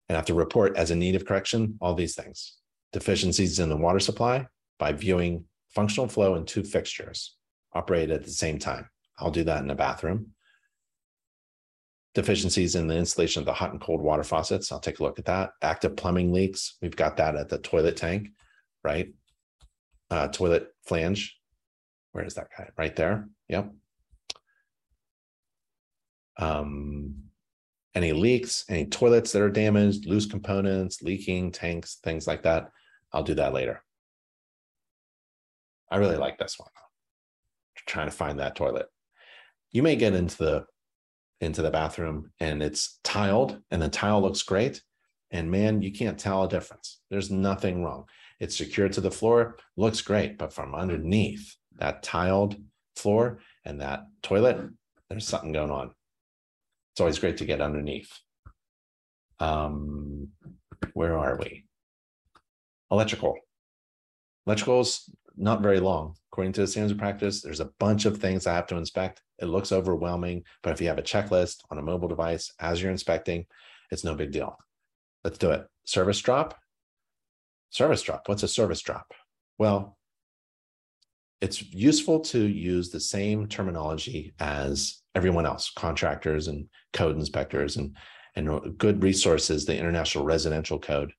And 0.07 0.15
I 0.15 0.19
have 0.19 0.25
to 0.27 0.33
report 0.33 0.77
as 0.77 0.91
a 0.91 0.95
need 0.95 1.15
of 1.15 1.25
correction 1.25 1.77
all 1.81 1.95
these 1.95 2.15
things 2.15 2.57
deficiencies 2.91 3.59
in 3.59 3.69
the 3.69 3.77
water 3.77 3.99
supply 3.99 4.45
by 4.77 4.91
viewing 4.91 5.45
functional 5.69 6.09
flow 6.09 6.35
in 6.35 6.45
two 6.45 6.63
fixtures 6.63 7.37
operated 7.73 8.11
at 8.11 8.25
the 8.25 8.31
same 8.31 8.59
time. 8.59 8.89
I'll 9.17 9.31
do 9.31 9.45
that 9.45 9.63
in 9.63 9.69
a 9.69 9.75
bathroom. 9.75 10.31
Deficiencies 12.13 12.75
in 12.75 12.87
the 12.87 12.97
installation 12.97 13.39
of 13.39 13.45
the 13.45 13.53
hot 13.53 13.71
and 13.71 13.79
cold 13.79 14.01
water 14.01 14.23
faucets. 14.23 14.71
I'll 14.71 14.79
take 14.81 14.99
a 14.99 15.03
look 15.03 15.19
at 15.19 15.25
that. 15.25 15.51
Active 15.61 15.95
plumbing 15.95 16.33
leaks. 16.33 16.75
We've 16.81 16.95
got 16.95 17.15
that 17.17 17.37
at 17.37 17.47
the 17.47 17.59
toilet 17.59 17.95
tank, 17.95 18.29
right? 18.83 19.13
Uh, 20.09 20.27
toilet 20.27 20.67
flange. 20.85 21.39
Where 22.11 22.25
is 22.25 22.35
that 22.35 22.47
guy? 22.57 22.69
Right 22.77 22.95
there. 22.95 23.29
Yep. 23.49 23.71
Um, 26.37 27.15
any 27.93 28.13
leaks, 28.13 28.65
any 28.69 28.85
toilets 28.85 29.31
that 29.31 29.41
are 29.41 29.49
damaged, 29.49 30.05
loose 30.05 30.25
components, 30.25 31.01
leaking 31.01 31.51
tanks, 31.51 31.99
things 32.03 32.27
like 32.27 32.43
that. 32.43 32.69
I'll 33.13 33.23
do 33.23 33.35
that 33.35 33.53
later. 33.53 33.83
I 35.89 35.97
really 35.97 36.17
like 36.17 36.37
this 36.37 36.57
one. 36.57 36.69
Trying 37.85 38.07
to 38.07 38.15
find 38.15 38.39
that 38.39 38.55
toilet. 38.55 38.87
You 39.71 39.83
may 39.83 39.95
get 39.95 40.13
into 40.13 40.37
the 40.37 40.65
into 41.41 41.63
the 41.63 41.71
bathroom 41.71 42.31
and 42.39 42.61
it's 42.61 42.99
tiled 43.03 43.59
and 43.71 43.81
the 43.81 43.89
tile 43.89 44.21
looks 44.21 44.43
great. 44.43 44.81
And 45.31 45.49
man, 45.49 45.81
you 45.81 45.91
can't 45.91 46.19
tell 46.19 46.43
a 46.43 46.49
difference. 46.49 47.01
There's 47.09 47.31
nothing 47.31 47.83
wrong. 47.83 48.05
It's 48.39 48.55
secured 48.55 48.93
to 48.93 49.01
the 49.01 49.11
floor, 49.11 49.57
looks 49.75 50.01
great, 50.01 50.37
but 50.37 50.53
from 50.53 50.75
underneath 50.75 51.55
that 51.81 52.03
tiled 52.03 52.55
floor 52.95 53.39
and 53.65 53.81
that 53.81 54.05
toilet, 54.21 54.69
there's 55.09 55.27
something 55.27 55.51
going 55.51 55.71
on. 55.71 55.91
It's 56.93 57.01
always 57.01 57.17
great 57.17 57.37
to 57.37 57.45
get 57.45 57.59
underneath. 57.59 58.11
Um, 59.39 60.27
where 60.93 61.17
are 61.17 61.37
we? 61.37 61.65
Electrical. 62.91 63.35
Electrical's 64.45 65.09
not 65.35 65.61
very 65.61 65.79
long. 65.79 66.15
According 66.31 66.53
to 66.53 66.61
the 66.61 66.67
standards 66.67 66.91
of 66.91 66.99
practice, 66.99 67.41
there's 67.41 67.59
a 67.59 67.71
bunch 67.79 68.05
of 68.05 68.19
things 68.19 68.45
I 68.45 68.53
have 68.53 68.67
to 68.67 68.77
inspect. 68.77 69.23
It 69.39 69.45
looks 69.45 69.71
overwhelming, 69.71 70.43
but 70.61 70.73
if 70.73 70.81
you 70.81 70.87
have 70.87 70.99
a 70.99 71.03
checklist 71.03 71.61
on 71.71 71.79
a 71.79 71.81
mobile 71.81 72.07
device 72.07 72.53
as 72.59 72.79
you're 72.79 72.91
inspecting, 72.91 73.45
it's 73.89 74.03
no 74.03 74.13
big 74.13 74.31
deal. 74.31 74.55
Let's 75.23 75.39
do 75.39 75.49
it. 75.49 75.65
Service 75.85 76.19
drop. 76.19 76.59
Service 77.71 78.03
drop. 78.03 78.27
What's 78.27 78.43
a 78.43 78.47
service 78.47 78.81
drop? 78.81 79.13
Well, 79.57 79.97
it's 81.41 81.73
useful 81.73 82.19
to 82.19 82.39
use 82.39 82.89
the 82.89 82.99
same 82.99 83.47
terminology 83.47 84.33
as 84.39 85.01
everyone 85.15 85.45
else, 85.45 85.71
contractors 85.75 86.47
and 86.47 86.67
code 86.93 87.17
inspectors 87.17 87.77
and, 87.77 87.95
and 88.35 88.77
good 88.77 89.03
resources, 89.03 89.65
the 89.65 89.77
International 89.77 90.23
Residential 90.23 90.79
Code, 90.79 91.11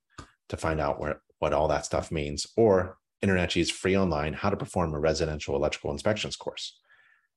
to 0.49 0.57
find 0.57 0.81
out 0.81 1.01
where 1.01 1.20
what 1.40 1.53
all 1.53 1.66
that 1.66 1.85
stuff 1.85 2.12
means, 2.12 2.47
or 2.57 2.99
InterNACHI's 3.23 3.70
free 3.70 3.97
online 3.97 4.32
how 4.32 4.49
to 4.49 4.57
perform 4.57 4.94
a 4.94 5.01
residential 5.01 5.57
electrical 5.57 5.90
inspections 5.90 6.36
course. 6.36 6.78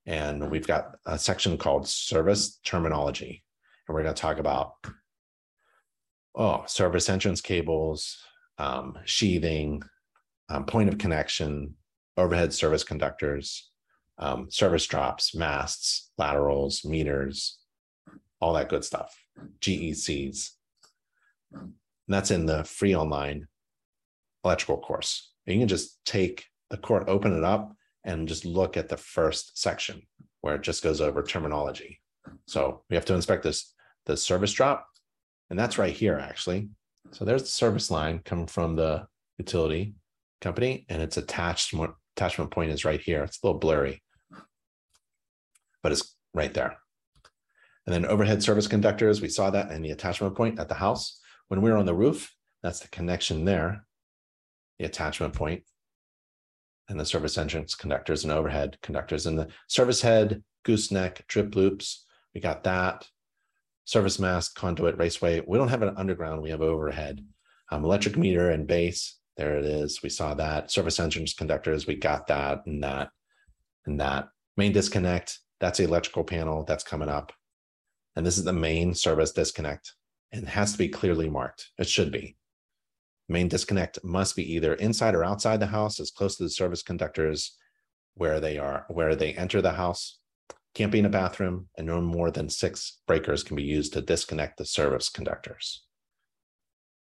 And 0.05 0.51
we've 0.51 0.67
got 0.67 0.91
a 1.07 1.17
section 1.17 1.57
called 1.57 1.87
service 1.87 2.59
terminology. 2.63 3.43
And 3.87 3.95
we're 3.95 4.03
going 4.03 4.13
to 4.13 4.21
talk 4.21 4.37
about 4.37 4.73
oh, 6.35 6.63
service 6.67 7.09
entrance 7.09 7.41
cables, 7.41 8.19
um, 8.59 8.95
sheathing, 9.05 9.81
um, 10.49 10.65
point 10.65 10.89
of 10.89 10.99
connection, 10.99 11.75
overhead 12.17 12.53
service 12.53 12.83
conductors, 12.83 13.69
um, 14.17 14.49
service 14.49 14.85
drops, 14.85 15.35
masts, 15.35 16.11
laterals, 16.17 16.85
meters, 16.85 17.59
all 18.39 18.53
that 18.53 18.69
good 18.69 18.83
stuff, 18.83 19.15
GECs. 19.61 20.51
And 21.53 21.73
that's 22.07 22.31
in 22.31 22.45
the 22.45 22.63
free 22.63 22.95
online 22.95 23.47
electrical 24.43 24.77
course. 24.77 25.31
You 25.45 25.59
can 25.59 25.67
just 25.67 26.03
take 26.05 26.45
the 26.69 26.77
court, 26.77 27.05
open 27.07 27.35
it 27.35 27.43
up, 27.43 27.75
and 28.03 28.27
just 28.27 28.45
look 28.45 28.77
at 28.77 28.89
the 28.89 28.97
first 28.97 29.59
section 29.59 30.01
where 30.41 30.55
it 30.55 30.61
just 30.61 30.83
goes 30.83 31.01
over 31.01 31.23
terminology. 31.23 31.99
So 32.47 32.83
we 32.89 32.95
have 32.95 33.05
to 33.05 33.15
inspect 33.15 33.43
this 33.43 33.73
the 34.05 34.15
service 34.15 34.53
drop, 34.53 34.87
and 35.49 35.57
that's 35.57 35.79
right 35.79 35.93
here 35.93 36.17
actually. 36.17 36.69
So 37.11 37.25
there's 37.25 37.43
the 37.43 37.49
service 37.49 37.89
line 37.89 38.19
coming 38.23 38.45
from 38.47 38.75
the 38.75 39.07
utility 39.37 39.95
company, 40.41 40.85
and 40.89 41.01
it's 41.01 41.17
attached 41.17 41.73
attachment 42.15 42.51
point 42.51 42.71
is 42.71 42.85
right 42.85 43.01
here. 43.01 43.23
It's 43.23 43.39
a 43.41 43.45
little 43.45 43.59
blurry, 43.59 44.01
but 45.83 45.91
it's 45.91 46.15
right 46.33 46.53
there. 46.53 46.77
And 47.85 47.93
then 47.93 48.05
overhead 48.05 48.41
service 48.41 48.67
conductors, 48.67 49.21
we 49.21 49.29
saw 49.29 49.49
that 49.51 49.71
in 49.71 49.81
the 49.81 49.91
attachment 49.91 50.35
point 50.35 50.59
at 50.59 50.69
the 50.69 50.75
house. 50.75 51.19
When 51.49 51.61
we 51.61 51.69
were 51.69 51.77
on 51.77 51.85
the 51.85 51.93
roof, 51.93 52.33
that's 52.63 52.79
the 52.79 52.87
connection 52.87 53.45
there, 53.45 53.85
the 54.79 54.85
attachment 54.85 55.33
point, 55.33 55.63
and 56.89 56.99
the 56.99 57.05
service 57.05 57.37
entrance 57.37 57.75
conductors 57.75 58.23
and 58.23 58.33
overhead 58.33 58.77
conductors. 58.81 59.27
And 59.27 59.37
the 59.37 59.49
service 59.67 60.01
head, 60.01 60.43
gooseneck, 60.63 61.27
drip 61.27 61.55
loops, 61.55 62.05
we 62.33 62.41
got 62.41 62.63
that. 62.63 63.07
Service 63.85 64.17
mast, 64.17 64.55
conduit, 64.55 64.97
raceway. 64.97 65.43
We 65.45 65.59
don't 65.59 65.67
have 65.67 65.83
an 65.83 65.95
underground, 65.95 66.41
we 66.41 66.49
have 66.49 66.61
overhead. 66.61 67.23
Um, 67.71 67.83
electric 67.83 68.17
meter 68.17 68.49
and 68.49 68.65
base, 68.65 69.19
there 69.37 69.57
it 69.57 69.65
is. 69.65 70.01
We 70.01 70.09
saw 70.09 70.33
that. 70.35 70.71
Service 70.71 70.99
entrance 70.99 71.33
conductors, 71.33 71.87
we 71.87 71.95
got 71.95 72.27
that 72.27 72.65
and 72.65 72.83
that 72.83 73.09
and 73.85 73.99
that. 73.99 74.29
Main 74.57 74.71
disconnect, 74.71 75.39
that's 75.59 75.79
the 75.79 75.83
electrical 75.83 76.23
panel 76.23 76.63
that's 76.63 76.83
coming 76.83 77.09
up. 77.09 77.33
And 78.15 78.25
this 78.25 78.37
is 78.37 78.45
the 78.45 78.53
main 78.53 78.93
service 78.93 79.31
disconnect 79.31 79.93
and 80.31 80.47
has 80.47 80.71
to 80.71 80.77
be 80.77 80.87
clearly 80.87 81.29
marked. 81.29 81.69
It 81.77 81.89
should 81.89 82.11
be. 82.11 82.37
Main 83.27 83.47
disconnect 83.47 84.03
must 84.03 84.35
be 84.35 84.53
either 84.53 84.75
inside 84.75 85.15
or 85.15 85.23
outside 85.23 85.59
the 85.59 85.65
house, 85.65 85.99
as 85.99 86.11
close 86.11 86.37
to 86.37 86.43
the 86.43 86.49
service 86.49 86.83
conductors 86.83 87.57
where 88.13 88.39
they 88.39 88.57
are, 88.57 88.85
where 88.87 89.15
they 89.15 89.33
enter 89.33 89.61
the 89.61 89.73
house. 89.73 90.19
Can't 90.73 90.91
be 90.91 90.99
in 90.99 91.05
a 91.05 91.09
bathroom, 91.09 91.69
and 91.77 91.87
no 91.87 92.01
more 92.01 92.31
than 92.31 92.49
six 92.49 92.99
breakers 93.07 93.43
can 93.43 93.55
be 93.55 93.63
used 93.63 93.93
to 93.93 94.01
disconnect 94.01 94.57
the 94.57 94.65
service 94.65 95.09
conductors. 95.09 95.85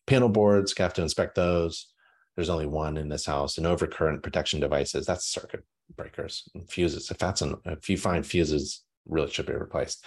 Panel 0.07 0.29
boards, 0.29 0.73
you 0.77 0.83
have 0.83 0.93
to 0.93 1.01
inspect 1.01 1.35
those. 1.35 1.87
There's 2.35 2.49
only 2.49 2.65
one 2.65 2.97
in 2.97 3.09
this 3.09 3.25
house. 3.25 3.57
And 3.57 3.65
overcurrent 3.65 4.23
protection 4.23 4.59
devices, 4.59 5.05
that's 5.05 5.25
circuit 5.25 5.63
breakers 5.95 6.47
and 6.53 6.69
fuses. 6.69 7.09
If 7.11 7.17
that's 7.17 7.41
an, 7.41 7.55
if 7.65 7.89
you 7.89 7.97
find 7.97 8.25
fuses, 8.25 8.83
really 9.07 9.31
should 9.31 9.45
be 9.45 9.53
replaced. 9.53 10.03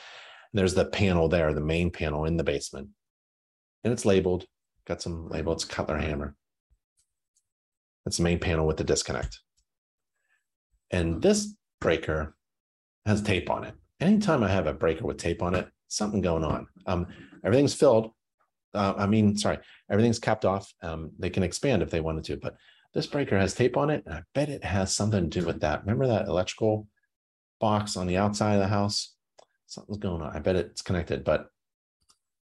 And 0.52 0.58
there's 0.58 0.74
the 0.74 0.84
panel 0.84 1.28
there, 1.28 1.52
the 1.52 1.60
main 1.60 1.90
panel 1.90 2.24
in 2.24 2.36
the 2.36 2.44
basement. 2.44 2.88
And 3.84 3.92
it's 3.92 4.04
labeled, 4.04 4.44
got 4.86 5.00
some 5.00 5.28
label, 5.28 5.52
it's 5.52 5.64
Cutler 5.64 5.98
hammer. 5.98 6.34
That's 8.04 8.16
the 8.16 8.24
main 8.24 8.38
panel 8.38 8.66
with 8.66 8.76
the 8.76 8.84
disconnect. 8.84 9.40
And 10.90 11.22
this 11.22 11.54
breaker 11.80 12.34
has 13.06 13.22
tape 13.22 13.50
on 13.50 13.64
it. 13.64 13.74
Anytime 14.00 14.42
I 14.42 14.48
have 14.48 14.66
a 14.66 14.72
breaker 14.72 15.06
with 15.06 15.18
tape 15.18 15.42
on 15.42 15.54
it, 15.54 15.68
something 15.88 16.20
going 16.20 16.44
on. 16.44 16.66
Um, 16.86 17.06
everything's 17.44 17.74
filled, 17.74 18.10
uh, 18.74 18.94
I 18.96 19.06
mean, 19.06 19.36
sorry, 19.36 19.58
everything's 19.90 20.18
capped 20.18 20.44
off. 20.44 20.72
Um, 20.82 21.10
they 21.18 21.30
can 21.30 21.42
expand 21.42 21.82
if 21.82 21.90
they 21.90 22.00
wanted 22.00 22.24
to, 22.24 22.36
but 22.36 22.56
this 22.94 23.06
breaker 23.06 23.38
has 23.38 23.54
tape 23.54 23.76
on 23.76 23.90
it. 23.90 24.04
And 24.06 24.14
I 24.14 24.22
bet 24.34 24.48
it 24.48 24.64
has 24.64 24.94
something 24.94 25.30
to 25.30 25.40
do 25.40 25.46
with 25.46 25.60
that. 25.60 25.80
Remember 25.80 26.06
that 26.06 26.26
electrical 26.26 26.86
box 27.60 27.96
on 27.96 28.06
the 28.06 28.16
outside 28.16 28.54
of 28.54 28.60
the 28.60 28.68
house? 28.68 29.14
Something's 29.66 29.98
going 29.98 30.22
on. 30.22 30.34
I 30.34 30.38
bet 30.40 30.56
it's 30.56 30.82
connected, 30.82 31.24
but 31.24 31.46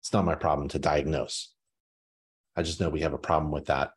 it's 0.01 0.13
not 0.13 0.25
my 0.25 0.35
problem 0.35 0.69
to 0.71 0.79
diagnose. 0.79 1.53
I 2.57 2.63
just 2.63 2.81
know 2.81 2.91
we 2.91 3.01
have 3.01 3.15
a 3.15 3.19
problem 3.19 3.53
with 3.53 3.67
that 3.67 3.93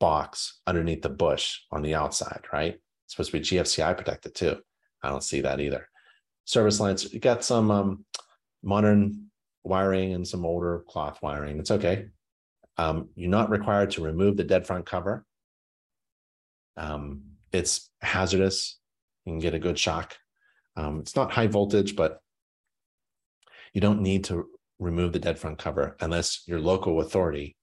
box 0.00 0.60
underneath 0.66 1.02
the 1.02 1.08
bush 1.08 1.60
on 1.70 1.82
the 1.82 1.94
outside, 1.94 2.42
right? 2.52 2.74
It's 3.04 3.14
supposed 3.14 3.30
to 3.30 3.38
be 3.38 3.44
GFCI 3.44 3.96
protected 3.96 4.34
too. 4.34 4.58
I 5.02 5.08
don't 5.08 5.22
see 5.22 5.40
that 5.42 5.60
either. 5.60 5.88
Service 6.44 6.80
lines, 6.80 7.12
you 7.12 7.20
got 7.20 7.44
some 7.44 7.70
um, 7.70 8.04
modern 8.62 9.30
wiring 9.64 10.14
and 10.14 10.26
some 10.26 10.44
older 10.44 10.84
cloth 10.88 11.18
wiring. 11.22 11.58
It's 11.58 11.70
okay. 11.70 12.06
Um, 12.78 13.08
you're 13.14 13.30
not 13.30 13.50
required 13.50 13.90
to 13.92 14.04
remove 14.04 14.36
the 14.36 14.44
dead 14.44 14.66
front 14.66 14.86
cover. 14.86 15.24
Um, 16.76 17.22
it's 17.52 17.90
hazardous. 18.00 18.78
You 19.24 19.32
can 19.32 19.40
get 19.40 19.54
a 19.54 19.58
good 19.58 19.78
shock. 19.78 20.16
Um, 20.76 21.00
it's 21.00 21.14
not 21.14 21.32
high 21.32 21.46
voltage, 21.46 21.96
but 21.96 22.20
you 23.74 23.80
don't 23.80 24.00
need 24.00 24.24
to 24.24 24.46
remove 24.78 25.12
the 25.12 25.18
dead 25.18 25.38
front 25.38 25.58
cover 25.58 25.96
unless 26.00 26.42
your 26.46 26.60
local 26.60 27.00
authority 27.00 27.56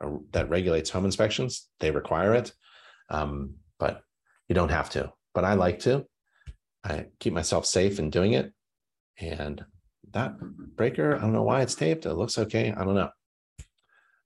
uh, 0.00 0.10
that 0.32 0.50
regulates 0.50 0.90
home 0.90 1.04
inspections, 1.04 1.68
they 1.80 1.90
require 1.90 2.34
it. 2.34 2.52
Um, 3.08 3.54
but 3.78 4.02
you 4.48 4.54
don't 4.54 4.70
have 4.70 4.90
to. 4.90 5.12
But 5.34 5.44
I 5.44 5.54
like 5.54 5.80
to. 5.80 6.06
I 6.84 7.06
keep 7.18 7.32
myself 7.32 7.66
safe 7.66 7.98
in 7.98 8.10
doing 8.10 8.32
it. 8.32 8.52
And 9.18 9.64
that 10.16 10.38
breaker, 10.76 11.14
I 11.14 11.20
don't 11.20 11.32
know 11.32 11.42
why 11.42 11.60
it's 11.60 11.74
taped. 11.74 12.06
It 12.06 12.14
looks 12.14 12.38
okay. 12.38 12.72
I 12.72 12.84
don't 12.84 12.94
know. 12.94 13.10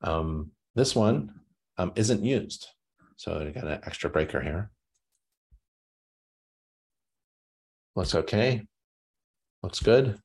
Um, 0.03 0.53
this 0.75 0.95
one 0.95 1.33
um, 1.79 1.93
isn't 1.97 2.25
used. 2.25 2.67
So 3.17 3.39
I 3.39 3.51
got 3.51 3.65
an 3.65 3.81
extra 3.85 4.09
breaker 4.09 4.41
here. 4.41 4.71
Looks 7.97 8.15
okay. 8.15 8.63
Looks 9.63 9.81
good. 9.81 10.19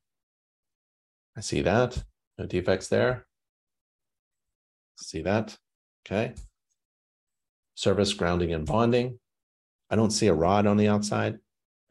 I 1.35 1.41
see 1.41 1.61
that. 1.63 2.01
No 2.37 2.45
defects 2.45 2.87
there. 2.87 3.25
See 4.97 5.23
that. 5.23 5.57
Okay. 6.05 6.35
Service 7.73 8.13
grounding 8.13 8.53
and 8.53 8.65
bonding. 8.65 9.19
I 9.89 9.95
don't 9.95 10.11
see 10.11 10.27
a 10.27 10.33
rod 10.33 10.67
on 10.67 10.77
the 10.77 10.87
outside. 10.87 11.39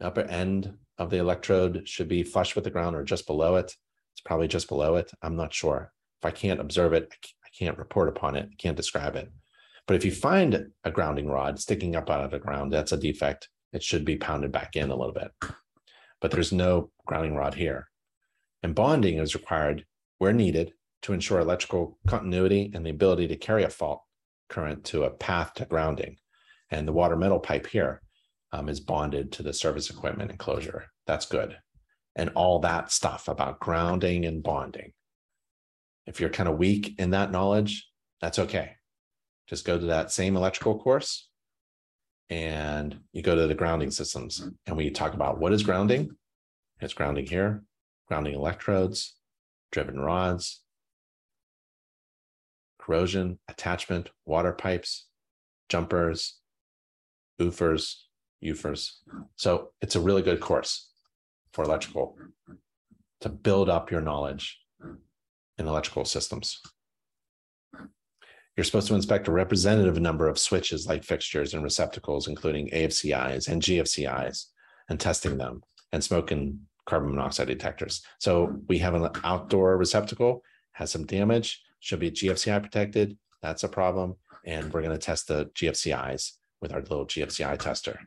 Upper 0.01 0.21
end 0.21 0.73
of 0.97 1.09
the 1.09 1.17
electrode 1.17 1.87
should 1.87 2.07
be 2.07 2.23
flush 2.23 2.55
with 2.55 2.63
the 2.63 2.69
ground 2.69 2.95
or 2.95 3.03
just 3.03 3.27
below 3.27 3.55
it. 3.55 3.75
It's 4.13 4.21
probably 4.23 4.47
just 4.47 4.67
below 4.67 4.95
it. 4.95 5.11
I'm 5.21 5.35
not 5.35 5.53
sure. 5.53 5.91
If 6.21 6.25
I 6.25 6.31
can't 6.31 6.61
observe 6.61 6.93
it, 6.93 7.13
I 7.43 7.49
can't 7.57 7.77
report 7.77 8.09
upon 8.09 8.35
it. 8.35 8.49
I 8.51 8.55
can't 8.57 8.77
describe 8.77 9.15
it. 9.15 9.31
But 9.87 9.95
if 9.95 10.05
you 10.05 10.11
find 10.11 10.67
a 10.83 10.91
grounding 10.91 11.27
rod 11.27 11.59
sticking 11.59 11.95
up 11.95 12.09
out 12.09 12.23
of 12.23 12.31
the 12.31 12.39
ground, 12.39 12.71
that's 12.71 12.91
a 12.91 12.97
defect. 12.97 13.49
It 13.73 13.83
should 13.83 14.05
be 14.05 14.17
pounded 14.17 14.51
back 14.51 14.75
in 14.75 14.89
a 14.89 14.95
little 14.95 15.13
bit. 15.13 15.31
But 16.21 16.31
there's 16.31 16.53
no 16.53 16.91
grounding 17.05 17.35
rod 17.35 17.53
here. 17.53 17.89
And 18.63 18.73
bonding 18.73 19.19
is 19.19 19.35
required 19.35 19.85
where 20.17 20.33
needed 20.33 20.73
to 21.03 21.13
ensure 21.13 21.39
electrical 21.39 21.99
continuity 22.07 22.71
and 22.73 22.85
the 22.85 22.89
ability 22.89 23.27
to 23.27 23.35
carry 23.35 23.63
a 23.63 23.69
fault 23.69 24.01
current 24.49 24.85
to 24.85 25.03
a 25.03 25.11
path 25.11 25.53
to 25.55 25.65
grounding. 25.65 26.17
And 26.71 26.87
the 26.87 26.93
water 26.93 27.15
metal 27.15 27.39
pipe 27.39 27.67
here 27.67 28.01
um, 28.55 28.69
is 28.69 28.79
bonded 28.79 29.33
to 29.33 29.43
the 29.43 29.53
service 29.53 29.89
equipment 29.89 30.31
enclosure. 30.31 30.85
That's 31.07 31.25
good. 31.25 31.57
And 32.15 32.29
all 32.35 32.59
that 32.59 32.91
stuff 32.91 33.27
about 33.27 33.59
grounding 33.59 34.25
and 34.25 34.41
bonding. 34.41 34.93
If 36.05 36.21
you're 36.21 36.29
kind 36.29 36.47
of 36.47 36.57
weak 36.57 36.95
in 36.97 37.09
that 37.09 37.31
knowledge, 37.31 37.89
that's 38.21 38.39
okay. 38.39 38.77
Just 39.47 39.65
go 39.65 39.77
to 39.77 39.87
that 39.87 40.11
same 40.11 40.37
electrical 40.37 40.79
course 40.79 41.29
and 42.29 42.97
you 43.11 43.21
go 43.21 43.35
to 43.35 43.47
the 43.47 43.53
grounding 43.53 43.91
systems. 43.91 44.41
And 44.65 44.77
we 44.77 44.89
talk 44.89 45.13
about 45.13 45.39
what 45.39 45.51
is 45.51 45.63
grounding. 45.63 46.11
It's 46.79 46.93
grounding 46.93 47.25
here, 47.25 47.63
grounding 48.07 48.35
electrodes, 48.35 49.15
driven 49.71 49.99
rods, 49.99 50.61
corrosion, 52.79 53.39
attachment, 53.49 54.11
water 54.25 54.53
pipes, 54.53 55.07
jumpers, 55.67 56.39
OOFers, 57.41 57.95
UFers. 58.43 58.91
So 59.35 59.71
it's 59.81 59.95
a 59.95 59.99
really 59.99 60.21
good 60.21 60.39
course 60.39 60.89
for 61.53 61.63
electrical 61.63 62.17
to 63.21 63.29
build 63.29 63.69
up 63.69 63.91
your 63.91 64.01
knowledge 64.01 64.59
in 65.57 65.67
electrical 65.67 66.05
systems. 66.05 66.59
You're 68.55 68.63
supposed 68.63 68.87
to 68.87 68.95
inspect 68.95 69.27
a 69.27 69.31
representative 69.31 69.99
number 69.99 70.27
of 70.27 70.39
switches 70.39 70.87
like 70.87 71.03
fixtures 71.03 71.53
and 71.53 71.63
receptacles, 71.63 72.27
including 72.27 72.69
AFCIs 72.69 73.49
and 73.49 73.61
GFCIs, 73.61 74.45
and 74.89 74.99
testing 74.99 75.37
them, 75.37 75.61
and 75.91 76.03
smoke 76.03 76.31
and 76.31 76.59
carbon 76.85 77.09
monoxide 77.09 77.47
detectors. 77.47 78.01
So 78.19 78.55
we 78.67 78.77
have 78.79 78.93
an 78.93 79.09
outdoor 79.23 79.77
receptacle, 79.77 80.41
has 80.73 80.91
some 80.91 81.05
damage, 81.05 81.61
should 81.79 81.99
be 81.99 82.11
GFCI 82.11 82.61
protected. 82.61 83.17
That's 83.41 83.63
a 83.63 83.69
problem. 83.69 84.15
And 84.45 84.71
we're 84.71 84.81
going 84.81 84.97
to 84.97 85.05
test 85.05 85.27
the 85.27 85.47
GFCIs 85.47 86.31
with 86.61 86.73
our 86.73 86.81
little 86.81 87.05
GFCI 87.05 87.59
tester 87.59 87.99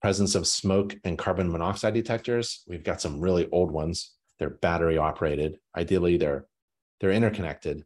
presence 0.00 0.34
of 0.34 0.46
smoke 0.46 0.96
and 1.04 1.18
carbon 1.18 1.50
monoxide 1.50 1.94
detectors. 1.94 2.62
We've 2.66 2.84
got 2.84 3.00
some 3.00 3.20
really 3.20 3.48
old 3.50 3.70
ones. 3.70 4.14
They're 4.38 4.50
battery 4.50 4.98
operated. 4.98 5.58
Ideally, 5.76 6.16
they're 6.16 6.46
they're 7.00 7.12
interconnected. 7.12 7.84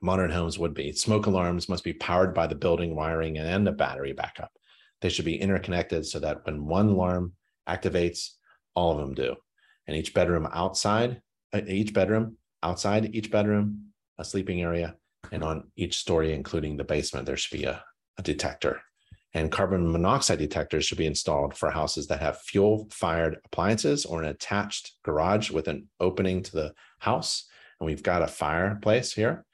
Modern 0.00 0.30
homes 0.30 0.58
would 0.58 0.74
be. 0.74 0.92
Smoke 0.92 1.26
alarms 1.26 1.68
must 1.68 1.84
be 1.84 1.92
powered 1.92 2.34
by 2.34 2.46
the 2.46 2.54
building 2.54 2.96
wiring 2.96 3.38
and 3.38 3.68
a 3.68 3.72
battery 3.72 4.12
backup. 4.12 4.50
They 5.00 5.08
should 5.08 5.24
be 5.24 5.40
interconnected 5.40 6.06
so 6.06 6.20
that 6.20 6.44
when 6.44 6.66
one 6.66 6.88
alarm 6.88 7.34
activates, 7.68 8.30
all 8.74 8.92
of 8.92 8.98
them 8.98 9.14
do. 9.14 9.36
And 9.86 9.96
each 9.96 10.14
bedroom 10.14 10.48
outside, 10.52 11.20
uh, 11.52 11.60
each 11.66 11.92
bedroom 11.92 12.36
outside 12.62 13.14
each 13.14 13.30
bedroom, 13.30 13.92
a 14.18 14.24
sleeping 14.24 14.62
area, 14.62 14.96
and 15.32 15.42
on 15.42 15.70
each 15.76 15.98
story, 15.98 16.32
including 16.34 16.76
the 16.76 16.84
basement, 16.84 17.26
there 17.26 17.36
should 17.36 17.56
be 17.56 17.64
a, 17.64 17.82
a 18.18 18.22
detector 18.22 18.82
and 19.32 19.52
carbon 19.52 19.90
monoxide 19.92 20.38
detectors 20.38 20.84
should 20.84 20.98
be 20.98 21.06
installed 21.06 21.56
for 21.56 21.70
houses 21.70 22.08
that 22.08 22.20
have 22.20 22.40
fuel 22.40 22.88
fired 22.90 23.38
appliances 23.44 24.04
or 24.04 24.22
an 24.22 24.28
attached 24.28 24.92
garage 25.04 25.50
with 25.50 25.68
an 25.68 25.88
opening 26.00 26.42
to 26.42 26.52
the 26.52 26.74
house. 26.98 27.46
And 27.78 27.86
we've 27.86 28.02
got 28.02 28.22
a 28.22 28.26
fireplace 28.26 29.12
here. 29.12 29.44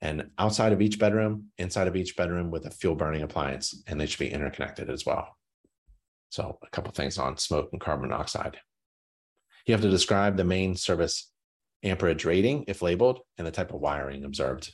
And 0.00 0.30
outside 0.38 0.72
of 0.72 0.82
each 0.82 0.98
bedroom, 0.98 1.48
inside 1.58 1.86
of 1.86 1.94
each 1.94 2.16
bedroom 2.16 2.50
with 2.50 2.66
a 2.66 2.70
fuel 2.70 2.96
burning 2.96 3.22
appliance, 3.22 3.82
and 3.86 4.00
they 4.00 4.06
should 4.06 4.18
be 4.18 4.32
interconnected 4.32 4.90
as 4.90 5.04
well. 5.04 5.36
So, 6.30 6.58
a 6.62 6.70
couple 6.70 6.92
things 6.92 7.18
on 7.18 7.36
smoke 7.36 7.68
and 7.72 7.80
carbon 7.80 8.08
monoxide. 8.08 8.58
You 9.66 9.74
have 9.74 9.82
to 9.82 9.90
describe 9.90 10.36
the 10.36 10.44
main 10.44 10.74
service 10.74 11.30
amperage 11.82 12.24
rating 12.24 12.64
if 12.66 12.82
labeled 12.82 13.20
and 13.36 13.46
the 13.46 13.50
type 13.50 13.72
of 13.72 13.80
wiring 13.80 14.24
observed. 14.24 14.72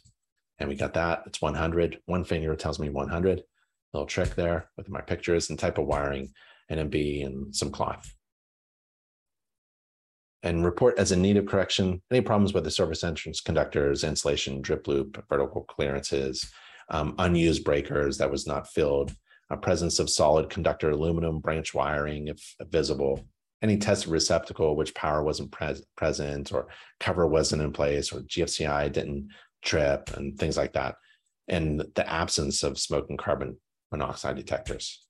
And 0.58 0.68
we 0.68 0.76
got 0.76 0.94
that. 0.94 1.24
It's 1.26 1.42
100. 1.42 2.00
One 2.06 2.24
finger 2.24 2.54
tells 2.54 2.78
me 2.78 2.88
100 2.88 3.42
little 3.96 4.06
trick 4.06 4.34
there 4.34 4.68
with 4.76 4.88
my 4.88 5.00
pictures 5.00 5.48
and 5.50 5.58
type 5.58 5.78
of 5.78 5.86
wiring, 5.86 6.32
NMB, 6.70 7.24
and 7.24 7.56
some 7.56 7.70
cloth. 7.70 8.12
And 10.42 10.64
report 10.64 10.98
as 10.98 11.12
a 11.12 11.16
need 11.16 11.38
of 11.38 11.46
correction 11.46 12.02
any 12.10 12.20
problems 12.20 12.52
with 12.52 12.64
the 12.64 12.70
service 12.70 13.02
entrance 13.02 13.40
conductors, 13.40 14.04
insulation, 14.04 14.60
drip 14.60 14.86
loop, 14.86 15.24
vertical 15.28 15.64
clearances, 15.64 16.48
um, 16.90 17.14
unused 17.18 17.64
breakers 17.64 18.18
that 18.18 18.30
was 18.30 18.46
not 18.46 18.68
filled, 18.68 19.12
a 19.50 19.56
presence 19.56 19.98
of 19.98 20.10
solid 20.10 20.50
conductor 20.50 20.90
aluminum 20.90 21.40
branch 21.40 21.74
wiring 21.74 22.28
if 22.28 22.54
visible, 22.70 23.26
any 23.62 23.78
tested 23.78 24.10
receptacle 24.10 24.76
which 24.76 24.94
power 24.94 25.22
wasn't 25.24 25.50
pres 25.50 25.82
present 25.96 26.52
or 26.52 26.68
cover 27.00 27.26
wasn't 27.26 27.62
in 27.62 27.72
place 27.72 28.12
or 28.12 28.20
GFCI 28.20 28.92
didn't 28.92 29.30
trip 29.64 30.10
and 30.16 30.38
things 30.38 30.56
like 30.56 30.74
that. 30.74 30.96
And 31.48 31.84
the 31.94 32.08
absence 32.08 32.62
of 32.62 32.78
smoke 32.78 33.06
and 33.08 33.18
carbon 33.18 33.56
monoxide 33.90 34.36
detectors. 34.36 35.06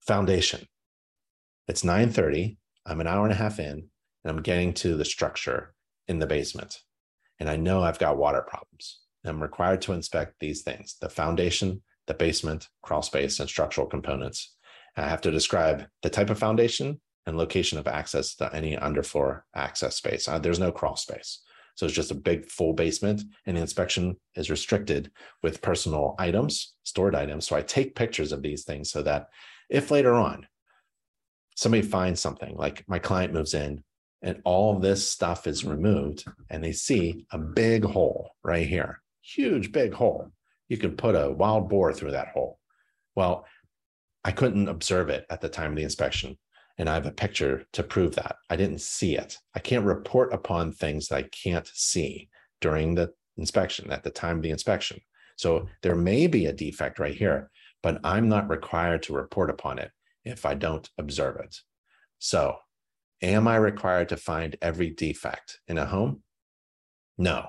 Foundation. 0.00 0.66
It's 1.68 1.84
9:30. 1.84 2.56
I'm 2.86 3.00
an 3.00 3.06
hour 3.06 3.24
and 3.24 3.32
a 3.32 3.36
half 3.36 3.58
in, 3.58 3.90
and 4.24 4.30
I'm 4.30 4.42
getting 4.42 4.72
to 4.74 4.96
the 4.96 5.04
structure 5.04 5.74
in 6.08 6.18
the 6.18 6.26
basement. 6.26 6.80
And 7.38 7.48
I 7.48 7.56
know 7.56 7.82
I've 7.82 7.98
got 7.98 8.16
water 8.16 8.42
problems. 8.42 9.00
I'm 9.24 9.42
required 9.42 9.82
to 9.82 9.92
inspect 9.92 10.40
these 10.40 10.62
things: 10.62 10.96
the 11.00 11.10
foundation, 11.10 11.82
the 12.06 12.14
basement, 12.14 12.68
crawl 12.82 13.02
space, 13.02 13.38
and 13.40 13.48
structural 13.48 13.86
components. 13.86 14.56
And 14.96 15.06
I 15.06 15.08
have 15.08 15.20
to 15.22 15.30
describe 15.30 15.86
the 16.02 16.10
type 16.10 16.30
of 16.30 16.38
foundation 16.38 17.00
and 17.26 17.36
location 17.36 17.78
of 17.78 17.86
access 17.86 18.34
to 18.36 18.54
any 18.54 18.76
underfloor 18.76 19.42
access 19.54 19.96
space. 19.96 20.26
Uh, 20.26 20.38
there's 20.38 20.58
no 20.58 20.72
crawl 20.72 20.96
space. 20.96 21.42
So 21.80 21.86
it's 21.86 21.94
just 21.94 22.10
a 22.10 22.14
big 22.14 22.44
full 22.44 22.74
basement, 22.74 23.22
and 23.46 23.56
the 23.56 23.62
inspection 23.62 24.18
is 24.34 24.50
restricted 24.50 25.10
with 25.42 25.62
personal 25.62 26.14
items, 26.18 26.74
stored 26.82 27.14
items. 27.14 27.46
So 27.46 27.56
I 27.56 27.62
take 27.62 27.94
pictures 27.94 28.32
of 28.32 28.42
these 28.42 28.64
things 28.64 28.90
so 28.90 29.00
that 29.04 29.28
if 29.70 29.90
later 29.90 30.12
on 30.12 30.46
somebody 31.56 31.80
finds 31.80 32.20
something, 32.20 32.54
like 32.54 32.84
my 32.86 32.98
client 32.98 33.32
moves 33.32 33.54
in 33.54 33.82
and 34.20 34.42
all 34.44 34.78
this 34.78 35.10
stuff 35.10 35.46
is 35.46 35.64
removed, 35.64 36.26
and 36.50 36.62
they 36.62 36.72
see 36.72 37.24
a 37.32 37.38
big 37.38 37.82
hole 37.82 38.32
right 38.44 38.66
here, 38.66 39.00
huge 39.22 39.72
big 39.72 39.94
hole. 39.94 40.30
You 40.68 40.76
could 40.76 40.98
put 40.98 41.14
a 41.14 41.30
wild 41.30 41.70
boar 41.70 41.94
through 41.94 42.10
that 42.10 42.28
hole. 42.28 42.58
Well, 43.14 43.46
I 44.22 44.32
couldn't 44.32 44.68
observe 44.68 45.08
it 45.08 45.24
at 45.30 45.40
the 45.40 45.48
time 45.48 45.70
of 45.70 45.76
the 45.76 45.84
inspection. 45.84 46.36
And 46.80 46.88
I 46.88 46.94
have 46.94 47.04
a 47.04 47.12
picture 47.12 47.66
to 47.74 47.82
prove 47.82 48.14
that. 48.14 48.36
I 48.48 48.56
didn't 48.56 48.80
see 48.80 49.14
it. 49.14 49.36
I 49.54 49.58
can't 49.58 49.84
report 49.84 50.32
upon 50.32 50.72
things 50.72 51.08
that 51.08 51.16
I 51.16 51.22
can't 51.24 51.70
see 51.74 52.30
during 52.62 52.94
the 52.94 53.12
inspection 53.36 53.92
at 53.92 54.02
the 54.02 54.08
time 54.08 54.38
of 54.38 54.42
the 54.42 54.50
inspection. 54.50 54.98
So 55.36 55.68
there 55.82 55.94
may 55.94 56.26
be 56.26 56.46
a 56.46 56.54
defect 56.54 56.98
right 56.98 57.14
here, 57.14 57.50
but 57.82 58.00
I'm 58.02 58.30
not 58.30 58.48
required 58.48 59.02
to 59.04 59.12
report 59.12 59.50
upon 59.50 59.78
it 59.78 59.90
if 60.24 60.46
I 60.46 60.54
don't 60.54 60.88
observe 60.96 61.36
it. 61.36 61.54
So, 62.18 62.56
am 63.20 63.46
I 63.46 63.56
required 63.56 64.08
to 64.08 64.16
find 64.16 64.56
every 64.62 64.88
defect 64.88 65.60
in 65.68 65.76
a 65.76 65.84
home? 65.84 66.22
No. 67.18 67.46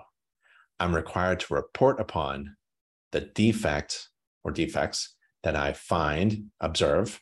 I'm 0.78 0.94
required 0.94 1.40
to 1.42 1.54
report 1.54 2.02
upon 2.02 2.58
the 3.14 3.22
defect 3.22 4.10
or 4.44 4.52
defects 4.52 5.16
that 5.44 5.56
I 5.56 5.72
find, 5.72 6.48
observe, 6.60 7.22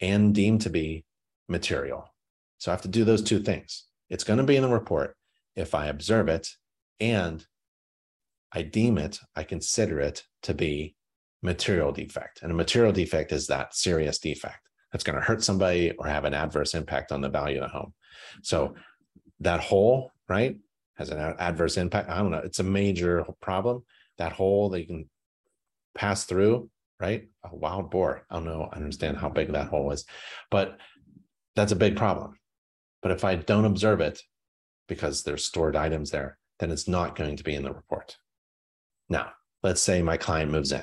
and 0.00 0.34
deem 0.34 0.58
to 0.60 0.70
be 0.70 1.04
material. 1.50 2.14
So 2.58 2.70
I 2.70 2.74
have 2.74 2.82
to 2.82 2.88
do 2.88 3.04
those 3.04 3.22
two 3.22 3.40
things. 3.40 3.84
It's 4.08 4.24
going 4.24 4.38
to 4.38 4.44
be 4.44 4.56
in 4.56 4.62
the 4.62 4.68
report 4.68 5.16
if 5.56 5.74
I 5.74 5.86
observe 5.86 6.28
it 6.28 6.48
and 6.98 7.44
I 8.52 8.62
deem 8.62 8.98
it, 8.98 9.18
I 9.36 9.44
consider 9.44 10.00
it 10.00 10.24
to 10.42 10.54
be 10.54 10.96
material 11.42 11.92
defect. 11.92 12.40
And 12.42 12.50
a 12.50 12.54
material 12.54 12.92
defect 12.92 13.32
is 13.32 13.46
that 13.46 13.74
serious 13.74 14.18
defect. 14.18 14.68
that's 14.92 15.04
going 15.04 15.16
to 15.16 15.24
hurt 15.24 15.44
somebody 15.44 15.92
or 15.92 16.06
have 16.06 16.24
an 16.24 16.34
adverse 16.34 16.74
impact 16.74 17.12
on 17.12 17.20
the 17.20 17.28
value 17.28 17.60
of 17.60 17.70
the 17.70 17.78
home. 17.78 17.94
So 18.42 18.74
that 19.40 19.60
hole, 19.60 20.12
right, 20.28 20.56
has 20.96 21.10
an 21.10 21.18
adverse 21.18 21.76
impact. 21.76 22.10
I 22.10 22.18
don't 22.18 22.30
know. 22.30 22.38
It's 22.38 22.58
a 22.58 22.64
major 22.64 23.24
problem. 23.40 23.84
That 24.18 24.32
hole 24.32 24.68
that 24.70 24.80
you 24.80 24.86
can 24.86 25.10
pass 25.94 26.24
through, 26.24 26.68
right? 26.98 27.28
A 27.44 27.54
wild 27.54 27.90
boar. 27.90 28.26
I 28.28 28.34
don't 28.34 28.44
know. 28.44 28.68
I 28.70 28.76
understand 28.76 29.16
how 29.16 29.28
big 29.28 29.52
that 29.52 29.68
hole 29.68 29.92
is, 29.92 30.04
but 30.50 30.78
that's 31.56 31.72
a 31.72 31.76
big 31.76 31.96
problem. 31.96 32.38
But 33.02 33.12
if 33.12 33.24
I 33.24 33.36
don't 33.36 33.64
observe 33.64 34.00
it 34.00 34.20
because 34.88 35.22
there's 35.22 35.46
stored 35.46 35.76
items 35.76 36.10
there, 36.10 36.38
then 36.58 36.70
it's 36.70 36.88
not 36.88 37.16
going 37.16 37.36
to 37.36 37.44
be 37.44 37.54
in 37.54 37.62
the 37.62 37.72
report. 37.72 38.16
Now, 39.08 39.32
let's 39.62 39.80
say 39.80 40.02
my 40.02 40.16
client 40.16 40.50
moves 40.50 40.72
in. 40.72 40.82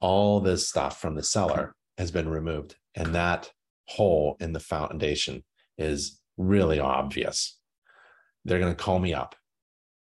All 0.00 0.40
this 0.40 0.68
stuff 0.68 1.00
from 1.00 1.14
the 1.14 1.22
seller 1.22 1.74
has 1.96 2.10
been 2.10 2.28
removed, 2.28 2.76
and 2.94 3.14
that 3.14 3.50
hole 3.86 4.36
in 4.40 4.52
the 4.52 4.60
foundation 4.60 5.44
is 5.76 6.20
really 6.36 6.78
obvious. 6.78 7.58
They're 8.44 8.60
going 8.60 8.74
to 8.74 8.82
call 8.82 8.98
me 8.98 9.14
up. 9.14 9.34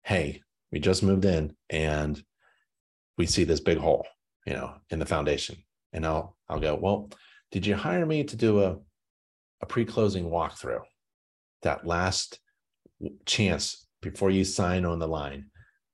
Hey, 0.04 0.42
we 0.72 0.80
just 0.80 1.02
moved 1.02 1.24
in 1.24 1.54
and 1.70 2.22
we 3.18 3.26
see 3.26 3.44
this 3.44 3.60
big 3.60 3.78
hole, 3.78 4.06
you 4.46 4.54
know, 4.54 4.74
in 4.90 4.98
the 4.98 5.06
foundation. 5.06 5.56
And 5.92 6.06
I'll 6.06 6.36
I'll 6.48 6.60
go, 6.60 6.74
well, 6.74 7.10
did 7.50 7.66
you 7.66 7.74
hire 7.74 8.06
me 8.06 8.24
to 8.24 8.36
do 8.36 8.62
a, 8.62 8.76
a 9.62 9.66
pre-closing 9.66 10.30
walkthrough? 10.30 10.82
That 11.62 11.86
last 11.86 12.38
chance 13.24 13.86
before 14.02 14.30
you 14.30 14.44
sign 14.44 14.84
on 14.84 14.98
the 14.98 15.08
line 15.08 15.46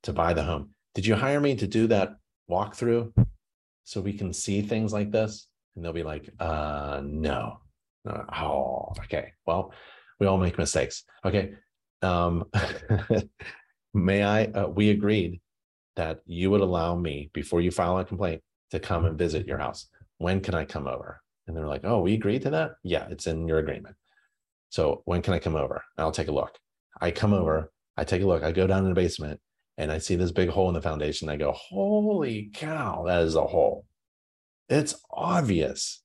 to 0.03 0.13
buy 0.13 0.35
the 0.35 0.43
home. 0.43 0.71
Did 0.95 1.07
you 1.07 1.15
hire 1.15 1.41
me 1.41 1.55
to 1.57 1.67
do 1.67 1.87
that 1.87 2.17
walkthrough 2.51 3.13
so 3.85 4.01
we 4.01 4.13
can 4.13 4.33
see 4.33 4.63
things 4.63 4.93
like 4.93 5.11
this? 5.11 5.49
And 5.75 5.85
they'll 5.85 5.93
be 5.93 6.03
like, 6.03 6.29
uh, 6.39 7.01
no. 7.05 7.59
Uh, 8.09 8.25
oh, 8.35 8.93
okay. 9.05 9.33
Well, 9.47 9.73
we 10.19 10.27
all 10.27 10.39
make 10.39 10.59
mistakes. 10.59 11.05
Okay. 11.25 11.55
Um, 12.03 12.45
may 13.95 14.23
I? 14.23 14.45
Uh, 14.45 14.69
we 14.69 14.91
agreed 14.91 15.41
that 15.97 16.21
you 16.27 16.51
would 16.51 16.61
allow 16.61 16.95
me 16.97 17.31
before 17.33 17.61
you 17.61 17.71
file 17.71 17.99
a 17.99 18.05
complaint 18.05 18.43
to 18.71 18.81
come 18.81 19.05
and 19.05 19.19
visit 19.19 19.47
your 19.47 19.59
house. 19.59 19.87
When 20.19 20.41
can 20.41 20.55
I 20.55 20.65
come 20.65 20.87
over? 20.87 21.22
And 21.47 21.57
they're 21.57 21.67
like, 21.67 21.85
oh, 21.85 22.01
we 22.01 22.15
agreed 22.15 22.43
to 22.43 22.51
that? 22.51 22.73
Yeah, 22.83 23.07
it's 23.11 23.27
in 23.27 23.49
your 23.49 23.59
agreement. 23.59 23.97
So 24.71 25.03
when 25.05 25.23
can 25.23 25.35
I 25.35 25.39
come 25.39 25.57
over? 25.57 25.83
I'll 25.99 26.13
take 26.13 26.29
a 26.29 26.33
look. 26.33 26.59
I 27.01 27.11
come 27.11 27.33
over, 27.33 27.73
I 27.97 28.05
take 28.05 28.23
a 28.23 28.27
look, 28.27 28.43
I 28.43 28.53
go 28.53 28.67
down 28.67 28.85
in 28.85 28.89
the 28.89 28.95
basement 28.95 29.41
and 29.77 29.91
I 29.91 29.99
see 29.99 30.17
this 30.17 30.31
big 30.31 30.49
hole 30.49 30.69
in 30.69 30.75
the 30.75 30.81
foundation. 30.81 31.29
I 31.29 31.37
go, 31.37 31.53
holy 31.53 32.51
cow, 32.55 33.05
that 33.07 33.23
is 33.23 33.35
a 33.35 33.43
hole. 33.43 33.87
It's 34.69 34.95
obvious. 35.11 36.03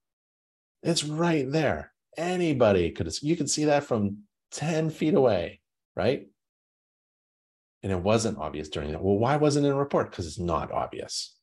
It's 0.84 1.03
right 1.03 1.49
there. 1.49 1.93
Anybody 2.18 2.91
could, 2.91 3.11
you 3.22 3.35
could 3.35 3.49
see 3.49 3.65
that 3.65 3.84
from 3.84 4.23
10 4.51 4.89
feet 4.89 5.14
away, 5.14 5.61
right? 5.95 6.27
And 7.84 7.91
it 7.91 8.01
wasn't 8.01 8.39
obvious 8.39 8.69
during 8.69 8.91
that. 8.91 9.03
Well, 9.03 9.18
why 9.18 9.38
wasn't 9.38 9.65
it 9.65 9.69
in 9.69 9.76
a 9.76 9.80
report? 9.80 10.09
Because 10.09 10.26
it's 10.26 10.39
not 10.39 10.72
obvious. 10.72 11.35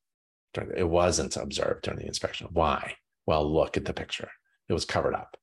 It 0.76 0.88
wasn't 0.88 1.36
observed 1.36 1.82
during 1.82 2.00
the 2.00 2.06
inspection. 2.06 2.48
Why? 2.50 2.96
Well, 3.26 3.52
look 3.52 3.76
at 3.76 3.84
the 3.84 3.92
picture. 3.92 4.30
It 4.68 4.72
was 4.72 4.84
covered 4.84 5.14
up, 5.14 5.36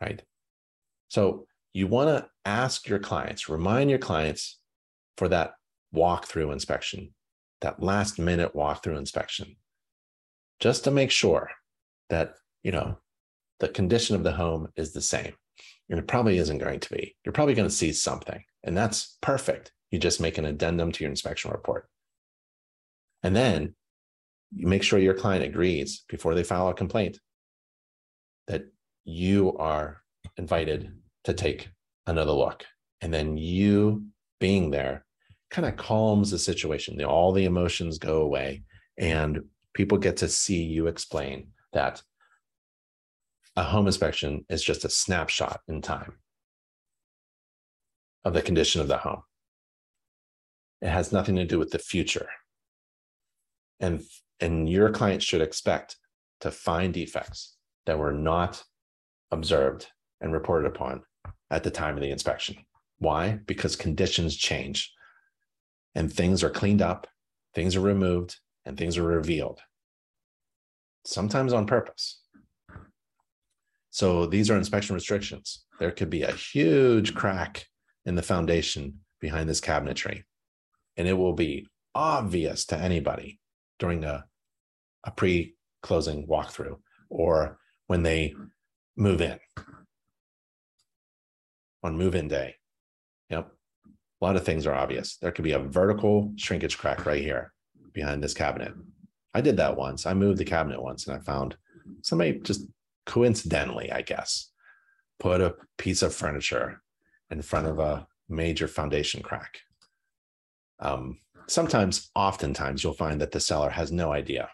right? 0.00 0.22
So 1.08 1.46
you 1.72 1.86
want 1.86 2.08
to 2.08 2.28
ask 2.44 2.88
your 2.88 2.98
clients, 2.98 3.48
remind 3.48 3.90
your 3.90 3.98
clients 3.98 4.58
for 5.16 5.28
that 5.28 5.52
walkthrough 5.94 6.52
inspection, 6.52 7.14
that 7.60 7.82
last 7.82 8.18
minute 8.18 8.54
walkthrough 8.54 8.98
inspection, 8.98 9.56
just 10.60 10.84
to 10.84 10.90
make 10.90 11.10
sure 11.10 11.50
that, 12.10 12.34
you 12.62 12.72
know, 12.72 12.98
the 13.60 13.68
condition 13.68 14.16
of 14.16 14.24
the 14.24 14.32
home 14.32 14.68
is 14.76 14.92
the 14.92 15.00
same. 15.00 15.34
And 15.88 15.98
it 15.98 16.08
probably 16.08 16.38
isn't 16.38 16.58
going 16.58 16.80
to 16.80 16.94
be. 16.94 17.16
You're 17.24 17.32
probably 17.32 17.54
going 17.54 17.68
to 17.68 17.74
see 17.74 17.92
something, 17.92 18.42
and 18.62 18.76
that's 18.76 19.18
perfect. 19.20 19.72
You 19.90 19.98
just 19.98 20.20
make 20.20 20.38
an 20.38 20.46
addendum 20.46 20.90
to 20.92 21.04
your 21.04 21.10
inspection 21.10 21.50
report. 21.50 21.88
And 23.22 23.36
then 23.36 23.74
you 24.54 24.66
make 24.66 24.82
sure 24.82 24.98
your 24.98 25.14
client 25.14 25.44
agrees 25.44 26.04
before 26.08 26.34
they 26.34 26.44
file 26.44 26.68
a 26.68 26.74
complaint 26.74 27.18
that 28.46 28.64
you 29.04 29.56
are 29.56 30.02
invited 30.36 30.92
to 31.24 31.34
take 31.34 31.68
another 32.06 32.32
look. 32.32 32.64
And 33.00 33.12
then 33.12 33.36
you 33.36 34.06
being 34.40 34.70
there 34.70 35.04
kind 35.50 35.66
of 35.66 35.76
calms 35.76 36.30
the 36.30 36.38
situation. 36.38 37.02
All 37.04 37.32
the 37.32 37.44
emotions 37.44 37.98
go 37.98 38.22
away, 38.22 38.64
and 38.98 39.44
people 39.72 39.98
get 39.98 40.16
to 40.18 40.28
see 40.28 40.62
you 40.62 40.86
explain 40.86 41.48
that 41.72 42.02
a 43.56 43.62
home 43.62 43.86
inspection 43.86 44.44
is 44.48 44.62
just 44.62 44.84
a 44.84 44.90
snapshot 44.90 45.60
in 45.68 45.80
time 45.80 46.14
of 48.24 48.34
the 48.34 48.42
condition 48.42 48.80
of 48.80 48.88
the 48.88 48.96
home. 48.96 49.22
It 50.80 50.88
has 50.88 51.12
nothing 51.12 51.36
to 51.36 51.44
do 51.44 51.58
with 51.58 51.70
the 51.70 51.78
future. 51.78 52.28
And, 53.80 54.02
and 54.44 54.68
your 54.68 54.90
client 54.90 55.22
should 55.22 55.40
expect 55.40 55.96
to 56.40 56.50
find 56.50 56.92
defects 56.92 57.56
that 57.86 57.98
were 57.98 58.12
not 58.12 58.62
observed 59.30 59.86
and 60.20 60.34
reported 60.34 60.68
upon 60.68 61.02
at 61.50 61.62
the 61.64 61.70
time 61.70 61.94
of 61.94 62.02
the 62.02 62.10
inspection. 62.10 62.56
Why? 62.98 63.38
Because 63.46 63.74
conditions 63.74 64.36
change 64.36 64.92
and 65.94 66.12
things 66.12 66.44
are 66.44 66.50
cleaned 66.50 66.82
up, 66.82 67.06
things 67.54 67.74
are 67.74 67.80
removed, 67.80 68.36
and 68.66 68.76
things 68.76 68.98
are 68.98 69.02
revealed, 69.02 69.60
sometimes 71.06 71.54
on 71.54 71.66
purpose. 71.66 72.20
So 73.90 74.26
these 74.26 74.50
are 74.50 74.56
inspection 74.58 74.94
restrictions. 74.94 75.64
There 75.78 75.90
could 75.90 76.10
be 76.10 76.22
a 76.22 76.32
huge 76.32 77.14
crack 77.14 77.66
in 78.04 78.14
the 78.14 78.22
foundation 78.22 79.00
behind 79.20 79.48
this 79.48 79.60
cabinetry, 79.60 80.24
and 80.98 81.08
it 81.08 81.14
will 81.14 81.32
be 81.32 81.66
obvious 81.94 82.66
to 82.66 82.76
anybody 82.76 83.38
during 83.78 84.04
a, 84.04 84.24
a 85.04 85.10
pre 85.10 85.54
closing 85.82 86.26
walkthrough 86.26 86.76
or 87.10 87.58
when 87.86 88.02
they 88.02 88.34
move 88.96 89.20
in 89.20 89.38
on 91.82 91.96
move 91.96 92.14
in 92.14 92.28
day. 92.28 92.56
Yep. 93.30 93.50
A 94.20 94.24
lot 94.24 94.36
of 94.36 94.44
things 94.44 94.66
are 94.66 94.74
obvious. 94.74 95.16
There 95.18 95.30
could 95.30 95.44
be 95.44 95.52
a 95.52 95.58
vertical 95.58 96.32
shrinkage 96.36 96.78
crack 96.78 97.04
right 97.04 97.22
here 97.22 97.52
behind 97.92 98.22
this 98.22 98.34
cabinet. 98.34 98.72
I 99.34 99.40
did 99.40 99.58
that 99.58 99.76
once. 99.76 100.06
I 100.06 100.14
moved 100.14 100.38
the 100.38 100.44
cabinet 100.44 100.82
once 100.82 101.06
and 101.06 101.16
I 101.16 101.20
found 101.20 101.56
somebody 102.02 102.40
just 102.40 102.66
coincidentally, 103.04 103.92
I 103.92 104.00
guess, 104.00 104.50
put 105.20 105.40
a 105.40 105.56
piece 105.76 106.02
of 106.02 106.14
furniture 106.14 106.82
in 107.30 107.42
front 107.42 107.66
of 107.66 107.78
a 107.78 108.06
major 108.28 108.66
foundation 108.66 109.22
crack. 109.22 109.58
Um, 110.80 111.18
sometimes, 111.46 112.10
oftentimes, 112.14 112.82
you'll 112.82 112.94
find 112.94 113.20
that 113.20 113.32
the 113.32 113.40
seller 113.40 113.70
has 113.70 113.92
no 113.92 114.12
idea 114.12 114.48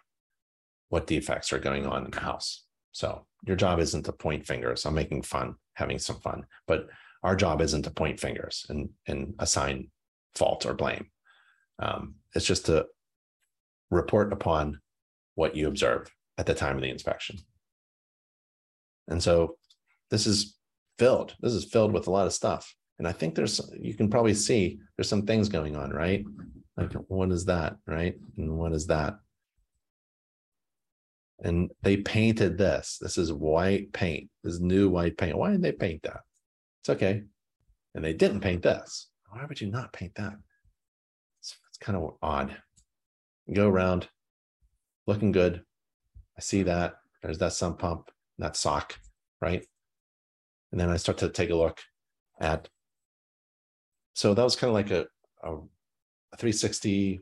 what 0.90 1.06
defects 1.06 1.52
are 1.52 1.58
going 1.58 1.86
on 1.86 2.04
in 2.04 2.10
the 2.10 2.20
house. 2.20 2.64
So 2.92 3.26
your 3.46 3.56
job 3.56 3.78
isn't 3.80 4.04
to 4.04 4.12
point 4.12 4.46
fingers. 4.46 4.84
I'm 4.84 4.94
making 4.94 5.22
fun, 5.22 5.54
having 5.74 5.98
some 5.98 6.20
fun, 6.20 6.44
but 6.66 6.88
our 7.22 7.36
job 7.36 7.60
isn't 7.60 7.82
to 7.82 7.90
point 7.90 8.20
fingers 8.20 8.66
and, 8.68 8.90
and 9.06 9.34
assign 9.38 9.90
fault 10.34 10.66
or 10.66 10.74
blame. 10.74 11.06
Um, 11.78 12.16
it's 12.34 12.44
just 12.44 12.66
to 12.66 12.86
report 13.90 14.32
upon 14.32 14.80
what 15.34 15.56
you 15.56 15.68
observe 15.68 16.10
at 16.38 16.46
the 16.46 16.54
time 16.54 16.76
of 16.76 16.82
the 16.82 16.90
inspection. 16.90 17.38
And 19.08 19.22
so 19.22 19.56
this 20.10 20.26
is 20.26 20.56
filled. 20.98 21.34
This 21.40 21.52
is 21.52 21.64
filled 21.64 21.92
with 21.92 22.06
a 22.06 22.10
lot 22.10 22.26
of 22.26 22.32
stuff. 22.32 22.74
And 22.98 23.08
I 23.08 23.12
think 23.12 23.34
there's, 23.34 23.60
you 23.78 23.94
can 23.94 24.10
probably 24.10 24.34
see 24.34 24.78
there's 24.96 25.08
some 25.08 25.26
things 25.26 25.48
going 25.48 25.76
on, 25.76 25.90
right? 25.90 26.24
Like, 26.76 26.92
what 27.08 27.30
is 27.30 27.46
that, 27.46 27.76
right? 27.86 28.14
And 28.36 28.58
what 28.58 28.72
is 28.72 28.86
that? 28.88 29.18
And 31.42 31.70
they 31.82 31.96
painted 31.96 32.58
this. 32.58 32.98
This 33.00 33.16
is 33.16 33.32
white 33.32 33.92
paint, 33.92 34.28
this 34.44 34.60
new 34.60 34.90
white 34.90 35.16
paint. 35.16 35.38
Why 35.38 35.50
didn't 35.50 35.62
they 35.62 35.72
paint 35.72 36.02
that? 36.02 36.20
It's 36.82 36.90
okay. 36.90 37.22
And 37.94 38.04
they 38.04 38.12
didn't 38.12 38.40
paint 38.40 38.62
this. 38.62 39.08
Why 39.30 39.44
would 39.48 39.60
you 39.60 39.70
not 39.70 39.92
paint 39.92 40.14
that? 40.16 40.34
It's, 41.40 41.56
it's 41.68 41.78
kind 41.78 41.96
of 41.96 42.14
odd. 42.22 42.56
You 43.46 43.54
go 43.54 43.68
around 43.68 44.08
looking 45.06 45.32
good. 45.32 45.62
I 46.36 46.40
see 46.40 46.62
that. 46.64 46.96
There's 47.22 47.38
that 47.38 47.52
sump 47.52 47.78
pump, 47.78 48.10
that 48.38 48.56
sock, 48.56 48.98
right? 49.40 49.64
And 50.72 50.80
then 50.80 50.88
I 50.88 50.96
start 50.96 51.18
to 51.18 51.28
take 51.28 51.50
a 51.50 51.54
look 51.54 51.80
at. 52.40 52.68
So 54.14 54.34
that 54.34 54.42
was 54.42 54.56
kind 54.56 54.68
of 54.68 54.74
like 54.74 54.90
a, 54.90 55.06
a, 55.42 55.54
a 55.54 56.36
360 56.36 57.20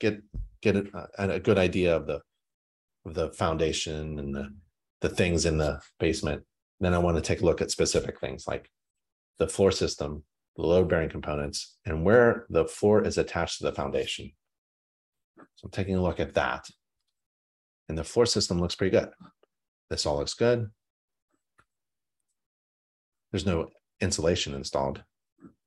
get 0.00 0.20
get 0.60 0.76
uh, 0.76 1.06
a, 1.18 1.30
a 1.30 1.40
good 1.40 1.58
idea 1.58 1.96
of 1.96 2.06
the 2.06 2.20
the 3.04 3.32
foundation 3.32 4.18
and 4.18 4.34
the 4.34 4.54
the 5.00 5.08
things 5.08 5.46
in 5.46 5.58
the 5.58 5.80
basement 5.98 6.44
then 6.82 6.94
I 6.94 6.98
want 6.98 7.16
to 7.16 7.22
take 7.22 7.40
a 7.40 7.44
look 7.44 7.60
at 7.60 7.70
specific 7.70 8.18
things 8.18 8.46
like 8.48 8.68
the 9.38 9.46
floor 9.46 9.70
system, 9.70 10.24
the 10.56 10.62
load 10.62 10.88
bearing 10.88 11.08
components, 11.08 11.76
and 11.86 12.04
where 12.04 12.46
the 12.50 12.64
floor 12.64 13.04
is 13.04 13.18
attached 13.18 13.58
to 13.58 13.64
the 13.64 13.72
foundation. 13.72 14.32
So 15.38 15.66
I'm 15.66 15.70
taking 15.70 15.94
a 15.94 16.02
look 16.02 16.18
at 16.18 16.34
that. 16.34 16.68
And 17.88 17.96
the 17.96 18.04
floor 18.04 18.26
system 18.26 18.58
looks 18.58 18.74
pretty 18.74 18.96
good. 18.96 19.10
this 19.90 20.06
all 20.06 20.18
looks 20.18 20.34
good. 20.34 20.70
There's 23.30 23.46
no 23.46 23.68
insulation 24.00 24.54
installed. 24.54 25.04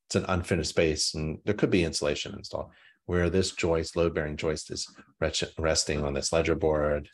It's 0.07 0.15
an 0.15 0.25
unfinished 0.27 0.69
space 0.69 1.15
and 1.15 1.39
there 1.45 1.55
could 1.55 1.71
be 1.71 1.83
insulation 1.83 2.33
installed 2.33 2.71
where 3.05 3.29
this 3.29 3.51
joist, 3.51 3.95
load 3.95 4.13
bearing 4.13 4.35
joist 4.35 4.71
is 4.71 4.87
resting 5.57 6.03
on 6.03 6.13
this 6.13 6.33
ledger 6.33 6.55
board, 6.55 7.07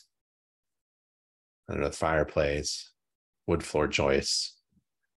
under 1.71 1.87
the 1.87 1.95
fireplace, 1.95 2.91
wood 3.47 3.63
floor 3.63 3.87
joists. 3.87 4.57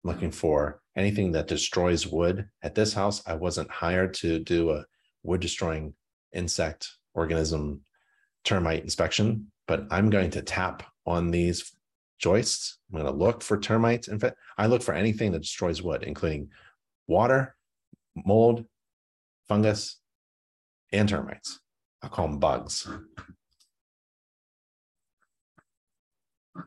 I'm 0.03 0.11
looking 0.11 0.32
for 0.32 0.82
anything 0.95 1.32
that 1.32 1.48
destroys 1.48 2.06
wood. 2.06 2.48
At 2.61 2.76
this 2.76 2.94
house, 2.94 3.22
I 3.26 3.36
wasn't 3.36 3.72
hired 3.72 4.14
to 4.15 4.40
do 4.40 4.72
a 4.72 4.86
wood 5.23 5.41
destroying 5.41 5.94
insect 6.34 6.90
organism 7.14 7.82
termite 8.44 8.84
inspection, 8.84 9.52
but 9.68 9.86
I'm 9.91 10.10
going 10.10 10.32
to 10.32 10.41
tap 10.41 10.84
on 11.06 11.32
these 11.32 11.72
joists. 12.19 12.80
I'm 12.90 12.99
going 12.99 13.11
to 13.11 13.18
look 13.18 13.41
for 13.41 13.60
termites. 13.60 14.07
In 14.07 14.19
fact, 14.19 14.36
I 14.57 14.68
look 14.68 14.82
for 14.82 14.94
anything 14.94 15.32
that 15.32 15.41
destroys 15.41 15.82
wood, 15.82 16.03
including 16.03 16.49
water, 17.07 17.56
mold, 18.15 18.65
fungus, 19.48 19.99
and 20.91 21.07
termites. 21.07 21.60
I'll 22.02 22.10
call 22.10 22.28
them 22.28 22.40
bugs. 22.40 22.88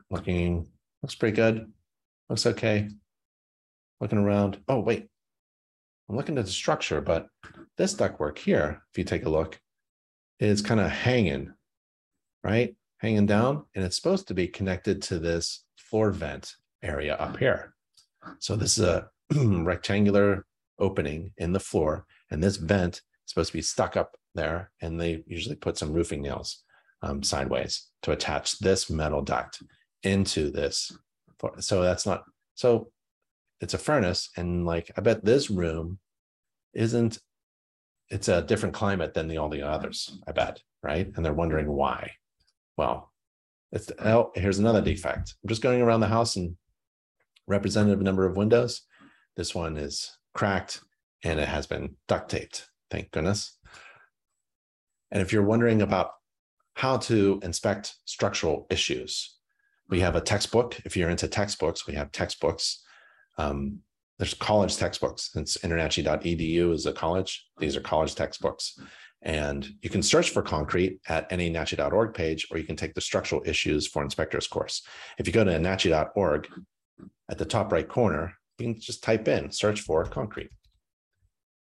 Looking, 0.09 0.67
looks 1.01 1.15
pretty 1.15 1.35
good. 1.35 1.71
Looks 2.29 2.45
okay. 2.45 2.89
Looking 4.01 4.17
around. 4.17 4.59
Oh, 4.67 4.79
wait. 4.79 5.07
I'm 6.09 6.15
looking 6.15 6.37
at 6.37 6.45
the 6.45 6.51
structure, 6.51 7.01
but 7.01 7.27
this 7.77 7.95
ductwork 7.95 8.37
here, 8.37 8.83
if 8.91 8.97
you 8.97 9.03
take 9.03 9.25
a 9.25 9.29
look, 9.29 9.59
is 10.39 10.61
kind 10.61 10.79
of 10.79 10.91
hanging, 10.91 11.53
right? 12.43 12.75
Hanging 12.99 13.25
down, 13.25 13.65
and 13.75 13.83
it's 13.83 13.95
supposed 13.95 14.27
to 14.27 14.33
be 14.33 14.47
connected 14.47 15.01
to 15.03 15.19
this 15.19 15.65
floor 15.77 16.11
vent 16.11 16.53
area 16.83 17.15
up 17.15 17.37
here. 17.37 17.73
So 18.39 18.55
this 18.55 18.77
is 18.77 18.85
a 18.85 19.09
rectangular 19.35 20.45
opening 20.79 21.33
in 21.37 21.53
the 21.53 21.59
floor, 21.59 22.05
and 22.29 22.43
this 22.43 22.57
vent 22.57 22.95
is 22.95 23.01
supposed 23.27 23.51
to 23.51 23.57
be 23.57 23.61
stuck 23.61 23.97
up 23.97 24.15
there, 24.35 24.71
and 24.81 24.99
they 24.99 25.23
usually 25.25 25.55
put 25.55 25.77
some 25.77 25.93
roofing 25.93 26.21
nails 26.21 26.63
um, 27.01 27.23
sideways 27.23 27.87
to 28.03 28.11
attach 28.11 28.59
this 28.59 28.89
metal 28.89 29.21
duct 29.21 29.61
into 30.03 30.51
this. 30.51 30.91
So 31.59 31.81
that's 31.81 32.05
not 32.05 32.23
so. 32.55 32.91
It's 33.61 33.73
a 33.73 33.79
furnace, 33.79 34.29
and 34.35 34.65
like 34.65 34.91
I 34.97 35.01
bet 35.01 35.23
this 35.23 35.49
room 35.49 35.99
isn't. 36.73 37.19
It's 38.09 38.27
a 38.27 38.41
different 38.41 38.75
climate 38.75 39.13
than 39.13 39.27
the 39.27 39.37
all 39.37 39.49
the 39.49 39.63
others. 39.63 40.19
I 40.27 40.31
bet, 40.31 40.61
right? 40.83 41.11
And 41.15 41.25
they're 41.25 41.33
wondering 41.33 41.71
why. 41.71 42.11
Well, 42.77 43.11
it's 43.71 43.91
oh, 43.99 44.31
here's 44.35 44.59
another 44.59 44.81
defect. 44.81 45.35
I'm 45.43 45.49
just 45.49 45.61
going 45.61 45.81
around 45.81 45.99
the 45.99 46.07
house 46.07 46.35
and 46.35 46.55
representative 47.47 48.01
number 48.01 48.25
of 48.25 48.37
windows. 48.37 48.81
This 49.35 49.53
one 49.53 49.77
is 49.77 50.17
cracked 50.33 50.81
and 51.23 51.39
it 51.39 51.47
has 51.47 51.67
been 51.67 51.95
duct 52.07 52.29
taped. 52.29 52.69
Thank 52.89 53.11
goodness. 53.11 53.57
And 55.11 55.21
if 55.21 55.33
you're 55.33 55.43
wondering 55.43 55.81
about 55.81 56.11
how 56.75 56.97
to 56.97 57.39
inspect 57.43 57.95
structural 58.05 58.67
issues, 58.69 59.37
we 59.89 59.99
have 60.01 60.15
a 60.15 60.21
textbook. 60.21 60.79
If 60.85 60.95
you're 60.95 61.09
into 61.09 61.27
textbooks, 61.27 61.87
we 61.87 61.95
have 61.95 62.11
textbooks. 62.11 62.83
Um, 63.37 63.79
there's 64.17 64.33
college 64.33 64.77
textbooks. 64.77 65.31
It's 65.35 65.57
InterNACHI.edu 65.57 66.73
is 66.73 66.85
a 66.85 66.93
college. 66.93 67.47
These 67.59 67.75
are 67.75 67.81
college 67.81 68.15
textbooks. 68.15 68.79
And 69.21 69.67
you 69.81 69.89
can 69.89 70.03
search 70.03 70.29
for 70.29 70.41
concrete 70.41 70.99
at 71.07 71.31
any 71.31 71.51
NACHI.org 71.51 72.13
page, 72.13 72.47
or 72.51 72.57
you 72.57 72.63
can 72.63 72.75
take 72.75 72.93
the 72.93 73.01
structural 73.01 73.41
issues 73.45 73.87
for 73.87 74.03
inspectors 74.03 74.47
course. 74.47 74.83
If 75.17 75.27
you 75.27 75.33
go 75.33 75.43
to 75.43 75.51
NACHI.org, 75.51 76.47
at 77.29 77.37
the 77.37 77.45
top 77.45 77.71
right 77.71 77.87
corner, 77.87 78.33
you 78.59 78.65
can 78.65 78.79
just 78.79 79.03
type 79.03 79.27
in 79.27 79.51
search 79.51 79.81
for 79.81 80.05
concrete. 80.05 80.49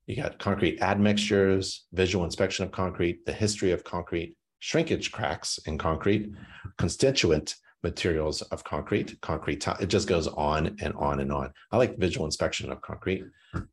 You 0.08 0.16
got 0.16 0.40
concrete 0.40 0.82
admixtures, 0.82 1.86
visual 1.94 2.26
inspection 2.26 2.66
of 2.66 2.72
concrete, 2.72 3.26
the 3.26 3.34
history 3.34 3.72
of 3.72 3.84
concrete, 3.84 4.36
shrinkage 4.60 5.12
cracks 5.12 5.58
in 5.66 5.78
concrete, 5.78 6.32
constituent 6.78 7.56
materials 7.84 8.42
of 8.44 8.64
concrete, 8.64 9.20
concrete, 9.22 9.66
it 9.80 9.88
just 9.88 10.08
goes 10.08 10.28
on 10.28 10.76
and 10.82 10.94
on 10.96 11.22
and 11.22 11.32
on. 11.32 11.52
I 11.72 11.78
like 11.78 11.98
visual 11.98 12.26
inspection 12.26 12.72
of 12.72 12.82
concrete 12.82 13.24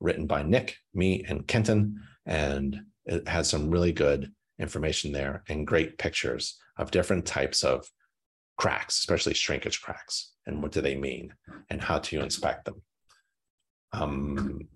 written 0.00 0.26
by 0.26 0.42
Nick, 0.42 0.76
me, 0.94 1.24
and 1.28 1.46
Kenton, 1.46 2.00
and 2.24 2.80
it 3.04 3.26
has 3.26 3.48
some 3.48 3.70
really 3.70 3.92
good 3.92 4.32
information 4.58 5.12
there 5.12 5.42
and 5.48 5.66
great 5.66 5.98
pictures 5.98 6.58
of 6.78 6.90
different 6.90 7.26
types 7.26 7.62
of 7.62 7.90
cracks, 8.56 8.98
especially 8.98 9.34
shrinkage 9.34 9.82
cracks, 9.82 10.32
and 10.46 10.62
what 10.62 10.72
do 10.72 10.80
they 10.80 10.96
mean 10.96 11.34
and 11.68 11.82
how 11.82 11.98
to 11.98 12.20
inspect 12.20 12.64
them. 12.64 12.80
Um, 13.92 14.68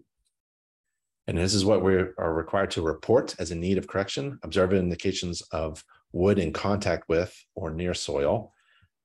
and 1.27 1.39
this 1.39 1.55
is 1.55 1.65
what 1.65 1.82
we 1.82 1.95
are 1.95 2.35
required 2.35 2.73
to 2.73 2.82
report 2.82 3.37
as 3.39 3.53
a 3.53 3.55
need 3.55 3.78
of 3.78 3.87
correction, 3.87 4.39
observe 4.43 4.73
indications 4.73 5.43
of 5.53 5.85
wood 6.12 6.39
in 6.39 6.53
contact 6.53 7.09
with 7.09 7.35
or 7.55 7.70
near 7.70 7.95
soil, 7.95 8.53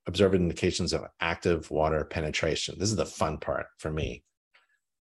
observe 0.07 0.35
indications 0.35 0.93
of 0.93 1.05
active 1.19 1.69
water 1.71 2.03
penetration. 2.05 2.75
This 2.77 2.89
is 2.89 2.95
the 2.95 3.05
fun 3.05 3.37
part 3.37 3.67
for 3.77 3.91
me. 3.91 4.23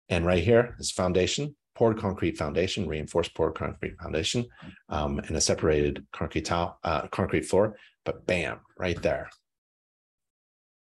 And 0.09 0.25
right 0.27 0.43
here 0.43 0.75
is 0.79 0.91
foundation, 0.91 1.55
poured 1.75 1.99
concrete 1.99 2.37
foundation, 2.37 2.89
reinforced 2.89 3.35
poured 3.35 3.55
concrete 3.55 3.97
foundation, 4.01 4.47
um, 4.89 5.19
and 5.19 5.37
a 5.37 5.41
separated 5.41 6.07
concrete 6.13 6.47
tile, 6.47 6.79
uh, 6.83 7.07
concrete 7.09 7.45
floor. 7.45 7.77
But 8.05 8.27
bam, 8.27 8.61
right 8.79 9.01
there. 9.03 9.29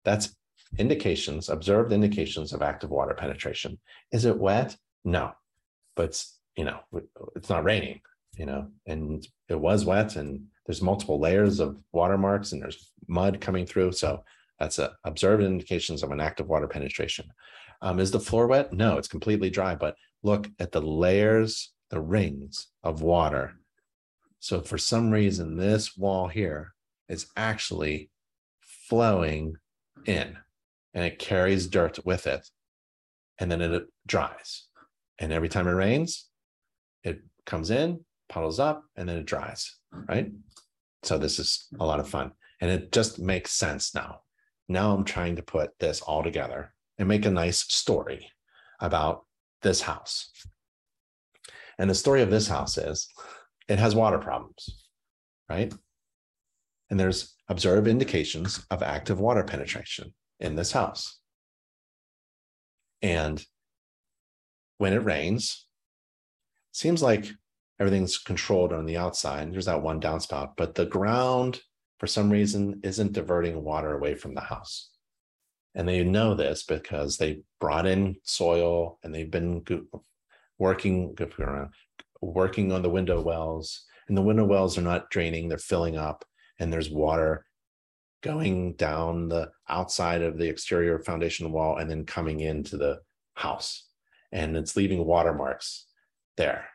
That's 0.04 0.34
indications, 0.78 1.48
observed 1.48 1.92
indications 1.92 2.52
of 2.52 2.62
active 2.62 2.90
water 2.90 3.14
penetration. 3.14 3.78
Is 4.10 4.24
it 4.24 4.38
wet? 4.38 4.76
No, 5.04 5.32
but 5.94 6.22
you 6.56 6.64
know, 6.64 6.80
it's 7.36 7.48
not 7.48 7.64
raining, 7.64 8.00
you 8.36 8.46
know, 8.46 8.68
and 8.86 9.26
it 9.48 9.58
was 9.58 9.84
wet 9.84 10.16
and 10.16 10.46
there's 10.66 10.82
multiple 10.82 11.18
layers 11.18 11.60
of 11.60 11.82
watermarks 11.92 12.52
and 12.52 12.62
there's 12.62 12.92
mud 13.08 13.40
coming 13.40 13.66
through. 13.66 13.92
So 13.92 14.24
that's 14.58 14.78
a 14.78 14.94
observed 15.04 15.42
indications 15.42 16.02
of 16.02 16.12
an 16.12 16.20
active 16.20 16.48
water 16.48 16.68
penetration. 16.68 17.26
Um, 17.80 17.98
is 17.98 18.10
the 18.10 18.20
floor 18.20 18.46
wet? 18.46 18.72
No, 18.72 18.96
it's 18.96 19.08
completely 19.08 19.50
dry, 19.50 19.74
but 19.74 19.96
look 20.22 20.48
at 20.60 20.70
the 20.70 20.80
layers, 20.80 21.72
the 21.90 22.00
rings 22.00 22.68
of 22.84 23.02
water. 23.02 23.54
So 24.38 24.60
for 24.60 24.78
some 24.78 25.10
reason, 25.10 25.56
this 25.56 25.96
wall 25.96 26.28
here 26.28 26.74
is 27.08 27.26
actually 27.36 28.10
flowing 28.60 29.56
in 30.06 30.36
and 30.94 31.04
it 31.04 31.18
carries 31.18 31.66
dirt 31.66 31.98
with 32.04 32.26
it 32.26 32.48
and 33.38 33.50
then 33.50 33.60
it 33.60 33.84
dries. 34.06 34.68
And 35.18 35.32
every 35.32 35.48
time 35.48 35.66
it 35.66 35.72
rains, 35.72 36.28
it 37.02 37.20
comes 37.46 37.70
in, 37.70 38.04
puddles 38.28 38.60
up, 38.60 38.84
and 38.96 39.08
then 39.08 39.18
it 39.18 39.26
dries, 39.26 39.76
right? 40.08 40.30
So 41.02 41.18
this 41.18 41.38
is 41.38 41.66
a 41.78 41.86
lot 41.86 42.00
of 42.00 42.08
fun. 42.08 42.32
And 42.60 42.70
it 42.70 42.92
just 42.92 43.18
makes 43.18 43.52
sense 43.52 43.94
now. 43.94 44.20
Now 44.68 44.94
I'm 44.94 45.04
trying 45.04 45.36
to 45.36 45.42
put 45.42 45.78
this 45.78 46.00
all 46.00 46.22
together 46.22 46.72
and 46.98 47.08
make 47.08 47.26
a 47.26 47.30
nice 47.30 47.60
story 47.60 48.30
about 48.80 49.24
this 49.62 49.82
house. 49.82 50.30
And 51.78 51.90
the 51.90 51.94
story 51.94 52.22
of 52.22 52.30
this 52.30 52.48
house 52.48 52.78
is 52.78 53.08
it 53.68 53.78
has 53.78 53.94
water 53.94 54.18
problems, 54.18 54.86
right? 55.48 55.72
And 56.90 57.00
there's 57.00 57.34
observed 57.48 57.88
indications 57.88 58.64
of 58.70 58.82
active 58.82 59.18
water 59.18 59.42
penetration 59.42 60.14
in 60.40 60.54
this 60.54 60.72
house. 60.72 61.18
And 63.00 63.44
when 64.78 64.92
it 64.92 65.04
rains, 65.04 65.66
seems 66.72 67.02
like 67.02 67.30
everything's 67.78 68.18
controlled 68.18 68.72
on 68.72 68.86
the 68.86 68.96
outside. 68.96 69.52
There's 69.52 69.66
that 69.66 69.82
one 69.82 70.00
downspout, 70.00 70.52
but 70.56 70.74
the 70.74 70.86
ground, 70.86 71.60
for 71.98 72.06
some 72.06 72.30
reason, 72.30 72.80
isn't 72.82 73.12
diverting 73.12 73.62
water 73.62 73.94
away 73.94 74.14
from 74.14 74.34
the 74.34 74.40
house. 74.40 74.90
And 75.74 75.88
they 75.88 76.04
know 76.04 76.34
this 76.34 76.64
because 76.64 77.16
they 77.16 77.42
brought 77.60 77.86
in 77.86 78.16
soil 78.24 78.98
and 79.02 79.14
they've 79.14 79.30
been 79.30 79.64
working 80.58 81.16
working 82.20 82.72
on 82.72 82.82
the 82.82 82.90
window 82.90 83.20
wells. 83.20 83.84
And 84.08 84.16
the 84.16 84.22
window 84.22 84.44
wells 84.44 84.76
are 84.76 84.82
not 84.82 85.10
draining; 85.10 85.48
they're 85.48 85.58
filling 85.58 85.96
up, 85.96 86.24
and 86.58 86.72
there's 86.72 86.90
water 86.90 87.46
going 88.22 88.74
down 88.74 89.28
the 89.28 89.50
outside 89.68 90.22
of 90.22 90.38
the 90.38 90.48
exterior 90.48 90.98
foundation 91.00 91.50
wall 91.52 91.78
and 91.78 91.90
then 91.90 92.04
coming 92.04 92.40
into 92.40 92.76
the 92.76 93.00
house. 93.34 93.88
And 94.30 94.56
it's 94.56 94.76
leaving 94.76 95.04
watermarks 95.04 95.86
there. 96.36 96.66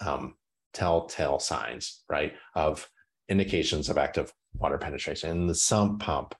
Um, 0.00 0.34
telltale 0.72 1.38
signs, 1.38 2.02
right, 2.08 2.32
of 2.54 2.88
indications 3.28 3.88
of 3.88 3.98
active 3.98 4.32
water 4.54 4.78
penetration. 4.78 5.30
In 5.30 5.46
the 5.46 5.54
sump 5.54 6.00
pump, 6.00 6.34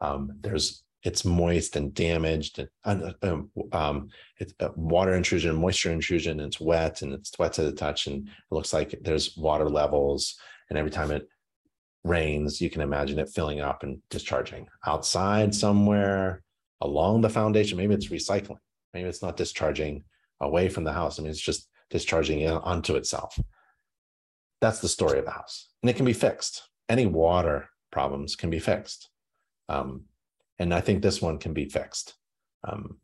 um, 0.00 0.30
there's 0.40 0.84
it's 1.02 1.24
moist 1.24 1.74
and 1.74 1.92
damaged, 1.92 2.64
and 2.84 3.02
uh, 3.02 3.12
um, 3.22 3.50
um, 3.72 4.08
it's 4.38 4.54
uh, 4.60 4.68
water 4.76 5.14
intrusion, 5.14 5.56
moisture 5.56 5.90
intrusion. 5.90 6.38
It's 6.38 6.60
wet 6.60 7.02
and 7.02 7.12
it's 7.12 7.36
wet 7.38 7.54
to 7.54 7.62
the 7.64 7.72
touch, 7.72 8.06
and 8.06 8.28
it 8.28 8.54
looks 8.54 8.72
like 8.72 8.94
there's 9.02 9.36
water 9.36 9.68
levels. 9.68 10.36
And 10.70 10.78
every 10.78 10.92
time 10.92 11.10
it 11.10 11.28
rains, 12.04 12.60
you 12.60 12.70
can 12.70 12.82
imagine 12.82 13.18
it 13.18 13.30
filling 13.30 13.60
up 13.60 13.82
and 13.82 13.98
discharging 14.10 14.68
outside 14.86 15.54
somewhere 15.54 16.42
along 16.80 17.20
the 17.20 17.28
foundation. 17.28 17.78
Maybe 17.78 17.94
it's 17.94 18.08
recycling. 18.08 18.58
Maybe 18.94 19.08
it's 19.08 19.22
not 19.22 19.36
discharging 19.36 20.04
away 20.40 20.68
from 20.68 20.84
the 20.84 20.92
house. 20.92 21.18
I 21.18 21.22
mean, 21.22 21.30
it's 21.30 21.40
just 21.40 21.68
discharging 21.92 22.48
onto 22.48 22.96
itself. 22.96 23.38
That's 24.60 24.80
the 24.80 24.88
story 24.88 25.18
of 25.18 25.26
the 25.26 25.30
house. 25.30 25.68
And 25.82 25.90
it 25.90 25.96
can 25.96 26.06
be 26.06 26.12
fixed. 26.12 26.62
Any 26.88 27.06
water 27.06 27.68
problems 27.92 28.34
can 28.34 28.50
be 28.50 28.58
fixed. 28.58 29.10
Um, 29.68 30.06
and 30.58 30.74
I 30.74 30.80
think 30.80 31.02
this 31.02 31.22
one 31.22 31.38
can 31.38 31.52
be 31.52 31.66
fixed. 31.66 32.14
Um, 32.64 32.98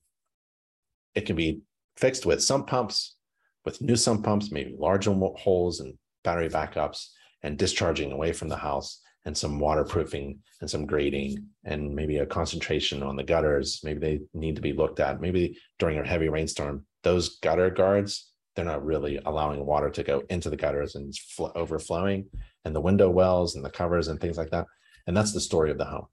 it 1.14 1.26
can 1.26 1.36
be 1.36 1.60
fixed 1.96 2.24
with 2.26 2.42
sump 2.42 2.66
pumps, 2.66 3.16
with 3.64 3.82
new 3.82 3.96
sump 3.96 4.24
pumps, 4.24 4.50
maybe 4.50 4.74
larger 4.78 5.12
holes 5.12 5.80
and 5.80 5.94
battery 6.24 6.48
backups, 6.48 7.08
and 7.42 7.58
discharging 7.58 8.12
away 8.12 8.32
from 8.32 8.48
the 8.48 8.56
house, 8.56 9.00
and 9.24 9.36
some 9.36 9.58
waterproofing 9.58 10.38
and 10.60 10.70
some 10.70 10.86
grading, 10.86 11.44
and 11.64 11.94
maybe 11.94 12.18
a 12.18 12.26
concentration 12.26 13.02
on 13.02 13.16
the 13.16 13.24
gutters. 13.24 13.80
Maybe 13.84 14.00
they 14.00 14.20
need 14.32 14.56
to 14.56 14.62
be 14.62 14.72
looked 14.72 15.00
at. 15.00 15.20
Maybe 15.20 15.58
during 15.78 15.98
a 15.98 16.06
heavy 16.06 16.28
rainstorm, 16.28 16.86
those 17.02 17.38
gutter 17.40 17.68
guards, 17.68 18.27
they're 18.58 18.64
not 18.64 18.84
really 18.84 19.20
allowing 19.24 19.64
water 19.64 19.88
to 19.88 20.02
go 20.02 20.24
into 20.30 20.50
the 20.50 20.56
gutters 20.56 20.96
and 20.96 21.14
overflowing, 21.54 22.26
and 22.64 22.74
the 22.74 22.80
window 22.80 23.08
wells 23.08 23.54
and 23.54 23.64
the 23.64 23.70
covers 23.70 24.08
and 24.08 24.20
things 24.20 24.36
like 24.36 24.50
that. 24.50 24.66
And 25.06 25.16
that's 25.16 25.32
the 25.32 25.40
story 25.40 25.70
of 25.70 25.78
the 25.78 25.84
home. 25.84 26.06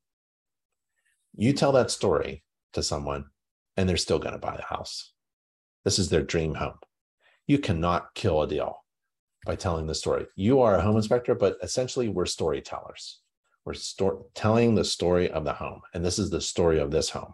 You 1.35 1.53
tell 1.53 1.72
that 1.72 1.89
story 1.89 2.43
to 2.73 2.84
someone, 2.84 3.26
and 3.77 3.89
they're 3.89 3.97
still 3.97 4.19
going 4.19 4.35
to 4.35 4.39
buy 4.39 4.55
the 4.55 4.61
house. 4.61 5.13
This 5.85 5.97
is 5.97 6.09
their 6.09 6.22
dream 6.22 6.53
home. 6.53 6.77
You 7.47 7.57
cannot 7.57 8.13
kill 8.13 8.43
a 8.43 8.47
deal 8.47 8.85
by 9.43 9.55
telling 9.55 9.88
the 9.88 9.95
story. 9.95 10.27
You 10.35 10.61
are 10.61 10.76
a 10.76 10.81
home 10.81 10.97
inspector, 10.97 11.34
but 11.34 11.57
essentially 11.63 12.09
we're 12.09 12.27
storytellers. 12.27 13.22
We're 13.65 13.73
sto- 13.73 14.27
telling 14.35 14.76
the 14.76 14.85
story 14.85 15.31
of 15.31 15.45
the 15.45 15.53
home. 15.53 15.81
And 15.95 16.05
this 16.05 16.19
is 16.19 16.30
the 16.30 16.41
story 16.41 16.80
of 16.80 16.91
this 16.91 17.09
home. 17.09 17.34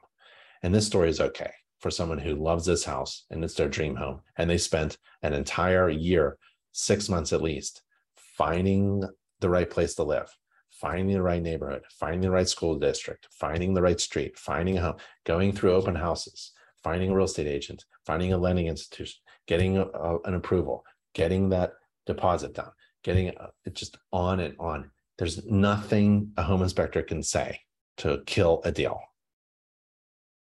And 0.64 0.74
this 0.74 0.88
story 0.88 1.10
is 1.10 1.20
okay 1.20 1.52
for 1.82 1.92
someone 1.92 2.20
who 2.20 2.36
loves 2.36 2.66
this 2.66 2.86
house 2.86 3.26
and 3.32 3.44
it's 3.44 3.56
their 3.56 3.68
dream 3.68 3.96
home. 3.96 4.22
And 4.38 4.50
they 4.50 4.58
spent 4.58 4.98
an 5.24 5.34
entire 5.34 5.90
year, 5.90 6.38
six 6.72 7.10
months 7.10 7.34
at 7.34 7.42
least, 7.42 7.82
finding 8.16 9.04
the 9.40 9.50
right 9.50 9.70
place 9.70 9.96
to 9.96 10.04
live, 10.04 10.30
finding 10.70 11.14
the 11.14 11.22
right 11.22 11.42
neighborhood, 11.42 11.82
finding 12.00 12.22
the 12.22 12.32
right 12.32 12.48
school 12.48 12.78
district, 12.78 13.28
finding 13.32 13.74
the 13.74 13.82
right 13.82 14.00
street, 14.00 14.38
finding 14.38 14.78
a 14.78 14.82
home, 14.82 14.96
going 15.26 15.52
through 15.52 15.74
open 15.74 15.96
houses, 15.96 16.52
finding 16.84 17.10
a 17.10 17.16
real 17.16 17.26
estate 17.26 17.48
agent, 17.48 17.84
finding 18.06 18.32
a 18.32 18.38
lending 18.38 18.68
institution, 18.68 19.20
getting 19.48 19.78
a, 19.78 19.86
a, 19.86 20.20
an 20.22 20.36
approval, 20.36 20.86
getting 21.14 21.50
that 21.50 21.74
deposit 22.06 22.54
down, 22.54 22.72
getting 23.04 23.36
uh, 23.38 23.48
it 23.66 23.74
just 23.74 23.98
on 24.12 24.40
and 24.40 24.56
on. 24.60 24.92
There's 25.18 25.44
nothing 25.46 26.32
a 26.38 26.44
home 26.44 26.62
inspector 26.62 27.02
can 27.02 27.24
say 27.24 27.60
to 27.98 28.22
kill 28.26 28.62
a 28.64 28.72
deal. 28.72 29.00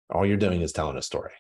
All 0.09 0.25
you're 0.25 0.37
doing 0.37 0.61
is 0.61 0.71
telling 0.71 0.97
a 0.97 1.01
story. 1.01 1.33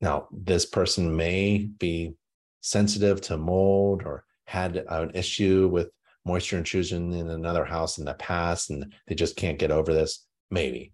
Now, 0.00 0.28
this 0.32 0.66
person 0.66 1.16
may 1.16 1.58
be 1.58 2.14
sensitive 2.60 3.20
to 3.22 3.36
mold 3.36 4.02
or 4.04 4.24
had 4.46 4.76
an 4.88 5.12
issue 5.14 5.68
with 5.72 5.90
moisture 6.26 6.58
intrusion 6.58 7.12
in 7.12 7.30
another 7.30 7.64
house 7.64 7.98
in 7.98 8.04
the 8.04 8.14
past 8.14 8.70
and 8.70 8.92
they 9.06 9.14
just 9.14 9.36
can't 9.36 9.58
get 9.58 9.70
over 9.70 9.92
this. 9.92 10.26
Maybe. 10.50 10.92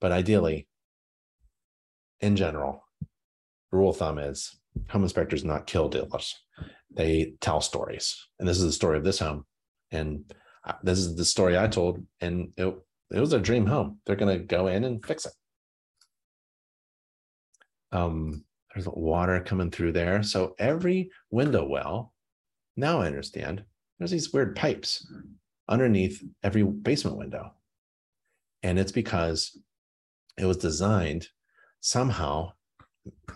But 0.00 0.12
ideally, 0.12 0.68
in 2.20 2.36
general, 2.36 2.84
rule 3.70 3.90
of 3.90 3.96
thumb 3.96 4.18
is 4.18 4.56
home 4.88 5.02
inspectors 5.02 5.44
not 5.44 5.66
kill 5.66 5.88
dealers. 5.88 6.34
They 6.90 7.34
tell 7.40 7.60
stories. 7.60 8.16
And 8.38 8.48
this 8.48 8.58
is 8.58 8.64
the 8.64 8.72
story 8.72 8.98
of 8.98 9.04
this 9.04 9.18
home. 9.18 9.44
And 9.90 10.30
this 10.82 10.98
is 10.98 11.16
the 11.16 11.24
story 11.24 11.58
I 11.58 11.68
told. 11.68 12.04
And 12.20 12.52
it, 12.56 12.74
it 13.10 13.20
was 13.20 13.32
a 13.32 13.40
dream 13.40 13.66
home. 13.66 13.98
They're 14.06 14.16
going 14.16 14.38
to 14.38 14.44
go 14.44 14.66
in 14.66 14.84
and 14.84 15.04
fix 15.04 15.26
it. 15.26 15.32
Um, 17.94 18.44
there's 18.74 18.88
water 18.88 19.40
coming 19.40 19.70
through 19.70 19.92
there. 19.92 20.22
So 20.22 20.54
every 20.58 21.10
window 21.30 21.64
well, 21.64 22.12
now 22.76 23.00
I 23.00 23.06
understand, 23.06 23.64
there's 23.98 24.10
these 24.10 24.32
weird 24.32 24.56
pipes 24.56 25.06
underneath 25.68 26.22
every 26.42 26.64
basement 26.64 27.16
window. 27.16 27.52
And 28.62 28.78
it's 28.78 28.92
because 28.92 29.56
it 30.36 30.44
was 30.44 30.56
designed 30.56 31.28
somehow 31.80 32.52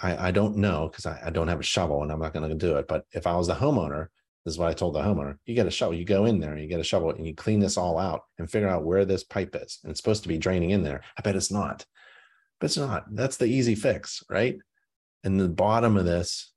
I, 0.02 0.28
I 0.28 0.30
don't 0.30 0.56
know 0.56 0.88
because 0.88 1.06
I, 1.06 1.20
I, 1.26 1.30
don't 1.30 1.48
have 1.48 1.60
a 1.60 1.64
shovel 1.64 2.02
and 2.02 2.10
I'm 2.10 2.20
not 2.20 2.32
going 2.32 2.48
to 2.48 2.54
do 2.54 2.76
it. 2.76 2.88
But 2.88 3.04
if 3.12 3.26
I 3.26 3.36
was 3.36 3.48
the 3.48 3.54
homeowner, 3.54 4.08
this 4.44 4.54
is 4.54 4.58
what 4.58 4.68
I 4.68 4.72
told 4.72 4.94
the 4.94 5.00
homeowner: 5.00 5.36
you 5.44 5.54
get 5.54 5.66
a 5.66 5.70
shovel, 5.70 5.94
you 5.94 6.04
go 6.04 6.24
in 6.24 6.40
there, 6.40 6.52
and 6.52 6.62
you 6.62 6.68
get 6.68 6.80
a 6.80 6.84
shovel, 6.84 7.10
and 7.10 7.26
you 7.26 7.34
clean 7.34 7.60
this 7.60 7.76
all 7.76 7.98
out 7.98 8.22
and 8.38 8.50
figure 8.50 8.68
out 8.68 8.84
where 8.84 9.04
this 9.04 9.24
pipe 9.24 9.54
is. 9.54 9.78
And 9.82 9.90
it's 9.90 10.00
supposed 10.00 10.22
to 10.22 10.28
be 10.28 10.38
draining 10.38 10.70
in 10.70 10.82
there. 10.82 11.02
I 11.18 11.22
bet 11.22 11.36
it's 11.36 11.50
not, 11.50 11.84
but 12.60 12.66
it's 12.66 12.76
not. 12.76 13.04
That's 13.14 13.36
the 13.36 13.46
easy 13.46 13.74
fix, 13.74 14.22
right? 14.28 14.56
And 15.24 15.40
the 15.40 15.48
bottom 15.48 15.96
of 15.96 16.04
this 16.04 16.52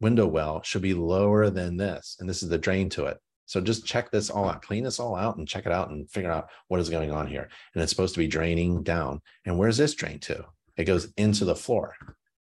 window 0.00 0.26
well 0.26 0.62
should 0.62 0.82
be 0.82 0.94
lower 0.94 1.50
than 1.50 1.76
this, 1.76 2.16
and 2.20 2.28
this 2.28 2.42
is 2.42 2.48
the 2.48 2.58
drain 2.58 2.88
to 2.90 3.06
it. 3.06 3.18
So 3.46 3.60
just 3.60 3.84
check 3.84 4.10
this 4.10 4.30
all 4.30 4.48
out, 4.48 4.62
clean 4.62 4.84
this 4.84 4.98
all 4.98 5.14
out, 5.14 5.36
and 5.36 5.46
check 5.46 5.66
it 5.66 5.72
out, 5.72 5.90
and 5.90 6.10
figure 6.10 6.30
out 6.30 6.48
what 6.68 6.80
is 6.80 6.88
going 6.88 7.10
on 7.10 7.26
here. 7.26 7.48
And 7.74 7.82
it's 7.82 7.90
supposed 7.90 8.14
to 8.14 8.20
be 8.20 8.26
draining 8.26 8.82
down. 8.82 9.20
And 9.44 9.58
where's 9.58 9.76
this 9.76 9.94
drain 9.94 10.20
to? 10.20 10.46
It 10.76 10.84
goes 10.84 11.12
into 11.16 11.44
the 11.44 11.54
floor. 11.54 11.94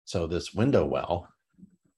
So 0.04 0.26
this 0.26 0.54
window 0.54 0.84
well, 0.84 1.28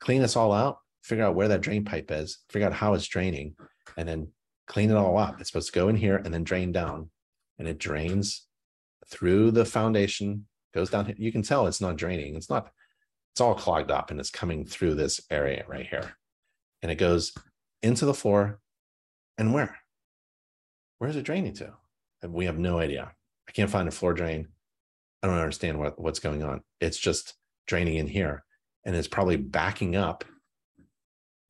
clean 0.01 0.23
this 0.23 0.37
all 0.37 0.53
out, 0.53 0.79
figure 1.03 1.25
out 1.25 1.35
where 1.35 1.49
that 1.49 1.61
drain 1.61 1.85
pipe 1.85 2.11
is, 2.11 2.39
figure 2.49 2.67
out 2.67 2.75
how 2.75 2.95
it's 2.95 3.07
draining, 3.07 3.55
and 3.97 4.09
then 4.09 4.29
clean 4.67 4.91
it 4.91 4.97
all 4.97 5.19
up. 5.19 5.41
It's 5.41 5.51
supposed 5.51 5.73
to 5.73 5.79
go 5.79 5.89
in 5.89 5.97
here 5.97 6.17
and 6.17 6.33
then 6.33 6.45
drain 6.45 6.73
down. 6.73 7.11
And 7.59 7.69
it 7.69 7.79
drains 7.79 8.47
through 9.09 9.51
the 9.51 9.65
foundation, 9.65 10.47
goes 10.73 10.91
down. 10.91 11.07
Here. 11.07 11.15
You 11.19 11.33
can 11.33 11.43
tell 11.43 11.67
it's 11.67 11.81
not 11.81 11.97
draining. 11.97 12.37
It's 12.37 12.51
not, 12.51 12.71
it's 13.33 13.41
all 13.41 13.55
clogged 13.55 13.91
up 13.91 14.11
and 14.11 14.21
it's 14.21 14.31
coming 14.31 14.65
through 14.65 14.95
this 14.95 15.21
area 15.31 15.65
right 15.69 15.87
here. 15.87 16.17
And 16.83 16.91
it 16.91 16.97
goes 16.97 17.33
into 17.83 18.05
the 18.07 18.15
floor. 18.15 18.61
And 19.39 19.55
where? 19.55 19.77
Where 20.99 21.11
is 21.11 21.17
it 21.17 21.25
draining 21.25 21.55
to? 21.55 21.73
And 22.23 22.33
we 22.33 22.47
have 22.47 22.59
no 22.59 22.79
idea. 22.79 23.13
I 23.49 23.53
can't 23.53 23.71
find 23.71 23.89
a 23.89 23.93
floor 23.93 24.15
drain. 24.15 24.49
I 25.23 25.27
don't 25.27 25.39
understand 25.39 25.79
what, 25.79 26.01
what's 26.01 26.21
going 26.21 26.43
on. 26.43 26.63
It's 26.81 26.99
just 26.99 27.35
draining 27.67 27.97
in 27.97 28.07
here 28.07 28.45
and 28.85 28.97
it's 28.97 29.09
probably 29.09 29.37
backing 29.37 29.97
up 29.97 30.25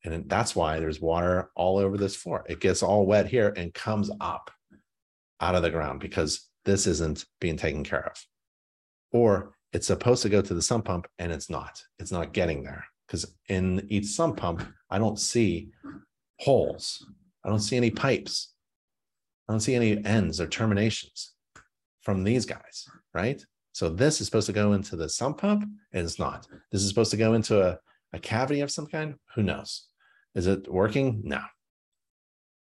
and 0.05 0.29
that's 0.29 0.57
why 0.57 0.79
there's 0.81 1.01
water 1.01 1.51
all 1.55 1.79
over 1.79 1.97
this 1.97 2.17
floor 2.17 2.45
it 2.49 2.61
gets 2.61 2.83
all 2.83 3.07
wet 3.07 3.27
here 3.27 3.53
and 3.57 3.75
comes 3.75 4.11
up 4.21 4.51
out 5.41 5.55
of 5.55 5.63
the 5.63 5.71
ground 5.71 6.01
because 6.01 6.49
this 6.65 6.87
isn't 6.87 7.25
being 7.41 7.57
taken 7.57 7.85
care 7.85 8.07
of 8.07 8.27
or 9.13 9.55
it's 9.73 9.87
supposed 9.87 10.23
to 10.23 10.29
go 10.29 10.43
to 10.43 10.55
the 10.55 10.63
sump 10.63 10.85
pump 10.85 11.07
and 11.19 11.33
it's 11.33 11.51
not 11.51 11.83
it's 11.99 12.13
not 12.13 12.33
getting 12.33 12.63
there 12.63 12.85
because 13.07 13.27
in 13.49 13.87
each 13.89 14.07
sump 14.07 14.37
pump 14.37 14.63
i 14.91 14.99
don't 14.99 15.19
see 15.19 15.71
holes 16.41 17.07
i 17.45 17.49
don't 17.49 17.61
see 17.61 17.77
any 17.77 17.91
pipes 17.91 18.55
i 19.49 19.53
don't 19.53 19.61
see 19.61 19.75
any 19.75 20.05
ends 20.05 20.41
or 20.41 20.47
terminations 20.47 21.33
from 22.03 22.25
these 22.25 22.47
guys 22.47 22.87
right 23.15 23.45
so 23.73 23.89
this 23.89 24.21
is 24.21 24.27
supposed 24.27 24.47
to 24.47 24.53
go 24.53 24.75
into 24.75 24.97
the 24.97 25.09
sump 25.09 25.39
pump, 25.39 25.65
and 25.93 26.05
it's 26.05 26.19
not. 26.19 26.47
This 26.71 26.83
is 26.83 26.89
supposed 26.89 27.11
to 27.13 27.17
go 27.17 27.33
into 27.33 27.67
a, 27.67 27.79
a 28.13 28.19
cavity 28.19 28.61
of 28.61 28.71
some 28.71 28.87
kind. 28.87 29.15
Who 29.35 29.43
knows? 29.43 29.89
Is 30.35 30.47
it 30.47 30.71
working? 30.71 31.23
No. 31.25 31.41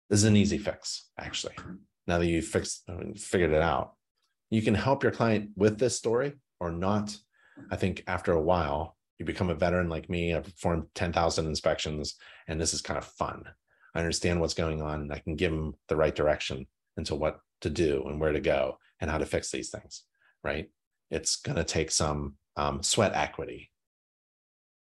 This 0.09 0.19
is 0.19 0.25
an 0.25 0.37
easy 0.37 0.57
fix, 0.57 1.09
actually. 1.17 1.55
Now 2.07 2.17
that 2.17 2.27
you've 2.27 2.45
fixed, 2.45 2.89
figured 3.17 3.51
it 3.51 3.61
out, 3.61 3.93
you 4.51 4.61
can 4.61 4.75
help 4.75 5.01
your 5.01 5.11
client 5.11 5.49
with 5.55 5.79
this 5.79 5.97
story 5.97 6.33
or 6.59 6.71
not. 6.71 7.17
I 7.71 7.75
think 7.75 8.03
after 8.05 8.33
a 8.33 8.41
while, 8.41 8.95
you 9.17 9.25
become 9.25 9.49
a 9.49 9.55
veteran 9.55 9.89
like 9.89 10.09
me. 10.09 10.35
I've 10.35 10.43
performed 10.43 10.85
10,000 10.93 11.47
inspections, 11.47 12.15
and 12.47 12.61
this 12.61 12.73
is 12.73 12.81
kind 12.81 12.99
of 12.99 13.05
fun. 13.05 13.43
I 13.95 13.99
understand 13.99 14.39
what's 14.39 14.53
going 14.53 14.83
on, 14.83 15.01
and 15.01 15.13
I 15.13 15.17
can 15.17 15.35
give 15.35 15.51
them 15.51 15.73
the 15.87 15.95
right 15.95 16.15
direction 16.15 16.67
into 16.97 17.15
what 17.15 17.39
to 17.61 17.71
do 17.71 18.03
and 18.05 18.21
where 18.21 18.31
to 18.31 18.39
go 18.39 18.77
and 18.99 19.09
how 19.09 19.17
to 19.17 19.25
fix 19.25 19.49
these 19.49 19.71
things, 19.71 20.03
right? 20.43 20.69
it's 21.11 21.35
going 21.35 21.57
to 21.57 21.63
take 21.63 21.91
some 21.91 22.35
um, 22.55 22.81
sweat 22.81 23.11
equity. 23.13 23.69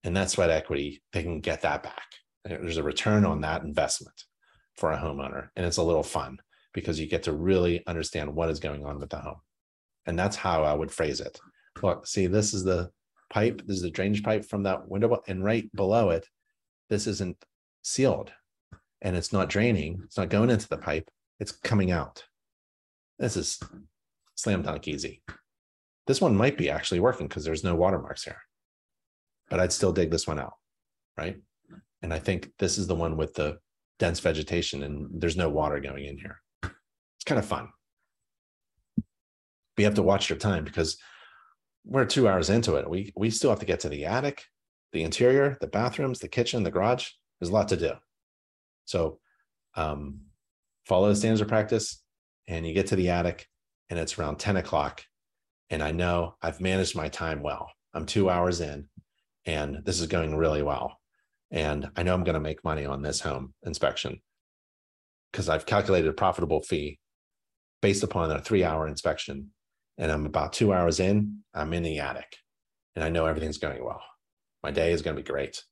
And 0.03 0.15
that 0.15 0.29
sweat 0.29 0.49
equity, 0.49 1.03
they 1.13 1.21
can 1.21 1.41
get 1.41 1.61
that 1.61 1.83
back. 1.83 2.03
There's 2.45 2.77
a 2.77 2.83
return 2.83 3.25
on 3.25 3.41
that 3.41 3.63
investment 3.63 4.23
for 4.75 4.91
a 4.91 4.97
homeowner. 4.97 5.49
And 5.55 5.65
it's 5.65 5.77
a 5.77 5.83
little 5.83 6.03
fun 6.03 6.39
because 6.73 6.99
you 6.99 7.07
get 7.07 7.23
to 7.23 7.33
really 7.33 7.85
understand 7.85 8.33
what 8.33 8.49
is 8.49 8.59
going 8.59 8.85
on 8.85 8.99
with 8.99 9.09
the 9.09 9.17
home. 9.17 9.41
And 10.05 10.17
that's 10.17 10.35
how 10.35 10.63
I 10.63 10.73
would 10.73 10.91
phrase 10.91 11.19
it. 11.19 11.39
Look, 11.81 12.07
see, 12.07 12.27
this 12.27 12.53
is 12.53 12.63
the 12.63 12.91
pipe, 13.29 13.61
this 13.65 13.77
is 13.77 13.83
the 13.83 13.89
drainage 13.89 14.23
pipe 14.23 14.45
from 14.45 14.63
that 14.63 14.87
window, 14.87 15.21
and 15.27 15.43
right 15.43 15.69
below 15.75 16.11
it, 16.11 16.27
this 16.89 17.07
isn't 17.07 17.37
sealed 17.81 18.31
and 19.01 19.15
it's 19.15 19.33
not 19.33 19.49
draining, 19.49 20.01
it's 20.03 20.17
not 20.17 20.29
going 20.29 20.49
into 20.49 20.67
the 20.67 20.77
pipe, 20.77 21.09
it's 21.39 21.51
coming 21.51 21.91
out. 21.91 22.23
This 23.19 23.37
is 23.37 23.59
slam 24.35 24.61
dunk 24.61 24.87
easy. 24.87 25.21
This 26.07 26.21
one 26.21 26.35
might 26.35 26.57
be 26.57 26.69
actually 26.69 26.99
working 26.99 27.27
because 27.27 27.43
there's 27.43 27.63
no 27.63 27.75
watermarks 27.75 28.23
here, 28.23 28.41
but 29.49 29.59
I'd 29.59 29.73
still 29.73 29.91
dig 29.91 30.11
this 30.11 30.27
one 30.27 30.39
out, 30.39 30.53
right? 31.17 31.37
And 32.01 32.13
I 32.13 32.19
think 32.19 32.51
this 32.59 32.77
is 32.77 32.87
the 32.87 32.95
one 32.95 33.17
with 33.17 33.33
the 33.33 33.57
dense 33.97 34.19
vegetation 34.19 34.83
and 34.83 35.09
there's 35.11 35.37
no 35.37 35.49
water 35.49 35.79
going 35.79 36.05
in 36.05 36.17
here. 36.17 36.41
It's 36.63 37.25
kind 37.25 37.39
of 37.39 37.45
fun. 37.45 37.69
You 39.77 39.85
have 39.85 39.95
to 39.95 40.03
watch 40.03 40.29
your 40.29 40.39
time 40.39 40.63
because 40.63 40.97
we're 41.85 42.05
two 42.05 42.27
hours 42.27 42.49
into 42.49 42.75
it. 42.75 42.89
We 42.89 43.13
we 43.15 43.29
still 43.29 43.49
have 43.49 43.59
to 43.59 43.65
get 43.65 43.81
to 43.81 43.89
the 43.89 44.05
attic, 44.05 44.43
the 44.91 45.03
interior, 45.03 45.57
the 45.61 45.67
bathrooms, 45.67 46.19
the 46.19 46.27
kitchen, 46.27 46.63
the 46.63 46.71
garage. 46.71 47.09
There's 47.39 47.49
a 47.49 47.53
lot 47.53 47.67
to 47.69 47.77
do. 47.77 47.91
So 48.85 49.19
um, 49.75 50.21
follow 50.85 51.09
the 51.09 51.15
standards 51.15 51.41
of 51.41 51.47
practice 51.47 52.01
and 52.47 52.65
you 52.65 52.73
get 52.73 52.87
to 52.87 52.95
the 52.95 53.09
attic 53.09 53.47
and 53.89 53.99
it's 53.99 54.17
around 54.17 54.37
10 54.37 54.57
o'clock. 54.57 55.03
And 55.69 55.83
I 55.83 55.91
know 55.91 56.35
I've 56.41 56.61
managed 56.61 56.95
my 56.95 57.09
time 57.09 57.41
well. 57.41 57.71
I'm 57.93 58.05
two 58.05 58.29
hours 58.29 58.61
in 58.61 58.87
and 59.45 59.83
this 59.83 59.99
is 59.99 60.07
going 60.07 60.35
really 60.35 60.63
well. 60.63 60.97
And 61.51 61.89
I 61.95 62.03
know 62.03 62.13
I'm 62.13 62.23
going 62.23 62.35
to 62.35 62.39
make 62.39 62.63
money 62.63 62.85
on 62.85 63.01
this 63.01 63.19
home 63.19 63.53
inspection 63.63 64.21
because 65.31 65.49
I've 65.49 65.65
calculated 65.65 66.09
a 66.09 66.13
profitable 66.13 66.61
fee 66.61 66.99
based 67.81 68.03
upon 68.03 68.31
a 68.31 68.41
three 68.41 68.63
hour 68.63 68.87
inspection. 68.87 69.51
And 69.97 70.11
I'm 70.11 70.25
about 70.25 70.53
two 70.53 70.73
hours 70.73 70.99
in, 70.99 71.39
I'm 71.53 71.73
in 71.73 71.83
the 71.83 71.99
attic 71.99 72.37
and 72.95 73.03
I 73.03 73.09
know 73.09 73.25
everything's 73.25 73.57
going 73.57 73.83
well. 73.83 74.01
My 74.63 74.71
day 74.71 74.91
is 74.91 75.01
going 75.01 75.15
to 75.15 75.21
be 75.21 75.27
great. 75.27 75.63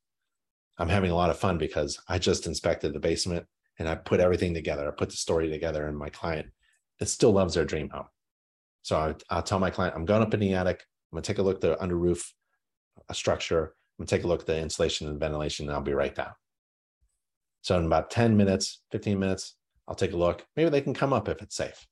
I'm 0.77 0.89
having 0.89 1.11
a 1.11 1.15
lot 1.15 1.29
of 1.29 1.37
fun 1.37 1.57
because 1.57 1.99
I 2.07 2.19
just 2.19 2.47
inspected 2.47 2.93
the 2.93 2.99
basement 2.99 3.45
and 3.79 3.87
I 3.87 3.95
put 3.95 4.19
everything 4.19 4.53
together. 4.53 4.87
I 4.87 4.91
put 4.91 5.09
the 5.09 5.17
story 5.17 5.49
together, 5.49 5.87
and 5.87 5.97
my 5.97 6.09
client 6.09 6.47
it 6.99 7.09
still 7.09 7.31
loves 7.31 7.55
their 7.55 7.65
dream 7.65 7.89
home. 7.89 8.05
So 8.83 8.97
I, 8.97 9.15
I'll 9.29 9.43
tell 9.43 9.59
my 9.59 9.69
client, 9.69 9.95
I'm 9.95 10.05
going 10.05 10.21
up 10.21 10.33
in 10.33 10.39
the 10.39 10.53
attic. 10.53 10.83
I'm 11.11 11.17
gonna 11.17 11.23
take 11.23 11.39
a 11.39 11.41
look 11.41 11.55
at 11.55 11.61
the 11.61 11.81
under 11.81 11.97
roof 11.97 12.33
a 13.09 13.13
structure. 13.13 13.63
I'm 13.65 14.05
gonna 14.05 14.07
take 14.07 14.23
a 14.23 14.27
look 14.27 14.41
at 14.41 14.45
the 14.45 14.59
insulation 14.59 15.07
and 15.07 15.19
ventilation, 15.19 15.67
and 15.67 15.75
I'll 15.75 15.81
be 15.81 15.93
right 15.93 16.13
down. 16.13 16.31
So 17.61 17.77
in 17.79 17.85
about 17.85 18.11
10 18.11 18.35
minutes, 18.35 18.81
15 18.91 19.19
minutes, 19.19 19.55
I'll 19.87 19.95
take 19.95 20.13
a 20.13 20.17
look. 20.17 20.45
Maybe 20.55 20.69
they 20.69 20.81
can 20.81 20.93
come 20.93 21.13
up 21.13 21.29
if 21.29 21.41
it's 21.41 21.55
safe. 21.55 21.87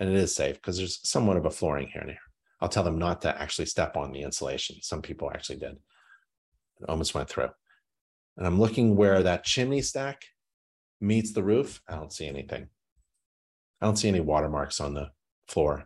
And 0.00 0.08
it 0.08 0.16
is 0.16 0.34
safe 0.34 0.56
because 0.56 0.78
there's 0.78 1.06
somewhat 1.08 1.36
of 1.36 1.44
a 1.44 1.50
flooring 1.50 1.88
here 1.88 2.00
and 2.00 2.10
here. 2.10 2.18
I'll 2.60 2.68
tell 2.68 2.82
them 2.82 2.98
not 2.98 3.22
to 3.22 3.40
actually 3.40 3.66
step 3.66 3.96
on 3.96 4.12
the 4.12 4.22
insulation. 4.22 4.76
Some 4.80 5.02
people 5.02 5.30
actually 5.30 5.58
did. 5.58 5.76
It 6.80 6.88
almost 6.88 7.14
went 7.14 7.28
through. 7.28 7.50
And 8.36 8.46
I'm 8.46 8.58
looking 8.58 8.96
where 8.96 9.22
that 9.22 9.44
chimney 9.44 9.82
stack 9.82 10.24
meets 11.00 11.32
the 11.32 11.42
roof. 11.42 11.82
I 11.86 11.96
don't 11.96 12.12
see 12.12 12.26
anything. 12.26 12.68
I 13.80 13.86
don't 13.86 13.96
see 13.96 14.08
any 14.08 14.20
watermarks 14.20 14.80
on 14.80 14.94
the 14.94 15.10
floor. 15.48 15.84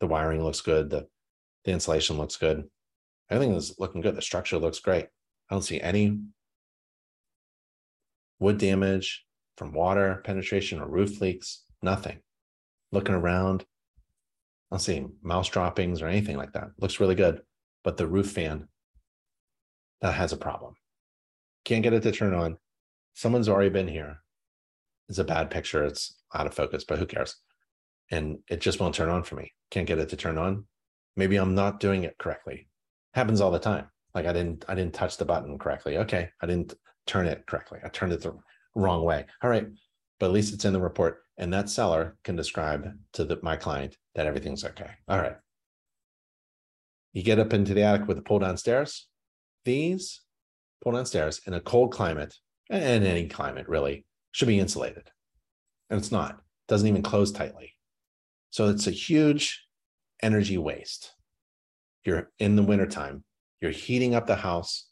The 0.00 0.06
wiring 0.06 0.42
looks 0.42 0.60
good. 0.60 0.90
The, 0.90 1.08
the 1.64 1.72
insulation 1.72 2.18
looks 2.18 2.36
good. 2.36 2.64
Everything 3.30 3.54
is 3.54 3.74
looking 3.78 4.00
good. 4.00 4.16
The 4.16 4.22
structure 4.22 4.58
looks 4.58 4.80
great. 4.80 5.06
I 5.50 5.54
don't 5.54 5.62
see 5.62 5.80
any 5.80 6.18
wood 8.38 8.58
damage 8.58 9.24
from 9.56 9.72
water 9.72 10.20
penetration 10.24 10.80
or 10.80 10.88
roof 10.88 11.20
leaks. 11.20 11.62
Nothing. 11.82 12.18
Looking 12.92 13.14
around, 13.14 13.64
I 14.70 14.76
don't 14.76 14.80
see 14.80 15.06
mouse 15.22 15.48
droppings 15.48 16.02
or 16.02 16.06
anything 16.06 16.36
like 16.36 16.52
that. 16.52 16.70
Looks 16.78 17.00
really 17.00 17.14
good. 17.14 17.42
But 17.84 17.96
the 17.96 18.06
roof 18.06 18.30
fan, 18.30 18.68
that 20.02 20.14
has 20.14 20.32
a 20.32 20.36
problem. 20.36 20.74
Can't 21.64 21.82
get 21.82 21.94
it 21.94 22.02
to 22.04 22.12
turn 22.12 22.34
on. 22.34 22.58
Someone's 23.14 23.48
already 23.48 23.70
been 23.70 23.88
here. 23.88 24.18
It's 25.08 25.18
a 25.18 25.24
bad 25.24 25.50
picture. 25.50 25.84
It's 25.84 26.16
out 26.34 26.46
of 26.46 26.54
focus, 26.54 26.84
but 26.84 26.98
who 26.98 27.06
cares? 27.06 27.36
And 28.10 28.38
it 28.48 28.60
just 28.60 28.80
won't 28.80 28.94
turn 28.94 29.08
on 29.08 29.22
for 29.22 29.36
me. 29.36 29.52
Can't 29.70 29.86
get 29.86 29.98
it 29.98 30.08
to 30.10 30.16
turn 30.16 30.38
on. 30.38 30.64
Maybe 31.16 31.36
I'm 31.36 31.54
not 31.54 31.80
doing 31.80 32.04
it 32.04 32.18
correctly. 32.18 32.68
Happens 33.14 33.40
all 33.40 33.50
the 33.50 33.58
time. 33.58 33.86
Like 34.14 34.26
I 34.26 34.32
didn't, 34.32 34.64
I 34.68 34.74
didn't 34.74 34.94
touch 34.94 35.16
the 35.16 35.24
button 35.24 35.58
correctly. 35.58 35.98
Okay, 35.98 36.30
I 36.40 36.46
didn't 36.46 36.74
turn 37.06 37.26
it 37.26 37.46
correctly. 37.46 37.80
I 37.84 37.88
turned 37.88 38.12
it 38.12 38.22
the 38.22 38.38
wrong 38.74 39.04
way. 39.04 39.26
All 39.42 39.50
right, 39.50 39.66
but 40.22 40.26
at 40.26 40.34
least 40.34 40.54
it's 40.54 40.64
in 40.64 40.72
the 40.72 40.80
report, 40.80 41.24
and 41.36 41.52
that 41.52 41.68
seller 41.68 42.16
can 42.22 42.36
describe 42.36 42.92
to 43.12 43.24
the, 43.24 43.40
my 43.42 43.56
client 43.56 43.96
that 44.14 44.24
everything's 44.24 44.64
okay. 44.64 44.90
All 45.08 45.18
right. 45.18 45.34
You 47.12 47.24
get 47.24 47.40
up 47.40 47.52
into 47.52 47.74
the 47.74 47.82
attic 47.82 48.06
with 48.06 48.18
a 48.18 48.22
pull 48.22 48.38
down 48.38 48.56
stairs. 48.56 49.08
These 49.64 50.20
pull 50.80 50.92
down 50.92 51.06
stairs 51.06 51.40
in 51.44 51.54
a 51.54 51.60
cold 51.60 51.90
climate, 51.90 52.36
and 52.70 53.02
any 53.02 53.26
climate 53.26 53.68
really, 53.68 54.06
should 54.30 54.46
be 54.46 54.60
insulated. 54.60 55.10
And 55.90 55.98
it's 55.98 56.12
not, 56.12 56.34
it 56.34 56.68
doesn't 56.68 56.86
even 56.86 57.02
close 57.02 57.32
tightly. 57.32 57.72
So 58.50 58.68
it's 58.68 58.86
a 58.86 58.92
huge 58.92 59.66
energy 60.22 60.56
waste. 60.56 61.14
You're 62.04 62.30
in 62.38 62.54
the 62.54 62.62
wintertime, 62.62 63.24
you're 63.60 63.72
heating 63.72 64.14
up 64.14 64.28
the 64.28 64.36
house, 64.36 64.86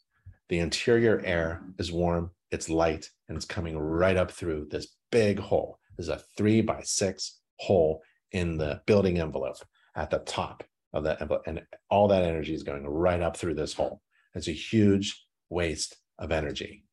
the 0.49 0.59
interior 0.59 1.21
air 1.23 1.63
is 1.79 1.89
warm, 1.89 2.31
it's 2.51 2.69
light, 2.69 3.09
and 3.27 3.35
it's 3.35 3.45
coming 3.45 3.77
right 3.77 4.17
up 4.17 4.31
through 4.31 4.67
this 4.69 4.95
big 5.11 5.39
hole. 5.39 5.79
There's 5.97 6.09
a 6.09 6.21
three 6.37 6.61
by 6.61 6.81
six 6.83 7.39
hole 7.59 8.01
in 8.31 8.57
the 8.57 8.81
building 8.85 9.19
envelope 9.19 9.57
at 9.95 10.09
the 10.09 10.19
top 10.19 10.63
of 10.93 11.03
that 11.03 11.21
envelope, 11.21 11.43
and 11.47 11.61
all 11.89 12.07
that 12.09 12.23
energy 12.23 12.53
is 12.53 12.63
going 12.63 12.85
right 12.85 13.21
up 13.21 13.37
through 13.37 13.55
this 13.55 13.73
hole. 13.73 14.01
It's 14.35 14.47
a 14.47 14.53
huge 14.53 15.25
waste 15.49 15.97
of 16.19 16.31
energy. 16.31 16.85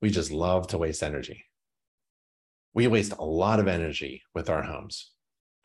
We 0.00 0.10
just 0.10 0.30
love 0.30 0.66
to 0.68 0.78
waste 0.78 1.02
energy. 1.02 1.44
We 2.74 2.86
waste 2.86 3.12
a 3.12 3.24
lot 3.24 3.60
of 3.60 3.68
energy 3.68 4.22
with 4.34 4.50
our 4.50 4.62
homes. 4.62 5.12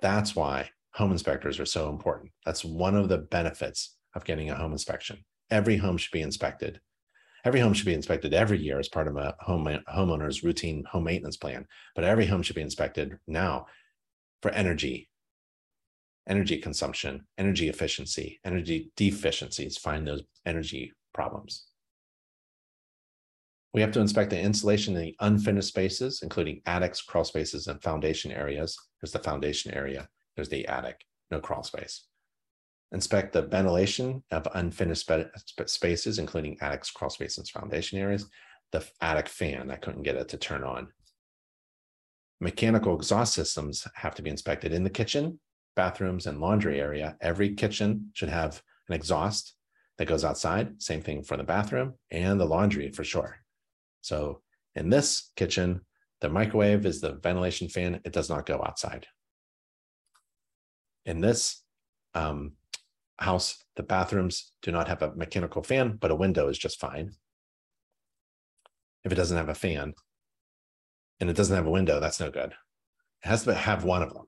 That's 0.02 0.36
why 0.36 0.70
home 0.94 1.12
inspectors 1.12 1.60
are 1.60 1.66
so 1.66 1.90
important. 1.90 2.32
That's 2.46 2.64
one 2.64 2.96
of 2.96 3.10
the 3.10 3.18
benefits 3.18 3.98
of 4.16 4.26
getting 4.26 4.50
a 4.50 4.56
home 4.56 4.72
inspection. 4.72 5.26
Every 5.50 5.78
home 5.78 5.98
should 5.98 6.12
be 6.12 6.22
inspected. 6.22 6.80
Every 7.46 7.60
home 7.60 7.74
should 7.74 7.86
be 7.86 7.94
inspected 7.94 8.34
every 8.34 8.60
year 8.60 8.80
as 8.80 8.90
part 8.90 9.08
of 9.08 9.16
a 9.16 9.36
home 9.40 9.66
homeowner's 9.88 10.44
routine 10.44 10.84
home 10.86 11.06
maintenance 11.06 11.38
plan. 11.38 11.66
But 11.96 12.04
every 12.04 12.26
home 12.26 12.44
should 12.44 12.56
be 12.56 12.62
inspected 12.62 13.18
now 13.28 13.68
for 14.42 14.52
energy, 14.52 15.10
energy 16.28 16.58
consumption, 16.58 17.26
energy 17.38 17.70
efficiency, 17.70 18.40
energy 18.44 18.92
deficiencies. 18.96 19.78
Find 19.78 20.08
those 20.08 20.24
energy 20.46 20.94
problems. 21.14 21.66
We 23.74 23.82
have 23.82 23.92
to 23.92 24.00
inspect 24.00 24.32
the 24.32 24.40
insulation 24.40 24.96
in 24.96 25.02
the 25.02 25.16
unfinished 25.20 25.68
spaces, 25.68 26.22
including 26.24 26.62
attics, 26.66 27.02
crawl 27.02 27.24
spaces, 27.24 27.68
and 27.68 27.82
foundation 27.82 28.32
areas. 28.32 28.76
There's 29.00 29.12
the 29.12 29.20
foundation 29.20 29.74
area, 29.74 30.10
there's 30.36 30.50
the 30.50 30.68
attic, 30.68 31.06
no 31.30 31.40
crawl 31.40 31.64
space. 31.64 32.09
Inspect 32.92 33.34
the 33.34 33.44
ventilation 33.44 34.24
of 34.32 34.48
unfinished 34.56 35.12
spaces, 35.66 36.18
including 36.18 36.58
attics, 36.62 36.90
crawl 36.90 37.10
spaces, 37.10 37.50
foundation 37.50 38.00
areas. 38.00 38.28
The 38.72 38.86
attic 39.02 39.28
fan, 39.28 39.70
I 39.70 39.76
couldn't 39.76 40.04
get 40.04 40.16
it 40.16 40.30
to 40.30 40.38
turn 40.38 40.64
on. 40.64 40.88
Mechanical 42.40 42.96
exhaust 42.96 43.34
systems 43.34 43.88
have 43.96 44.16
to 44.16 44.22
be 44.22 44.30
inspected 44.30 44.74
in 44.74 44.84
the 44.84 44.90
kitchen, 44.90 45.40
bathrooms, 45.76 46.26
and 46.26 46.40
laundry 46.40 46.80
area. 46.80 47.16
Every 47.22 47.54
kitchen 47.54 48.10
should 48.14 48.30
have 48.30 48.62
an 48.88 48.96
exhaust 48.96 49.56
that 49.98 50.08
goes 50.08 50.24
outside. 50.24 50.82
Same 50.82 51.02
thing 51.02 51.24
for 51.24 51.38
the 51.38 51.44
bathroom 51.44 51.96
and 52.10 52.40
the 52.40 52.46
laundry 52.46 52.90
for 52.92 53.04
sure. 53.04 53.38
So 54.02 54.42
in 54.76 54.90
this 54.90 55.32
kitchen, 55.36 55.82
the 56.22 56.30
microwave 56.30 56.86
is 56.86 57.02
the 57.02 57.14
ventilation 57.14 57.70
fan. 57.70 58.02
It 58.04 58.14
does 58.14 58.30
not 58.30 58.46
go 58.46 58.64
outside. 58.66 59.08
In 61.06 61.22
this 61.22 61.62
um, 62.14 62.54
house, 63.20 63.64
the 63.76 63.84
bathrooms 63.84 64.52
do 64.62 64.72
not 64.72 64.88
have 64.88 65.02
a 65.02 65.14
mechanical 65.16 65.64
fan, 65.64 65.98
but 66.00 66.12
a 66.12 66.16
window 66.16 66.48
is 66.48 66.58
just 66.58 66.80
fine. 66.80 67.12
If 69.04 69.12
it 69.12 69.16
doesn't 69.16 69.38
have 69.38 69.50
a 69.50 69.56
fan 69.56 69.94
and 71.20 71.30
it 71.30 71.36
doesn't 71.36 71.56
have 71.56 71.68
a 71.68 71.72
window, 71.72 72.00
that's 72.00 72.20
no 72.20 72.32
good. 72.32 72.54
It 73.24 73.28
has 73.28 73.44
to 73.44 73.54
have 73.54 73.84
one 73.84 74.02
of 74.02 74.14
them. 74.14 74.26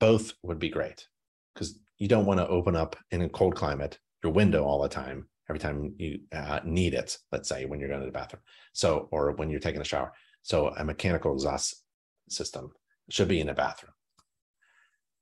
Both 0.00 0.32
would 0.42 0.58
be 0.58 0.68
great 0.68 1.06
because 1.54 1.78
you 1.98 2.08
don't 2.08 2.26
want 2.26 2.40
to 2.40 2.48
open 2.48 2.74
up 2.74 2.96
in 3.10 3.22
a 3.22 3.28
cold 3.28 3.54
climate 3.54 3.98
your 4.22 4.32
window 4.32 4.64
all 4.64 4.82
the 4.82 4.88
time 4.88 5.28
every 5.48 5.58
time 5.58 5.94
you 5.98 6.20
uh, 6.32 6.60
need 6.64 6.94
it, 6.94 7.18
let's 7.32 7.48
say 7.48 7.64
when 7.66 7.80
you're 7.80 7.88
going 7.88 8.00
to 8.00 8.06
the 8.06 8.12
bathroom. 8.12 8.42
So, 8.72 9.08
or 9.10 9.32
when 9.32 9.50
you're 9.50 9.60
taking 9.60 9.80
a 9.80 9.84
shower. 9.84 10.12
So 10.42 10.68
a 10.68 10.84
mechanical 10.84 11.32
exhaust 11.32 11.82
system 12.28 12.72
should 13.10 13.28
be 13.28 13.40
in 13.40 13.48
a 13.48 13.54
bathroom. 13.54 13.92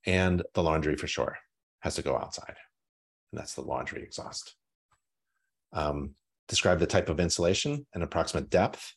And 0.05 0.43
the 0.53 0.63
laundry 0.63 0.95
for 0.95 1.07
sure 1.07 1.37
has 1.81 1.95
to 1.95 2.01
go 2.01 2.15
outside. 2.15 2.55
And 3.31 3.39
that's 3.39 3.53
the 3.53 3.61
laundry 3.61 4.01
exhaust. 4.01 4.55
Um, 5.73 6.15
describe 6.47 6.79
the 6.79 6.87
type 6.87 7.09
of 7.09 7.19
insulation 7.19 7.85
and 7.93 8.03
approximate 8.03 8.49
depth. 8.49 8.93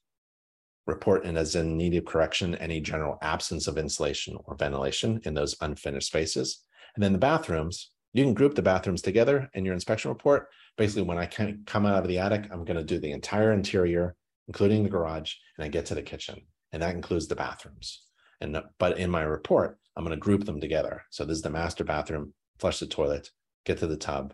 Report 0.86 1.24
in 1.24 1.36
as 1.36 1.54
in 1.54 1.76
need 1.76 1.94
of 1.94 2.04
correction 2.04 2.54
any 2.56 2.80
general 2.80 3.16
absence 3.22 3.66
of 3.66 3.78
insulation 3.78 4.36
or 4.44 4.56
ventilation 4.56 5.20
in 5.24 5.34
those 5.34 5.56
unfinished 5.60 6.08
spaces. 6.08 6.62
And 6.94 7.02
then 7.02 7.12
the 7.12 7.18
bathrooms, 7.18 7.90
you 8.12 8.22
can 8.22 8.34
group 8.34 8.54
the 8.54 8.62
bathrooms 8.62 9.02
together 9.02 9.50
in 9.54 9.64
your 9.64 9.74
inspection 9.74 10.10
report. 10.10 10.48
Basically, 10.76 11.02
when 11.02 11.18
I 11.18 11.26
come 11.26 11.86
out 11.86 12.02
of 12.02 12.08
the 12.08 12.18
attic, 12.18 12.48
I'm 12.50 12.64
going 12.64 12.76
to 12.76 12.84
do 12.84 12.98
the 12.98 13.12
entire 13.12 13.52
interior, 13.52 14.14
including 14.46 14.82
the 14.82 14.90
garage, 14.90 15.32
and 15.56 15.64
I 15.64 15.68
get 15.68 15.86
to 15.86 15.94
the 15.94 16.02
kitchen, 16.02 16.42
and 16.72 16.82
that 16.82 16.94
includes 16.94 17.28
the 17.28 17.36
bathrooms. 17.36 18.02
And 18.40 18.60
but 18.78 18.98
in 18.98 19.10
my 19.10 19.22
report, 19.22 19.78
I'm 19.96 20.04
going 20.04 20.16
to 20.16 20.20
group 20.20 20.44
them 20.44 20.60
together. 20.60 21.02
So 21.10 21.24
this 21.24 21.36
is 21.36 21.42
the 21.42 21.50
master 21.50 21.84
bathroom, 21.84 22.34
flush 22.64 22.80
the 22.80 22.86
toilet, 22.86 23.28
get 23.66 23.76
to 23.76 23.86
the 23.86 23.94
tub, 23.94 24.32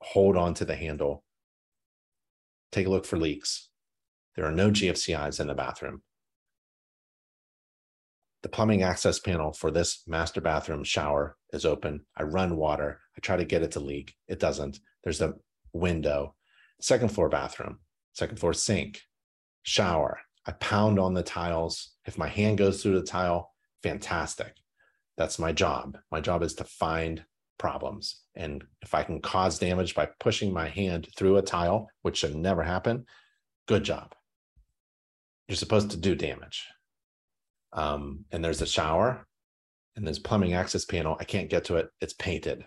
hold 0.00 0.36
on 0.36 0.54
to 0.54 0.64
the 0.64 0.76
handle, 0.76 1.24
take 2.70 2.86
a 2.86 2.88
look 2.88 3.04
for 3.04 3.16
leaks, 3.16 3.68
There 4.36 4.44
are 4.44 4.52
no 4.52 4.70
GFCIs 4.70 5.40
in 5.40 5.48
the 5.48 5.54
bathroom. 5.54 6.02
The 8.44 8.48
plumbing 8.48 8.84
access 8.84 9.18
panel 9.18 9.52
for 9.52 9.72
this 9.72 10.04
master 10.06 10.40
bathroom 10.40 10.84
shower 10.84 11.36
is 11.52 11.66
open. 11.66 12.02
I 12.16 12.22
run 12.22 12.56
water. 12.56 13.00
I 13.16 13.20
try 13.20 13.36
to 13.36 13.44
get 13.44 13.62
it 13.62 13.72
to 13.72 13.80
leak. 13.80 14.14
It 14.28 14.38
doesn't. 14.38 14.78
There's 15.02 15.20
a 15.20 15.34
window. 15.72 16.36
Second 16.80 17.08
floor 17.08 17.28
bathroom, 17.28 17.80
second 18.12 18.38
floor 18.38 18.54
sink, 18.54 19.00
shower. 19.64 20.20
I 20.46 20.52
pound 20.52 21.00
on 21.00 21.14
the 21.14 21.24
tiles. 21.24 21.96
If 22.06 22.16
my 22.16 22.28
hand 22.28 22.58
goes 22.58 22.80
through 22.80 23.00
the 23.00 23.04
tile, 23.04 23.50
fantastic. 23.82 24.54
That's 25.16 25.40
my 25.40 25.50
job. 25.50 25.98
My 26.12 26.20
job 26.20 26.44
is 26.44 26.54
to 26.54 26.64
find 26.64 27.24
problems. 27.62 28.22
And 28.34 28.64
if 28.82 28.92
I 28.92 29.04
can 29.04 29.20
cause 29.20 29.60
damage 29.60 29.94
by 29.94 30.08
pushing 30.18 30.52
my 30.52 30.68
hand 30.68 31.06
through 31.16 31.36
a 31.36 31.42
tile, 31.42 31.88
which 32.02 32.16
should 32.16 32.34
never 32.34 32.64
happen, 32.64 33.06
good 33.68 33.84
job. 33.84 34.16
You're 35.46 35.54
supposed 35.54 35.92
to 35.92 35.96
do 35.96 36.16
damage. 36.16 36.66
Um, 37.72 38.24
and 38.32 38.44
there's 38.44 38.62
a 38.62 38.66
shower 38.66 39.28
and 39.94 40.04
there's 40.04 40.18
plumbing 40.18 40.54
access 40.54 40.84
panel. 40.84 41.16
I 41.20 41.24
can't 41.24 41.48
get 41.48 41.64
to 41.66 41.76
it. 41.76 41.88
It's 42.00 42.14
painted. 42.14 42.64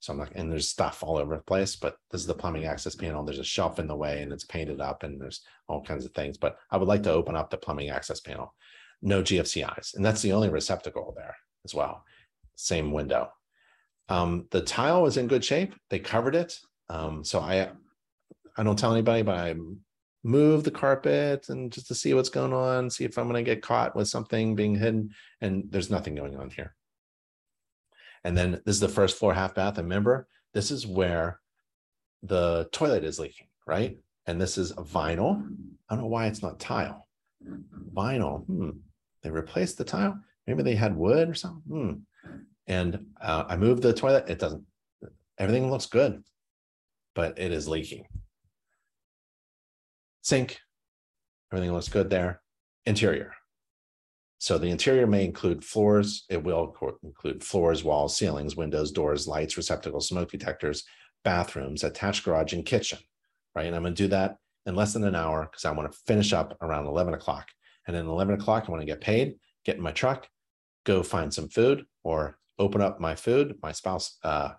So 0.00 0.14
I'm 0.14 0.18
like, 0.18 0.32
and 0.34 0.50
there's 0.50 0.70
stuff 0.70 1.02
all 1.02 1.18
over 1.18 1.36
the 1.36 1.42
place, 1.42 1.76
but 1.76 1.96
this 2.10 2.22
is 2.22 2.26
the 2.26 2.32
plumbing 2.32 2.64
access 2.64 2.94
panel. 2.94 3.24
There's 3.24 3.38
a 3.38 3.44
shelf 3.44 3.78
in 3.78 3.86
the 3.86 3.96
way 3.96 4.22
and 4.22 4.32
it's 4.32 4.46
painted 4.46 4.80
up 4.80 5.02
and 5.02 5.20
there's 5.20 5.42
all 5.68 5.84
kinds 5.84 6.06
of 6.06 6.12
things. 6.12 6.38
But 6.38 6.56
I 6.70 6.78
would 6.78 6.88
like 6.88 7.02
to 7.02 7.12
open 7.12 7.36
up 7.36 7.50
the 7.50 7.58
plumbing 7.58 7.90
access 7.90 8.20
panel. 8.20 8.54
No 9.02 9.22
GFCIs. 9.22 9.94
And 9.94 10.02
that's 10.02 10.22
the 10.22 10.32
only 10.32 10.48
receptacle 10.48 11.12
there 11.14 11.36
as 11.66 11.74
well. 11.74 12.02
Same 12.56 12.92
window. 12.92 13.28
Um, 14.08 14.46
the 14.50 14.62
tile 14.62 15.02
was 15.02 15.16
in 15.16 15.26
good 15.26 15.44
shape. 15.44 15.74
They 15.90 15.98
covered 15.98 16.34
it. 16.34 16.58
Um, 16.88 17.24
so 17.24 17.40
I 17.40 17.70
I 18.56 18.62
don't 18.62 18.78
tell 18.78 18.92
anybody, 18.92 19.22
but 19.22 19.36
I 19.36 19.54
move 20.24 20.64
the 20.64 20.70
carpet 20.70 21.48
and 21.48 21.70
just 21.70 21.86
to 21.88 21.94
see 21.94 22.12
what's 22.12 22.28
going 22.28 22.52
on, 22.52 22.90
see 22.90 23.04
if 23.04 23.16
I'm 23.16 23.28
going 23.28 23.44
to 23.44 23.48
get 23.48 23.62
caught 23.62 23.94
with 23.94 24.08
something 24.08 24.56
being 24.56 24.74
hidden. 24.74 25.10
And 25.40 25.64
there's 25.70 25.90
nothing 25.90 26.14
going 26.14 26.36
on 26.36 26.50
here. 26.50 26.74
And 28.24 28.36
then 28.36 28.60
this 28.64 28.74
is 28.74 28.80
the 28.80 28.88
first 28.88 29.16
floor 29.16 29.32
half 29.32 29.54
bath. 29.54 29.78
Remember, 29.78 30.26
this 30.54 30.70
is 30.70 30.86
where 30.86 31.40
the 32.22 32.68
toilet 32.72 33.04
is 33.04 33.20
leaking, 33.20 33.46
right? 33.66 33.96
And 34.26 34.40
this 34.40 34.58
is 34.58 34.72
vinyl. 34.72 35.40
I 35.88 35.94
don't 35.94 36.02
know 36.02 36.10
why 36.10 36.26
it's 36.26 36.42
not 36.42 36.58
tile. 36.58 37.06
Vinyl. 37.94 38.44
Hmm. 38.44 38.70
They 39.22 39.30
replaced 39.30 39.78
the 39.78 39.84
tile. 39.84 40.18
Maybe 40.46 40.62
they 40.62 40.74
had 40.74 40.96
wood 40.96 41.28
or 41.28 41.34
something. 41.34 41.62
Hmm. 41.68 41.92
And 42.68 43.06
uh, 43.20 43.44
I 43.48 43.56
moved 43.56 43.82
the 43.82 43.92
toilet. 43.92 44.28
It 44.28 44.38
doesn't. 44.38 44.62
Everything 45.38 45.70
looks 45.70 45.86
good, 45.86 46.22
but 47.14 47.38
it 47.38 47.50
is 47.50 47.66
leaking. 47.66 48.04
Sink. 50.22 50.60
Everything 51.50 51.72
looks 51.72 51.88
good 51.88 52.10
there. 52.10 52.42
Interior. 52.84 53.32
So 54.38 54.58
the 54.58 54.68
interior 54.68 55.06
may 55.06 55.24
include 55.24 55.64
floors. 55.64 56.24
It 56.28 56.44
will 56.44 56.76
include 57.02 57.42
floors, 57.42 57.82
walls, 57.82 58.16
ceilings, 58.16 58.54
windows, 58.54 58.92
doors, 58.92 59.26
lights, 59.26 59.56
receptacles, 59.56 60.08
smoke 60.08 60.30
detectors, 60.30 60.84
bathrooms, 61.24 61.82
attached 61.82 62.24
garage, 62.24 62.52
and 62.52 62.64
kitchen. 62.64 62.98
Right. 63.54 63.66
And 63.66 63.74
I'm 63.74 63.82
going 63.82 63.94
to 63.94 64.02
do 64.02 64.08
that 64.08 64.36
in 64.66 64.76
less 64.76 64.92
than 64.92 65.04
an 65.04 65.16
hour 65.16 65.48
because 65.50 65.64
I 65.64 65.72
want 65.72 65.90
to 65.90 65.98
finish 66.06 66.32
up 66.32 66.56
around 66.60 66.86
11 66.86 67.14
o'clock. 67.14 67.48
And 67.86 67.96
then 67.96 68.06
11 68.06 68.34
o'clock, 68.34 68.64
I 68.66 68.70
want 68.70 68.82
to 68.82 68.86
get 68.86 69.00
paid, 69.00 69.36
get 69.64 69.76
in 69.76 69.82
my 69.82 69.92
truck, 69.92 70.28
go 70.84 71.02
find 71.02 71.32
some 71.32 71.48
food 71.48 71.86
or 72.04 72.38
open 72.58 72.80
up 72.80 73.00
my 73.00 73.14
food. 73.14 73.56
My 73.62 73.72
spouse 73.72 74.18
uh, 74.22 74.50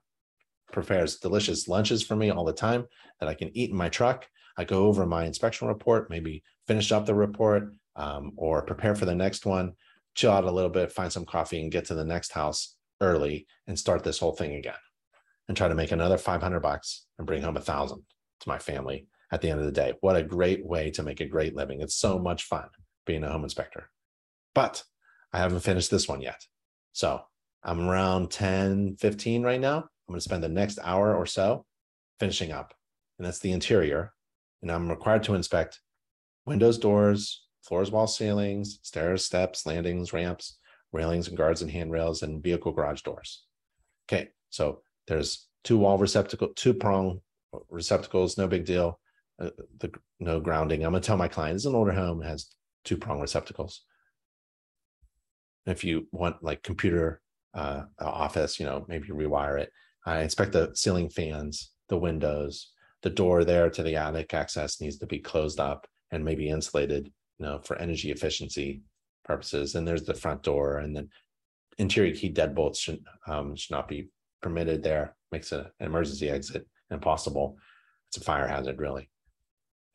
prepares 0.71 1.17
delicious 1.17 1.67
lunches 1.67 2.03
for 2.03 2.15
me 2.15 2.29
all 2.29 2.45
the 2.45 2.53
time 2.53 2.85
that 3.19 3.29
I 3.29 3.33
can 3.33 3.55
eat 3.55 3.71
in 3.71 3.75
my 3.75 3.89
truck. 3.89 4.27
I 4.57 4.63
go 4.63 4.85
over 4.85 5.05
my 5.05 5.25
inspection 5.25 5.67
report, 5.67 6.09
maybe 6.09 6.43
finish 6.67 6.91
up 6.91 7.05
the 7.05 7.15
report, 7.15 7.73
um, 7.95 8.33
or 8.35 8.61
prepare 8.61 8.95
for 8.95 9.05
the 9.05 9.15
next 9.15 9.45
one, 9.45 9.73
chill 10.15 10.31
out 10.31 10.45
a 10.45 10.51
little 10.51 10.69
bit, 10.69 10.91
find 10.91 11.11
some 11.11 11.25
coffee, 11.25 11.61
and 11.61 11.71
get 11.71 11.85
to 11.85 11.95
the 11.95 12.05
next 12.05 12.31
house 12.31 12.75
early 13.01 13.47
and 13.67 13.77
start 13.77 14.03
this 14.03 14.19
whole 14.19 14.33
thing 14.33 14.55
again 14.55 14.73
and 15.47 15.57
try 15.57 15.67
to 15.67 15.75
make 15.75 15.91
another 15.91 16.17
500 16.17 16.59
bucks 16.59 17.05
and 17.17 17.27
bring 17.27 17.41
home 17.41 17.57
a 17.57 17.61
thousand 17.61 18.03
to 18.41 18.49
my 18.49 18.59
family 18.59 19.07
at 19.31 19.41
the 19.41 19.49
end 19.49 19.59
of 19.59 19.65
the 19.65 19.71
day. 19.71 19.93
What 20.01 20.15
a 20.15 20.23
great 20.23 20.65
way 20.65 20.91
to 20.91 21.03
make 21.03 21.21
a 21.21 21.25
great 21.25 21.55
living. 21.55 21.81
It's 21.81 21.95
so 21.95 22.19
much 22.19 22.43
fun 22.43 22.67
being 23.05 23.23
a 23.23 23.31
home 23.31 23.43
inspector. 23.43 23.89
But 24.53 24.83
I 25.33 25.39
haven't 25.39 25.61
finished 25.61 25.91
this 25.91 26.07
one 26.07 26.21
yet. 26.21 26.45
So 26.93 27.21
I'm 27.63 27.89
around 27.89 28.31
10, 28.31 28.97
15 28.99 29.43
right 29.43 29.59
now. 29.59 29.77
I'm 29.77 30.13
going 30.13 30.17
to 30.17 30.21
spend 30.21 30.43
the 30.43 30.49
next 30.49 30.79
hour 30.83 31.15
or 31.15 31.25
so 31.25 31.65
finishing 32.19 32.51
up. 32.51 32.73
And 33.17 33.27
that's 33.27 33.39
the 33.39 33.51
interior. 33.51 34.13
And 34.61 34.71
I'm 34.71 34.89
required 34.89 35.23
to 35.23 35.35
inspect 35.35 35.79
windows, 36.45 36.77
doors, 36.77 37.45
floors, 37.61 37.91
walls, 37.91 38.17
ceilings, 38.17 38.79
stairs, 38.83 39.25
steps, 39.25 39.65
landings, 39.65 40.13
ramps, 40.13 40.57
railings 40.91 41.27
and 41.27 41.37
guards 41.37 41.61
and 41.61 41.71
handrails, 41.71 42.23
and 42.23 42.43
vehicle 42.43 42.71
garage 42.71 43.01
doors. 43.01 43.43
Okay, 44.07 44.29
so 44.49 44.81
there's 45.07 45.47
two 45.63 45.77
wall 45.77 45.97
receptacle, 45.97 46.49
two 46.55 46.73
prong 46.73 47.21
receptacles, 47.69 48.37
no 48.37 48.47
big 48.47 48.65
deal. 48.65 48.99
Uh, 49.39 49.51
the 49.79 49.91
no 50.19 50.39
grounding. 50.39 50.83
I'm 50.83 50.91
gonna 50.91 51.01
tell 51.01 51.17
my 51.17 51.27
client 51.27 51.55
it's 51.55 51.65
an 51.65 51.75
older 51.75 51.93
home, 51.93 52.21
has 52.21 52.47
two 52.83 52.97
prong 52.97 53.21
receptacles. 53.21 53.83
If 55.65 55.83
you 55.83 56.07
want 56.11 56.43
like 56.43 56.63
computer 56.63 57.21
uh, 57.53 57.83
office, 57.99 58.59
you 58.59 58.65
know, 58.65 58.85
maybe 58.87 59.09
rewire 59.09 59.59
it. 59.59 59.71
I 60.05 60.21
inspect 60.21 60.53
the 60.53 60.71
ceiling 60.73 61.09
fans, 61.09 61.71
the 61.87 61.97
windows, 61.97 62.71
the 63.01 63.09
door 63.09 63.43
there 63.43 63.69
to 63.69 63.83
the 63.83 63.95
attic 63.95 64.33
access 64.33 64.81
needs 64.81 64.97
to 64.97 65.05
be 65.05 65.19
closed 65.19 65.59
up 65.59 65.87
and 66.11 66.23
maybe 66.25 66.49
insulated 66.49 67.11
you 67.37 67.45
know, 67.45 67.59
for 67.59 67.77
energy 67.77 68.11
efficiency 68.11 68.81
purposes. 69.23 69.75
And 69.75 69.87
there's 69.87 70.03
the 70.03 70.13
front 70.13 70.43
door, 70.43 70.79
and 70.79 70.95
then 70.95 71.09
interior 71.77 72.13
key 72.13 72.31
deadbolts 72.31 72.79
should 72.79 73.03
um, 73.27 73.55
should 73.55 73.71
not 73.71 73.87
be 73.87 74.09
permitted 74.41 74.83
there. 74.83 75.15
Makes 75.31 75.51
an 75.51 75.67
emergency 75.79 76.29
exit 76.29 76.67
impossible. 76.91 77.57
It's 78.07 78.17
a 78.17 78.21
fire 78.21 78.47
hazard, 78.47 78.79
really. 78.79 79.09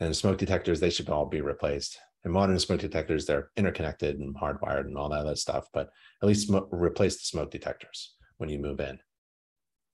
And 0.01 0.17
smoke 0.17 0.39
detectors, 0.39 0.81
they 0.81 0.91
should 0.91 1.09
all 1.09 1.27
be 1.27 1.41
replaced. 1.41 1.99
And 2.25 2.33
modern 2.33 2.59
smoke 2.59 2.81
detectors, 2.81 3.27
they're 3.27 3.51
interconnected 3.57 4.19
and 4.19 4.35
hardwired 4.35 4.87
and 4.87 4.97
all 4.97 5.11
that 5.11 5.21
other 5.21 5.37
stuff, 5.37 5.69
but 5.73 5.91
at 6.23 6.29
least 6.29 6.51
replace 6.71 7.19
the 7.19 7.25
smoke 7.25 7.51
detectors 7.51 8.15
when 8.39 8.49
you 8.49 8.59
move 8.59 8.81
in. 8.81 8.99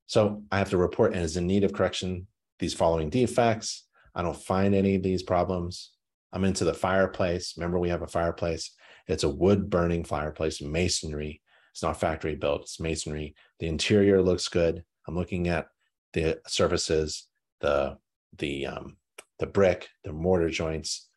So 0.07 0.43
I 0.51 0.59
have 0.59 0.71
to 0.71 0.77
report 0.77 1.13
and 1.13 1.23
is 1.23 1.37
in 1.37 1.47
need 1.47 1.65
of 1.65 1.73
correction 1.73 2.27
these 2.59 2.75
following 2.75 3.11
defects. 3.11 3.87
I 4.15 4.23
don't 4.23 4.37
find 4.37 4.75
any 4.75 4.95
of 4.95 5.03
these 5.03 5.23
problems. 5.23 5.93
I'm 6.33 6.45
into 6.45 6.65
the 6.65 6.75
fireplace. 6.75 7.55
Remember, 7.57 7.79
we 7.79 7.89
have 7.89 8.03
a 8.03 8.07
fireplace. 8.07 8.73
It's 9.09 9.25
a 9.25 9.29
wood 9.29 9.71
burning 9.71 10.05
fireplace, 10.05 10.63
masonry. 10.63 11.43
It's 11.73 11.83
not 11.83 12.01
factory 12.01 12.37
built, 12.37 12.63
it's 12.63 12.81
masonry. 12.81 13.35
The 13.59 13.67
interior 13.67 14.23
looks 14.23 14.49
good. 14.49 14.85
I'm 15.07 15.17
looking 15.17 15.49
at 15.49 15.69
the 16.13 16.41
surfaces, 16.47 17.27
the 17.61 17.97
the 18.39 18.67
um, 18.67 18.97
the 19.39 19.47
brick, 19.47 19.89
the 20.05 20.13
mortar 20.13 20.51
joints, 20.51 21.09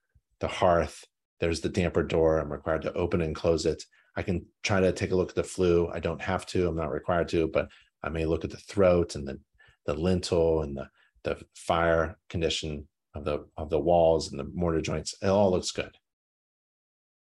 the 0.44 0.50
hearth. 0.50 1.06
There's 1.40 1.62
the 1.62 1.70
damper 1.70 2.04
door. 2.04 2.38
I'm 2.38 2.52
required 2.52 2.82
to 2.82 2.94
open 2.94 3.22
and 3.22 3.34
close 3.34 3.66
it. 3.66 3.82
I 4.18 4.24
can 4.24 4.46
try 4.62 4.82
to 4.82 4.92
take 4.92 5.12
a 5.12 5.16
look 5.16 5.30
at 5.30 5.36
the 5.36 5.44
flue. 5.44 5.90
I 5.92 6.00
don't 6.00 6.22
have 6.22 6.46
to. 6.48 6.68
I'm 6.68 6.76
not 6.76 6.92
required 6.92 7.30
to, 7.30 7.48
but 7.48 7.70
I 8.04 8.10
may 8.10 8.26
look 8.26 8.44
at 8.44 8.52
the 8.52 8.58
throat 8.58 9.16
and 9.16 9.26
the 9.26 9.40
the 9.86 9.94
lintel 9.94 10.62
and 10.62 10.76
the 10.76 10.90
the 11.24 11.42
fire 11.56 12.18
condition 12.28 12.90
of 13.16 13.24
the 13.24 13.46
of 13.56 13.70
the 13.70 13.80
walls 13.80 14.32
and 14.32 14.40
the 14.40 14.50
mortar 14.54 14.82
joints. 14.82 15.16
It 15.22 15.28
all 15.28 15.50
looks 15.50 15.72
good. 15.72 15.98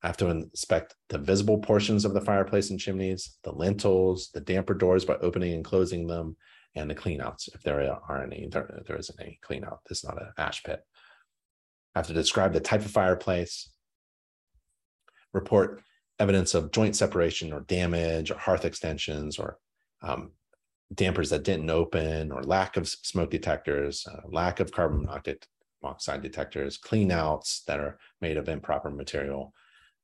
I 0.01 0.07
have 0.07 0.17
to 0.17 0.29
inspect 0.29 0.95
the 1.09 1.17
visible 1.17 1.57
portions 1.57 2.05
of 2.05 2.13
the 2.13 2.21
fireplace 2.21 2.69
and 2.69 2.79
chimneys, 2.79 3.37
the 3.43 3.51
lintels, 3.51 4.29
the 4.33 4.39
damper 4.39 4.73
doors 4.73 5.03
by 5.03 5.15
opening 5.15 5.55
and 5.55 5.65
closing 5.65 6.07
them, 6.07 6.37
and 6.73 6.89
the 6.89 6.95
cleanouts 6.95 7.53
if 7.53 7.63
there 7.63 7.81
are 7.81 8.23
any. 8.23 8.47
There, 8.49 8.81
there 8.87 8.97
isn't 8.97 9.19
any 9.19 9.39
cleanout. 9.43 9.79
Is 9.89 10.05
not 10.05 10.21
an 10.21 10.31
ash 10.37 10.63
pit. 10.63 10.81
Have 11.95 12.07
to 12.07 12.13
describe 12.13 12.53
the 12.53 12.59
type 12.59 12.81
of 12.81 12.91
fireplace, 12.91 13.69
report 15.33 15.81
evidence 16.19 16.53
of 16.53 16.71
joint 16.71 16.95
separation 16.95 17.53
or 17.53 17.61
damage 17.61 18.29
or 18.29 18.37
hearth 18.37 18.65
extensions 18.65 19.39
or 19.39 19.57
um, 20.01 20.31
dampers 20.93 21.29
that 21.29 21.43
didn't 21.43 21.69
open 21.69 22.31
or 22.31 22.43
lack 22.43 22.77
of 22.77 22.87
smoke 22.87 23.29
detectors, 23.29 24.05
uh, 24.07 24.21
lack 24.29 24.59
of 24.59 24.71
carbon 24.71 25.07
monoxide 25.81 26.21
detectors, 26.21 26.77
clean 26.77 27.11
outs 27.11 27.63
that 27.67 27.79
are 27.79 27.97
made 28.21 28.37
of 28.37 28.49
improper 28.49 28.89
material, 28.89 29.53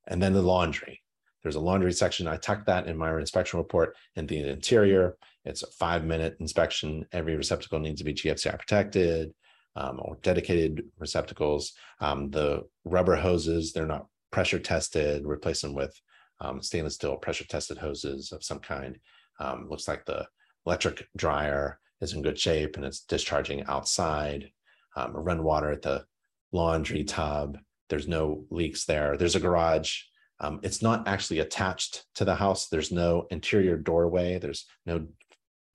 and 0.07 0.21
then 0.21 0.33
the 0.33 0.41
laundry. 0.41 1.01
There's 1.43 1.55
a 1.55 1.59
laundry 1.59 1.93
section. 1.93 2.27
I 2.27 2.37
tuck 2.37 2.65
that 2.65 2.87
in 2.87 2.97
my 2.97 3.15
inspection 3.19 3.59
report 3.59 3.95
in 4.15 4.25
the 4.25 4.49
interior. 4.49 5.15
It's 5.43 5.61
a 5.61 5.67
five 5.67 6.03
minute 6.03 6.37
inspection. 6.39 7.05
Every 7.11 7.35
receptacle 7.35 7.79
needs 7.79 7.99
to 7.99 8.05
be 8.05 8.15
GFCI 8.15 8.57
protected 8.57 9.33
um, 9.75 9.99
or 10.01 10.17
dedicated 10.21 10.83
receptacles. 10.99 11.73
Um, 11.99 12.29
the 12.31 12.63
rubber 12.83 13.15
hoses, 13.15 13.73
they're 13.73 13.85
not 13.85 14.07
pressure 14.31 14.59
tested, 14.59 15.25
replace 15.25 15.61
them 15.61 15.73
with 15.73 15.99
um, 16.41 16.61
stainless 16.61 16.95
steel 16.95 17.15
pressure 17.17 17.45
tested 17.45 17.77
hoses 17.77 18.31
of 18.31 18.43
some 18.43 18.59
kind. 18.59 18.99
Um, 19.39 19.67
looks 19.69 19.87
like 19.87 20.05
the 20.05 20.27
electric 20.65 21.07
dryer 21.15 21.79
is 22.01 22.13
in 22.13 22.21
good 22.21 22.39
shape 22.39 22.75
and 22.75 22.85
it's 22.85 23.01
discharging 23.01 23.63
outside 23.65 24.49
um, 24.95 25.11
run 25.13 25.43
water 25.43 25.71
at 25.71 25.81
the 25.81 26.05
laundry 26.51 27.03
tub, 27.03 27.57
There's 27.89 28.07
no 28.07 28.45
leaks 28.49 28.85
there. 28.85 29.17
There's 29.17 29.35
a 29.35 29.39
garage. 29.39 30.01
Um, 30.39 30.59
it's 30.63 30.81
not 30.81 31.07
actually 31.07 31.39
attached 31.39 32.05
to 32.15 32.25
the 32.25 32.35
house. 32.35 32.67
There's 32.67 32.91
no 32.91 33.27
interior 33.29 33.77
doorway. 33.77 34.39
There's 34.39 34.65
no 34.85 35.07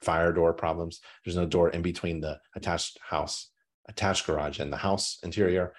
fire 0.01 0.33
door 0.33 0.53
problems. 0.55 1.01
There's 1.25 1.37
no 1.37 1.47
door 1.47 1.71
in 1.71 1.83
between 1.83 2.21
the 2.21 2.41
attached 2.57 2.99
house, 3.01 3.50
attached 3.91 4.27
garage 4.27 4.59
and 4.61 4.73
the 4.73 4.79
house 4.79 5.19
interior. 5.23 5.75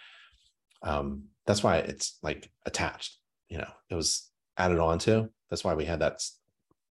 Um, 0.84 1.24
that's 1.48 1.64
why 1.64 1.78
it's 1.78 2.20
like 2.22 2.52
attached. 2.66 3.18
You 3.50 3.58
know, 3.60 3.72
it 3.90 3.96
was 3.96 4.30
added 4.58 4.80
on 4.80 5.00
to. 5.00 5.30
That's 5.50 5.64
why 5.64 5.74
we 5.74 5.86
had 5.86 6.00
that 6.00 6.22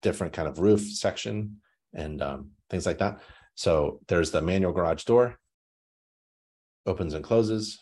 different 0.02 0.32
kind 0.32 0.48
of 0.48 0.58
roof 0.58 0.80
section 0.80 1.58
and 1.94 2.20
um, 2.20 2.50
things 2.68 2.86
like 2.86 2.98
that. 2.98 3.20
So 3.54 4.00
there's 4.08 4.30
the 4.30 4.42
manual 4.42 4.72
garage 4.72 5.04
door, 5.04 5.38
opens 6.86 7.14
and 7.14 7.24
closes. 7.24 7.78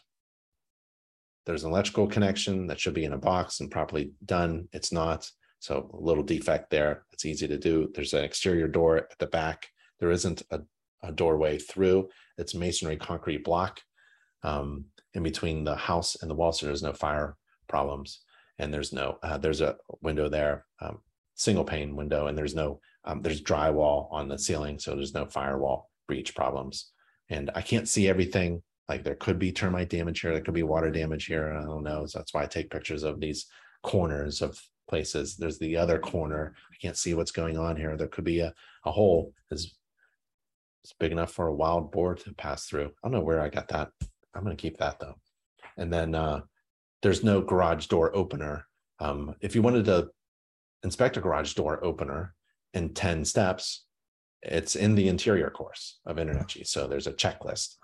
There's 1.46 1.64
an 1.64 1.70
electrical 1.70 2.06
connection 2.06 2.66
that 2.66 2.78
should 2.78 2.94
be 2.94 3.04
in 3.04 3.14
a 3.14 3.18
box 3.18 3.60
and 3.60 3.70
properly 3.70 4.12
done. 4.24 4.68
It's 4.72 4.92
not. 4.92 5.28
So 5.60 5.90
a 5.92 5.96
little 5.96 6.22
defect 6.22 6.70
there. 6.70 7.04
It's 7.12 7.24
easy 7.24 7.48
to 7.48 7.58
do. 7.58 7.90
There's 7.94 8.14
an 8.14 8.24
exterior 8.24 8.68
door 8.68 8.96
at 8.98 9.18
the 9.18 9.26
back. 9.26 9.68
There 9.98 10.10
isn't 10.10 10.42
a, 10.50 10.60
a 11.02 11.12
doorway 11.12 11.58
through. 11.58 12.08
It's 12.38 12.54
masonry 12.54 12.96
concrete 12.96 13.44
block 13.44 13.80
um, 14.42 14.86
in 15.14 15.22
between 15.22 15.64
the 15.64 15.76
house 15.76 16.16
and 16.20 16.30
the 16.30 16.34
wall. 16.34 16.52
So 16.52 16.66
there's 16.66 16.82
no 16.82 16.92
fire 16.92 17.36
problems. 17.68 18.20
And 18.58 18.72
there's 18.72 18.92
no, 18.92 19.18
uh, 19.22 19.38
there's 19.38 19.62
a 19.62 19.76
window 20.02 20.28
there, 20.28 20.66
um, 20.82 20.98
single 21.34 21.64
pane 21.64 21.96
window, 21.96 22.26
and 22.26 22.36
there's 22.36 22.54
no, 22.54 22.80
um, 23.04 23.22
there's 23.22 23.42
drywall 23.42 24.12
on 24.12 24.28
the 24.28 24.38
ceiling. 24.38 24.78
So 24.78 24.94
there's 24.94 25.14
no 25.14 25.24
firewall 25.24 25.90
breach 26.06 26.34
problems. 26.34 26.90
And 27.30 27.50
I 27.54 27.62
can't 27.62 27.88
see 27.88 28.08
everything. 28.08 28.62
Like 28.88 29.02
there 29.02 29.14
could 29.14 29.38
be 29.38 29.52
termite 29.52 29.88
damage 29.88 30.20
here. 30.20 30.32
There 30.32 30.42
could 30.42 30.52
be 30.52 30.64
water 30.64 30.90
damage 30.90 31.26
here. 31.26 31.54
I 31.54 31.64
don't 31.64 31.84
know. 31.84 32.04
So 32.04 32.18
that's 32.18 32.34
why 32.34 32.42
I 32.42 32.46
take 32.46 32.70
pictures 32.70 33.02
of 33.02 33.20
these 33.20 33.46
corners 33.82 34.42
of 34.42 34.60
places. 34.88 35.36
There's 35.36 35.58
the 35.58 35.76
other 35.76 35.98
corner. 35.98 36.54
I 36.70 36.76
can't 36.82 36.96
see 36.96 37.14
what's 37.14 37.30
going 37.30 37.56
on 37.56 37.76
here. 37.76 37.96
There 37.96 38.08
could 38.08 38.24
be 38.24 38.40
a, 38.40 38.52
a 38.84 38.90
hole 38.90 39.32
is 39.50 39.78
it's 40.82 40.94
big 40.98 41.12
enough 41.12 41.32
for 41.32 41.46
a 41.46 41.54
wild 41.54 41.92
boar 41.92 42.14
to 42.14 42.34
pass 42.34 42.66
through. 42.66 42.86
I 42.86 42.90
don't 43.08 43.12
know 43.12 43.20
where 43.20 43.40
I 43.40 43.48
got 43.48 43.68
that. 43.68 43.90
I'm 44.34 44.44
going 44.44 44.56
to 44.56 44.60
keep 44.60 44.78
that 44.78 44.98
though. 44.98 45.16
And 45.76 45.92
then 45.92 46.14
uh, 46.14 46.40
there's 47.02 47.24
no 47.24 47.40
garage 47.40 47.86
door 47.86 48.14
opener. 48.14 48.66
Um, 48.98 49.34
if 49.40 49.54
you 49.54 49.62
wanted 49.62 49.86
to 49.86 50.10
inspect 50.82 51.16
a 51.16 51.20
garage 51.20 51.54
door 51.54 51.84
opener 51.84 52.34
in 52.74 52.94
10 52.94 53.24
steps, 53.24 53.84
it's 54.42 54.76
in 54.76 54.94
the 54.94 55.08
interior 55.08 55.50
course 55.50 56.00
of 56.06 56.16
InterNACHI. 56.16 56.66
So 56.66 56.86
there's 56.86 57.06
a 57.06 57.12
checklist. 57.12 57.76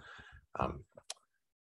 Um, 0.59 0.85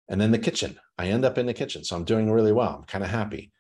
and 0.08 0.20
then 0.20 0.30
the 0.30 0.38
kitchen. 0.38 0.78
I 0.98 1.06
end 1.06 1.24
up 1.24 1.38
in 1.38 1.46
the 1.46 1.54
kitchen. 1.54 1.84
So 1.84 1.96
I'm 1.96 2.04
doing 2.04 2.30
really 2.30 2.52
well. 2.52 2.76
I'm 2.78 2.84
kind 2.84 3.04
of 3.04 3.10
happy. 3.10 3.52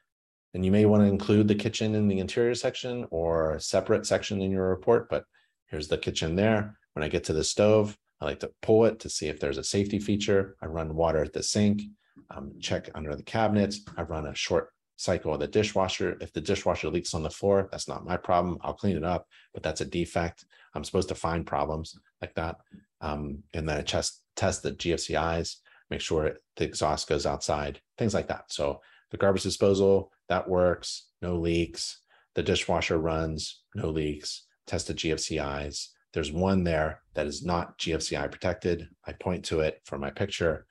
And 0.54 0.64
you 0.64 0.70
may 0.70 0.84
want 0.84 1.02
to 1.02 1.08
include 1.08 1.48
the 1.48 1.54
kitchen 1.54 1.94
in 1.94 2.08
the 2.08 2.18
interior 2.18 2.54
section 2.54 3.06
or 3.10 3.52
a 3.52 3.60
separate 3.60 4.04
section 4.04 4.42
in 4.42 4.50
your 4.50 4.68
report, 4.68 5.08
but 5.08 5.24
here's 5.68 5.88
the 5.88 5.96
kitchen 5.96 6.36
there. 6.36 6.76
When 6.94 7.02
I 7.02 7.08
get 7.08 7.24
to 7.24 7.32
the 7.32 7.44
stove, 7.44 7.96
I 8.20 8.26
like 8.26 8.40
to 8.40 8.52
pull 8.62 8.84
it 8.84 9.00
to 9.00 9.08
see 9.08 9.28
if 9.28 9.40
there's 9.40 9.58
a 9.58 9.64
safety 9.64 9.98
feature. 9.98 10.56
I 10.62 10.66
run 10.66 10.94
water 10.94 11.22
at 11.22 11.32
the 11.32 11.42
sink, 11.42 11.82
um, 12.30 12.52
check 12.60 12.88
under 12.94 13.14
the 13.16 13.22
cabinets. 13.22 13.80
I 13.96 14.02
run 14.02 14.26
a 14.26 14.34
short 14.34 14.70
cycle 14.96 15.34
of 15.34 15.40
the 15.40 15.48
dishwasher. 15.48 16.16
If 16.20 16.32
the 16.32 16.40
dishwasher 16.40 16.88
leaks 16.88 17.14
on 17.14 17.22
the 17.22 17.30
floor, 17.30 17.68
that's 17.70 17.88
not 17.88 18.04
my 18.04 18.16
problem. 18.16 18.58
I'll 18.62 18.74
clean 18.74 18.96
it 18.96 19.04
up, 19.04 19.26
but 19.52 19.62
that's 19.62 19.80
a 19.80 19.86
defect. 19.86 20.44
I'm 20.74 20.84
supposed 20.84 21.08
to 21.08 21.14
find 21.14 21.46
problems 21.46 21.98
like 22.20 22.34
that. 22.34 22.56
Um, 23.00 23.42
and 23.52 23.68
then 23.68 23.78
I 23.78 23.82
test, 23.82 24.22
test 24.36 24.62
the 24.62 24.72
GFCIs, 24.72 25.56
make 25.90 26.00
sure 26.00 26.38
the 26.56 26.64
exhaust 26.64 27.08
goes 27.08 27.26
outside, 27.26 27.80
things 27.98 28.14
like 28.14 28.28
that. 28.28 28.52
So 28.52 28.80
the 29.10 29.16
garbage 29.16 29.42
disposal, 29.42 30.12
that 30.28 30.48
works, 30.48 31.08
no 31.20 31.36
leaks. 31.36 31.98
The 32.34 32.42
dishwasher 32.42 32.98
runs, 32.98 33.62
no 33.74 33.90
leaks, 33.90 34.46
tested 34.66 34.96
GFCIs. 34.96 35.88
There's 36.12 36.32
one 36.32 36.64
there 36.64 37.02
that 37.14 37.26
is 37.26 37.44
not 37.44 37.78
GFCI 37.78 38.30
protected. 38.30 38.88
I 39.06 39.12
point 39.12 39.44
to 39.46 39.60
it 39.60 39.80
for 39.84 39.98
my 39.98 40.10
picture. 40.10 40.66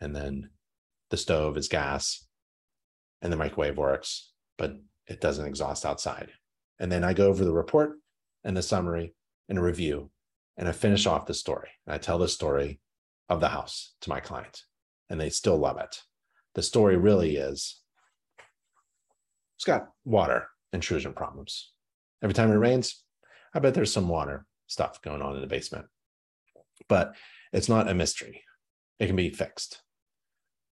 And 0.00 0.14
then 0.14 0.50
the 1.10 1.16
stove 1.16 1.56
is 1.56 1.68
gas 1.68 2.26
and 3.22 3.32
the 3.32 3.36
microwave 3.36 3.76
works, 3.76 4.32
but 4.58 4.76
it 5.06 5.20
doesn't 5.20 5.46
exhaust 5.46 5.84
outside. 5.84 6.30
And 6.78 6.92
then 6.92 7.04
I 7.04 7.14
go 7.14 7.28
over 7.28 7.44
the 7.44 7.52
report 7.52 7.98
and 8.44 8.56
the 8.56 8.62
summary 8.62 9.14
and 9.48 9.58
a 9.58 9.62
review, 9.62 10.10
and 10.56 10.68
I 10.68 10.72
finish 10.72 11.06
off 11.06 11.26
the 11.26 11.34
story. 11.34 11.68
And 11.86 11.94
I 11.94 11.98
tell 11.98 12.18
the 12.18 12.28
story 12.28 12.80
of 13.28 13.40
the 13.40 13.48
house 13.48 13.94
to 14.02 14.10
my 14.10 14.20
client, 14.20 14.62
and 15.08 15.20
they 15.20 15.30
still 15.30 15.56
love 15.56 15.78
it 15.78 16.02
the 16.56 16.62
story 16.62 16.96
really 16.96 17.36
is 17.36 17.82
it's 19.56 19.64
got 19.64 19.88
water 20.04 20.48
intrusion 20.72 21.12
problems. 21.12 21.72
Every 22.22 22.34
time 22.34 22.50
it 22.50 22.54
rains, 22.54 23.04
I 23.54 23.58
bet 23.58 23.74
there's 23.74 23.92
some 23.92 24.08
water 24.08 24.46
stuff 24.66 25.00
going 25.02 25.22
on 25.22 25.34
in 25.34 25.40
the 25.40 25.46
basement. 25.46 25.86
But 26.88 27.14
it's 27.52 27.68
not 27.68 27.88
a 27.88 27.94
mystery. 27.94 28.42
It 28.98 29.06
can 29.06 29.16
be 29.16 29.30
fixed. 29.30 29.82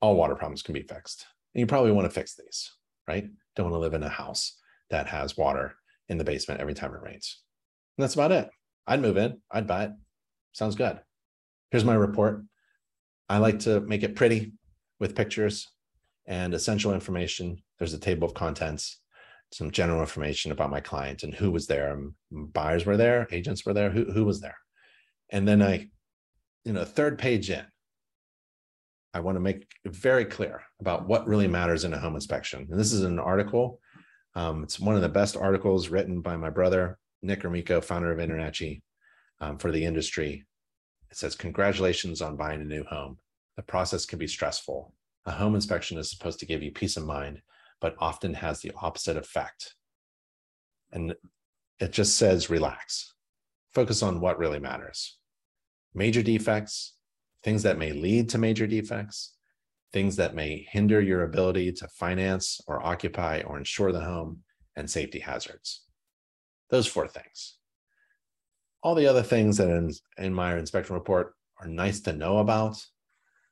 All 0.01 0.15
water 0.15 0.35
problems 0.35 0.61
can 0.61 0.73
be 0.73 0.83
fixed. 0.83 1.25
And 1.53 1.59
you 1.59 1.67
probably 1.67 1.91
want 1.91 2.05
to 2.05 2.13
fix 2.13 2.35
these, 2.35 2.71
right? 3.07 3.29
Don't 3.55 3.69
want 3.69 3.75
to 3.75 3.79
live 3.79 3.93
in 3.93 4.03
a 4.03 4.09
house 4.09 4.57
that 4.89 5.07
has 5.07 5.37
water 5.37 5.75
in 6.09 6.17
the 6.17 6.23
basement 6.23 6.59
every 6.59 6.73
time 6.73 6.93
it 6.93 7.01
rains. 7.01 7.41
And 7.97 8.03
that's 8.03 8.15
about 8.15 8.31
it. 8.31 8.49
I'd 8.87 9.01
move 9.01 9.17
in, 9.17 9.39
I'd 9.51 9.67
buy 9.67 9.85
it. 9.85 9.91
Sounds 10.51 10.75
good. 10.75 10.99
Here's 11.71 11.85
my 11.85 11.95
report. 11.95 12.43
I 13.29 13.37
like 13.37 13.59
to 13.59 13.79
make 13.81 14.03
it 14.03 14.15
pretty 14.15 14.53
with 14.99 15.15
pictures 15.15 15.71
and 16.25 16.53
essential 16.53 16.93
information. 16.93 17.63
There's 17.79 17.93
a 17.93 17.99
table 17.99 18.27
of 18.27 18.33
contents, 18.33 18.99
some 19.53 19.71
general 19.71 20.01
information 20.01 20.51
about 20.51 20.71
my 20.71 20.79
client 20.79 21.23
and 21.23 21.33
who 21.33 21.51
was 21.51 21.67
there. 21.67 21.95
Buyers 22.31 22.85
were 22.85 22.97
there, 22.97 23.27
agents 23.31 23.65
were 23.65 23.73
there, 23.73 23.91
who, 23.91 24.05
who 24.11 24.25
was 24.25 24.41
there. 24.41 24.57
And 25.29 25.47
then 25.47 25.61
I, 25.61 25.89
you 26.65 26.73
know, 26.73 26.83
third 26.83 27.19
page 27.19 27.49
in, 27.49 27.63
I 29.13 29.19
want 29.19 29.35
to 29.35 29.39
make 29.39 29.67
very 29.85 30.25
clear 30.25 30.63
about 30.79 31.07
what 31.07 31.27
really 31.27 31.47
matters 31.47 31.83
in 31.83 31.93
a 31.93 31.99
home 31.99 32.15
inspection. 32.15 32.67
And 32.69 32.79
this 32.79 32.91
is 32.91 33.03
an 33.03 33.19
article. 33.19 33.79
Um, 34.35 34.63
it's 34.63 34.79
one 34.79 34.95
of 34.95 35.03
the 35.03 35.09
best 35.09 35.37
articles 35.37 35.89
written 35.89 36.21
by 36.21 36.35
my 36.35 36.49
brother, 36.49 36.97
Nick 37.21 37.43
Gromicko, 37.43 37.83
founder 37.83 38.11
of 38.11 38.17
InterNACHI, 38.17 38.81
um, 39.39 39.59
for 39.59 39.71
the 39.71 39.85
industry. 39.85 40.45
It 41.11 41.17
says, 41.17 41.35
Congratulations 41.35 42.23
on 42.23 42.37
buying 42.37 42.61
a 42.61 42.65
new 42.65 42.83
home. 42.85 43.19
The 43.55 43.61
process 43.61 44.07
can 44.07 44.17
be 44.17 44.27
stressful. 44.27 44.95
A 45.25 45.31
home 45.31 45.53
inspection 45.53 45.99
is 45.99 46.09
supposed 46.09 46.39
to 46.39 46.47
give 46.47 46.63
you 46.63 46.71
peace 46.71 46.97
of 46.97 47.05
mind, 47.05 47.39
but 47.83 47.97
often 47.99 48.33
has 48.33 48.61
the 48.61 48.71
opposite 48.81 49.17
effect. 49.17 49.75
And 50.93 51.15
it 51.81 51.91
just 51.91 52.15
says 52.15 52.49
relax, 52.49 53.13
focus 53.73 54.01
on 54.01 54.21
what 54.21 54.39
really 54.39 54.59
matters. 54.59 55.17
Major 55.93 56.23
defects, 56.23 56.95
things 57.43 57.61
that 57.63 57.77
may 57.77 57.91
lead 57.91 58.29
to 58.29 58.37
major 58.37 58.67
defects, 58.67 59.35
things 59.91 60.15
that 60.15 60.33
may 60.33 60.65
hinder 60.71 61.01
your 61.01 61.23
ability 61.23 61.73
to 61.73 61.89
finance 61.89 62.61
or 62.67 62.85
occupy 62.85 63.41
or 63.41 63.57
insure 63.57 63.91
the 63.91 63.99
home, 63.99 64.43
and 64.77 64.89
safety 64.89 65.19
hazards. 65.19 65.81
Those 66.69 66.87
four 66.87 67.09
things. 67.09 67.57
All 68.81 68.95
the 68.95 69.07
other 69.07 69.23
things 69.23 69.57
that 69.57 69.69
in, 69.69 69.91
in 70.17 70.33
my 70.33 70.57
inspection 70.57 70.95
report 70.95 71.33
are 71.59 71.67
nice 71.67 71.99
to 72.01 72.13
know 72.13 72.37
about, 72.37 72.81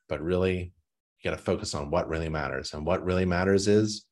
but 0.08 0.22
really 0.22 0.72
you 1.18 1.30
got 1.30 1.36
to 1.36 1.42
focus 1.42 1.74
on 1.74 1.90
what 1.90 2.08
really 2.08 2.30
matters. 2.30 2.72
And 2.72 2.86
what 2.86 3.04
really 3.04 3.26
matters 3.26 3.68
is 3.68 4.06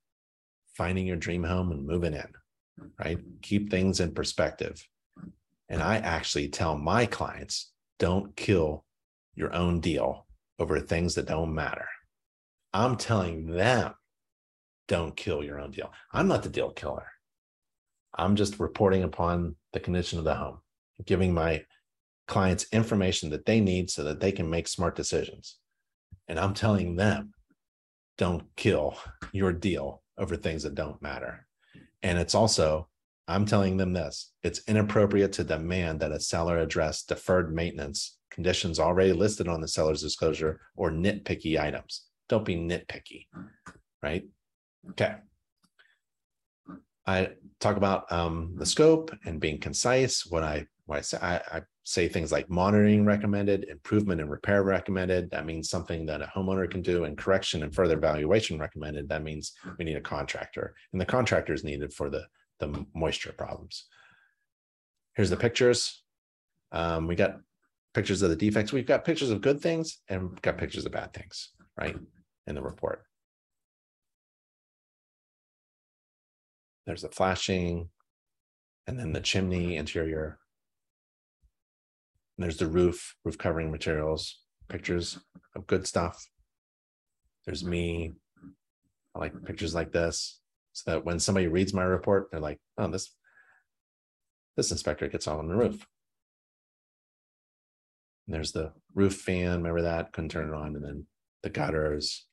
finding 0.76 1.06
your 1.06 1.16
dream 1.16 1.44
home 1.44 1.72
and 1.72 1.86
moving 1.86 2.14
in, 2.14 2.28
right? 2.98 3.18
Mm-hmm. 3.18 3.36
Keep 3.42 3.70
things 3.70 4.00
in 4.00 4.12
perspective. 4.12 4.86
And 5.68 5.82
I 5.82 5.96
actually 5.98 6.48
tell 6.48 6.76
my 6.76 7.06
clients 7.06 7.72
don't 7.98 8.34
kill 8.34 8.84
your 9.34 9.54
own 9.54 9.80
deal 9.80 10.26
over 10.58 10.80
things 10.80 11.14
that 11.14 11.26
don't 11.26 11.54
matter. 11.54 11.86
I'm 12.72 12.96
telling 12.96 13.46
them 13.46 13.94
don't 14.88 15.16
kill 15.16 15.44
your 15.44 15.60
own 15.60 15.70
deal. 15.70 15.92
I'm 16.12 16.28
not 16.28 16.42
the 16.42 16.48
deal 16.48 16.70
killer. 16.70 17.06
I'm 18.14 18.36
just 18.36 18.58
reporting 18.58 19.04
upon 19.04 19.54
the 19.72 19.80
condition 19.80 20.18
of 20.18 20.24
the 20.24 20.34
home, 20.34 20.58
giving 21.06 21.32
my 21.32 21.64
clients 22.26 22.66
information 22.72 23.30
that 23.30 23.46
they 23.46 23.60
need 23.60 23.90
so 23.90 24.02
that 24.04 24.20
they 24.20 24.32
can 24.32 24.50
make 24.50 24.66
smart 24.66 24.96
decisions. 24.96 25.58
And 26.28 26.38
I'm 26.38 26.54
telling 26.54 26.96
them, 26.96 27.32
don't 28.18 28.44
kill 28.56 28.96
your 29.32 29.52
deal 29.52 29.99
over 30.20 30.36
things 30.36 30.62
that 30.62 30.76
don't 30.76 31.02
matter. 31.02 31.46
And 32.02 32.18
it's 32.18 32.34
also, 32.34 32.88
I'm 33.26 33.46
telling 33.46 33.76
them 33.76 33.92
this 33.92 34.32
it's 34.42 34.62
inappropriate 34.68 35.32
to 35.34 35.44
demand 35.44 36.00
that 36.00 36.12
a 36.12 36.20
seller 36.20 36.58
address 36.58 37.02
deferred 37.02 37.54
maintenance 37.54 38.18
conditions 38.30 38.78
already 38.78 39.12
listed 39.12 39.48
on 39.48 39.60
the 39.60 39.68
seller's 39.68 40.02
disclosure 40.02 40.60
or 40.76 40.90
nitpicky 40.90 41.58
items. 41.60 42.06
Don't 42.28 42.44
be 42.44 42.56
nitpicky, 42.56 43.26
right? 44.02 44.24
Okay. 44.90 45.14
I 47.06 47.30
talk 47.58 47.76
about 47.76 48.10
um, 48.12 48.54
the 48.56 48.66
scope 48.66 49.10
and 49.24 49.40
being 49.40 49.58
concise. 49.58 50.24
What 50.26 50.44
I 50.44 50.66
what 50.86 50.98
I 50.98 51.00
say, 51.02 51.18
I, 51.20 51.36
I 51.36 51.62
say 51.84 52.08
things 52.08 52.30
like 52.30 52.50
monitoring 52.50 53.04
recommended, 53.04 53.64
improvement 53.64 54.20
and 54.20 54.30
repair 54.30 54.62
recommended. 54.62 55.30
That 55.30 55.46
means 55.46 55.70
something 55.70 56.06
that 56.06 56.22
a 56.22 56.30
homeowner 56.34 56.70
can 56.70 56.82
do, 56.82 57.04
and 57.04 57.16
correction 57.16 57.62
and 57.62 57.74
further 57.74 57.96
evaluation 57.96 58.58
recommended. 58.58 59.08
That 59.08 59.22
means 59.22 59.52
we 59.78 59.84
need 59.84 59.96
a 59.96 60.00
contractor, 60.00 60.74
and 60.92 61.00
the 61.00 61.06
contractor 61.06 61.52
is 61.52 61.64
needed 61.64 61.92
for 61.92 62.10
the 62.10 62.26
the 62.58 62.86
moisture 62.94 63.32
problems. 63.32 63.86
Here's 65.14 65.30
the 65.30 65.36
pictures. 65.36 66.02
Um, 66.72 67.06
we 67.06 67.16
got 67.16 67.38
pictures 67.94 68.22
of 68.22 68.30
the 68.30 68.36
defects. 68.36 68.72
We've 68.72 68.86
got 68.86 69.04
pictures 69.04 69.30
of 69.30 69.40
good 69.40 69.60
things 69.60 69.98
and 70.08 70.40
got 70.42 70.58
pictures 70.58 70.86
of 70.86 70.92
bad 70.92 71.12
things, 71.12 71.50
right, 71.76 71.96
in 72.46 72.54
the 72.54 72.62
report. 72.62 73.02
There's 76.86 77.02
the 77.02 77.08
flashing, 77.08 77.88
and 78.86 78.98
then 78.98 79.12
the 79.12 79.20
chimney 79.20 79.76
interior. 79.76 80.39
And 82.40 82.46
there's 82.46 82.56
the 82.56 82.68
roof, 82.68 83.16
roof 83.22 83.36
covering 83.36 83.70
materials, 83.70 84.40
pictures 84.70 85.18
of 85.54 85.66
good 85.66 85.86
stuff. 85.86 86.26
There's 87.44 87.62
me. 87.62 88.14
I 89.14 89.18
like 89.18 89.44
pictures 89.44 89.74
like 89.74 89.92
this 89.92 90.40
so 90.72 90.90
that 90.90 91.04
when 91.04 91.20
somebody 91.20 91.48
reads 91.48 91.74
my 91.74 91.82
report, 91.82 92.28
they're 92.30 92.40
like, 92.40 92.58
oh, 92.78 92.88
this 92.88 93.14
this 94.56 94.70
inspector 94.70 95.06
gets 95.08 95.28
all 95.28 95.38
on 95.38 95.48
the 95.48 95.54
roof. 95.54 95.86
And 98.26 98.34
there's 98.34 98.52
the 98.52 98.72
roof 98.94 99.16
fan. 99.16 99.58
Remember 99.58 99.82
that? 99.82 100.14
Couldn't 100.14 100.30
turn 100.30 100.48
it 100.48 100.54
on. 100.54 100.76
And 100.76 100.82
then 100.82 101.06
the 101.42 101.50
gutters. 101.50 102.26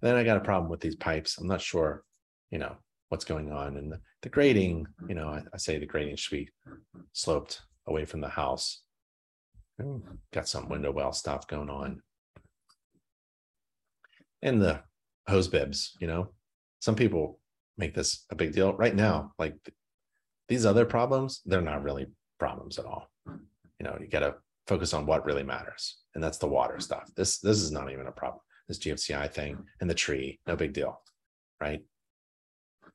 Then 0.00 0.14
I 0.14 0.22
got 0.22 0.36
a 0.36 0.42
problem 0.42 0.70
with 0.70 0.78
these 0.80 0.94
pipes. 0.94 1.38
I'm 1.38 1.48
not 1.48 1.60
sure, 1.60 2.04
you 2.52 2.60
know, 2.60 2.76
what's 3.08 3.24
going 3.24 3.50
on. 3.50 3.78
And 3.78 3.90
the, 3.90 4.00
the 4.22 4.28
grading, 4.28 4.86
you 5.08 5.16
know, 5.16 5.26
I, 5.26 5.42
I, 5.52 5.56
say 5.56 5.80
the 5.80 5.86
grading 5.86 6.14
should 6.14 6.36
be 6.36 6.48
sloped 7.12 7.62
away 7.88 8.04
from 8.04 8.20
the 8.20 8.28
house. 8.28 8.82
Got 10.32 10.48
some 10.48 10.68
window 10.68 10.92
well 10.92 11.12
stuff 11.12 11.46
going 11.46 11.70
on. 11.70 12.02
And 14.42 14.60
the 14.60 14.82
hose 15.28 15.48
bibs, 15.48 15.96
you 16.00 16.06
know, 16.06 16.28
some 16.80 16.96
people 16.96 17.38
make 17.78 17.94
this 17.94 18.24
a 18.30 18.34
big 18.34 18.52
deal 18.52 18.72
right 18.74 18.94
now. 18.94 19.32
Like 19.38 19.54
these 20.48 20.66
other 20.66 20.84
problems, 20.84 21.40
they're 21.46 21.60
not 21.60 21.82
really 21.82 22.06
problems 22.38 22.78
at 22.78 22.84
all. 22.84 23.08
You 23.26 23.84
know, 23.84 23.96
you 24.00 24.08
got 24.08 24.20
to 24.20 24.34
focus 24.66 24.94
on 24.94 25.06
what 25.06 25.24
really 25.24 25.42
matters, 25.42 25.98
and 26.14 26.22
that's 26.22 26.38
the 26.38 26.48
water 26.48 26.78
stuff. 26.80 27.10
This 27.16 27.38
this 27.38 27.58
is 27.58 27.72
not 27.72 27.90
even 27.90 28.06
a 28.06 28.12
problem. 28.12 28.40
This 28.68 28.78
GFCI 28.78 29.32
thing 29.32 29.58
and 29.80 29.88
the 29.88 29.94
tree, 29.94 30.38
no 30.46 30.56
big 30.56 30.72
deal, 30.72 31.00
right? 31.60 31.82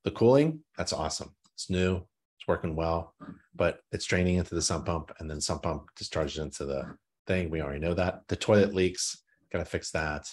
The 0.03 0.11
cooling, 0.11 0.61
that's 0.77 0.93
awesome. 0.93 1.35
It's 1.55 1.69
new, 1.69 2.03
working 2.48 2.76
well, 2.76 3.14
but 3.56 3.80
it's 3.91 4.06
draining 4.06 4.38
into 4.38 4.56
the 4.56 4.61
sump 4.61 4.86
pump 4.86 5.11
and 5.19 5.30
then 5.30 5.41
sump 5.41 5.64
pump 5.64 5.90
discharges 5.95 6.38
into 6.38 6.65
the 6.65 6.95
thing. 7.28 7.49
We 7.49 7.61
already 7.61 7.80
know 7.80 7.94
that. 7.94 8.22
The 8.28 8.36
toilet 8.36 8.74
leaks, 8.74 9.22
got 9.52 9.60
to 9.60 9.65
fix 9.65 9.91
that. 9.91 10.28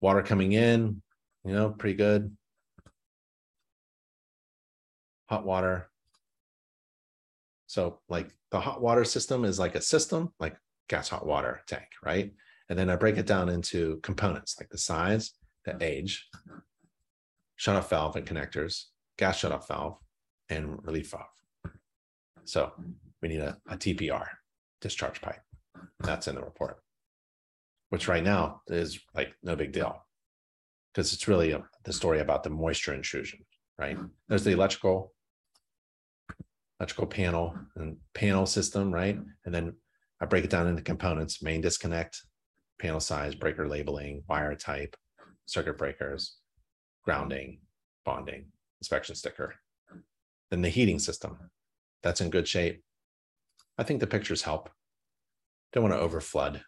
Water 0.00 0.22
coming 0.22 0.52
in, 0.52 1.02
you 1.44 1.52
know, 1.52 1.70
pretty 1.70 1.96
good. 1.96 2.34
Hot 5.28 5.44
water. 5.44 5.90
So, 7.66 8.00
like 8.08 8.30
the 8.50 8.60
hot 8.60 8.80
water 8.80 9.04
system 9.04 9.44
is 9.44 9.58
like 9.58 9.74
a 9.74 9.80
system, 9.80 10.32
like 10.38 10.56
gas 10.88 11.08
hot 11.08 11.26
water 11.26 11.62
tank, 11.66 11.88
right? 12.02 12.32
And 12.68 12.78
then 12.78 12.88
I 12.88 12.96
break 12.96 13.18
it 13.18 13.26
down 13.26 13.48
into 13.48 14.00
components 14.02 14.56
like 14.58 14.68
the 14.70 14.78
size, 14.78 15.32
the 15.64 15.76
age, 15.82 16.28
shutoff 17.58 17.88
valve 17.88 18.16
and 18.16 18.26
connectors, 18.26 18.84
gas 19.18 19.40
shutoff 19.40 19.66
valve, 19.68 19.98
and 20.48 20.84
relief 20.84 21.10
valve. 21.10 21.74
So 22.44 22.72
we 23.22 23.28
need 23.28 23.40
a, 23.40 23.56
a 23.68 23.76
TPR, 23.76 24.26
discharge 24.80 25.20
pipe. 25.20 25.40
That's 26.00 26.28
in 26.28 26.34
the 26.34 26.42
report, 26.42 26.78
which 27.90 28.08
right 28.08 28.22
now 28.22 28.62
is 28.68 29.00
like 29.14 29.34
no 29.42 29.56
big 29.56 29.72
deal 29.72 30.04
because 30.92 31.12
it's 31.12 31.26
really 31.26 31.52
a, 31.52 31.62
the 31.84 31.92
story 31.92 32.20
about 32.20 32.42
the 32.44 32.50
moisture 32.50 32.94
intrusion, 32.94 33.40
right? 33.78 33.98
There's 34.28 34.44
the 34.44 34.52
electrical 34.52 35.12
electrical 36.80 37.06
panel 37.06 37.56
and 37.76 37.96
panel 38.14 38.46
system, 38.46 38.92
right? 38.92 39.18
And 39.44 39.54
then 39.54 39.74
I 40.20 40.26
break 40.26 40.44
it 40.44 40.50
down 40.50 40.66
into 40.66 40.82
components, 40.82 41.42
main 41.42 41.60
disconnect, 41.60 42.20
panel 42.80 43.00
size, 43.00 43.34
breaker 43.34 43.68
labeling, 43.68 44.22
wire 44.28 44.54
type, 44.54 44.96
circuit 45.46 45.78
breakers, 45.78 46.36
grounding, 47.04 47.60
bonding, 48.04 48.46
inspection 48.80 49.14
sticker. 49.14 49.54
Then 50.50 50.62
the 50.62 50.68
heating 50.68 50.98
system, 50.98 51.38
that's 52.02 52.20
in 52.20 52.30
good 52.30 52.46
shape. 52.46 52.82
I 53.78 53.82
think 53.82 54.00
the 54.00 54.06
pictures 54.06 54.42
help. 54.42 54.70
Don't 55.72 55.82
want 55.82 55.94
to 55.94 56.00
over 56.00 56.20
flood 56.20 56.62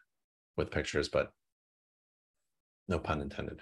with 0.56 0.70
pictures, 0.70 1.08
but 1.08 1.30
no 2.88 2.98
pun 2.98 3.20
intended. 3.20 3.60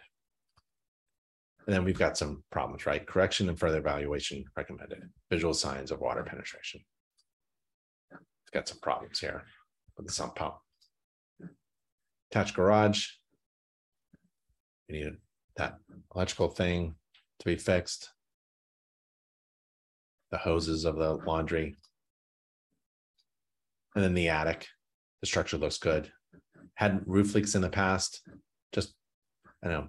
And 1.66 1.74
then 1.74 1.84
we've 1.84 1.98
got 1.98 2.16
some 2.16 2.44
problems, 2.50 2.86
right? 2.86 3.06
Correction 3.06 3.48
and 3.48 3.58
further 3.58 3.78
evaluation 3.78 4.44
recommended. 4.56 5.02
Visual 5.30 5.54
signs 5.54 5.90
of 5.90 6.00
water 6.00 6.22
penetration. 6.22 6.80
It's 8.12 8.50
got 8.52 8.68
some 8.68 8.78
problems 8.80 9.18
here 9.18 9.42
with 9.96 10.06
the 10.06 10.12
sump 10.12 10.36
pump. 10.36 10.54
Attached 12.30 12.54
garage. 12.54 13.06
We 14.88 14.98
need 14.98 15.12
that 15.56 15.78
electrical 16.14 16.48
thing 16.48 16.94
to 17.38 17.44
be 17.44 17.56
fixed. 17.56 18.10
The 20.34 20.38
hoses 20.38 20.84
of 20.84 20.96
the 20.96 21.12
laundry. 21.14 21.76
And 23.94 24.02
then 24.02 24.14
the 24.14 24.30
attic. 24.30 24.66
The 25.20 25.28
structure 25.28 25.56
looks 25.56 25.78
good. 25.78 26.10
Had 26.74 27.02
roof 27.06 27.36
leaks 27.36 27.54
in 27.54 27.62
the 27.62 27.70
past. 27.70 28.20
Just, 28.72 28.96
I 29.62 29.68
know, 29.68 29.88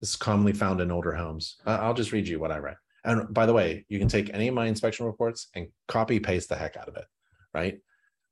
this 0.00 0.08
is 0.08 0.16
commonly 0.16 0.54
found 0.54 0.80
in 0.80 0.90
older 0.90 1.12
homes. 1.12 1.58
I'll 1.66 1.92
just 1.92 2.10
read 2.10 2.26
you 2.26 2.40
what 2.40 2.50
I 2.50 2.56
read. 2.56 2.76
And 3.04 3.34
by 3.34 3.44
the 3.44 3.52
way, 3.52 3.84
you 3.90 3.98
can 3.98 4.08
take 4.08 4.32
any 4.32 4.48
of 4.48 4.54
my 4.54 4.64
inspection 4.64 5.04
reports 5.04 5.48
and 5.54 5.68
copy 5.88 6.18
paste 6.18 6.48
the 6.48 6.56
heck 6.56 6.78
out 6.78 6.88
of 6.88 6.96
it, 6.96 7.04
right? 7.52 7.78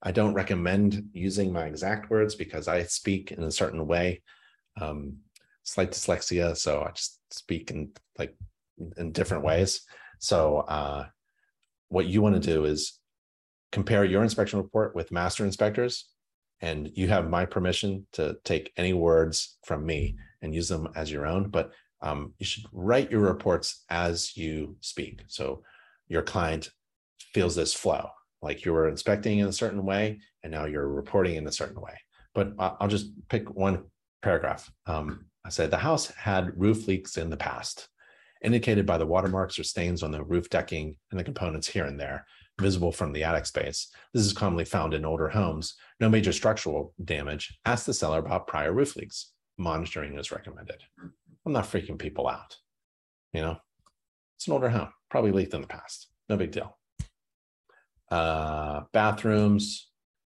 I 0.02 0.12
don't 0.12 0.32
recommend 0.32 1.10
using 1.12 1.52
my 1.52 1.66
exact 1.66 2.08
words 2.08 2.36
because 2.36 2.68
I 2.68 2.84
speak 2.84 3.32
in 3.32 3.42
a 3.42 3.50
certain 3.50 3.86
way. 3.86 4.22
Um, 4.80 5.18
slight 5.64 5.90
dyslexia, 5.90 6.56
so 6.56 6.80
I 6.88 6.92
just 6.92 7.20
speak 7.34 7.70
in 7.70 7.90
like 8.18 8.34
in 8.96 9.12
different 9.12 9.44
ways. 9.44 9.82
So 10.20 10.60
uh, 10.60 11.04
what 11.90 12.06
you 12.06 12.22
want 12.22 12.34
to 12.34 12.52
do 12.54 12.64
is 12.64 12.98
compare 13.70 14.04
your 14.04 14.22
inspection 14.22 14.58
report 14.58 14.96
with 14.96 15.12
master 15.12 15.44
inspectors, 15.44 16.08
and 16.60 16.90
you 16.94 17.08
have 17.08 17.28
my 17.28 17.44
permission 17.44 18.06
to 18.12 18.36
take 18.44 18.72
any 18.76 18.92
words 18.92 19.58
from 19.64 19.84
me 19.84 20.16
and 20.42 20.54
use 20.54 20.68
them 20.68 20.88
as 20.96 21.12
your 21.12 21.26
own. 21.26 21.50
But 21.50 21.72
um, 22.02 22.32
you 22.38 22.46
should 22.46 22.64
write 22.72 23.10
your 23.10 23.20
reports 23.20 23.84
as 23.90 24.36
you 24.36 24.76
speak. 24.80 25.22
So 25.26 25.62
your 26.08 26.22
client 26.22 26.70
feels 27.34 27.54
this 27.54 27.74
flow, 27.74 28.08
like 28.42 28.64
you 28.64 28.72
were 28.72 28.88
inspecting 28.88 29.38
in 29.38 29.46
a 29.46 29.52
certain 29.52 29.84
way, 29.84 30.20
and 30.42 30.52
now 30.52 30.64
you're 30.64 30.88
reporting 30.88 31.36
in 31.36 31.46
a 31.46 31.52
certain 31.52 31.80
way. 31.80 31.94
But 32.34 32.54
I'll 32.58 32.88
just 32.88 33.10
pick 33.28 33.50
one 33.50 33.84
paragraph. 34.22 34.70
Um, 34.86 35.26
I 35.44 35.48
said 35.48 35.70
the 35.70 35.76
house 35.76 36.06
had 36.08 36.58
roof 36.58 36.86
leaks 36.86 37.16
in 37.16 37.30
the 37.30 37.36
past, 37.36 37.88
indicated 38.42 38.86
by 38.86 38.98
the 38.98 39.06
watermarks 39.06 39.58
or 39.58 39.64
stains 39.64 40.02
on 40.02 40.10
the 40.10 40.24
roof 40.24 40.48
decking 40.50 40.96
and 41.10 41.20
the 41.20 41.24
components 41.24 41.68
here 41.68 41.84
and 41.84 41.98
there, 41.98 42.26
visible 42.60 42.92
from 42.92 43.12
the 43.12 43.24
attic 43.24 43.46
space. 43.46 43.88
This 44.14 44.24
is 44.24 44.32
commonly 44.32 44.64
found 44.64 44.94
in 44.94 45.04
older 45.04 45.28
homes. 45.28 45.74
No 45.98 46.08
major 46.08 46.32
structural 46.32 46.94
damage. 47.04 47.58
Ask 47.64 47.86
the 47.86 47.94
seller 47.94 48.18
about 48.18 48.46
prior 48.46 48.72
roof 48.72 48.96
leaks 48.96 49.32
monitoring 49.60 50.18
is 50.18 50.32
recommended. 50.32 50.82
I'm 51.46 51.52
not 51.52 51.64
freaking 51.64 51.98
people 51.98 52.26
out. 52.26 52.56
You 53.32 53.42
know, 53.42 53.56
it's 54.36 54.46
an 54.48 54.54
older 54.54 54.70
home, 54.70 54.88
probably 55.10 55.30
leaked 55.30 55.54
in 55.54 55.60
the 55.60 55.66
past. 55.66 56.08
No 56.28 56.36
big 56.36 56.50
deal. 56.50 56.76
Uh, 58.10 58.82
bathrooms. 58.92 59.88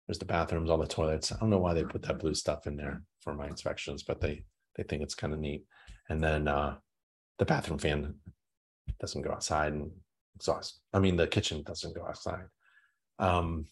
There's 0.07 0.19
the 0.19 0.25
bathrooms, 0.25 0.69
all 0.69 0.77
the 0.77 0.85
toilets. 0.85 1.31
I 1.31 1.39
don't 1.39 1.49
know 1.49 1.59
why 1.59 1.73
they 1.73 1.83
put 1.83 2.03
that 2.03 2.19
blue 2.19 2.35
stuff 2.35 2.67
in 2.67 2.75
there 2.75 3.01
for 3.21 3.33
my 3.33 3.47
inspections, 3.47 4.03
but 4.03 4.19
they 4.19 4.43
they 4.75 4.83
think 4.83 5.01
it's 5.01 5.15
kind 5.15 5.33
of 5.33 5.39
neat. 5.39 5.65
And 6.09 6.21
then 6.21 6.47
uh, 6.47 6.75
the 7.39 7.45
bathroom 7.45 7.79
fan 7.79 8.15
doesn't 8.99 9.21
go 9.21 9.31
outside 9.31 9.73
and 9.73 9.91
exhaust. 10.35 10.81
I 10.93 10.99
mean, 10.99 11.15
the 11.15 11.27
kitchen 11.27 11.63
doesn't 11.63 11.95
go 11.95 12.05
outside. 12.05 12.45
Um, 13.19 13.65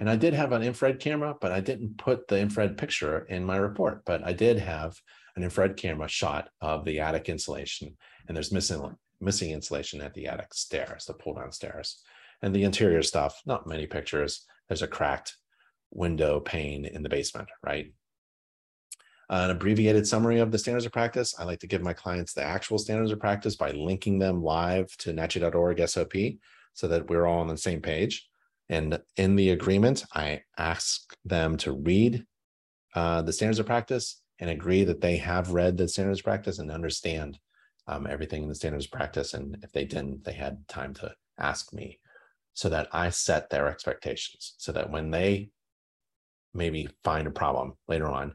and 0.00 0.10
I 0.10 0.16
did 0.16 0.34
have 0.34 0.52
an 0.52 0.62
infrared 0.62 1.00
camera, 1.00 1.34
but 1.40 1.52
I 1.52 1.60
didn't 1.60 1.98
put 1.98 2.26
the 2.28 2.38
infrared 2.38 2.76
picture 2.76 3.20
in 3.26 3.44
my 3.44 3.56
report. 3.56 4.02
But 4.04 4.24
I 4.24 4.32
did 4.32 4.58
have 4.58 4.96
an 5.36 5.44
infrared 5.44 5.76
camera 5.76 6.08
shot 6.08 6.48
of 6.60 6.84
the 6.84 7.00
attic 7.00 7.28
insulation, 7.28 7.96
and 8.26 8.36
there's 8.36 8.52
missing 8.52 8.96
missing 9.20 9.50
insulation 9.50 10.00
at 10.00 10.14
the 10.14 10.26
attic 10.26 10.54
stairs, 10.54 11.04
the 11.04 11.14
pull 11.14 11.34
down 11.34 11.52
stairs, 11.52 12.02
and 12.42 12.54
the 12.54 12.64
interior 12.64 13.02
stuff. 13.02 13.40
Not 13.46 13.66
many 13.66 13.86
pictures. 13.86 14.46
There's 14.68 14.82
a 14.82 14.88
cracked 14.88 15.36
window 15.90 16.40
pane 16.40 16.84
in 16.84 17.02
the 17.02 17.08
basement, 17.08 17.48
right? 17.64 17.92
An 19.30 19.50
abbreviated 19.50 20.06
summary 20.06 20.38
of 20.38 20.50
the 20.50 20.58
standards 20.58 20.86
of 20.86 20.92
practice. 20.92 21.34
I 21.38 21.44
like 21.44 21.60
to 21.60 21.66
give 21.66 21.82
my 21.82 21.92
clients 21.92 22.32
the 22.32 22.42
actual 22.42 22.78
standards 22.78 23.12
of 23.12 23.20
practice 23.20 23.56
by 23.56 23.72
linking 23.72 24.18
them 24.18 24.42
live 24.42 24.96
to 24.98 25.12
NACHI.org 25.12 25.86
SOP 25.88 26.12
so 26.72 26.88
that 26.88 27.08
we're 27.08 27.26
all 27.26 27.40
on 27.40 27.48
the 27.48 27.56
same 27.56 27.82
page. 27.82 28.28
And 28.68 29.00
in 29.16 29.36
the 29.36 29.50
agreement, 29.50 30.04
I 30.14 30.42
ask 30.56 31.14
them 31.24 31.56
to 31.58 31.72
read 31.72 32.24
uh, 32.94 33.22
the 33.22 33.32
standards 33.32 33.58
of 33.58 33.66
practice 33.66 34.22
and 34.38 34.50
agree 34.50 34.84
that 34.84 35.00
they 35.00 35.16
have 35.16 35.52
read 35.52 35.76
the 35.76 35.88
standards 35.88 36.20
of 36.20 36.24
practice 36.24 36.58
and 36.58 36.70
understand 36.70 37.38
um, 37.86 38.06
everything 38.06 38.42
in 38.42 38.48
the 38.48 38.54
standards 38.54 38.84
of 38.84 38.92
practice. 38.92 39.34
And 39.34 39.58
if 39.62 39.72
they 39.72 39.84
didn't, 39.84 40.24
they 40.24 40.32
had 40.32 40.66
time 40.68 40.94
to 40.94 41.14
ask 41.38 41.72
me 41.72 41.98
so 42.54 42.68
that 42.68 42.88
I 42.92 43.10
set 43.10 43.50
their 43.50 43.68
expectations 43.68 44.54
so 44.58 44.72
that 44.72 44.90
when 44.90 45.10
they 45.10 45.50
maybe 46.54 46.88
find 47.04 47.26
a 47.26 47.30
problem 47.30 47.74
later 47.86 48.08
on, 48.08 48.34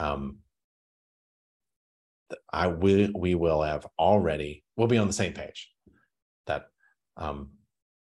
um, 0.00 0.38
I 2.52 2.68
will 2.68 3.10
we 3.14 3.34
will 3.34 3.62
have 3.62 3.86
already 3.98 4.64
we'll 4.76 4.88
be 4.88 4.98
on 4.98 5.06
the 5.06 5.12
same 5.12 5.32
page 5.32 5.70
that 6.46 6.66
um, 7.16 7.50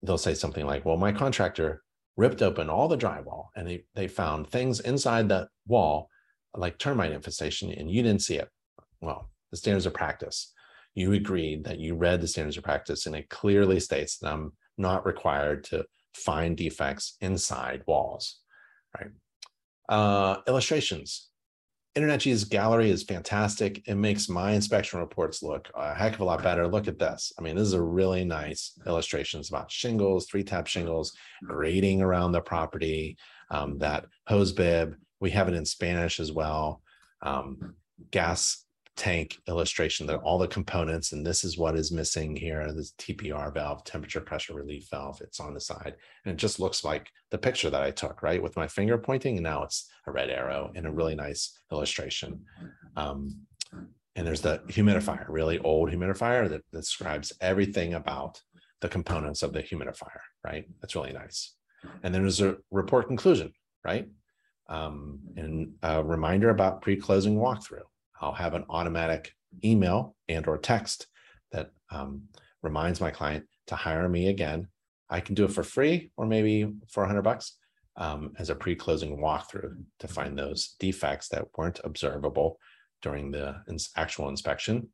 they'll 0.03 0.19
say 0.19 0.35
something 0.35 0.67
like, 0.67 0.85
well, 0.85 0.97
my 0.97 1.13
contractor 1.13 1.83
ripped 2.17 2.43
open 2.43 2.69
all 2.69 2.89
the 2.89 2.99
drywall 2.99 3.47
and 3.57 3.67
they, 3.67 3.85
they 3.95 4.09
found 4.09 4.47
things 4.47 4.81
inside 4.81 5.29
that 5.29 5.49
wall 5.67 6.11
like 6.55 6.79
termite 6.79 7.13
infestation 7.13 7.71
and 7.73 7.91
you 7.91 8.03
didn't 8.03 8.23
see 8.23 8.37
it. 8.37 8.49
Well, 9.01 9.31
the 9.51 9.57
standards 9.57 9.87
of 9.87 9.95
practice. 9.95 10.53
You 10.95 11.13
agreed 11.13 11.65
that 11.65 11.79
you 11.79 11.95
read 11.95 12.21
the 12.21 12.29
standards 12.29 12.59
of 12.59 12.65
practice 12.65 13.07
and 13.07 13.15
it 13.15 13.31
clearly 13.31 13.81
states 13.81 14.19
that 14.19 14.33
I'm 14.33 14.53
not 14.77 15.07
required 15.07 15.65
to 15.65 15.87
find 16.15 16.57
defects 16.57 17.17
inside 17.21 17.85
walls, 17.87 18.41
right? 18.99 19.13
Uh, 19.89 20.41
illustrations. 20.47 21.30
InterNACHI's 21.97 22.45
gallery 22.45 22.91
is 22.91 23.03
fantastic. 23.03 23.83
It 23.89 23.97
makes 23.97 24.29
my 24.29 24.53
inspection 24.53 25.01
reports 25.01 25.43
look 25.43 25.69
a 25.75 25.93
heck 25.93 26.15
of 26.15 26.21
a 26.21 26.25
lot 26.25 26.43
better. 26.43 26.69
Look 26.69 26.87
at 26.87 27.01
this. 27.01 27.33
I 27.37 27.43
mean, 27.43 27.57
this 27.57 27.67
is 27.67 27.73
a 27.73 27.83
really 27.83 28.25
nice 28.25 28.79
illustrations 28.87 29.49
about 29.49 29.73
shingles, 29.73 30.27
three 30.27 30.45
tab 30.45 30.69
shingles, 30.69 31.13
grading 31.45 32.01
around 32.01 32.33
the 32.33 32.41
property, 32.41 33.17
um, 33.51 33.79
that 33.79 34.07
hose 34.29 34.53
bib. 34.53 34.95
We 35.19 35.31
have 35.31 35.49
it 35.49 35.55
in 35.55 35.65
Spanish 35.65 36.21
as 36.21 36.31
well. 36.31 36.83
Um, 37.23 37.75
gas 38.13 38.65
tank 39.01 39.39
illustration 39.49 40.07
that 40.07 40.19
all 40.19 40.37
the 40.37 40.47
components 40.47 41.13
and 41.13 41.25
this 41.25 41.43
is 41.43 41.57
what 41.57 41.75
is 41.75 41.91
missing 41.91 42.37
here 42.37 42.71
this 42.75 42.93
tpr 42.99 43.53
valve 43.55 43.83
temperature 43.83 44.21
pressure 44.21 44.53
relief 44.53 44.89
valve 44.91 45.23
it's 45.23 45.41
on 45.41 45.55
the 45.55 45.61
side. 45.61 45.95
And 46.23 46.35
it 46.35 46.37
just 46.37 46.61
looks 46.61 46.85
like 46.85 47.11
the 47.31 47.39
picture 47.39 47.71
that 47.71 47.83
i 47.83 47.91
took 47.91 48.23
right 48.23 48.43
with 48.43 48.57
my 48.57 48.69
finger 48.69 48.99
pointing 48.99 49.39
and 49.39 49.45
now 49.45 49.63
it's 49.63 49.89
a 50.07 50.13
red 50.13 50.29
arrow 50.29 50.71
in 50.75 50.85
a 50.85 50.93
really 50.93 51.15
nice 51.15 51.59
illustration. 51.73 52.45
Um, 52.95 53.41
and 54.17 54.27
there's 54.27 54.43
the 54.43 54.59
humidifier 54.69 55.25
really 55.31 55.59
old 55.61 55.89
humidifier 55.91 56.47
that, 56.51 56.63
that 56.71 56.81
describes 56.81 57.33
everything 57.41 57.95
about 57.95 58.43
the 58.83 58.89
components 58.91 59.43
of 59.43 59.55
the 59.55 59.63
humidifier 59.63 60.21
right? 60.45 60.67
That's 60.83 60.95
really 60.95 61.15
nice. 61.15 61.55
And 62.03 62.15
then 62.15 62.21
there's 62.21 62.43
a 62.43 62.59
report 62.71 63.07
conclusion 63.07 63.55
right? 63.83 64.11
Um, 64.69 65.21
and 65.39 65.73
a 65.83 66.05
reminder 66.05 66.51
about 66.51 66.83
pre-closing 66.83 67.37
walkthrough 67.37 67.89
I'll 68.21 68.33
have 68.33 68.55
an 68.55 68.65
automatic 68.69 69.33
email 69.65 70.15
and 70.29 70.47
or 70.47 70.59
text 70.59 71.07
that 71.53 71.71
um, 71.91 72.23
reminds 72.63 73.01
my 73.01 73.11
client 73.11 73.47
to 73.69 73.75
hire 73.75 74.09
me 74.09 74.29
again. 74.29 74.69
I 75.09 75.21
can 75.21 75.35
do 75.35 75.45
it 75.45 75.53
for 75.53 75.63
free 75.63 76.13
or 76.17 76.27
maybe 76.27 76.73
for 76.89 77.03
100 77.03 77.23
bucks 77.23 77.57
um, 77.97 78.33
as 78.39 78.51
a 78.51 78.55
pre-closing 78.55 79.19
walkthrough 79.19 79.83
to 79.99 80.09
find 80.09 80.39
those 80.39 80.77
defects 80.79 81.29
that 81.29 81.47
weren't 81.57 81.81
observable 81.85 82.59
during 83.03 83.31
the 83.31 83.57
ins 83.69 83.91
actual 83.97 84.29
inspection. 84.29 84.89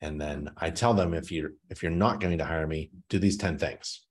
And 0.00 0.20
then 0.20 0.50
I 0.56 0.70
tell 0.70 0.94
them 0.94 1.12
if 1.12 1.32
you're 1.32 1.52
if 1.70 1.82
you're 1.82 1.90
not 1.90 2.20
going 2.20 2.38
to 2.38 2.44
hire 2.44 2.66
me, 2.66 2.90
do 3.08 3.18
these 3.18 3.36
10 3.36 3.58
things. 3.58 4.04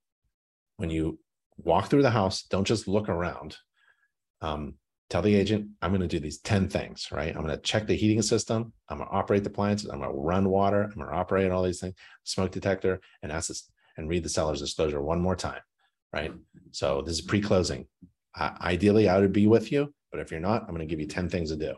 When 0.76 0.90
you 0.90 1.18
walk 1.56 1.88
through 1.88 2.02
the 2.02 2.10
house, 2.10 2.42
don't 2.42 2.66
just 2.66 2.86
look 2.86 3.08
around. 3.08 3.56
Um, 4.40 4.74
tell 5.10 5.22
the 5.22 5.34
agent, 5.34 5.68
I'm 5.80 5.90
going 5.90 6.02
to 6.02 6.08
do 6.08 6.20
these 6.20 6.38
10 6.38 6.68
things, 6.68 7.08
right? 7.10 7.34
I'm 7.34 7.42
going 7.42 7.54
to 7.54 7.62
check 7.62 7.86
the 7.86 7.96
heating 7.96 8.20
system. 8.22 8.72
I'm 8.88 8.98
going 8.98 9.08
to 9.08 9.14
operate 9.14 9.42
the 9.42 9.50
appliances. 9.50 9.88
I'm 9.88 10.00
going 10.00 10.12
to 10.12 10.18
run 10.18 10.48
water. 10.48 10.82
I'm 10.82 10.94
going 10.94 11.08
to 11.08 11.14
operate 11.14 11.50
all 11.50 11.62
these 11.62 11.80
things, 11.80 11.94
smoke 12.24 12.52
detector, 12.52 13.00
and 13.22 13.32
ask 13.32 13.48
this 13.48 13.70
and 13.96 14.08
read 14.08 14.22
the 14.22 14.28
seller's 14.28 14.60
disclosure 14.60 15.00
one 15.00 15.20
more 15.20 15.34
time, 15.34 15.60
right? 16.12 16.32
So 16.72 17.02
this 17.02 17.14
is 17.14 17.22
pre-closing. 17.22 17.86
Uh, 18.38 18.50
ideally, 18.60 19.08
I 19.08 19.18
would 19.18 19.32
be 19.32 19.46
with 19.46 19.72
you, 19.72 19.92
but 20.12 20.20
if 20.20 20.30
you're 20.30 20.40
not, 20.40 20.62
I'm 20.62 20.74
going 20.74 20.80
to 20.80 20.86
give 20.86 21.00
you 21.00 21.06
10 21.06 21.28
things 21.28 21.50
to 21.50 21.56
do, 21.56 21.74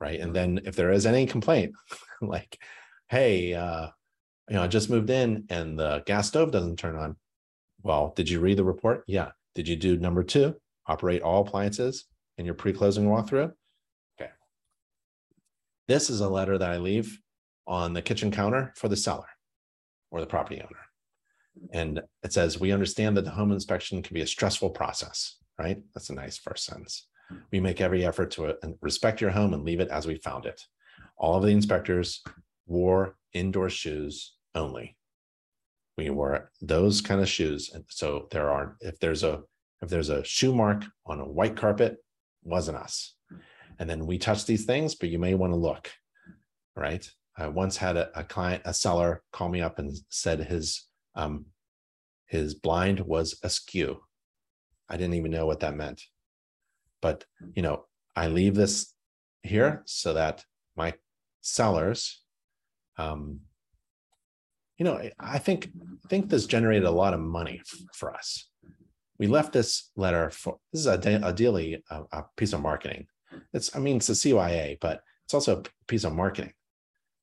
right? 0.00 0.20
And 0.20 0.34
then 0.34 0.60
if 0.64 0.76
there 0.76 0.92
is 0.92 1.06
any 1.06 1.26
complaint, 1.26 1.74
like, 2.22 2.58
hey, 3.08 3.52
uh, 3.52 3.88
you 4.48 4.56
know, 4.56 4.62
I 4.62 4.68
just 4.68 4.90
moved 4.90 5.10
in 5.10 5.44
and 5.50 5.78
the 5.78 6.02
gas 6.06 6.28
stove 6.28 6.52
doesn't 6.52 6.78
turn 6.78 6.96
on. 6.96 7.16
Well, 7.82 8.12
did 8.14 8.30
you 8.30 8.40
read 8.40 8.58
the 8.58 8.64
report? 8.64 9.04
Yeah. 9.06 9.30
Did 9.54 9.68
you 9.68 9.76
do 9.76 9.96
number 9.96 10.22
two? 10.22 10.56
Operate 10.86 11.22
all 11.22 11.42
appliances 11.42 12.06
in 12.40 12.46
your 12.46 12.54
pre-closing 12.54 13.04
walkthrough. 13.04 13.52
Okay. 14.18 14.30
This 15.86 16.08
is 16.08 16.20
a 16.20 16.28
letter 16.28 16.56
that 16.56 16.70
I 16.70 16.78
leave 16.78 17.20
on 17.66 17.92
the 17.92 18.00
kitchen 18.00 18.30
counter 18.30 18.72
for 18.76 18.88
the 18.88 18.96
seller 18.96 19.28
or 20.10 20.20
the 20.20 20.26
property 20.26 20.56
owner. 20.56 20.80
And 21.74 22.00
it 22.22 22.32
says, 22.32 22.58
we 22.58 22.72
understand 22.72 23.14
that 23.18 23.26
the 23.26 23.30
home 23.30 23.52
inspection 23.52 24.02
can 24.02 24.14
be 24.14 24.22
a 24.22 24.26
stressful 24.26 24.70
process, 24.70 25.36
right? 25.58 25.82
That's 25.94 26.08
a 26.08 26.14
nice 26.14 26.38
first 26.38 26.64
sentence. 26.64 27.08
We 27.52 27.60
make 27.60 27.82
every 27.82 28.06
effort 28.06 28.30
to 28.32 28.46
uh, 28.46 28.54
respect 28.80 29.20
your 29.20 29.30
home 29.30 29.52
and 29.52 29.62
leave 29.62 29.80
it 29.80 29.90
as 29.90 30.06
we 30.06 30.16
found 30.16 30.46
it. 30.46 30.62
All 31.18 31.36
of 31.36 31.42
the 31.42 31.50
inspectors 31.50 32.22
wore 32.66 33.16
indoor 33.34 33.68
shoes 33.68 34.34
only. 34.54 34.96
We 35.98 36.08
wore 36.08 36.50
those 36.62 37.02
kind 37.02 37.20
of 37.20 37.28
shoes. 37.28 37.70
And 37.74 37.84
so 37.88 38.28
there 38.30 38.50
are, 38.50 38.78
if 38.80 38.98
there's 38.98 39.24
a, 39.24 39.42
if 39.82 39.90
there's 39.90 40.08
a 40.08 40.24
shoe 40.24 40.54
mark 40.54 40.84
on 41.04 41.20
a 41.20 41.28
white 41.28 41.56
carpet, 41.56 41.98
wasn't 42.42 42.78
us. 42.78 43.14
And 43.78 43.88
then 43.88 44.06
we 44.06 44.18
touch 44.18 44.44
these 44.44 44.64
things, 44.64 44.94
but 44.94 45.08
you 45.08 45.18
may 45.18 45.34
want 45.34 45.52
to 45.52 45.58
look, 45.58 45.90
right? 46.76 47.08
I 47.36 47.48
once 47.48 47.76
had 47.76 47.96
a, 47.96 48.18
a 48.18 48.24
client, 48.24 48.62
a 48.66 48.74
seller, 48.74 49.22
call 49.32 49.48
me 49.48 49.62
up 49.62 49.78
and 49.78 49.96
said 50.10 50.40
his 50.40 50.86
um, 51.14 51.46
his 52.26 52.54
blind 52.54 53.00
was 53.00 53.38
askew. 53.42 54.00
I 54.88 54.96
didn't 54.96 55.14
even 55.14 55.30
know 55.30 55.46
what 55.46 55.60
that 55.60 55.74
meant, 55.74 56.02
but 57.00 57.24
you 57.54 57.62
know, 57.62 57.86
I 58.14 58.28
leave 58.28 58.54
this 58.54 58.94
here 59.42 59.82
so 59.86 60.12
that 60.12 60.44
my 60.76 60.94
sellers, 61.40 62.22
um, 62.98 63.40
you 64.76 64.84
know, 64.84 65.00
I 65.18 65.38
think 65.38 65.70
I 66.04 66.08
think 66.08 66.28
this 66.28 66.46
generated 66.46 66.84
a 66.84 66.90
lot 66.90 67.14
of 67.14 67.20
money 67.20 67.62
for 67.94 68.14
us 68.14 68.49
we 69.20 69.26
left 69.26 69.52
this 69.52 69.90
letter 69.96 70.30
for 70.30 70.56
this 70.72 70.80
is 70.80 70.88
ideally 70.88 71.84
a, 71.90 72.02
a 72.10 72.24
piece 72.38 72.54
of 72.54 72.62
marketing. 72.62 73.06
It's, 73.52 73.76
I 73.76 73.78
mean, 73.78 73.96
it's 73.96 74.08
a 74.08 74.12
CYA, 74.12 74.78
but 74.80 75.02
it's 75.26 75.34
also 75.34 75.60
a 75.60 75.62
piece 75.86 76.04
of 76.04 76.14
marketing. 76.14 76.54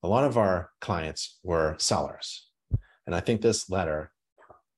A 0.04 0.08
lot 0.08 0.22
of 0.22 0.38
our 0.38 0.70
clients 0.80 1.40
were 1.42 1.74
sellers. 1.78 2.50
And 3.04 3.16
I 3.16 3.20
think 3.20 3.40
this 3.40 3.68
letter, 3.68 4.12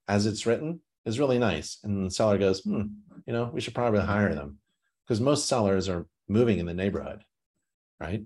as 0.08 0.24
it's 0.24 0.46
written, 0.46 0.80
is 1.04 1.20
really 1.20 1.38
nice. 1.38 1.78
And 1.84 2.06
the 2.06 2.10
seller 2.10 2.38
goes, 2.38 2.60
hmm, 2.60 2.84
you 3.26 3.34
know, 3.34 3.50
we 3.52 3.60
should 3.60 3.74
probably 3.74 4.00
hire 4.00 4.34
them 4.34 4.58
because 5.06 5.20
most 5.20 5.46
sellers 5.46 5.90
are 5.90 6.06
moving 6.26 6.58
in 6.58 6.64
the 6.64 6.72
neighborhood, 6.72 7.22
right? 8.00 8.22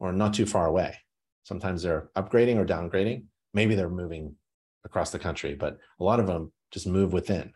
Or 0.00 0.12
not 0.12 0.34
too 0.34 0.46
far 0.46 0.66
away. 0.66 0.96
Sometimes 1.44 1.84
they're 1.84 2.10
upgrading 2.16 2.56
or 2.56 2.66
downgrading. 2.66 3.26
Maybe 3.54 3.76
they're 3.76 3.88
moving 3.88 4.34
across 4.84 5.12
the 5.12 5.20
country, 5.20 5.54
but 5.54 5.78
a 6.00 6.04
lot 6.04 6.18
of 6.18 6.26
them 6.26 6.50
just 6.72 6.86
move 6.88 7.12
within 7.12 7.52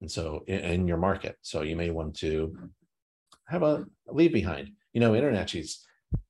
and 0.00 0.10
so 0.10 0.44
in, 0.46 0.86
your 0.86 0.96
market. 0.96 1.36
So 1.42 1.62
you 1.62 1.76
may 1.76 1.90
want 1.90 2.16
to 2.16 2.56
have 3.46 3.62
a 3.62 3.84
leave 4.06 4.32
behind. 4.32 4.72
You 4.92 5.00
know, 5.00 5.12
InterNACHI's 5.12 5.84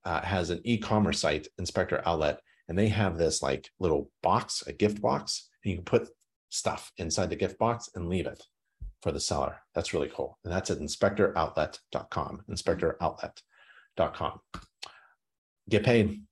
uh, 0.05 0.21
has 0.23 0.51
an 0.51 0.61
e-commerce 0.65 1.21
site, 1.21 1.49
Inspector 1.59 2.03
Outlet, 2.07 2.41
and 2.69 2.79
they 2.79 2.89
have 2.89 3.17
this 3.17 3.43
like 3.43 3.71
little 3.79 4.11
box, 4.23 4.63
a 4.67 4.73
gift 4.73 5.01
box, 5.01 5.49
and 5.65 5.71
you 5.71 5.77
can 5.77 5.85
put 5.85 6.09
stuff 6.51 6.93
inside 6.97 7.31
the 7.31 7.37
gift 7.37 7.59
box 7.59 7.91
and 7.95 8.09
leave 8.09 8.27
it 8.27 8.43
for 9.03 9.13
the 9.13 9.21
seller. 9.21 9.57
That's 9.75 9.95
really 9.95 10.11
cool. 10.13 10.39
And 10.45 10.53
that's 10.53 10.71
at 10.71 10.79
inspectoroutlet.com, 10.79 12.43
inspectoroutlet.com. 12.51 14.41
Get 15.69 15.85
paid. 15.85 16.23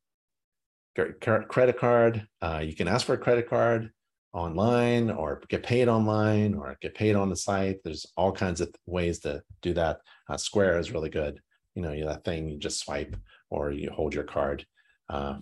Credit 0.97 1.79
card. 1.79 2.27
Uh, 2.41 2.63
you 2.65 2.75
can 2.75 2.89
ask 2.89 3.05
for 3.05 3.13
a 3.13 3.19
credit 3.19 3.51
card 3.51 3.91
online 4.37 5.11
or 5.11 5.41
get 5.49 5.63
paid 5.63 5.89
online 5.89 6.55
or 6.55 6.77
get 6.83 6.95
paid 6.95 7.17
on 7.17 7.31
the 7.31 7.37
site. 7.37 7.79
There's 7.83 8.07
all 8.17 8.33
kinds 8.33 8.61
of 8.61 8.73
ways 8.85 9.19
to 9.21 9.43
do 9.63 9.73
that. 9.75 10.01
Uh, 10.29 10.37
Square 10.37 10.79
is 10.79 10.93
really 10.93 11.09
good. 11.09 11.41
You 11.75 11.83
know, 11.83 12.07
that 12.07 12.25
thing 12.25 12.49
you 12.49 12.59
just 12.59 12.81
swipe 12.81 13.17
or 13.51 13.73
you 13.73 13.91
hold 13.91 14.15
your 14.15 14.25
card 14.25 14.67
uh, 15.09 15.39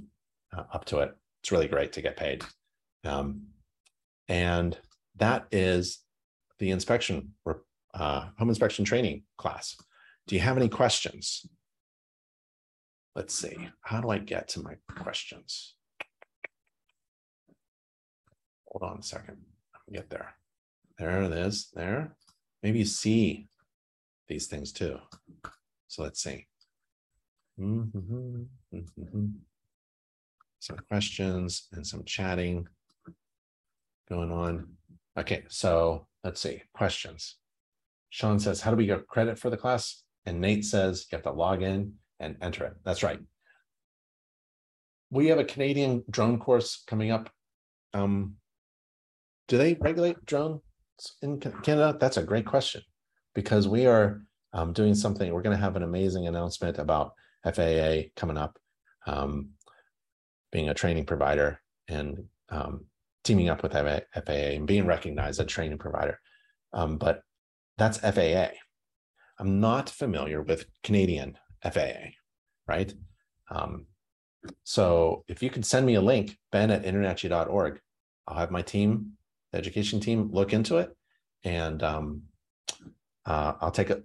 uh, 0.56 0.62
up 0.72 0.84
to 0.86 1.00
it. 1.00 1.12
It's 1.42 1.52
really 1.52 1.68
great 1.68 1.92
to 1.94 2.02
get 2.02 2.16
paid. 2.16 2.44
Um, 3.04 3.48
and 4.28 4.78
that 5.16 5.46
is 5.50 5.98
the 6.58 6.70
inspection, 6.70 7.32
uh, 7.94 8.26
home 8.38 8.48
inspection 8.48 8.84
training 8.84 9.24
class. 9.36 9.76
Do 10.26 10.36
you 10.36 10.40
have 10.40 10.56
any 10.56 10.68
questions? 10.68 11.46
Let's 13.14 13.34
see, 13.34 13.68
how 13.82 14.00
do 14.00 14.10
I 14.10 14.18
get 14.18 14.48
to 14.48 14.62
my 14.62 14.74
questions? 14.96 15.74
Hold 18.74 18.90
on 18.90 18.98
a 18.98 19.02
second. 19.02 19.36
Get 19.92 20.10
there. 20.10 20.34
There 20.98 21.22
it 21.22 21.32
is. 21.32 21.70
There. 21.74 22.16
Maybe 22.62 22.80
you 22.80 22.84
see 22.84 23.48
these 24.28 24.48
things 24.48 24.72
too. 24.72 24.98
So 25.86 26.02
let's 26.02 26.20
see. 26.20 26.48
Mhm, 27.58 28.48
mhm. 28.72 29.32
Some 30.58 30.78
questions 30.88 31.68
and 31.72 31.86
some 31.86 32.04
chatting 32.04 32.66
going 34.08 34.32
on. 34.32 34.76
Okay, 35.16 35.44
so 35.48 36.08
let's 36.24 36.40
see. 36.40 36.62
Questions. 36.72 37.36
Sean 38.10 38.40
says, 38.40 38.60
How 38.60 38.72
do 38.72 38.76
we 38.76 38.86
get 38.86 39.06
credit 39.06 39.38
for 39.38 39.50
the 39.50 39.56
class? 39.56 40.02
And 40.26 40.40
Nate 40.40 40.64
says, 40.64 41.06
You 41.12 41.16
have 41.16 41.24
to 41.24 41.30
log 41.30 41.62
in 41.62 41.94
and 42.18 42.36
enter 42.40 42.64
it. 42.64 42.74
That's 42.82 43.04
right. 43.04 43.20
We 45.10 45.28
have 45.28 45.38
a 45.38 45.44
Canadian 45.44 46.02
drone 46.10 46.40
course 46.40 46.82
coming 46.88 47.12
up. 47.12 47.30
Um, 47.92 48.36
do 49.48 49.58
they 49.58 49.74
regulate 49.74 50.24
drones 50.24 50.60
in 51.22 51.38
Canada? 51.40 51.96
That's 51.98 52.16
a 52.16 52.22
great 52.22 52.46
question 52.46 52.82
because 53.34 53.68
we 53.68 53.86
are 53.86 54.22
um, 54.52 54.72
doing 54.72 54.94
something. 54.94 55.32
We're 55.32 55.42
going 55.42 55.56
to 55.56 55.62
have 55.62 55.76
an 55.76 55.82
amazing 55.82 56.26
announcement 56.26 56.78
about 56.78 57.12
FAA 57.44 58.08
coming 58.16 58.38
up, 58.38 58.58
um, 59.06 59.50
being 60.52 60.68
a 60.68 60.74
training 60.74 61.06
provider 61.06 61.60
and 61.88 62.24
um, 62.48 62.86
teaming 63.24 63.48
up 63.48 63.62
with 63.62 63.72
FAA 63.72 64.30
and 64.30 64.66
being 64.66 64.86
recognized 64.86 65.40
as 65.40 65.44
a 65.44 65.48
training 65.48 65.78
provider. 65.78 66.20
Um, 66.72 66.96
but 66.96 67.22
that's 67.76 67.98
FAA. 67.98 68.48
I'm 69.38 69.60
not 69.60 69.90
familiar 69.90 70.42
with 70.42 70.66
Canadian 70.82 71.36
FAA, 71.62 72.12
right? 72.68 72.94
Um, 73.50 73.86
so 74.62 75.24
if 75.28 75.42
you 75.42 75.50
could 75.50 75.66
send 75.66 75.86
me 75.86 75.94
a 75.94 76.00
link, 76.00 76.36
ben 76.52 76.70
at 76.70 76.84
internachi.org, 76.84 77.80
I'll 78.28 78.38
have 78.38 78.50
my 78.50 78.62
team, 78.62 79.12
education 79.54 80.00
team, 80.00 80.30
look 80.32 80.52
into 80.52 80.78
it. 80.78 80.96
And 81.44 81.82
um, 81.82 82.22
uh, 83.26 83.54
I'll 83.60 83.70
take 83.70 83.90
a, 83.90 84.02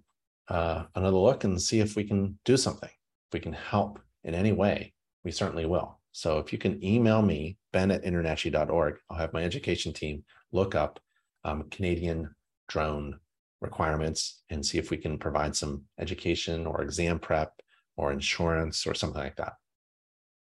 uh, 0.48 0.86
another 0.96 1.18
look 1.18 1.44
and 1.44 1.62
see 1.62 1.80
if 1.80 1.96
we 1.96 2.04
can 2.04 2.38
do 2.46 2.58
something. 2.58 2.90
If 2.90 3.34
we 3.34 3.40
can 3.40 3.54
help 3.54 4.00
in 4.24 4.36
any 4.36 4.52
way, 4.52 4.94
we 5.24 5.32
certainly 5.32 5.66
will. 5.66 6.00
So 6.12 6.40
if 6.40 6.52
you 6.52 6.58
can 6.58 6.84
email 6.84 7.22
me, 7.22 7.58
ben 7.72 7.92
at 7.92 8.04
internachi.org, 8.04 8.98
I'll 9.10 9.18
have 9.18 9.34
my 9.34 9.44
education 9.44 9.94
team 9.94 10.24
look 10.52 10.76
up 10.76 11.00
um, 11.44 11.64
Canadian 11.70 12.34
drone 12.68 13.20
requirements 13.62 14.42
and 14.50 14.66
see 14.66 14.78
if 14.78 14.90
we 14.90 14.98
can 14.98 15.18
provide 15.18 15.56
some 15.56 15.84
education 16.00 16.66
or 16.66 16.82
exam 16.82 17.20
prep 17.20 17.54
or 17.98 18.12
insurance 18.12 18.88
or 18.88 18.94
something 18.94 19.22
like 19.22 19.36
that. 19.36 19.54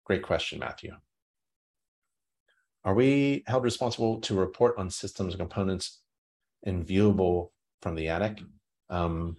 Great 0.04 0.22
question, 0.22 0.58
Matthew. 0.58 0.92
Are 2.88 2.94
we 2.94 3.44
held 3.46 3.64
responsible 3.64 4.18
to 4.22 4.34
report 4.34 4.78
on 4.78 4.88
systems 4.88 5.34
and 5.34 5.40
components 5.40 6.00
and 6.62 6.86
viewable 6.86 7.50
from 7.82 7.94
the 7.94 8.08
attic? 8.08 8.40
Um, 8.88 9.36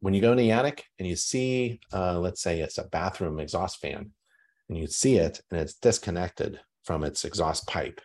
when 0.00 0.14
you 0.14 0.22
go 0.22 0.32
in 0.32 0.38
the 0.38 0.52
attic 0.52 0.86
and 0.98 1.06
you 1.06 1.16
see, 1.16 1.80
uh, 1.92 2.18
let's 2.18 2.40
say 2.40 2.60
it's 2.60 2.78
a 2.78 2.84
bathroom 2.84 3.38
exhaust 3.38 3.78
fan, 3.82 4.12
and 4.70 4.78
you 4.78 4.86
see 4.86 5.16
it 5.16 5.42
and 5.50 5.60
it's 5.60 5.74
disconnected 5.74 6.58
from 6.82 7.04
its 7.04 7.26
exhaust 7.26 7.66
pipe, 7.66 8.00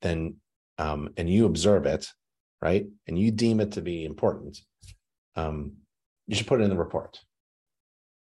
then 0.00 0.36
um, 0.78 1.08
and 1.16 1.28
you 1.28 1.46
observe 1.46 1.84
it, 1.84 2.06
right, 2.62 2.86
and 3.08 3.18
you 3.18 3.32
deem 3.32 3.58
it 3.58 3.72
to 3.72 3.80
be 3.80 4.04
important, 4.04 4.60
um, 5.34 5.72
you 6.28 6.36
should 6.36 6.46
put 6.46 6.60
it 6.60 6.64
in 6.64 6.70
the 6.70 6.76
report. 6.76 7.18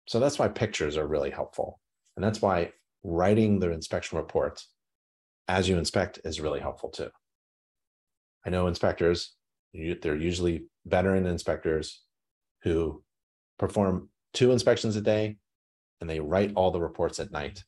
So 0.07 0.21
that's 0.21 0.39
why 0.39 0.47
pictures 0.47 0.95
are 0.95 1.05
really 1.05 1.29
helpful, 1.29 1.81
and 2.15 2.23
that's 2.23 2.41
why 2.41 2.71
writing 3.03 3.59
the 3.59 3.71
inspection 3.71 4.17
report 4.17 4.63
as 5.47 5.67
you 5.67 5.77
inspect 5.77 6.19
is 6.23 6.41
really 6.41 6.59
helpful 6.59 6.89
too. 6.89 7.09
I 8.45 8.49
know 8.49 8.67
inspectors 8.67 9.35
they're 9.73 10.15
usually 10.15 10.63
veteran 10.85 11.25
inspectors 11.25 12.01
who 12.63 13.03
perform 13.57 14.09
two 14.33 14.51
inspections 14.51 14.95
a 14.95 15.01
day 15.01 15.37
and 16.01 16.09
they 16.09 16.19
write 16.19 16.53
all 16.55 16.71
the 16.71 16.81
reports 16.81 17.19
at 17.19 17.31
night 17.31 17.63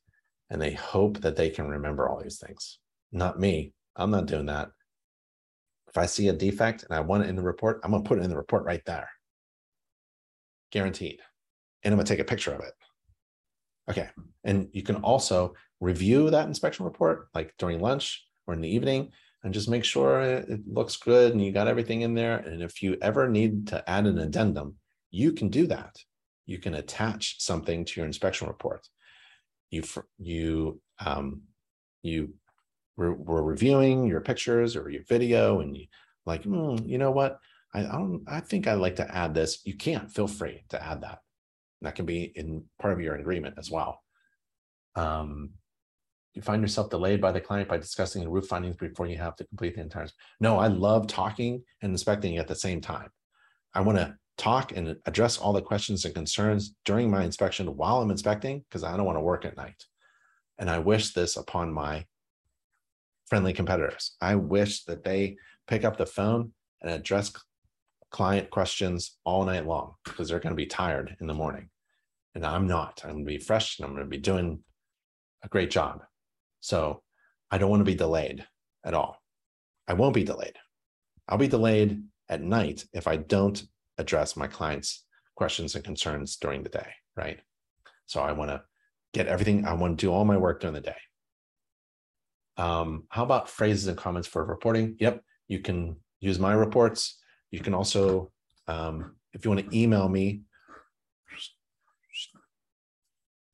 and 0.50 0.60
they 0.60 0.72
hope 0.72 1.20
that 1.20 1.36
they 1.36 1.50
can 1.50 1.68
remember 1.68 2.08
all 2.08 2.20
these 2.20 2.38
things. 2.38 2.78
Not 3.12 3.38
me. 3.38 3.72
I'm 3.96 4.10
not 4.10 4.26
doing 4.26 4.46
that. 4.46 4.68
If 5.88 5.98
I 5.98 6.06
see 6.06 6.28
a 6.28 6.32
defect 6.32 6.84
and 6.84 6.96
I 6.96 7.00
want 7.00 7.24
it 7.24 7.28
in 7.28 7.36
the 7.36 7.42
report, 7.42 7.80
I'm 7.84 7.90
going 7.90 8.02
to 8.02 8.08
put 8.08 8.18
it 8.18 8.24
in 8.24 8.30
the 8.30 8.36
report 8.36 8.64
right 8.64 8.82
there. 8.86 9.08
Guaranteed. 10.70 11.20
And 11.82 11.92
I'm 11.92 11.98
going 11.98 12.06
to 12.06 12.12
take 12.12 12.20
a 12.20 12.24
picture 12.24 12.52
of 12.52 12.60
it. 12.60 12.72
Okay. 13.90 14.08
And 14.44 14.68
you 14.72 14.82
can 14.82 14.96
also 14.96 15.54
review 15.80 16.30
that 16.30 16.46
inspection 16.46 16.84
report 16.84 17.28
like 17.34 17.54
during 17.58 17.80
lunch 17.80 18.26
or 18.46 18.54
in 18.54 18.60
the 18.60 18.68
evening 18.68 19.10
and 19.42 19.52
just 19.52 19.68
make 19.68 19.84
sure 19.84 20.22
it 20.22 20.60
looks 20.66 20.96
good 20.96 21.32
and 21.32 21.44
you 21.44 21.52
got 21.52 21.68
everything 21.68 22.02
in 22.02 22.14
there. 22.14 22.38
And 22.38 22.62
if 22.62 22.82
you 22.82 22.96
ever 23.02 23.28
need 23.28 23.66
to 23.68 23.88
add 23.90 24.06
an 24.06 24.18
addendum, 24.18 24.76
you 25.10 25.32
can 25.32 25.48
do 25.48 25.66
that. 25.66 25.96
You 26.46 26.58
can 26.58 26.74
attach 26.74 27.40
something 27.40 27.84
to 27.84 28.00
your 28.00 28.06
inspection 28.06 28.48
report. 28.48 28.86
You 29.70 29.84
you 30.18 30.80
um, 31.04 31.42
you 32.02 32.34
were, 32.96 33.14
were 33.14 33.42
reviewing 33.42 34.06
your 34.06 34.20
pictures 34.20 34.76
or 34.76 34.90
your 34.90 35.04
video, 35.08 35.60
and 35.60 35.76
you 35.76 35.86
like, 36.26 36.42
mm, 36.44 36.86
you 36.86 36.98
know 36.98 37.10
what? 37.10 37.38
I, 37.74 37.80
I 37.80 37.92
don't. 37.92 38.22
I 38.26 38.40
think 38.40 38.66
I'd 38.66 38.74
like 38.74 38.96
to 38.96 39.14
add 39.14 39.34
this. 39.34 39.64
You 39.64 39.76
can't. 39.76 40.10
feel 40.10 40.28
free 40.28 40.64
to 40.70 40.82
add 40.84 41.02
that. 41.02 41.20
That 41.82 41.94
can 41.94 42.06
be 42.06 42.32
in 42.34 42.64
part 42.80 42.92
of 42.92 43.00
your 43.00 43.16
agreement 43.16 43.56
as 43.58 43.70
well. 43.70 44.00
Um, 44.94 45.50
you 46.34 46.42
find 46.42 46.62
yourself 46.62 46.90
delayed 46.90 47.20
by 47.20 47.32
the 47.32 47.40
client 47.40 47.68
by 47.68 47.76
discussing 47.76 48.22
the 48.22 48.30
roof 48.30 48.46
findings 48.46 48.76
before 48.76 49.06
you 49.06 49.18
have 49.18 49.36
to 49.36 49.44
complete 49.44 49.74
the 49.74 49.82
entire. 49.82 50.08
No, 50.40 50.58
I 50.58 50.68
love 50.68 51.06
talking 51.06 51.62
and 51.82 51.92
inspecting 51.92 52.38
at 52.38 52.48
the 52.48 52.54
same 52.54 52.80
time. 52.80 53.10
I 53.74 53.82
want 53.82 53.98
to 53.98 54.16
talk 54.38 54.72
and 54.74 54.96
address 55.06 55.38
all 55.38 55.52
the 55.52 55.60
questions 55.60 56.04
and 56.04 56.14
concerns 56.14 56.74
during 56.84 57.10
my 57.10 57.24
inspection 57.24 57.76
while 57.76 58.00
I'm 58.00 58.10
inspecting 58.10 58.64
because 58.68 58.82
I 58.82 58.96
don't 58.96 59.06
want 59.06 59.16
to 59.16 59.22
work 59.22 59.44
at 59.44 59.56
night. 59.56 59.84
And 60.58 60.70
I 60.70 60.78
wish 60.78 61.12
this 61.12 61.36
upon 61.36 61.72
my 61.72 62.06
friendly 63.28 63.52
competitors. 63.52 64.16
I 64.20 64.36
wish 64.36 64.84
that 64.84 65.04
they 65.04 65.36
pick 65.66 65.84
up 65.84 65.96
the 65.96 66.06
phone 66.06 66.52
and 66.80 66.90
address 66.90 67.32
client 68.10 68.50
questions 68.50 69.16
all 69.24 69.44
night 69.44 69.66
long 69.66 69.94
because 70.04 70.28
they're 70.28 70.38
going 70.38 70.52
to 70.52 70.56
be 70.56 70.66
tired 70.66 71.16
in 71.20 71.26
the 71.26 71.34
morning. 71.34 71.68
And 72.34 72.46
I'm 72.46 72.66
not. 72.66 73.00
I'm 73.04 73.12
going 73.12 73.24
to 73.24 73.28
be 73.28 73.38
fresh 73.38 73.78
and 73.78 73.86
I'm 73.86 73.94
going 73.94 74.04
to 74.04 74.10
be 74.10 74.18
doing 74.18 74.60
a 75.42 75.48
great 75.48 75.70
job. 75.70 76.02
So 76.60 77.02
I 77.50 77.58
don't 77.58 77.70
want 77.70 77.80
to 77.80 77.84
be 77.84 77.94
delayed 77.94 78.46
at 78.84 78.94
all. 78.94 79.20
I 79.86 79.94
won't 79.94 80.14
be 80.14 80.24
delayed. 80.24 80.56
I'll 81.28 81.38
be 81.38 81.48
delayed 81.48 82.02
at 82.28 82.42
night 82.42 82.84
if 82.92 83.06
I 83.06 83.16
don't 83.16 83.62
address 83.98 84.36
my 84.36 84.46
clients' 84.46 85.04
questions 85.36 85.74
and 85.74 85.84
concerns 85.84 86.36
during 86.36 86.62
the 86.62 86.68
day, 86.68 86.88
right? 87.16 87.40
So 88.06 88.22
I 88.22 88.32
want 88.32 88.50
to 88.50 88.62
get 89.12 89.26
everything, 89.26 89.66
I 89.66 89.74
want 89.74 89.98
to 89.98 90.06
do 90.06 90.12
all 90.12 90.24
my 90.24 90.36
work 90.36 90.60
during 90.60 90.74
the 90.74 90.80
day. 90.80 90.96
Um, 92.56 93.04
how 93.08 93.24
about 93.24 93.48
phrases 93.48 93.86
and 93.86 93.96
comments 93.96 94.28
for 94.28 94.44
reporting? 94.44 94.96
Yep, 95.00 95.22
you 95.48 95.60
can 95.60 95.96
use 96.20 96.38
my 96.38 96.52
reports. 96.52 97.18
You 97.50 97.60
can 97.60 97.74
also, 97.74 98.30
um, 98.68 99.16
if 99.32 99.44
you 99.44 99.50
want 99.50 99.68
to 99.68 99.78
email 99.78 100.08
me, 100.08 100.42
I 101.32 101.36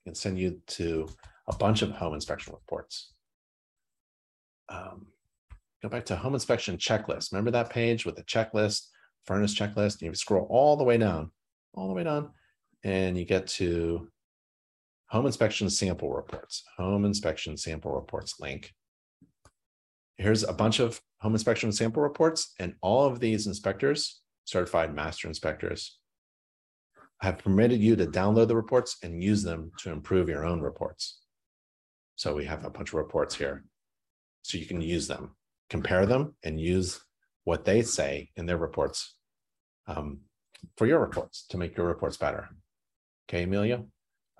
can 0.08 0.14
send 0.14 0.38
you 0.38 0.58
to 0.66 1.06
a 1.48 1.56
bunch 1.56 1.82
of 1.82 1.90
home 1.90 2.14
inspection 2.14 2.54
reports. 2.54 3.12
Um, 4.70 5.08
go 5.82 5.90
back 5.90 6.06
to 6.06 6.16
home 6.16 6.32
inspection 6.32 6.78
checklist. 6.78 7.30
Remember 7.30 7.50
that 7.50 7.68
page 7.68 8.06
with 8.06 8.16
the 8.16 8.22
checklist, 8.22 8.86
furnace 9.26 9.54
checklist? 9.54 10.00
You 10.00 10.14
scroll 10.14 10.46
all 10.48 10.76
the 10.76 10.84
way 10.84 10.96
down, 10.96 11.30
all 11.74 11.88
the 11.88 11.94
way 11.94 12.04
down, 12.04 12.30
and 12.84 13.18
you 13.18 13.26
get 13.26 13.46
to 13.58 14.08
home 15.08 15.26
inspection 15.26 15.68
sample 15.68 16.10
reports, 16.10 16.64
home 16.78 17.04
inspection 17.04 17.58
sample 17.58 17.92
reports 17.92 18.40
link. 18.40 18.72
Here's 20.16 20.42
a 20.42 20.54
bunch 20.54 20.80
of 20.80 21.02
home 21.20 21.34
inspection 21.34 21.70
sample 21.70 22.02
reports, 22.02 22.54
and 22.58 22.74
all 22.80 23.04
of 23.04 23.20
these 23.20 23.46
inspectors, 23.46 24.22
certified 24.46 24.94
master 24.94 25.28
inspectors, 25.28 25.98
have 27.20 27.38
permitted 27.38 27.80
you 27.80 27.96
to 27.96 28.06
download 28.06 28.48
the 28.48 28.56
reports 28.56 28.96
and 29.02 29.22
use 29.22 29.42
them 29.42 29.72
to 29.78 29.90
improve 29.90 30.28
your 30.28 30.44
own 30.44 30.60
reports. 30.60 31.20
So 32.16 32.34
we 32.34 32.44
have 32.44 32.64
a 32.64 32.70
bunch 32.70 32.90
of 32.90 32.94
reports 32.94 33.34
here. 33.34 33.64
So 34.42 34.58
you 34.58 34.66
can 34.66 34.80
use 34.80 35.08
them, 35.08 35.36
compare 35.68 36.06
them, 36.06 36.34
and 36.42 36.60
use 36.60 37.00
what 37.44 37.64
they 37.64 37.82
say 37.82 38.30
in 38.36 38.46
their 38.46 38.56
reports 38.56 39.14
um, 39.86 40.20
for 40.76 40.86
your 40.86 41.00
reports 41.00 41.46
to 41.48 41.56
make 41.56 41.76
your 41.76 41.86
reports 41.86 42.16
better. 42.16 42.48
Okay, 43.28 43.44
Amelia? 43.44 43.84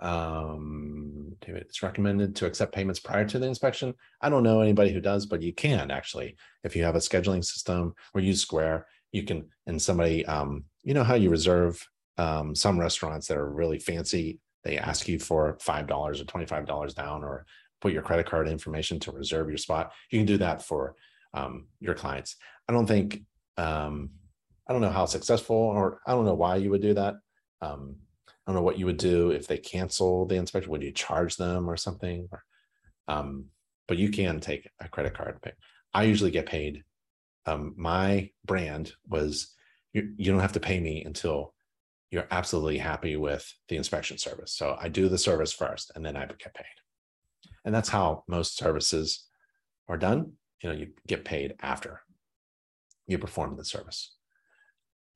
Um, 0.00 1.36
it's 1.46 1.82
recommended 1.82 2.36
to 2.36 2.46
accept 2.46 2.74
payments 2.74 3.00
prior 3.00 3.24
to 3.24 3.38
the 3.38 3.46
inspection. 3.46 3.94
I 4.20 4.28
don't 4.28 4.42
know 4.44 4.60
anybody 4.60 4.92
who 4.92 5.00
does, 5.00 5.26
but 5.26 5.42
you 5.42 5.52
can 5.52 5.90
actually. 5.90 6.36
If 6.62 6.76
you 6.76 6.84
have 6.84 6.94
a 6.94 7.00
scheduling 7.00 7.44
system 7.44 7.94
or 8.14 8.20
use 8.20 8.40
Square, 8.40 8.86
you 9.12 9.24
can, 9.24 9.48
and 9.66 9.80
somebody, 9.80 10.24
um, 10.26 10.64
you 10.82 10.94
know 10.94 11.04
how 11.04 11.14
you 11.14 11.30
reserve 11.30 11.84
um, 12.18 12.54
some 12.54 12.78
restaurants 12.78 13.28
that 13.28 13.38
are 13.38 13.48
really 13.48 13.78
fancy, 13.78 14.40
they 14.64 14.76
ask 14.76 15.08
you 15.08 15.18
for 15.18 15.56
$5 15.62 15.90
or 15.90 16.12
$25 16.12 16.94
down 16.94 17.24
or 17.24 17.46
put 17.80 17.92
your 17.92 18.02
credit 18.02 18.26
card 18.26 18.48
information 18.48 18.98
to 19.00 19.12
reserve 19.12 19.48
your 19.48 19.58
spot. 19.58 19.92
You 20.10 20.18
can 20.18 20.26
do 20.26 20.38
that 20.38 20.62
for 20.62 20.96
um, 21.32 21.68
your 21.80 21.94
clients. 21.94 22.36
I 22.68 22.72
don't 22.72 22.86
think 22.86 23.22
um, 23.56 24.10
I 24.68 24.72
don't 24.72 24.82
know 24.82 24.90
how 24.90 25.06
successful 25.06 25.56
or 25.56 26.00
I 26.06 26.12
don't 26.12 26.26
know 26.26 26.34
why 26.34 26.56
you 26.56 26.70
would 26.70 26.82
do 26.82 26.94
that. 26.94 27.14
Um, 27.62 27.96
I 28.28 28.32
don't 28.46 28.56
know 28.56 28.62
what 28.62 28.78
you 28.78 28.86
would 28.86 28.98
do 28.98 29.30
if 29.30 29.46
they 29.46 29.58
cancel 29.58 30.26
the 30.26 30.36
inspection. 30.36 30.70
Would 30.70 30.82
you 30.82 30.92
charge 30.92 31.36
them 31.36 31.68
or 31.68 31.76
something? 31.76 32.28
Or, 32.30 32.44
um, 33.06 33.46
but 33.86 33.98
you 33.98 34.10
can 34.10 34.40
take 34.40 34.68
a 34.80 34.88
credit 34.88 35.14
card. 35.14 35.40
Pay. 35.40 35.52
I 35.94 36.04
usually 36.04 36.30
get 36.30 36.46
paid. 36.46 36.84
Um, 37.46 37.74
my 37.76 38.30
brand 38.44 38.92
was 39.06 39.54
you, 39.92 40.12
you 40.16 40.30
don't 40.30 40.40
have 40.40 40.52
to 40.52 40.60
pay 40.60 40.80
me 40.80 41.02
until 41.04 41.54
you're 42.10 42.28
absolutely 42.30 42.78
happy 42.78 43.16
with 43.16 43.52
the 43.68 43.76
inspection 43.76 44.18
service. 44.18 44.52
So 44.52 44.76
I 44.80 44.88
do 44.88 45.08
the 45.08 45.18
service 45.18 45.52
first 45.52 45.92
and 45.94 46.04
then 46.04 46.16
I 46.16 46.26
get 46.26 46.54
paid. 46.54 46.66
And 47.64 47.74
that's 47.74 47.88
how 47.88 48.24
most 48.28 48.56
services 48.56 49.26
are 49.88 49.98
done. 49.98 50.32
You 50.62 50.70
know, 50.70 50.74
you 50.74 50.88
get 51.06 51.24
paid 51.24 51.54
after 51.60 52.00
you 53.06 53.18
perform 53.18 53.56
the 53.56 53.64
service. 53.64 54.14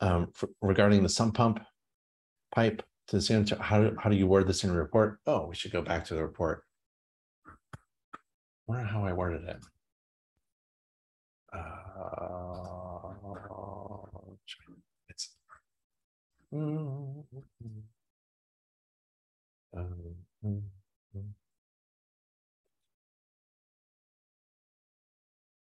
Um, 0.00 0.28
for, 0.34 0.48
regarding 0.60 1.02
the 1.02 1.08
sump 1.08 1.34
pump 1.34 1.60
pipe 2.54 2.82
to 3.08 3.16
the 3.16 3.22
sanitary, 3.22 3.60
how, 3.60 3.92
how 3.98 4.10
do 4.10 4.16
you 4.16 4.26
word 4.26 4.48
this 4.48 4.64
in 4.64 4.70
a 4.70 4.74
report? 4.74 5.18
Oh, 5.26 5.46
we 5.46 5.54
should 5.54 5.72
go 5.72 5.82
back 5.82 6.04
to 6.06 6.14
the 6.14 6.22
report. 6.22 6.64
I 7.46 7.52
wonder 8.66 8.84
how 8.84 9.04
I 9.04 9.12
worded 9.12 9.48
it. 9.48 9.56
Uh, 11.54 11.58
it's 14.38 14.56
um, 14.68 14.76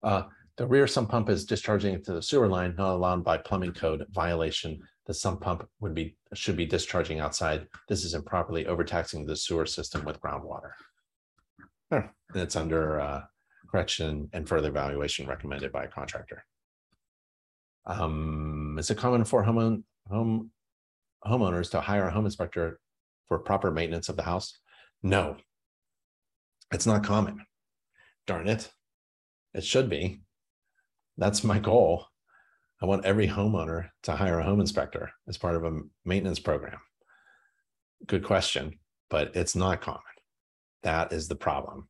uh, 0.02 0.22
the 0.56 0.66
rear 0.66 0.86
sump 0.86 1.10
pump 1.10 1.28
is 1.28 1.44
discharging 1.44 1.94
into 1.94 2.14
the 2.14 2.22
sewer 2.22 2.48
line, 2.48 2.74
not 2.76 2.94
allowed 2.94 3.22
by 3.22 3.36
plumbing 3.36 3.74
code 3.74 4.06
violation. 4.10 4.80
The 5.06 5.14
sump 5.14 5.42
pump 5.42 5.68
would 5.80 5.94
be 5.94 6.16
should 6.34 6.56
be 6.56 6.64
discharging 6.64 7.20
outside. 7.20 7.66
This 7.88 8.04
is 8.04 8.14
improperly 8.14 8.66
overtaxing 8.66 9.26
the 9.26 9.36
sewer 9.36 9.66
system 9.66 10.04
with 10.04 10.20
groundwater. 10.20 10.70
And 11.90 12.42
it's 12.42 12.56
under 12.56 13.00
uh, 13.00 13.22
correction 13.70 14.30
and 14.32 14.48
further 14.48 14.68
evaluation 14.68 15.26
recommended 15.26 15.70
by 15.72 15.84
a 15.84 15.88
contractor. 15.88 16.44
Um, 17.84 18.76
is 18.78 18.90
it 18.90 18.96
common 18.96 19.24
for 19.24 19.42
home, 19.42 19.84
home 20.08 20.50
homeowners 21.26 21.70
to 21.70 21.80
hire 21.80 22.08
a 22.08 22.10
home 22.10 22.24
inspector 22.24 22.80
for 23.28 23.38
proper 23.38 23.70
maintenance 23.70 24.08
of 24.08 24.16
the 24.16 24.22
house? 24.22 24.58
No, 25.02 25.36
it's 26.72 26.86
not 26.86 27.04
common. 27.04 27.44
Darn 28.26 28.48
it. 28.48 28.70
It 29.54 29.64
should 29.64 29.88
be. 29.88 30.22
That's 31.18 31.44
my 31.44 31.58
goal. 31.58 32.06
I 32.80 32.86
want 32.86 33.04
every 33.04 33.28
homeowner 33.28 33.90
to 34.04 34.16
hire 34.16 34.40
a 34.40 34.44
home 34.44 34.60
inspector 34.60 35.10
as 35.28 35.38
part 35.38 35.54
of 35.54 35.64
a 35.64 35.80
maintenance 36.04 36.40
program. 36.40 36.78
Good 38.06 38.24
question, 38.24 38.78
but 39.08 39.36
it's 39.36 39.54
not 39.54 39.80
common. 39.80 40.02
That 40.82 41.12
is 41.12 41.28
the 41.28 41.36
problem. 41.36 41.88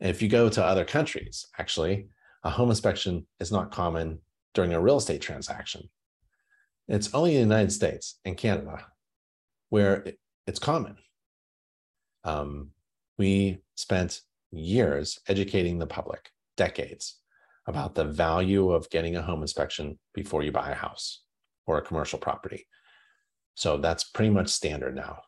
And 0.00 0.10
if 0.10 0.20
you 0.20 0.28
go 0.28 0.48
to 0.48 0.64
other 0.64 0.84
countries, 0.84 1.46
actually, 1.58 2.08
a 2.42 2.50
home 2.50 2.70
inspection 2.70 3.26
is 3.38 3.52
not 3.52 3.70
common 3.70 4.18
during 4.54 4.72
a 4.72 4.80
real 4.80 4.96
estate 4.96 5.22
transaction. 5.22 5.88
It's 6.90 7.14
only 7.14 7.36
in 7.36 7.48
the 7.48 7.54
United 7.54 7.70
States 7.70 8.18
and 8.24 8.36
Canada 8.36 8.84
where 9.68 10.04
it's 10.48 10.58
common. 10.58 10.96
Um, 12.24 12.70
we 13.16 13.62
spent 13.76 14.20
years 14.50 15.20
educating 15.28 15.78
the 15.78 15.86
public, 15.86 16.30
decades, 16.56 17.20
about 17.68 17.94
the 17.94 18.04
value 18.04 18.72
of 18.72 18.90
getting 18.90 19.14
a 19.14 19.22
home 19.22 19.42
inspection 19.42 20.00
before 20.14 20.42
you 20.42 20.50
buy 20.50 20.70
a 20.70 20.74
house 20.74 21.22
or 21.64 21.78
a 21.78 21.82
commercial 21.82 22.18
property. 22.18 22.66
So 23.54 23.76
that's 23.76 24.02
pretty 24.02 24.30
much 24.30 24.48
standard 24.48 24.96
now. 24.96 25.20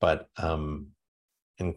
But 0.00 0.28
um, 0.38 0.88
in 1.58 1.74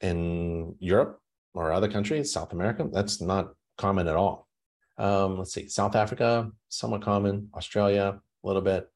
in 0.00 0.76
Europe 0.78 1.18
or 1.52 1.72
other 1.72 1.90
countries, 1.90 2.32
South 2.32 2.52
America, 2.52 2.88
that's 2.92 3.20
not 3.20 3.54
common 3.76 4.06
at 4.06 4.16
all. 4.16 4.49
Um, 4.98 5.38
let's 5.38 5.52
see, 5.52 5.68
South 5.68 5.96
Africa, 5.96 6.50
somewhat 6.68 7.02
common, 7.02 7.48
Australia, 7.54 8.20
a 8.42 8.46
little 8.46 8.62
bit. 8.62 8.88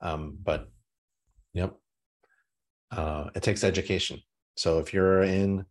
Um, 0.00 0.36
but 0.42 0.70
yep, 1.54 1.74
uh, 2.90 3.30
it 3.34 3.42
takes 3.42 3.64
education. 3.64 4.20
So 4.56 4.78
if 4.78 4.92
you're 4.92 5.22
in 5.22 5.64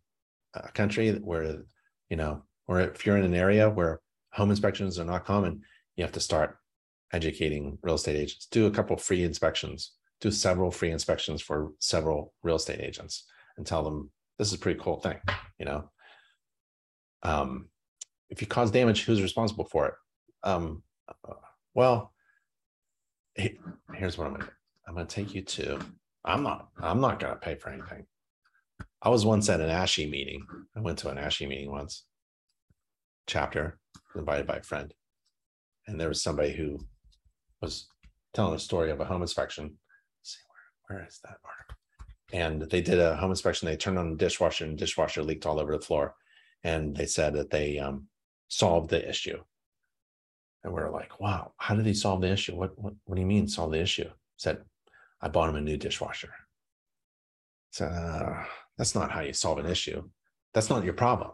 a 0.54 0.70
country 0.72 1.12
where, 1.12 1.64
you 2.08 2.16
know, 2.16 2.42
or 2.66 2.80
if 2.80 3.06
you're 3.06 3.16
in 3.16 3.24
an 3.24 3.34
area 3.34 3.70
where 3.70 4.00
home 4.32 4.50
inspections 4.50 4.98
are 4.98 5.04
not 5.04 5.24
common, 5.24 5.62
you 5.96 6.04
have 6.04 6.12
to 6.12 6.20
start 6.20 6.58
educating 7.12 7.78
real 7.82 7.94
estate 7.94 8.16
agents. 8.16 8.46
Do 8.50 8.66
a 8.66 8.70
couple 8.70 8.96
free 8.96 9.22
inspections, 9.22 9.92
do 10.20 10.30
several 10.30 10.70
free 10.70 10.90
inspections 10.90 11.40
for 11.40 11.72
several 11.78 12.34
real 12.42 12.56
estate 12.56 12.80
agents 12.80 13.24
and 13.56 13.66
tell 13.66 13.82
them 13.82 14.10
this 14.38 14.48
is 14.48 14.54
a 14.54 14.58
pretty 14.58 14.80
cool 14.80 15.00
thing, 15.00 15.18
you 15.58 15.64
know. 15.64 15.90
Um, 17.22 17.68
if 18.30 18.40
you 18.40 18.46
cause 18.46 18.70
damage, 18.70 19.04
who's 19.04 19.22
responsible 19.22 19.64
for 19.64 19.86
it? 19.86 19.94
Um, 20.42 20.82
uh, 21.08 21.34
well, 21.74 22.12
here's 23.34 24.18
what 24.18 24.26
I'm 24.26 24.34
gonna 24.34 24.44
do. 24.44 24.50
I'm 24.86 24.94
gonna 24.94 25.06
take 25.06 25.34
you 25.34 25.42
to. 25.42 25.78
I'm 26.24 26.42
not. 26.42 26.68
I'm 26.80 27.00
not 27.00 27.20
gonna 27.20 27.36
pay 27.36 27.54
for 27.54 27.70
anything. 27.70 28.06
I 29.02 29.08
was 29.08 29.24
once 29.24 29.48
at 29.48 29.60
an 29.60 29.68
ASHI 29.68 30.10
meeting. 30.10 30.44
I 30.76 30.80
went 30.80 30.98
to 30.98 31.08
an 31.08 31.18
ASHI 31.18 31.48
meeting 31.48 31.70
once. 31.70 32.04
Chapter 33.26 33.78
invited 34.14 34.46
by 34.46 34.56
a 34.56 34.62
friend, 34.62 34.92
and 35.86 36.00
there 36.00 36.08
was 36.08 36.22
somebody 36.22 36.52
who 36.52 36.78
was 37.60 37.88
telling 38.34 38.54
a 38.54 38.58
story 38.58 38.90
of 38.90 39.00
a 39.00 39.04
home 39.04 39.22
inspection. 39.22 39.76
See 40.22 40.38
where 40.88 40.98
where 40.98 41.06
is 41.06 41.20
that? 41.24 41.38
And 42.32 42.62
they 42.62 42.80
did 42.80 42.98
a 42.98 43.16
home 43.16 43.30
inspection. 43.30 43.66
They 43.66 43.76
turned 43.76 43.98
on 43.98 44.10
the 44.10 44.16
dishwasher, 44.16 44.64
and 44.64 44.76
dishwasher 44.76 45.22
leaked 45.22 45.46
all 45.46 45.60
over 45.60 45.72
the 45.72 45.84
floor. 45.84 46.14
And 46.64 46.96
they 46.96 47.06
said 47.06 47.34
that 47.34 47.50
they 47.50 47.78
um, 47.78 48.08
solved 48.48 48.90
the 48.90 49.08
issue. 49.08 49.38
And 50.64 50.74
we 50.74 50.80
are 50.80 50.90
like, 50.90 51.20
wow, 51.20 51.52
how 51.58 51.74
did 51.74 51.86
he 51.86 51.94
solve 51.94 52.20
the 52.20 52.30
issue? 52.30 52.56
What, 52.56 52.78
what, 52.78 52.94
what 53.04 53.14
do 53.14 53.20
you 53.20 53.26
mean 53.26 53.46
solve 53.48 53.72
the 53.72 53.80
issue? 53.80 54.08
Said, 54.36 54.58
I 55.20 55.28
bought 55.28 55.48
him 55.48 55.56
a 55.56 55.60
new 55.60 55.76
dishwasher. 55.76 56.32
Said, 57.70 57.92
uh, 57.92 58.42
that's 58.76 58.94
not 58.94 59.10
how 59.10 59.20
you 59.20 59.32
solve 59.32 59.58
an 59.58 59.66
issue. 59.66 60.02
That's 60.54 60.70
not 60.70 60.84
your 60.84 60.94
problem. 60.94 61.32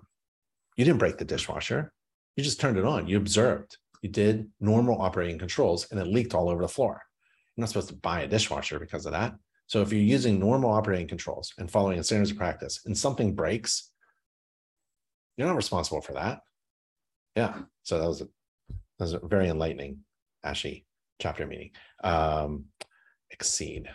You 0.77 0.85
didn't 0.85 0.99
break 0.99 1.19
the 1.19 1.25
dishwasher. 1.25 1.93
You 2.37 2.45
just 2.45 2.61
turned 2.61 2.79
it 2.79 2.85
on. 2.85 3.07
You 3.07 3.17
observed. 3.17 3.77
You 4.03 4.11
did 4.11 4.51
normal 4.61 5.01
operating 5.01 5.39
controls 5.39 5.87
and 5.91 6.01
it 6.01 6.07
leaked 6.07 6.35
all 6.35 6.49
over 6.49 6.63
the 6.63 6.69
floor. 6.69 7.01
You're 7.57 7.63
not 7.63 7.69
supposed 7.69 7.89
to 7.89 7.95
buy 7.95 8.23
a 8.23 8.29
dishwasher 8.29 8.79
because 8.79 9.07
of 9.07 9.13
that. 9.13 9.35
So 9.67 9.81
if 9.81 9.93
you're 9.93 10.03
using 10.03 10.39
normal 10.39 10.71
operating 10.71 11.09
controls 11.09 11.53
and 11.59 11.71
following 11.71 12.03
standards 12.03 12.31
of 12.31 12.37
practice 12.37 12.81
and 12.85 12.97
something 12.97 13.35
breaks, 13.35 13.91
you're 15.37 15.47
not 15.47 15.57
responsible 15.57 16.01
for 16.01 16.13
that 16.15 16.41
yeah. 17.37 17.55
So 17.83 17.99
that 17.99 18.09
was 18.09 18.21
a 18.21 18.25
that 18.99 19.05
was 19.05 19.13
a 19.15 19.21
very 19.23 19.49
enlightening 19.49 19.99
ASHI 20.45 20.85
chapter 21.21 21.47
meeting. 21.47 21.71
Um 22.03 22.67
exceed. 23.31 23.89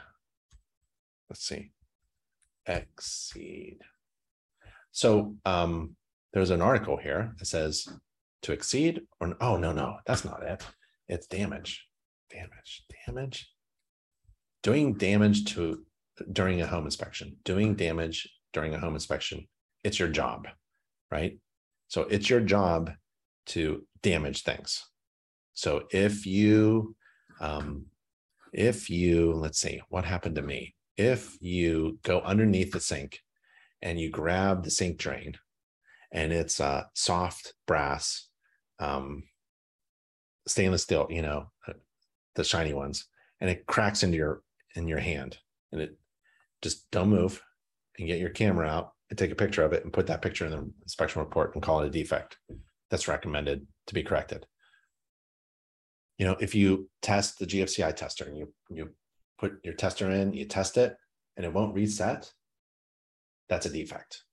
Let's 1.30 1.42
see. 1.46 1.72
Exceed. 2.66 3.80
So 4.92 5.36
um 5.46 5.96
there's 6.34 6.52
an 6.52 6.62
article 6.62 6.98
here 6.98 7.34
that 7.38 7.46
says 7.46 7.88
to 8.44 8.52
exceed 8.52 9.02
or 9.20 9.36
oh 9.42 9.58
no 9.58 9.72
no 9.72 9.98
that's 10.06 10.26
not 10.26 10.44
it. 10.44 10.64
It's 11.08 11.28
damage. 11.28 11.86
Damage. 12.32 12.84
Damage. 13.06 13.52
Doing 14.64 14.96
damage 14.96 15.54
to 15.54 15.86
during 16.34 16.62
a 16.62 16.68
home 16.68 16.86
inspection. 16.86 17.38
Doing 17.46 17.76
damage 17.76 18.28
during 18.54 18.74
a 18.74 18.80
home 18.80 18.96
inspection. 18.96 19.48
It's 19.84 20.00
your 20.00 20.10
job 20.10 20.48
right? 21.12 21.38
So 21.88 22.02
it's 22.04 22.30
your 22.30 22.42
job 22.42 22.92
to 23.48 23.86
damage 24.02 24.44
things. 24.44 24.86
So 25.54 25.88
if 25.92 26.26
you, 26.26 26.96
um, 27.40 27.86
if 28.54 28.90
you, 28.90 29.34
let's 29.34 29.60
see, 29.60 29.82
what 29.90 30.06
happened 30.06 30.36
to 30.36 30.42
me? 30.42 30.76
If 30.98 31.38
you 31.42 32.00
go 32.04 32.22
underneath 32.22 32.72
the 32.72 32.80
sink 32.80 33.20
and 33.82 34.00
you 34.00 34.10
grab 34.10 34.64
the 34.64 34.72
sink 34.72 34.98
drain 34.98 35.36
and 36.12 36.32
it's 36.32 36.60
uh, 36.60 36.84
soft 36.94 37.54
brass, 37.66 38.30
um, 38.80 39.24
stainless 40.48 40.84
steel, 40.84 41.08
you 41.10 41.22
know, 41.22 41.52
uh, 41.68 41.74
the 42.36 42.44
shiny 42.44 42.74
ones, 42.74 43.06
and 43.42 43.50
it 43.50 43.66
cracks 43.66 44.04
into 44.04 44.18
your 44.18 44.42
in 44.76 44.88
your 44.88 45.00
hand, 45.00 45.38
and 45.72 45.82
it 45.82 45.98
just 46.62 46.90
don't 46.92 47.10
move 47.10 47.42
and 47.98 48.08
get 48.08 48.20
your 48.20 48.30
camera 48.30 48.68
out 48.68 48.94
and 49.10 49.18
take 49.18 49.32
a 49.32 49.36
picture 49.36 49.64
of 49.64 49.74
it 49.74 49.84
and 49.84 49.94
put 49.94 50.08
that 50.08 50.22
picture 50.22 50.46
in 50.46 50.52
the 50.52 50.72
inspection 50.84 51.20
report 51.20 51.54
and 51.56 51.64
call 51.64 51.82
it 51.82 51.88
a 51.88 51.90
defect 51.90 52.38
that's 52.90 53.08
recommended 53.08 53.68
to 53.88 53.94
be 53.94 54.04
corrected. 54.04 54.46
You 56.18 56.26
know, 56.26 56.38
if 56.40 56.56
you 56.56 56.90
test 57.02 57.40
the 57.40 57.46
GFCI 57.46 57.96
tester 57.96 58.26
and 58.26 58.38
you 58.38 58.54
you 58.70 58.90
put 59.38 59.60
your 59.64 59.76
tester 59.76 60.10
in, 60.10 60.34
you 60.34 60.46
test 60.46 60.78
it, 60.78 60.96
and 61.36 61.46
it 61.46 61.54
won't 61.54 61.76
reset, 61.76 62.32
that's 63.50 63.66
a 63.66 63.70
defect. 63.70 64.24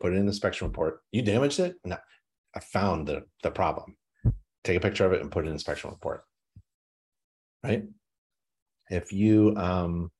Put 0.00 0.12
it 0.12 0.16
in 0.16 0.26
the 0.26 0.30
inspection 0.30 0.66
report. 0.66 1.00
You 1.12 1.22
damaged 1.22 1.60
it. 1.60 1.76
No, 1.84 1.96
I 2.54 2.60
found 2.60 3.06
the, 3.06 3.24
the 3.42 3.50
problem. 3.50 3.96
Take 4.64 4.76
a 4.76 4.80
picture 4.80 5.04
of 5.04 5.12
it 5.12 5.20
and 5.20 5.30
put 5.30 5.44
it 5.44 5.48
in 5.48 5.52
inspection 5.52 5.90
report. 5.90 6.24
Right? 7.62 7.84
If 8.90 9.12
you 9.12 9.54
um, 9.56 10.10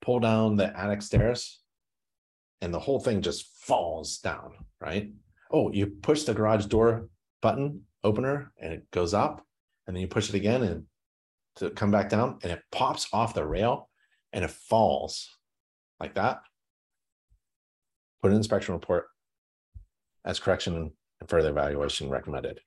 pull 0.00 0.20
down 0.20 0.56
the 0.56 0.76
attic 0.78 1.02
stairs 1.02 1.60
and 2.60 2.72
the 2.72 2.78
whole 2.78 3.00
thing 3.00 3.20
just 3.20 3.46
falls 3.62 4.18
down, 4.18 4.52
right? 4.80 5.10
Oh, 5.50 5.70
you 5.72 5.86
push 5.86 6.22
the 6.22 6.34
garage 6.34 6.66
door 6.66 7.08
button 7.42 7.82
opener 8.04 8.52
and 8.60 8.72
it 8.72 8.90
goes 8.90 9.14
up, 9.14 9.44
and 9.86 9.96
then 9.96 10.00
you 10.00 10.08
push 10.08 10.28
it 10.28 10.34
again 10.34 10.62
and 10.62 10.84
to 11.56 11.70
come 11.70 11.90
back 11.90 12.08
down 12.08 12.38
and 12.42 12.52
it 12.52 12.62
pops 12.70 13.08
off 13.12 13.34
the 13.34 13.44
rail 13.44 13.88
and 14.32 14.44
it 14.44 14.50
falls 14.50 15.36
like 15.98 16.14
that. 16.14 16.40
Put 18.22 18.30
an 18.30 18.36
inspection 18.36 18.74
report 18.74 19.06
as 20.24 20.38
correction 20.38 20.92
and 21.20 21.28
further 21.28 21.50
evaluation 21.50 22.08
recommended. 22.08 22.60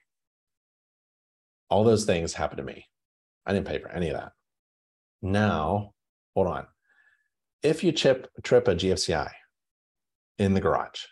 All 1.69 1.83
those 1.83 2.05
things 2.05 2.33
happened 2.33 2.57
to 2.57 2.63
me. 2.63 2.85
I 3.45 3.53
didn't 3.53 3.67
pay 3.67 3.79
for 3.79 3.89
any 3.89 4.09
of 4.09 4.15
that. 4.15 4.31
Now, 5.21 5.93
hold 6.35 6.47
on. 6.47 6.67
If 7.61 7.83
you 7.83 7.91
chip 7.91 8.29
trip 8.43 8.67
a 8.67 8.75
GFCI 8.75 9.29
in 10.37 10.53
the 10.53 10.61
garage 10.61 11.05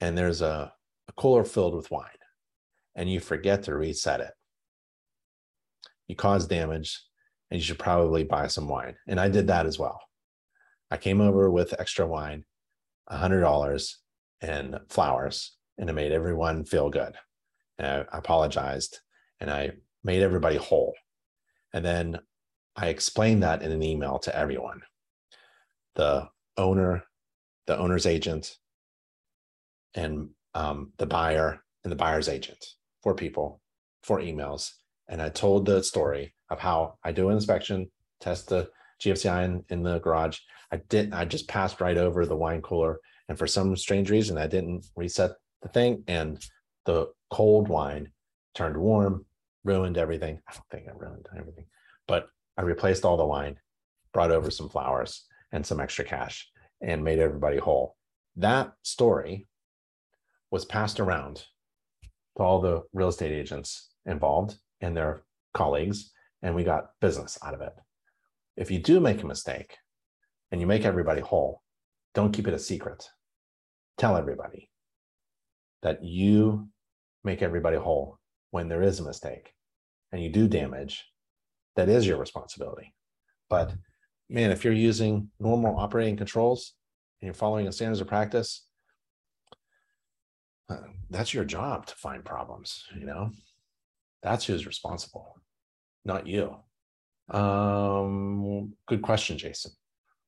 and 0.00 0.16
there's 0.16 0.42
a, 0.42 0.72
a 1.08 1.12
cooler 1.12 1.44
filled 1.44 1.74
with 1.74 1.90
wine 1.90 2.08
and 2.94 3.10
you 3.10 3.20
forget 3.20 3.62
to 3.64 3.74
reset 3.74 4.20
it, 4.20 4.32
you 6.06 6.16
cause 6.16 6.46
damage 6.46 7.00
and 7.50 7.60
you 7.60 7.64
should 7.64 7.78
probably 7.78 8.24
buy 8.24 8.46
some 8.46 8.68
wine. 8.68 8.96
And 9.06 9.20
I 9.20 9.28
did 9.28 9.46
that 9.48 9.66
as 9.66 9.78
well. 9.78 10.00
I 10.90 10.96
came 10.96 11.20
over 11.20 11.50
with 11.50 11.74
extra 11.78 12.06
wine, 12.06 12.44
$100 13.10 13.94
and 14.40 14.78
flowers, 14.88 15.56
and 15.78 15.88
it 15.88 15.94
made 15.94 16.12
everyone 16.12 16.64
feel 16.64 16.90
good. 16.90 17.14
And 17.78 17.86
I 17.86 18.18
apologized 18.18 19.00
and 19.40 19.50
I 19.50 19.72
made 20.04 20.22
everybody 20.22 20.56
whole. 20.56 20.94
And 21.72 21.84
then 21.84 22.18
I 22.76 22.88
explained 22.88 23.42
that 23.42 23.62
in 23.62 23.70
an 23.70 23.82
email 23.82 24.18
to 24.20 24.36
everyone 24.36 24.82
the 25.94 26.26
owner, 26.56 27.04
the 27.66 27.78
owner's 27.78 28.06
agent, 28.06 28.56
and 29.94 30.30
um, 30.54 30.92
the 30.98 31.06
buyer 31.06 31.60
and 31.84 31.90
the 31.90 31.96
buyer's 31.96 32.28
agent, 32.28 32.64
four 33.02 33.14
people, 33.14 33.60
four 34.02 34.20
emails. 34.20 34.70
And 35.08 35.20
I 35.20 35.28
told 35.28 35.66
the 35.66 35.82
story 35.82 36.34
of 36.50 36.58
how 36.58 36.98
I 37.02 37.12
do 37.12 37.28
an 37.28 37.34
inspection, 37.34 37.90
test 38.20 38.48
the 38.48 38.70
GFCI 39.02 39.44
in, 39.44 39.64
in 39.68 39.82
the 39.82 39.98
garage. 39.98 40.38
I 40.70 40.76
didn't, 40.76 41.14
I 41.14 41.24
just 41.24 41.48
passed 41.48 41.80
right 41.80 41.96
over 41.96 42.24
the 42.24 42.36
wine 42.36 42.62
cooler. 42.62 42.98
And 43.28 43.38
for 43.38 43.46
some 43.46 43.76
strange 43.76 44.10
reason, 44.10 44.38
I 44.38 44.46
didn't 44.46 44.86
reset 44.96 45.32
the 45.62 45.68
thing. 45.68 46.04
And 46.06 46.44
the 46.84 47.08
cold 47.30 47.68
wine 47.68 48.12
turned 48.54 48.76
warm, 48.76 49.26
ruined 49.64 49.98
everything. 49.98 50.40
I 50.48 50.52
don't 50.52 50.68
think 50.70 50.88
I 50.88 50.92
ruined 50.96 51.26
everything, 51.36 51.66
but 52.06 52.28
I 52.56 52.62
replaced 52.62 53.04
all 53.04 53.16
the 53.16 53.24
wine, 53.24 53.56
brought 54.12 54.30
over 54.30 54.50
some 54.50 54.68
flowers 54.68 55.24
and 55.52 55.64
some 55.64 55.80
extra 55.80 56.04
cash, 56.04 56.48
and 56.80 57.04
made 57.04 57.18
everybody 57.18 57.58
whole. 57.58 57.96
That 58.36 58.72
story 58.82 59.46
was 60.52 60.66
passed 60.66 61.00
around 61.00 61.46
to 62.36 62.42
all 62.42 62.60
the 62.60 62.82
real 62.92 63.08
estate 63.08 63.32
agents 63.32 63.88
involved 64.04 64.56
and 64.82 64.94
their 64.94 65.22
colleagues, 65.54 66.12
and 66.42 66.54
we 66.54 66.62
got 66.62 66.90
business 67.00 67.38
out 67.42 67.54
of 67.54 67.62
it. 67.62 67.72
If 68.56 68.70
you 68.70 68.78
do 68.78 69.00
make 69.00 69.22
a 69.22 69.26
mistake 69.26 69.78
and 70.50 70.60
you 70.60 70.66
make 70.66 70.84
everybody 70.84 71.22
whole, 71.22 71.62
don't 72.14 72.32
keep 72.32 72.46
it 72.46 72.54
a 72.54 72.58
secret. 72.58 73.08
Tell 73.96 74.14
everybody 74.14 74.68
that 75.82 76.04
you 76.04 76.68
make 77.24 77.40
everybody 77.40 77.78
whole 77.78 78.18
when 78.50 78.68
there 78.68 78.82
is 78.82 79.00
a 79.00 79.04
mistake 79.04 79.54
and 80.12 80.22
you 80.22 80.28
do 80.28 80.46
damage 80.46 81.06
that 81.76 81.88
is 81.88 82.06
your 82.06 82.18
responsibility. 82.18 82.94
But 83.48 83.72
man, 84.28 84.50
if 84.50 84.64
you're 84.64 84.74
using 84.74 85.30
normal 85.40 85.78
operating 85.78 86.18
controls 86.18 86.74
and 87.20 87.26
you're 87.26 87.34
following 87.34 87.64
the 87.64 87.72
standards 87.72 88.02
of 88.02 88.06
practice, 88.06 88.66
that's 91.10 91.34
your 91.34 91.44
job 91.44 91.86
to 91.86 91.94
find 91.96 92.24
problems, 92.24 92.84
you 92.98 93.06
know? 93.06 93.30
That's 94.22 94.44
who's 94.44 94.66
responsible, 94.66 95.36
not 96.04 96.26
you. 96.26 96.56
Um, 97.28 98.74
good 98.86 99.02
question, 99.02 99.38
Jason. 99.38 99.72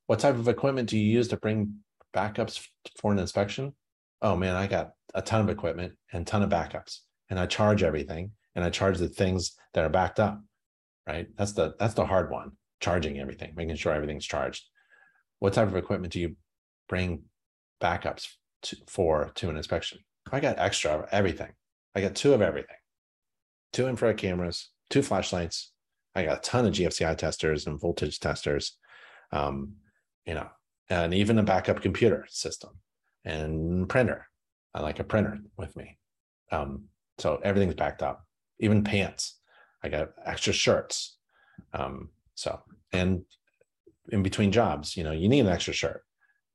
What 0.07 0.19
type 0.19 0.35
of 0.35 0.49
equipment 0.49 0.89
do 0.89 0.99
you 0.99 1.11
use 1.11 1.29
to 1.29 1.37
bring 1.37 1.77
backups 2.15 2.67
for 2.99 3.13
an 3.13 3.19
inspection? 3.19 3.75
Oh 4.21 4.37
man, 4.37 4.57
I 4.57 4.67
got 4.67 4.93
a 5.15 5.23
ton 5.23 5.41
of 5.41 5.49
equipment 5.49 5.95
and 6.13 6.27
ton 6.27 6.43
of 6.43 6.51
backups, 6.51 6.99
and 7.31 7.39
I 7.39 7.47
charge 7.47 7.83
everything, 7.83 8.33
and 8.55 8.65
I 8.65 8.71
charge 8.71 8.99
the 8.99 9.09
things 9.09 9.57
that 9.75 9.85
are 9.85 9.91
backed 9.91 10.21
up 10.21 10.41
right? 11.07 11.27
That's 11.37 11.53
the 11.53 11.75
that's 11.79 11.95
the 11.95 12.07
hard 12.07 12.31
one. 12.31 12.53
Charging 12.81 13.19
everything, 13.19 13.53
making 13.57 13.77
sure 13.77 13.93
everything's 13.93 14.27
charged. 14.27 14.65
What 15.39 15.55
type 15.55 15.69
of 15.69 15.77
equipment 15.77 16.13
do 16.13 16.21
you 16.21 16.37
bring 16.89 17.23
backups 17.81 18.29
to, 18.63 18.77
for 18.87 19.31
to 19.37 19.51
an 19.51 19.57
inspection? 19.57 19.99
I 20.35 20.41
got 20.41 20.59
extra 20.59 20.91
of 20.91 21.07
everything. 21.13 21.53
I 21.95 22.01
got 22.01 22.17
two 22.17 22.35
of 22.35 22.43
everything. 22.43 22.77
Two 23.73 23.87
infrared 23.87 24.17
cameras, 24.17 24.71
two 24.91 25.01
flashlights. 25.01 25.71
I 26.17 26.25
got 26.25 26.39
a 26.39 26.41
ton 26.41 26.67
of 26.67 26.73
GFCI 26.73 27.17
testers 27.17 27.69
and 27.69 27.81
voltage 27.81 28.19
testers. 28.19 28.77
Um, 29.31 29.75
you 30.27 30.35
know, 30.35 30.49
and 30.91 31.15
even 31.15 31.39
a 31.39 31.45
backup 31.45 31.83
computer 31.83 32.27
system 32.29 32.71
and 33.25 33.89
printer. 33.89 34.27
I 34.75 34.81
like 34.81 34.99
a 34.99 35.05
printer 35.05 35.39
with 35.57 35.77
me. 35.77 35.99
Um, 36.51 36.87
so 37.19 37.39
everything's 37.45 37.77
backed 37.77 38.03
up, 38.03 38.27
even 38.59 38.83
pants. 38.83 39.39
I 39.85 39.89
got 39.89 40.11
extra 40.25 40.53
shirts. 40.53 41.17
Um, 41.73 42.09
so, 42.35 42.61
and 42.93 43.23
in 44.11 44.25
between 44.25 44.51
jobs, 44.51 44.97
you 44.97 45.05
know, 45.05 45.13
you 45.13 45.29
need 45.29 45.41
an 45.41 45.47
extra 45.47 45.73
shirt. 45.75 46.03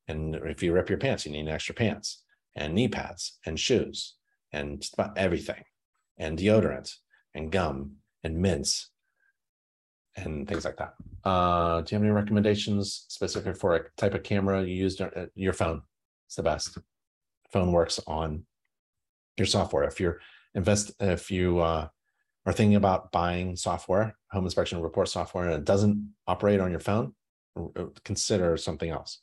And 0.09 0.35
if 0.35 0.61
you 0.61 0.73
rip 0.73 0.89
your 0.89 0.99
pants, 0.99 1.25
you 1.25 1.31
need 1.31 1.47
an 1.47 1.53
extra 1.53 1.75
pants 1.75 2.23
and 2.59 2.75
knee 2.75 2.87
pads 2.87 3.39
and 3.45 3.59
shoes 3.59 4.15
and 4.51 4.85
everything 5.15 5.63
and 6.17 6.37
deodorant 6.37 6.93
and 7.33 7.51
gum 7.51 7.93
and 8.23 8.37
mints 8.37 8.91
and 10.15 10.47
things 10.47 10.65
like 10.65 10.77
that. 10.77 10.93
Uh, 11.23 11.81
do 11.81 11.95
you 11.95 11.95
have 11.95 12.03
any 12.03 12.11
recommendations 12.11 13.05
specific 13.07 13.55
for 13.55 13.75
a 13.75 13.81
type 13.97 14.13
of 14.13 14.23
camera 14.23 14.63
you 14.63 14.75
use? 14.75 14.99
Uh, 14.99 15.27
your 15.35 15.53
phone 15.53 15.81
It's 16.27 16.35
the 16.35 16.43
best. 16.43 16.77
Phone 17.51 17.71
works 17.71 17.99
on 18.05 18.43
your 19.37 19.47
software. 19.47 19.85
If 19.85 19.99
you're 19.99 20.19
invest, 20.53 20.91
if 20.99 21.31
you 21.31 21.59
uh, 21.59 21.87
are 22.45 22.53
thinking 22.53 22.75
about 22.75 23.11
buying 23.11 23.55
software, 23.55 24.17
home 24.31 24.43
inspection 24.43 24.81
report 24.81 25.07
software, 25.07 25.45
and 25.45 25.53
it 25.53 25.65
doesn't 25.65 26.13
operate 26.27 26.59
on 26.59 26.71
your 26.71 26.79
phone, 26.79 27.13
uh, 27.55 27.85
consider 28.03 28.57
something 28.57 28.89
else. 28.89 29.21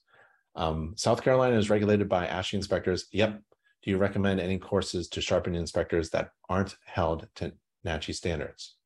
Um, 0.57 0.95
South 0.97 1.23
Carolina 1.23 1.57
is 1.57 1.69
regulated 1.69 2.09
by 2.09 2.27
ASHI 2.27 2.55
inspectors. 2.55 3.07
Yep. 3.13 3.43
Do 3.83 3.91
you 3.91 3.99
recommend 3.99 4.41
any 4.41 4.59
courses 4.59 5.07
to 5.11 5.21
sharpen 5.21 5.55
inspectors 5.55 6.11
that 6.11 6.31
aren't 6.49 6.77
held 6.87 7.29
to 7.37 7.53
NACHI 7.87 8.15
standards? 8.15 8.77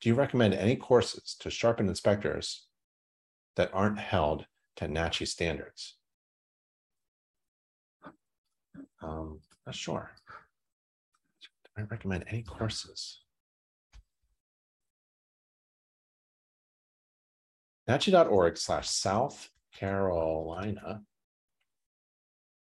Do 0.00 0.10
you 0.10 0.14
recommend 0.14 0.52
any 0.52 0.76
courses 0.76 1.34
to 1.40 1.50
sharpen 1.50 1.88
inspectors 1.88 2.66
that 3.56 3.70
aren't 3.72 3.98
held 3.98 4.44
to 4.76 4.86
NACHI 4.86 5.26
standards? 5.26 5.96
Um, 9.02 9.40
not 9.66 9.74
sure. 9.74 10.10
Do 11.40 11.82
I 11.82 11.86
recommend 11.86 12.24
any 12.28 12.42
courses? 12.42 13.22
NACHI.org 17.88 18.58
slash 18.58 18.90
South 18.90 19.48
Carolina. 19.74 21.02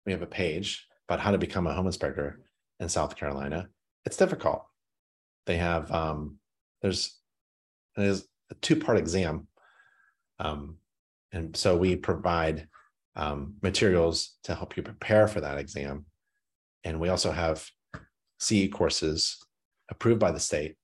We 0.06 0.12
have 0.12 0.22
a 0.22 0.28
page 0.28 0.86
about 1.08 1.20
how 1.20 1.32
to 1.32 1.38
become 1.38 1.68
a 1.68 1.74
home 1.74 1.88
inspector 1.88 2.42
in 2.80 2.90
South 2.90 3.16
Carolina. 3.16 3.70
It's 4.06 4.18
difficult. 4.18 4.66
They 5.46 5.58
have 5.58 5.92
um, 5.92 6.38
there's 6.82 7.18
there's 7.96 8.28
a 8.52 8.56
two 8.56 8.76
part 8.76 8.98
exam, 8.98 9.48
um, 10.40 10.78
and 11.32 11.56
so 11.56 11.76
we 11.76 11.96
provide 11.96 12.68
um, 13.16 13.56
materials 13.62 14.38
to 14.44 14.56
help 14.56 14.78
you 14.78 14.84
prepare 14.84 15.28
for 15.28 15.42
that 15.42 15.58
exam, 15.58 16.06
and 16.84 17.00
we 17.00 17.10
also 17.10 17.32
have 17.32 17.68
CE 18.40 18.70
courses 18.72 19.38
approved 19.90 20.20
by 20.20 20.32
the 20.32 20.40
state 20.40 20.76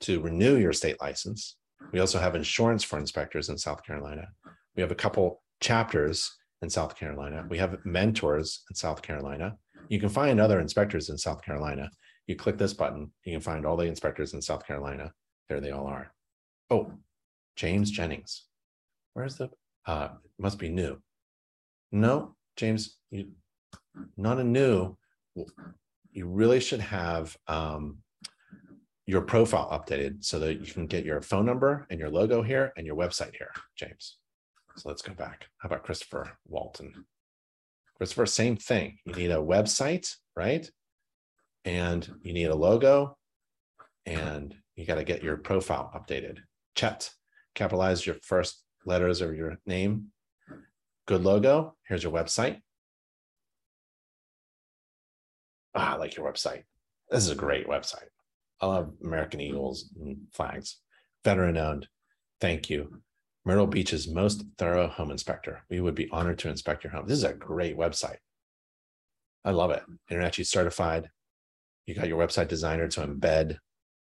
to 0.00 0.20
renew 0.20 0.56
your 0.56 0.72
state 0.72 1.00
license 1.00 1.56
we 1.90 1.98
also 1.98 2.18
have 2.18 2.36
insurance 2.36 2.84
for 2.84 2.98
inspectors 2.98 3.48
in 3.48 3.58
South 3.58 3.82
Carolina. 3.84 4.28
We 4.76 4.82
have 4.82 4.90
a 4.90 4.96
couple 4.96 5.42
chapters 5.60 6.30
in 6.62 6.70
South 6.70 6.96
Carolina. 6.96 7.44
We 7.48 7.58
have 7.58 7.84
mentors 7.84 8.62
in 8.70 8.76
South 8.76 9.02
Carolina. 9.02 9.56
You 9.88 10.00
can 10.00 10.08
find 10.08 10.40
other 10.40 10.60
inspectors 10.60 11.10
in 11.10 11.18
South 11.18 11.42
Carolina. 11.42 11.90
You 12.26 12.36
click 12.36 12.56
this 12.56 12.72
button, 12.72 13.10
you 13.24 13.32
can 13.32 13.40
find 13.40 13.66
all 13.66 13.76
the 13.76 13.84
inspectors 13.84 14.32
in 14.32 14.40
South 14.40 14.66
Carolina. 14.66 15.12
There 15.48 15.60
they 15.60 15.72
all 15.72 15.86
are. 15.86 16.12
Oh, 16.70 16.92
James 17.56 17.90
Jennings. 17.90 18.44
Where's 19.14 19.36
the, 19.36 19.50
uh, 19.86 20.08
must 20.38 20.58
be 20.58 20.68
new. 20.68 20.98
No, 21.90 22.36
James, 22.56 22.96
you, 23.10 23.32
not 24.16 24.38
a 24.38 24.44
new. 24.44 24.96
you 26.12 26.26
really 26.26 26.60
should 26.60 26.80
have 26.80 27.36
um, 27.48 27.98
your 29.06 29.22
profile 29.22 29.68
updated 29.70 30.24
so 30.24 30.38
that 30.38 30.66
you 30.66 30.72
can 30.72 30.86
get 30.86 31.04
your 31.04 31.20
phone 31.20 31.44
number 31.44 31.86
and 31.90 31.98
your 31.98 32.08
logo 32.08 32.40
here 32.40 32.72
and 32.76 32.86
your 32.86 32.96
website 32.96 33.34
here, 33.36 33.50
James. 33.76 34.18
So 34.76 34.88
let's 34.88 35.02
go 35.02 35.14
back. 35.14 35.46
How 35.58 35.68
about 35.68 35.84
Christopher 35.84 36.38
Walton? 36.46 37.04
Christopher, 37.96 38.26
same 38.26 38.56
thing. 38.56 38.98
You 39.04 39.14
need 39.14 39.30
a 39.30 39.36
website, 39.36 40.08
right? 40.34 40.68
And 41.64 42.08
you 42.22 42.32
need 42.32 42.46
a 42.46 42.54
logo 42.54 43.16
and 44.06 44.54
you 44.74 44.86
got 44.86 44.96
to 44.96 45.04
get 45.04 45.22
your 45.22 45.36
profile 45.36 45.90
updated. 45.94 46.38
Chet, 46.74 47.10
capitalize 47.54 48.06
your 48.06 48.16
first 48.22 48.62
letters 48.84 49.20
of 49.20 49.34
your 49.34 49.58
name. 49.66 50.08
Good 51.06 51.22
logo. 51.22 51.76
Here's 51.86 52.02
your 52.02 52.12
website. 52.12 52.60
Ah, 55.74 55.94
I 55.94 55.96
like 55.96 56.16
your 56.16 56.30
website. 56.30 56.64
This 57.10 57.24
is 57.24 57.30
a 57.30 57.36
great 57.36 57.68
website. 57.68 58.08
I 58.60 58.66
love 58.66 58.92
American 59.02 59.40
Eagles 59.40 59.90
and 60.00 60.18
flags. 60.32 60.78
Veteran 61.24 61.56
owned. 61.56 61.88
Thank 62.40 62.70
you. 62.70 63.02
Myrtle 63.44 63.66
Beach's 63.66 64.08
most 64.08 64.44
thorough 64.56 64.88
home 64.88 65.10
inspector. 65.10 65.62
We 65.68 65.80
would 65.80 65.94
be 65.94 66.08
honored 66.10 66.38
to 66.40 66.48
inspect 66.48 66.84
your 66.84 66.92
home. 66.92 67.06
This 67.06 67.18
is 67.18 67.24
a 67.24 67.34
great 67.34 67.76
website. 67.76 68.18
I 69.44 69.50
love 69.50 69.70
it. 69.70 69.82
InterNACHI 70.10 70.46
certified. 70.46 71.10
You 71.86 71.94
got 71.94 72.08
your 72.08 72.24
website 72.24 72.48
designer 72.48 72.86
to 72.88 73.00
embed 73.00 73.56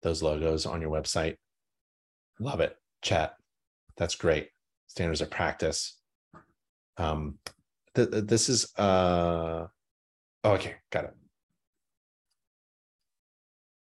those 0.02 0.24
logos 0.24 0.66
on 0.66 0.82
your 0.82 0.92
website. 0.92 1.36
Love 2.40 2.62
it. 2.62 2.78
Chat. 3.02 3.36
That's 3.98 4.16
great. 4.16 4.50
Standards 4.88 5.22
of 5.22 5.30
practice. 5.30 6.00
Um, 6.98 7.40
th- 7.96 8.10
th- 8.12 8.26
this 8.26 8.48
is 8.48 8.72
uh, 8.78 9.68
oh, 10.46 10.52
okay, 10.52 10.76
got 10.92 11.06
it. 11.06 11.14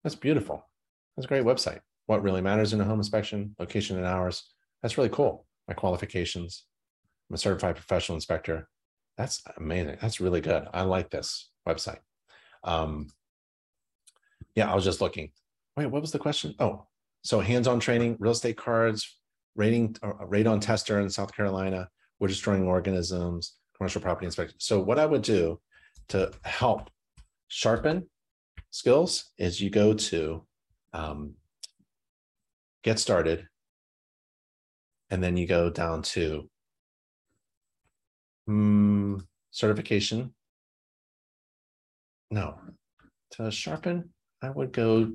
That's 0.03 0.15
beautiful. 0.15 0.65
That's 1.15 1.25
a 1.25 1.29
great 1.29 1.45
website. 1.45 1.79
What 2.07 2.23
really 2.23 2.41
matters 2.41 2.73
in 2.73 2.81
a 2.81 2.85
home 2.85 2.99
inspection, 2.99 3.55
location 3.59 3.97
and 3.97 4.05
hours. 4.05 4.43
That's 4.81 4.97
really 4.97 5.09
cool. 5.09 5.45
My 5.67 5.73
qualifications. 5.73 6.65
I'm 7.29 7.35
a 7.35 7.37
certified 7.37 7.75
professional 7.75 8.15
inspector. 8.15 8.67
That's 9.17 9.41
amazing. 9.57 9.97
That's 10.01 10.21
really 10.21 10.41
good. 10.41 10.67
I 10.73 10.83
like 10.83 11.09
this 11.09 11.51
website. 11.67 11.99
Um, 12.63 13.07
yeah, 14.55 14.71
I 14.71 14.75
was 14.75 14.85
just 14.85 15.01
looking. 15.01 15.31
Wait, 15.75 15.87
what 15.87 16.01
was 16.01 16.11
the 16.11 16.19
question? 16.19 16.55
Oh, 16.59 16.87
so 17.21 17.39
hands-on 17.39 17.79
training, 17.79 18.15
real 18.19 18.31
estate 18.31 18.57
cards, 18.57 19.19
rating, 19.55 19.95
uh, 20.01 20.13
radon 20.25 20.61
tester 20.61 21.01
in 21.01 21.09
South 21.09 21.35
Carolina, 21.35 21.89
wood 22.19 22.29
destroying 22.29 22.65
organisms, 22.65 23.55
commercial 23.75 24.01
property 24.01 24.25
inspection. 24.25 24.59
So 24.59 24.79
what 24.79 24.99
I 24.99 25.05
would 25.05 25.21
do 25.21 25.59
to 26.09 26.31
help 26.43 26.89
sharpen 27.49 28.09
skills 28.71 29.31
is 29.37 29.59
you 29.59 29.69
go 29.69 29.93
to 29.93 30.45
um, 30.93 31.33
get 32.83 32.99
started 32.99 33.47
and 35.09 35.23
then 35.23 35.37
you 35.37 35.47
go 35.47 35.69
down 35.69 36.01
to 36.01 36.49
um, 38.47 39.27
certification. 39.51 40.33
No, 42.31 42.59
to 43.31 43.49
sharpen, 43.51 44.09
I 44.41 44.49
would 44.49 44.71
go, 44.71 45.11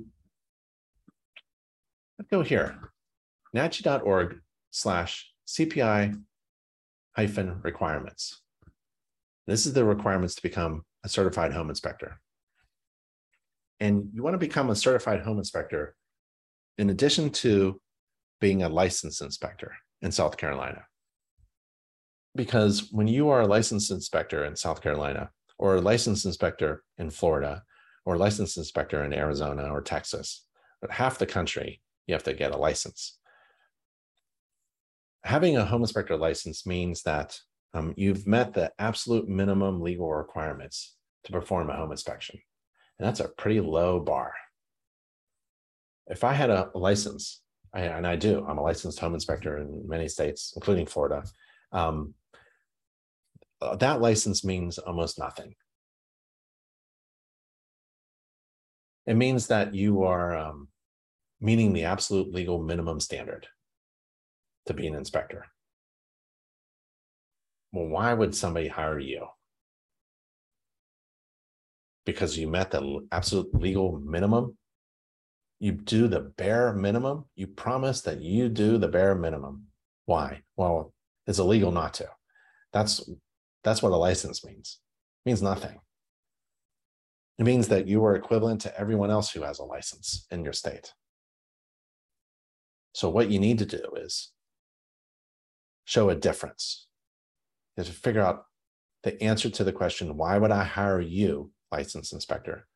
I'd 2.19 2.29
go 2.29 2.41
here, 2.41 2.77
nachi.org 3.55 4.39
slash 4.71 5.31
CPI 5.47 6.21
hyphen 7.15 7.61
requirements. 7.61 8.41
This 9.47 9.65
is 9.65 9.73
the 9.73 9.85
requirements 9.85 10.35
to 10.35 10.41
become 10.41 10.83
a 11.03 11.09
certified 11.09 11.53
home 11.53 11.69
inspector. 11.69 12.19
And 13.79 14.09
you 14.13 14.23
want 14.23 14.33
to 14.33 14.39
become 14.39 14.69
a 14.69 14.75
certified 14.75 15.21
home 15.21 15.37
inspector 15.37 15.95
in 16.77 16.89
addition 16.89 17.29
to 17.29 17.79
being 18.41 18.63
a 18.63 18.69
licensed 18.69 19.21
inspector 19.21 19.73
in 20.05 20.11
South 20.11 20.37
Carolina. 20.37 20.85
Because 22.35 22.89
when 22.91 23.07
you 23.07 23.29
are 23.29 23.41
a 23.41 23.47
licensed 23.47 23.89
inspector 23.91 24.45
in 24.45 24.55
South 24.55 24.81
Carolina, 24.81 25.31
or 25.57 25.75
a 25.75 25.81
licensed 25.81 26.25
inspector 26.25 26.83
in 26.97 27.09
Florida, 27.09 27.63
or 28.05 28.15
a 28.15 28.19
licensed 28.19 28.57
inspector 28.57 29.03
in 29.03 29.13
Arizona 29.13 29.63
or 29.63 29.81
Texas, 29.81 30.45
but 30.79 30.91
half 30.91 31.17
the 31.17 31.25
country, 31.25 31.81
you 32.05 32.13
have 32.13 32.23
to 32.23 32.33
get 32.33 32.53
a 32.53 32.57
license. 32.57 33.17
Having 35.23 35.57
a 35.57 35.65
home 35.65 35.81
inspector 35.81 36.15
license 36.15 36.67
means 36.67 37.01
that 37.01 37.39
um, 37.73 37.95
you've 37.97 38.27
met 38.27 38.53
the 38.53 38.71
absolute 38.77 39.27
minimum 39.27 39.81
legal 39.81 40.13
requirements 40.13 40.95
to 41.23 41.31
perform 41.31 41.71
a 41.71 41.75
home 41.75 41.91
inspection. 41.91 42.39
And 42.99 43.07
that's 43.07 43.21
a 43.21 43.29
pretty 43.29 43.59
low 43.59 43.99
bar. 43.99 44.33
If 46.07 46.23
I 46.23 46.33
had 46.33 46.51
a 46.51 46.69
license, 46.75 47.41
and 47.81 48.07
I 48.07 48.15
do, 48.15 48.45
I'm 48.47 48.57
a 48.57 48.63
licensed 48.63 48.99
home 48.99 49.13
inspector 49.13 49.57
in 49.57 49.87
many 49.87 50.07
states, 50.07 50.53
including 50.55 50.85
Florida. 50.85 51.23
Um, 51.71 52.13
uh, 53.61 53.75
that 53.77 54.01
license 54.01 54.43
means 54.43 54.77
almost 54.77 55.19
nothing. 55.19 55.55
It 59.05 59.15
means 59.15 59.47
that 59.47 59.75
you 59.75 60.03
are 60.03 60.35
um, 60.35 60.69
meeting 61.39 61.73
the 61.73 61.83
absolute 61.83 62.33
legal 62.33 62.61
minimum 62.61 62.99
standard 62.99 63.47
to 64.65 64.73
be 64.73 64.87
an 64.87 64.95
inspector. 64.95 65.45
Well, 67.71 67.87
why 67.87 68.13
would 68.13 68.33
somebody 68.33 68.67
hire 68.67 68.99
you? 68.99 69.27
because 72.05 72.37
you 72.37 72.47
met 72.47 72.71
the 72.71 73.05
absolute 73.11 73.53
legal 73.53 73.99
minimum. 73.99 74.57
You 75.59 75.71
do 75.71 76.07
the 76.07 76.19
bare 76.19 76.73
minimum. 76.73 77.25
You 77.35 77.47
promise 77.47 78.01
that 78.01 78.21
you 78.21 78.49
do 78.49 78.77
the 78.77 78.87
bare 78.87 79.15
minimum. 79.15 79.67
Why? 80.05 80.41
Well, 80.55 80.93
it's 81.27 81.39
illegal 81.39 81.71
not 81.71 81.93
to. 81.95 82.09
That's 82.73 83.09
that's 83.63 83.81
what 83.81 83.93
a 83.93 83.97
license 83.97 84.45
means. 84.45 84.79
It 85.25 85.29
means 85.29 85.41
nothing. 85.41 85.79
It 87.39 87.43
means 87.43 87.67
that 87.69 87.87
you 87.87 88.03
are 88.05 88.15
equivalent 88.15 88.61
to 88.61 88.79
everyone 88.79 89.09
else 89.09 89.31
who 89.31 89.41
has 89.41 89.59
a 89.59 89.63
license 89.63 90.27
in 90.31 90.43
your 90.43 90.53
state. 90.53 90.93
So 92.93 93.09
what 93.09 93.29
you 93.29 93.39
need 93.39 93.59
to 93.59 93.65
do 93.65 93.83
is 93.97 94.31
show 95.85 96.09
a 96.09 96.15
difference. 96.15 96.87
Is 97.75 97.87
to 97.87 97.93
figure 97.93 98.21
out 98.21 98.45
the 99.03 99.21
answer 99.21 99.49
to 99.49 99.63
the 99.63 99.73
question, 99.73 100.15
why 100.15 100.37
would 100.37 100.51
I 100.51 100.63
hire 100.63 101.01
you 101.01 101.51
licensed 101.71 102.13
inspector 102.13 102.67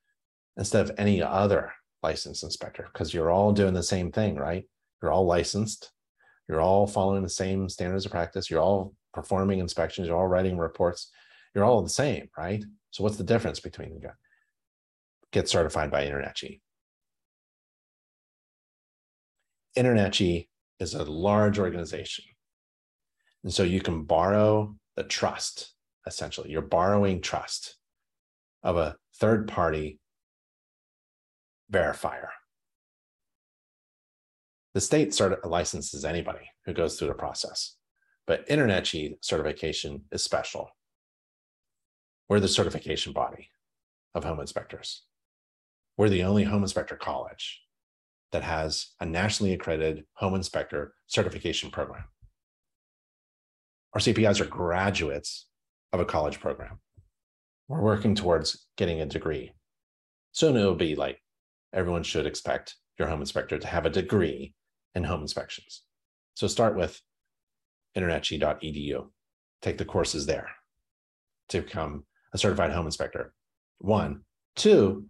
instead 0.58 0.90
of 0.90 0.96
any 0.98 1.22
other 1.22 1.72
licensed 2.02 2.44
inspector 2.44 2.88
because 2.92 3.14
you're 3.14 3.32
all 3.32 3.52
doing 3.52 3.74
the 3.74 3.84
same 3.84 4.12
thing, 4.12 4.36
right? 4.36 4.66
You're 5.02 5.12
all 5.12 5.26
licensed. 5.26 5.92
You're 6.48 6.62
all 6.62 6.88
following 6.88 7.24
the 7.24 7.30
same 7.30 7.70
standards 7.70 8.06
of 8.06 8.12
practice. 8.12 8.50
You're 8.50 8.62
all 8.62 8.94
performing 9.14 9.60
inspections. 9.60 10.08
You're 10.08 10.18
all 10.18 10.28
writing 10.28 10.58
reports. 10.58 11.12
You're 11.54 11.64
all 11.64 11.82
the 11.82 11.90
same, 11.90 12.30
right? 12.38 12.64
So 12.92 13.04
what's 13.04 13.18
the 13.18 13.24
difference 13.24 13.60
between 13.60 13.90
the 13.90 14.02
you? 14.02 14.10
Get 15.32 15.48
certified 15.48 15.92
by 15.92 16.06
InterNACHI. 16.06 16.60
InterNACHI 19.78 20.48
is 20.80 20.96
a 20.96 21.04
large 21.04 21.60
organization. 21.60 22.26
And 23.44 23.54
so 23.54 23.64
you 23.64 23.82
can 23.82 24.04
borrow 24.04 24.76
the 24.96 25.04
trust, 25.04 25.74
essentially. 26.08 26.50
You're 26.50 26.62
borrowing 26.62 27.22
trust 27.22 27.76
of 28.64 28.78
a 28.78 28.96
third 29.18 29.48
party 29.48 30.00
verifier. 31.72 32.28
The 34.74 34.82
state 34.82 35.10
cert- 35.10 35.44
uh, 35.44 35.50
licenses 35.50 36.06
anybody 36.06 36.50
who 36.66 36.74
goes 36.74 36.98
through 36.98 37.10
the 37.10 37.14
process, 37.16 37.76
but 38.28 38.48
InterNACHI 38.48 39.16
certification 39.22 40.04
is 40.12 40.24
special. 40.24 40.70
We're 42.28 42.40
the 42.40 42.48
certification 42.48 43.14
body 43.14 43.50
of 44.14 44.24
home 44.24 44.40
inspectors. 44.40 45.04
We're 45.98 46.10
the 46.10 46.24
only 46.24 46.44
home 46.44 46.62
inspector 46.62 46.96
college 46.96 47.62
that 48.32 48.44
has 48.44 48.90
a 49.00 49.06
nationally 49.06 49.54
accredited 49.54 50.06
home 50.14 50.36
inspector 50.36 50.94
certification 51.08 51.72
program. 51.72 52.04
Our 53.94 54.02
CPIs 54.02 54.40
are 54.40 54.46
graduates 54.46 55.48
of 55.92 56.00
a 56.00 56.06
college 56.06 56.40
program 56.40 56.80
we're 57.70 57.82
working 57.82 58.16
towards 58.16 58.66
getting 58.78 59.00
a 59.00 59.06
degree. 59.06 59.52
Soon 60.32 60.58
it'll 60.58 60.76
be 60.76 60.96
like 60.96 61.22
everyone 61.74 62.04
should 62.04 62.26
expect 62.26 62.76
your 62.98 63.08
home 63.08 63.22
inspector 63.22 63.58
to 63.58 63.68
have 63.68 63.86
a 63.86 63.90
degree 63.90 64.54
in 64.96 65.04
home 65.04 65.22
inspections. 65.22 65.84
So 66.36 66.48
start 66.48 66.76
with 66.76 67.02
internachi.edu. 67.98 69.08
Take 69.62 69.78
the 69.78 69.86
courses 69.86 70.26
there 70.26 70.50
to 71.50 71.62
become 71.62 72.06
a 72.34 72.38
certified 72.38 72.72
home 72.72 72.86
inspector. 72.86 73.34
One. 73.80 74.22
Two, 74.56 75.06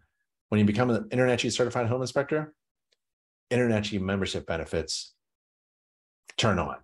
when 0.50 0.60
you 0.60 0.66
become 0.66 0.90
an 0.90 1.10
InterNACHI 1.10 1.52
certified 1.52 1.88
home 1.88 2.02
inspector, 2.02 2.54
InterNACHI 3.52 4.00
membership 4.00 4.46
benefits 4.46 5.14
turn 6.38 6.60
on, 6.60 6.78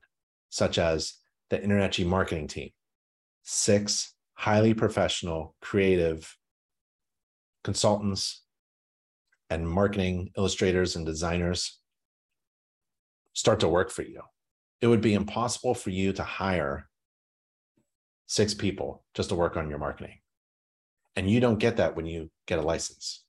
such 0.49 0.77
as 0.77 1.15
the 1.49 1.59
InterNACHI 1.59 2.05
marketing 2.05 2.47
team, 2.47 2.69
six 3.43 4.13
highly 4.33 4.73
professional, 4.73 5.55
creative 5.61 6.35
consultants 7.63 8.44
and 9.49 9.67
marketing 9.67 10.31
illustrators 10.37 10.95
and 10.95 11.05
designers 11.05 11.79
start 13.33 13.59
to 13.59 13.67
work 13.67 13.91
for 13.91 14.01
you. 14.01 14.21
It 14.81 14.87
would 14.87 15.01
be 15.01 15.13
impossible 15.13 15.73
for 15.73 15.89
you 15.89 16.13
to 16.13 16.23
hire 16.23 16.89
six 18.27 18.53
people 18.53 19.03
just 19.13 19.29
to 19.29 19.35
work 19.35 19.57
on 19.57 19.69
your 19.69 19.79
marketing. 19.79 20.19
And 21.15 21.29
you 21.29 21.39
don't 21.39 21.59
get 21.59 21.77
that 21.77 21.95
when 21.95 22.05
you 22.05 22.29
get 22.47 22.59
a 22.59 22.63
license. 22.63 23.23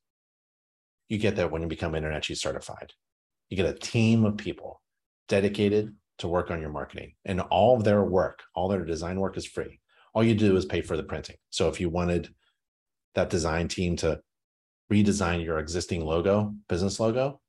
You 1.09 1.19
get 1.19 1.37
that 1.37 1.51
when 1.51 1.63
you 1.63 1.69
become 1.69 1.93
InterNACHI 1.93 2.37
certified. 2.37 2.93
You 3.49 3.57
get 3.57 3.67
a 3.67 3.79
team 3.79 4.25
of 4.25 4.37
people 4.37 4.83
dedicated 5.29 5.95
to 6.19 6.29
work 6.29 6.51
on 6.51 6.61
your 6.61 6.71
marketing, 6.71 7.13
and 7.25 7.41
all 7.43 7.77
of 7.77 7.85
their 7.85 8.03
work, 8.03 8.43
all 8.55 8.69
their 8.69 8.85
design 8.85 9.21
work 9.21 9.37
is 9.37 9.47
free. 9.47 9.81
All 10.15 10.25
you 10.25 10.35
do 10.35 10.57
is 10.57 10.65
pay 10.65 10.81
for 10.81 10.97
the 10.97 11.03
printing. 11.03 11.37
So 11.51 11.69
if 11.69 11.79
you 11.79 11.91
wanted 11.91 12.31
that 13.15 13.29
design 13.29 13.69
team 13.69 13.97
to 13.97 14.21
redesign 14.93 15.45
your 15.45 15.59
existing 15.59 16.05
logo, 16.05 16.55
business 16.69 17.01
logo, 17.01 17.41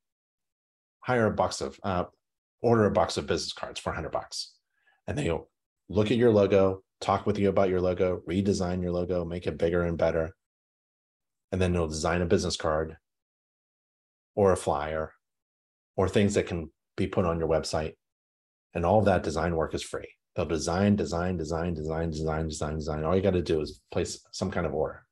hire 1.00 1.26
a 1.26 1.30
box 1.30 1.60
of, 1.60 1.78
uh, 1.82 2.04
order 2.60 2.86
a 2.86 2.90
box 2.90 3.16
of 3.16 3.26
business 3.26 3.52
cards 3.52 3.78
for 3.78 3.90
100 3.90 4.10
bucks. 4.10 4.54
And 5.06 5.16
they'll 5.16 5.48
look 5.88 6.10
at 6.10 6.16
your 6.16 6.32
logo, 6.32 6.82
talk 7.00 7.26
with 7.26 7.38
you 7.38 7.48
about 7.48 7.68
your 7.68 7.80
logo, 7.80 8.22
redesign 8.28 8.82
your 8.82 8.92
logo, 8.92 9.24
make 9.24 9.46
it 9.46 9.58
bigger 9.58 9.84
and 9.84 9.96
better. 9.96 10.34
And 11.52 11.62
then 11.62 11.72
they'll 11.72 11.88
design 11.88 12.20
a 12.20 12.26
business 12.26 12.56
card 12.56 12.96
or 14.34 14.52
a 14.52 14.56
flyer 14.56 15.12
or 15.96 16.08
things 16.08 16.34
that 16.34 16.46
can 16.46 16.70
be 16.96 17.06
put 17.06 17.24
on 17.24 17.38
your 17.38 17.48
website. 17.48 17.94
And 18.74 18.84
all 18.84 19.02
that 19.02 19.22
design 19.22 19.56
work 19.56 19.74
is 19.74 19.82
free. 19.82 20.08
They'll 20.36 20.44
design, 20.44 20.94
design, 20.94 21.36
design, 21.36 21.74
design, 21.74 22.10
design, 22.10 22.48
design, 22.48 22.74
design. 22.76 23.04
All 23.04 23.16
you 23.16 23.22
got 23.22 23.32
to 23.32 23.42
do 23.42 23.60
is 23.60 23.80
place 23.90 24.24
some 24.30 24.50
kind 24.50 24.66
of 24.66 24.74
order. 24.74 25.04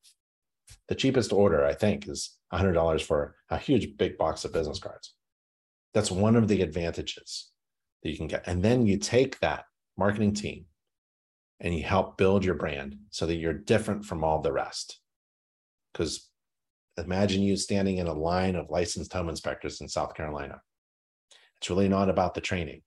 The 0.88 0.94
cheapest 0.94 1.32
order, 1.32 1.64
I 1.64 1.74
think, 1.74 2.08
is 2.08 2.36
$100 2.52 3.02
for 3.02 3.36
a 3.50 3.58
huge 3.58 3.96
big 3.96 4.16
box 4.16 4.44
of 4.44 4.52
business 4.52 4.78
cards. 4.78 5.14
That's 5.94 6.10
one 6.10 6.36
of 6.36 6.48
the 6.48 6.62
advantages 6.62 7.50
that 8.02 8.10
you 8.10 8.16
can 8.16 8.28
get. 8.28 8.46
And 8.46 8.62
then 8.62 8.86
you 8.86 8.98
take 8.98 9.40
that 9.40 9.64
marketing 9.96 10.34
team 10.34 10.66
and 11.60 11.74
you 11.74 11.82
help 11.82 12.18
build 12.18 12.44
your 12.44 12.54
brand 12.54 12.96
so 13.10 13.26
that 13.26 13.36
you're 13.36 13.52
different 13.52 14.04
from 14.04 14.22
all 14.22 14.42
the 14.42 14.52
rest. 14.52 15.00
Because 15.92 16.28
imagine 16.98 17.42
you 17.42 17.56
standing 17.56 17.96
in 17.96 18.06
a 18.06 18.12
line 18.12 18.56
of 18.56 18.70
licensed 18.70 19.12
home 19.12 19.28
inspectors 19.28 19.80
in 19.80 19.88
South 19.88 20.14
Carolina. 20.14 20.60
It's 21.58 21.70
really 21.70 21.88
not 21.88 22.10
about 22.10 22.34
the 22.34 22.40
training. 22.40 22.82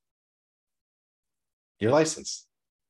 You're 1.79 1.91
licensed. 1.91 2.45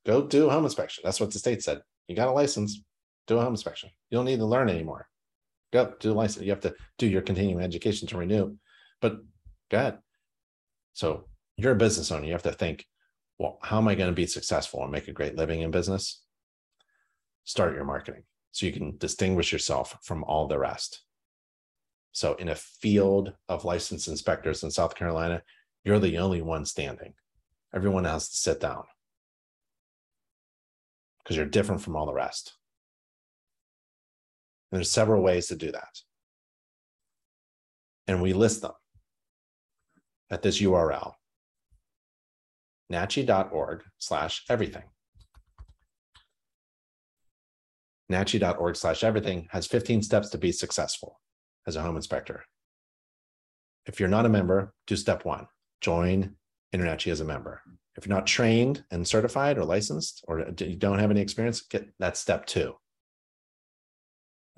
Go 0.05 0.25
do 0.25 0.47
a 0.47 0.51
home 0.51 0.65
inspection. 0.65 1.01
That's 1.03 1.19
what 1.19 1.31
the 1.31 1.39
state 1.39 1.63
said. 1.63 1.81
You 2.07 2.15
got 2.15 2.27
a 2.27 2.31
license, 2.31 2.81
do 3.29 3.37
a 3.37 3.41
home 3.41 3.53
inspection. 3.53 3.91
You 4.09 4.17
don't 4.17 4.25
need 4.25 4.39
to 4.39 4.45
learn 4.45 4.69
anymore. 4.69 5.07
Go 5.71 5.93
do 5.99 6.11
a 6.11 6.13
license. 6.13 6.43
You 6.43 6.51
have 6.51 6.61
to 6.61 6.73
do 6.97 7.07
your 7.07 7.21
continuing 7.21 7.63
education 7.63 8.07
to 8.09 8.17
renew. 8.17 8.55
But 9.01 9.19
go 9.69 9.77
ahead. 9.77 9.99
So 10.93 11.25
you're 11.55 11.73
a 11.73 11.77
business 11.77 12.11
owner. 12.11 12.25
You 12.25 12.31
have 12.31 12.43
to 12.43 12.51
think, 12.51 12.85
well, 13.37 13.59
how 13.61 13.77
am 13.77 13.87
I 13.87 13.95
going 13.95 14.09
to 14.09 14.15
be 14.15 14.25
successful 14.25 14.81
and 14.81 14.91
make 14.91 15.07
a 15.07 15.13
great 15.13 15.35
living 15.35 15.61
in 15.61 15.69
business? 15.69 16.23
Start 17.45 17.75
your 17.75 17.85
marketing 17.85 18.23
so 18.51 18.65
you 18.65 18.73
can 18.73 18.97
distinguish 18.97 19.53
yourself 19.53 19.97
from 20.03 20.23
all 20.23 20.47
the 20.47 20.57
rest. 20.57 21.03
So, 22.11 22.33
in 22.33 22.49
a 22.49 22.55
field 22.55 23.33
of 23.47 23.63
licensed 23.63 24.07
inspectors 24.07 24.63
in 24.63 24.71
South 24.71 24.95
Carolina, 24.95 25.43
you're 25.83 25.99
the 25.99 26.17
only 26.17 26.41
one 26.41 26.65
standing. 26.65 27.13
Everyone 27.73 28.05
has 28.05 28.27
to 28.29 28.35
sit 28.35 28.59
down 28.59 28.83
because 31.23 31.37
you're 31.37 31.45
different 31.45 31.81
from 31.81 31.95
all 31.95 32.07
the 32.07 32.13
rest. 32.13 32.55
And 34.71 34.77
there's 34.77 34.91
several 34.91 35.21
ways 35.21 35.47
to 35.47 35.55
do 35.55 35.71
that. 35.71 36.01
And 38.07 38.21
we 38.21 38.33
list 38.33 38.61
them 38.61 38.73
at 40.31 40.41
this 40.41 40.61
URL, 40.61 41.13
nachi.org 42.91 43.83
slash 43.97 44.43
everything. 44.49 44.83
nachi.org 48.11 48.75
slash 48.75 49.03
everything 49.03 49.47
has 49.51 49.67
15 49.67 50.01
steps 50.01 50.29
to 50.29 50.37
be 50.37 50.51
successful 50.51 51.19
as 51.67 51.75
a 51.75 51.81
home 51.81 51.95
inspector. 51.95 52.43
If 53.85 53.99
you're 53.99 54.09
not 54.09 54.25
a 54.25 54.29
member, 54.29 54.73
do 54.87 54.95
step 54.95 55.25
one, 55.25 55.47
join 55.81 56.35
InterNACHI 56.75 57.11
as 57.11 57.21
a 57.21 57.25
member. 57.25 57.61
If 57.95 58.05
you're 58.05 58.15
not 58.15 58.27
trained 58.27 58.83
and 58.91 59.07
certified 59.07 59.57
or 59.57 59.65
licensed, 59.65 60.23
or 60.27 60.45
you 60.59 60.75
don't 60.75 60.99
have 60.99 61.11
any 61.11 61.21
experience, 61.21 61.61
get 61.61 61.87
that 61.99 62.17
step 62.17 62.45
two. 62.45 62.75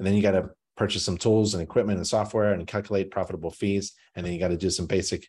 And 0.01 0.07
then 0.07 0.15
you 0.15 0.23
got 0.23 0.31
to 0.31 0.49
purchase 0.75 1.05
some 1.05 1.15
tools 1.15 1.53
and 1.53 1.61
equipment 1.61 1.97
and 1.97 2.07
software 2.07 2.53
and 2.53 2.65
calculate 2.65 3.11
profitable 3.11 3.51
fees. 3.51 3.93
And 4.15 4.25
then 4.25 4.33
you 4.33 4.39
got 4.39 4.47
to 4.47 4.57
do 4.57 4.71
some 4.71 4.87
basic 4.87 5.27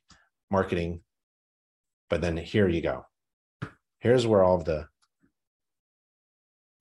marketing. 0.50 1.02
But 2.08 2.22
then 2.22 2.38
here 2.38 2.70
you 2.70 2.80
go. 2.80 3.04
Here's 3.98 4.26
where 4.26 4.42
all 4.42 4.56
of 4.56 4.64
the 4.64 4.86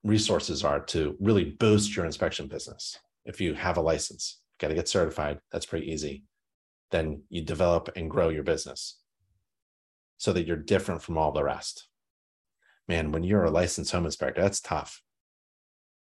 resources 0.05 0.63
are 0.63 0.79
to 0.85 1.17
really 1.19 1.43
boost 1.43 1.93
your 1.93 2.05
inspection 2.05 2.47
business. 2.47 2.97
If 3.25 3.41
you 3.41 3.55
have 3.55 3.75
a 3.75 3.81
license, 3.81 4.39
got 4.57 4.69
to 4.69 4.73
get 4.73 4.87
certified. 4.87 5.41
That's 5.51 5.65
pretty 5.65 5.91
easy. 5.91 6.23
Then 6.91 7.23
you 7.27 7.41
develop 7.41 7.89
and 7.97 8.09
grow 8.09 8.29
your 8.29 8.43
business 8.43 9.01
so 10.17 10.31
that 10.31 10.47
you're 10.47 10.55
different 10.55 11.01
from 11.01 11.17
all 11.17 11.33
the 11.33 11.43
rest. 11.43 11.89
Man, 12.87 13.11
when 13.11 13.25
you're 13.25 13.43
a 13.43 13.51
licensed 13.51 13.91
home 13.91 14.05
inspector, 14.05 14.41
that's 14.41 14.61
tough. 14.61 15.03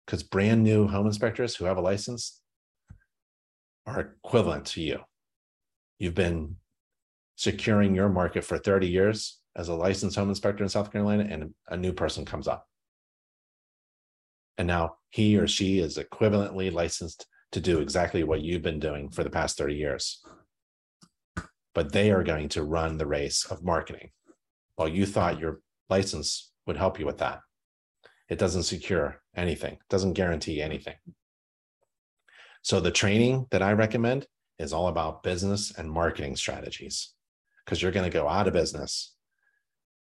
Because 0.09 0.23
brand 0.23 0.63
new 0.63 0.87
home 0.87 1.05
inspectors 1.05 1.55
who 1.55 1.65
have 1.65 1.77
a 1.77 1.81
license 1.81 2.41
are 3.85 4.15
equivalent 4.25 4.65
to 4.65 4.81
you. 4.81 5.01
You've 5.99 6.15
been 6.15 6.55
securing 7.35 7.93
your 7.93 8.09
market 8.09 8.43
for 8.43 8.57
30 8.57 8.87
years 8.87 9.39
as 9.55 9.67
a 9.67 9.75
licensed 9.75 10.15
home 10.15 10.29
inspector 10.29 10.63
in 10.63 10.69
South 10.69 10.91
Carolina, 10.91 11.27
and 11.29 11.53
a 11.67 11.77
new 11.77 11.93
person 11.93 12.25
comes 12.25 12.47
up. 12.47 12.65
And 14.57 14.67
now 14.67 14.95
he 15.11 15.37
or 15.37 15.45
she 15.45 15.77
is 15.77 15.99
equivalently 15.99 16.73
licensed 16.73 17.27
to 17.51 17.61
do 17.61 17.79
exactly 17.79 18.23
what 18.23 18.41
you've 18.41 18.63
been 18.63 18.79
doing 18.79 19.11
for 19.11 19.23
the 19.23 19.29
past 19.29 19.59
30 19.59 19.75
years. 19.75 20.23
But 21.75 21.93
they 21.93 22.09
are 22.09 22.23
going 22.23 22.49
to 22.49 22.63
run 22.63 22.97
the 22.97 23.05
race 23.05 23.45
of 23.45 23.63
marketing. 23.63 24.09
Well, 24.75 24.87
you 24.87 25.05
thought 25.05 25.39
your 25.39 25.59
license 25.87 26.51
would 26.65 26.77
help 26.77 26.99
you 26.99 27.05
with 27.05 27.19
that. 27.19 27.41
It 28.27 28.39
doesn't 28.39 28.63
secure 28.63 29.21
anything, 29.39 29.77
doesn't 29.89 30.13
guarantee 30.13 30.61
anything. 30.61 30.95
So 32.61 32.79
the 32.79 32.91
training 32.91 33.47
that 33.51 33.63
I 33.63 33.71
recommend 33.73 34.27
is 34.59 34.73
all 34.73 34.87
about 34.87 35.23
business 35.23 35.73
and 35.77 35.89
marketing 35.89 36.35
strategies 36.35 37.13
because 37.63 37.81
you're 37.81 37.91
going 37.91 38.09
to 38.09 38.17
go 38.17 38.27
out 38.27 38.47
of 38.47 38.53
business 38.53 39.15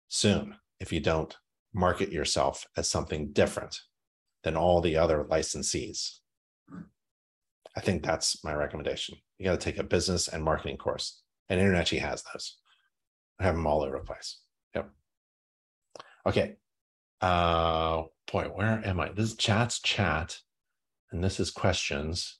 soon 0.08 0.54
if 0.80 0.92
you 0.92 1.00
don't 1.00 1.36
market 1.72 2.12
yourself 2.12 2.66
as 2.76 2.88
something 2.88 3.32
different 3.32 3.80
than 4.44 4.56
all 4.56 4.80
the 4.80 4.96
other 4.96 5.26
licensees. 5.30 6.18
I 7.76 7.80
think 7.80 8.04
that's 8.04 8.44
my 8.44 8.54
recommendation. 8.54 9.16
You 9.38 9.46
got 9.46 9.58
to 9.58 9.64
take 9.64 9.78
a 9.78 9.84
business 9.84 10.28
and 10.28 10.44
marketing 10.44 10.76
course, 10.76 11.22
and 11.48 11.60
InterNACHI 11.60 11.98
has 12.00 12.22
those. 12.22 12.58
I 13.40 13.44
have 13.44 13.56
them 13.56 13.66
all 13.66 13.82
over 13.82 13.98
the 13.98 14.04
place. 14.04 14.38
Yep. 14.76 14.90
Okay. 16.26 16.56
Uh, 17.24 18.04
boy, 18.30 18.50
where 18.54 18.82
am 18.84 19.00
I? 19.00 19.08
This 19.08 19.30
is 19.30 19.36
chat's 19.36 19.80
chat, 19.80 20.38
and 21.10 21.24
this 21.24 21.40
is 21.40 21.50
questions. 21.50 22.38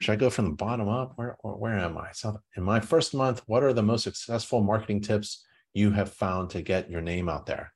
Should 0.00 0.12
I 0.12 0.16
go 0.16 0.30
from 0.30 0.44
the 0.44 0.52
bottom 0.52 0.88
up? 0.88 1.14
Where 1.16 1.36
where 1.42 1.76
am 1.76 1.98
I? 1.98 2.12
So 2.12 2.38
in 2.56 2.62
my 2.62 2.78
first 2.78 3.14
month, 3.14 3.42
what 3.46 3.64
are 3.64 3.72
the 3.72 3.82
most 3.82 4.04
successful 4.04 4.62
marketing 4.62 5.00
tips 5.00 5.44
you 5.74 5.90
have 5.90 6.12
found 6.12 6.50
to 6.50 6.62
get 6.62 6.88
your 6.88 7.00
name 7.00 7.28
out 7.28 7.46
there? 7.46 7.72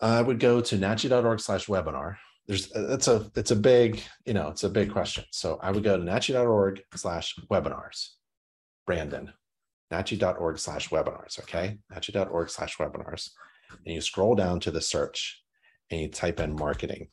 I 0.00 0.22
would 0.22 0.40
go 0.40 0.62
to 0.62 0.78
nachi.org 0.78 1.40
slash 1.40 1.66
webinar. 1.66 2.16
there's 2.46 2.72
it's 2.74 3.08
a 3.08 3.30
it's 3.34 3.50
a 3.50 3.56
big 3.56 4.00
you 4.24 4.32
know 4.32 4.48
it's 4.48 4.64
a 4.64 4.70
big 4.70 4.90
question 4.90 5.24
so 5.32 5.58
i 5.62 5.70
would 5.70 5.84
go 5.84 5.96
to 5.96 6.02
nachi.org 6.02 6.82
slash 6.94 7.34
webinars. 7.50 8.10
brandon 8.86 9.32
nachi.org 9.92 10.58
slash 10.58 10.88
webinars. 10.90 11.38
okay 11.40 11.78
nachi.org 11.92 12.48
slash 12.50 12.76
webinars 12.78 13.30
and 13.70 13.94
you 13.94 14.00
scroll 14.00 14.34
down 14.34 14.60
to 14.60 14.70
the 14.70 14.80
search 14.80 15.42
and 15.90 16.00
you 16.00 16.08
type 16.08 16.40
in 16.40 16.54
marketing 16.54 17.08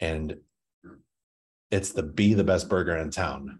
and 0.00 0.36
it's 1.70 1.92
the 1.92 2.02
be 2.02 2.34
the 2.34 2.44
best 2.44 2.68
burger 2.68 2.96
in 2.96 3.10
town 3.10 3.58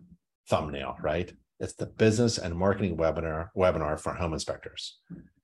thumbnail 0.49 0.97
right 1.01 1.33
it's 1.61 1.75
the 1.75 1.87
business 1.87 2.39
and 2.39 2.55
marketing 2.57 2.97
webinar 2.97 3.49
webinar 3.57 3.99
for 4.01 4.15
home 4.15 4.33
inspectors 4.33 4.99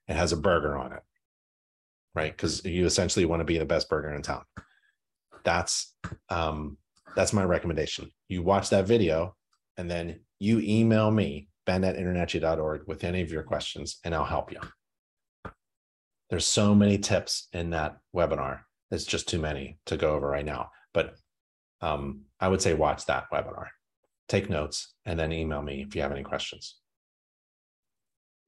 it 0.08 0.16
has 0.16 0.32
a 0.32 0.36
burger 0.36 0.76
on 0.76 0.92
it 0.92 1.02
right? 2.16 2.32
Because 2.34 2.64
you 2.64 2.86
essentially 2.86 3.26
want 3.26 3.40
to 3.40 3.44
be 3.44 3.58
the 3.58 3.64
best 3.64 3.88
burger 3.88 4.12
in 4.12 4.22
town. 4.22 4.42
That's 5.44 5.94
um, 6.30 6.78
that's 7.14 7.32
my 7.32 7.44
recommendation. 7.44 8.10
You 8.28 8.42
watch 8.42 8.70
that 8.70 8.86
video 8.86 9.36
and 9.76 9.88
then 9.88 10.20
you 10.40 10.60
email 10.60 11.10
me, 11.10 11.48
ben 11.66 11.84
at 11.84 11.96
with 12.86 13.04
any 13.04 13.20
of 13.20 13.30
your 13.30 13.42
questions, 13.42 13.98
and 14.04 14.14
I'll 14.14 14.24
help 14.24 14.52
you. 14.52 14.60
There's 16.30 16.46
so 16.46 16.74
many 16.74 16.98
tips 16.98 17.48
in 17.52 17.70
that 17.70 17.98
webinar 18.14 18.60
It's 18.90 19.04
just 19.04 19.28
too 19.28 19.38
many 19.38 19.78
to 19.86 19.96
go 19.96 20.14
over 20.14 20.28
right 20.28 20.44
now. 20.44 20.70
But 20.94 21.14
um, 21.80 22.22
I 22.40 22.48
would 22.48 22.62
say 22.62 22.74
watch 22.74 23.06
that 23.06 23.30
webinar, 23.32 23.66
take 24.28 24.48
notes, 24.48 24.94
and 25.04 25.18
then 25.18 25.32
email 25.32 25.62
me 25.62 25.84
if 25.86 25.94
you 25.94 26.02
have 26.02 26.12
any 26.12 26.22
questions. 26.22 26.78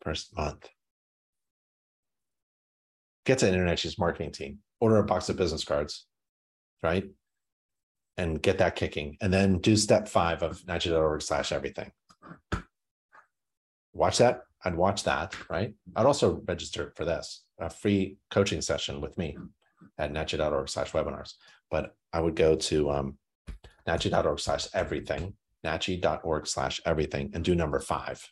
First 0.03 0.35
month. 0.37 0.69
Get 3.27 3.39
to 3.39 3.47
InterNACHI's 3.47 3.99
marketing 3.99 4.33
team, 4.33 4.59
order 4.81 4.97
a 4.97 5.05
box 5.05 5.29
of 5.29 5.37
business 5.37 5.65
cards, 5.65 6.07
right? 6.83 7.05
And 8.17 8.41
get 8.41 8.59
that 8.59 8.75
kicking. 8.75 9.17
And 9.21 9.33
then 9.33 9.59
do 9.59 9.77
step 9.77 10.09
five 10.09 10.43
of 10.43 10.63
NACHI.org 10.63 11.23
slash 11.23 11.53
everything. 11.53 11.93
Watch 13.93 14.19
that. 14.19 14.43
I'd 14.65 14.75
watch 14.75 15.05
that, 15.05 15.35
right? 15.49 15.75
I'd 15.95 16.07
also 16.07 16.43
register 16.47 16.93
for 16.97 17.05
this, 17.05 17.45
a 17.61 17.71
free 17.71 18.19
coaching 18.31 18.61
session 18.61 19.01
with 19.01 19.17
me 19.17 19.37
at 19.99 20.13
nachi.org 20.13 20.69
slash 20.69 20.93
webinars. 20.93 21.35
But 21.71 21.95
I 22.13 22.21
would 22.21 22.35
go 22.35 22.57
to 22.57 22.91
um, 22.91 23.19
nachi.org 23.87 24.41
slash 24.41 24.69
everything, 24.75 25.35
nachi.org 25.65 26.47
slash 26.47 26.81
everything, 26.85 27.31
and 27.35 27.45
do 27.45 27.55
number 27.55 27.79
five. 27.79 28.27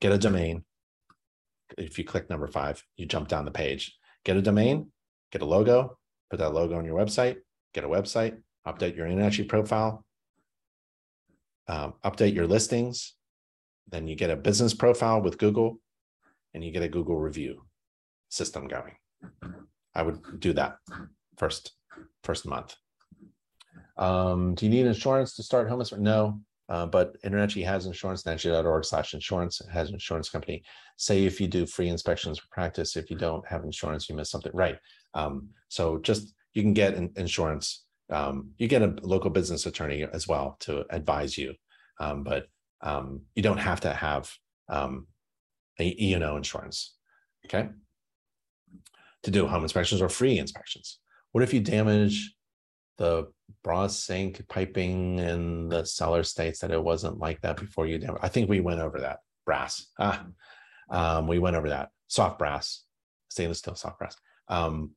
Get 0.00 0.12
a 0.12 0.18
domain. 0.18 0.64
If 1.76 1.98
you 1.98 2.04
click 2.04 2.30
number 2.30 2.46
five, 2.46 2.82
you 2.96 3.06
jump 3.06 3.28
down 3.28 3.44
the 3.44 3.50
page. 3.50 3.96
Get 4.24 4.36
a 4.36 4.42
domain, 4.42 4.90
get 5.32 5.42
a 5.42 5.46
logo, 5.46 5.98
put 6.30 6.38
that 6.38 6.54
logo 6.54 6.76
on 6.76 6.84
your 6.84 6.98
website, 6.98 7.36
get 7.72 7.84
a 7.84 7.88
website, 7.88 8.38
update 8.66 8.96
your 8.96 9.06
InterNACHI 9.06 9.48
profile, 9.48 10.04
um, 11.68 11.94
update 12.04 12.34
your 12.34 12.46
listings. 12.46 13.14
Then 13.88 14.08
you 14.08 14.16
get 14.16 14.30
a 14.30 14.36
business 14.36 14.74
profile 14.74 15.20
with 15.20 15.38
Google 15.38 15.78
and 16.52 16.64
you 16.64 16.72
get 16.72 16.82
a 16.82 16.88
Google 16.88 17.16
review 17.16 17.62
system 18.28 18.68
going. 18.68 18.94
I 19.94 20.02
would 20.02 20.40
do 20.40 20.52
that 20.54 20.78
first 21.36 21.72
first 22.22 22.46
month. 22.46 22.74
Um, 23.96 24.54
do 24.54 24.66
you 24.66 24.70
need 24.70 24.86
insurance 24.86 25.36
to 25.36 25.42
start 25.42 25.68
home? 25.68 25.82
No, 25.98 26.40
uh, 26.68 26.86
but 26.86 27.20
InterNACHI 27.22 27.64
has 27.64 27.86
insurance, 27.86 28.22
nachi.org 28.22 28.84
slash 28.84 29.14
insurance 29.14 29.60
has 29.70 29.88
an 29.88 29.94
insurance 29.94 30.30
company. 30.30 30.62
Say 30.96 31.24
if 31.24 31.40
you 31.40 31.46
do 31.46 31.66
free 31.66 31.88
inspections 31.88 32.38
for 32.38 32.46
practice, 32.50 32.96
if 32.96 33.10
you 33.10 33.16
don't 33.16 33.46
have 33.46 33.64
insurance, 33.64 34.08
you 34.08 34.16
miss 34.16 34.30
something, 34.30 34.52
right? 34.54 34.78
Um, 35.12 35.50
so 35.68 35.98
just, 35.98 36.34
you 36.54 36.62
can 36.62 36.72
get 36.72 36.94
in, 36.94 37.12
insurance. 37.16 37.84
Um, 38.10 38.50
you 38.56 38.68
get 38.68 38.82
a 38.82 38.94
local 39.02 39.30
business 39.30 39.66
attorney 39.66 40.06
as 40.12 40.26
well 40.26 40.56
to 40.60 40.84
advise 40.90 41.36
you, 41.36 41.54
um, 42.00 42.22
but 42.22 42.46
um, 42.84 43.22
you 43.34 43.42
don't 43.42 43.58
have 43.58 43.80
to 43.80 43.92
have 43.92 44.30
um, 44.68 45.08
a 45.80 45.96
E&O 45.98 46.36
insurance, 46.36 46.94
okay? 47.46 47.70
to 49.24 49.30
do 49.30 49.46
home 49.46 49.62
inspections 49.62 50.00
or 50.00 50.08
free 50.08 50.38
inspections. 50.38 50.98
What 51.32 51.42
if 51.42 51.52
you 51.52 51.60
damage 51.60 52.34
the 52.98 53.26
brass 53.64 53.98
sink 53.98 54.46
piping 54.48 55.18
and 55.18 55.72
the 55.72 55.84
seller 55.84 56.22
states 56.22 56.60
that 56.60 56.70
it 56.70 56.82
wasn't 56.82 57.18
like 57.18 57.40
that 57.40 57.56
before 57.56 57.86
you 57.86 57.98
damage? 57.98 58.20
I 58.22 58.28
think 58.28 58.48
we 58.48 58.60
went 58.60 58.80
over 58.80 59.00
that 59.00 59.18
brass. 59.44 59.86
Ah, 59.98 60.26
um, 60.90 61.26
we 61.26 61.38
went 61.38 61.56
over 61.56 61.70
that 61.70 61.88
soft 62.06 62.38
brass, 62.38 62.84
stainless 63.28 63.58
steel 63.58 63.74
soft 63.74 63.98
brass. 63.98 64.16
Um, 64.48 64.90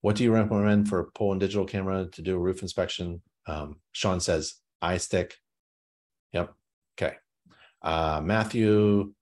what 0.00 0.16
do 0.16 0.22
you 0.22 0.32
recommend 0.32 0.88
for 0.88 1.00
a 1.00 1.10
pull 1.12 1.32
and 1.32 1.40
digital 1.40 1.66
camera 1.66 2.06
to 2.12 2.22
do 2.22 2.36
a 2.36 2.38
roof 2.38 2.62
inspection? 2.62 3.20
Um, 3.48 3.80
Sean 3.92 4.20
says 4.20 4.54
iStick. 4.82 5.32
Okay. 6.98 7.16
Uh, 7.82 8.20
Matthew 8.22 9.12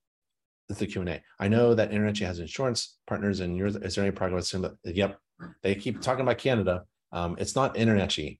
the 0.69 0.87
Q&A. 0.87 1.23
I 1.39 1.49
know 1.49 1.75
that 1.75 1.91
InterNACHI 1.91 2.27
has 2.27 2.39
insurance 2.39 2.97
partners 3.07 3.41
and 3.41 3.57
yours, 3.57 3.77
is 3.77 3.95
there 3.95 4.05
any 4.05 4.13
progress? 4.13 4.55
Yep. 4.85 5.19
They 5.63 5.75
keep 5.75 6.01
talking 6.01 6.23
about 6.23 6.39
Canada. 6.39 6.85
Um, 7.13 7.37
it's 7.39 7.55
not 7.55 7.75
InterNACHI 7.75 8.39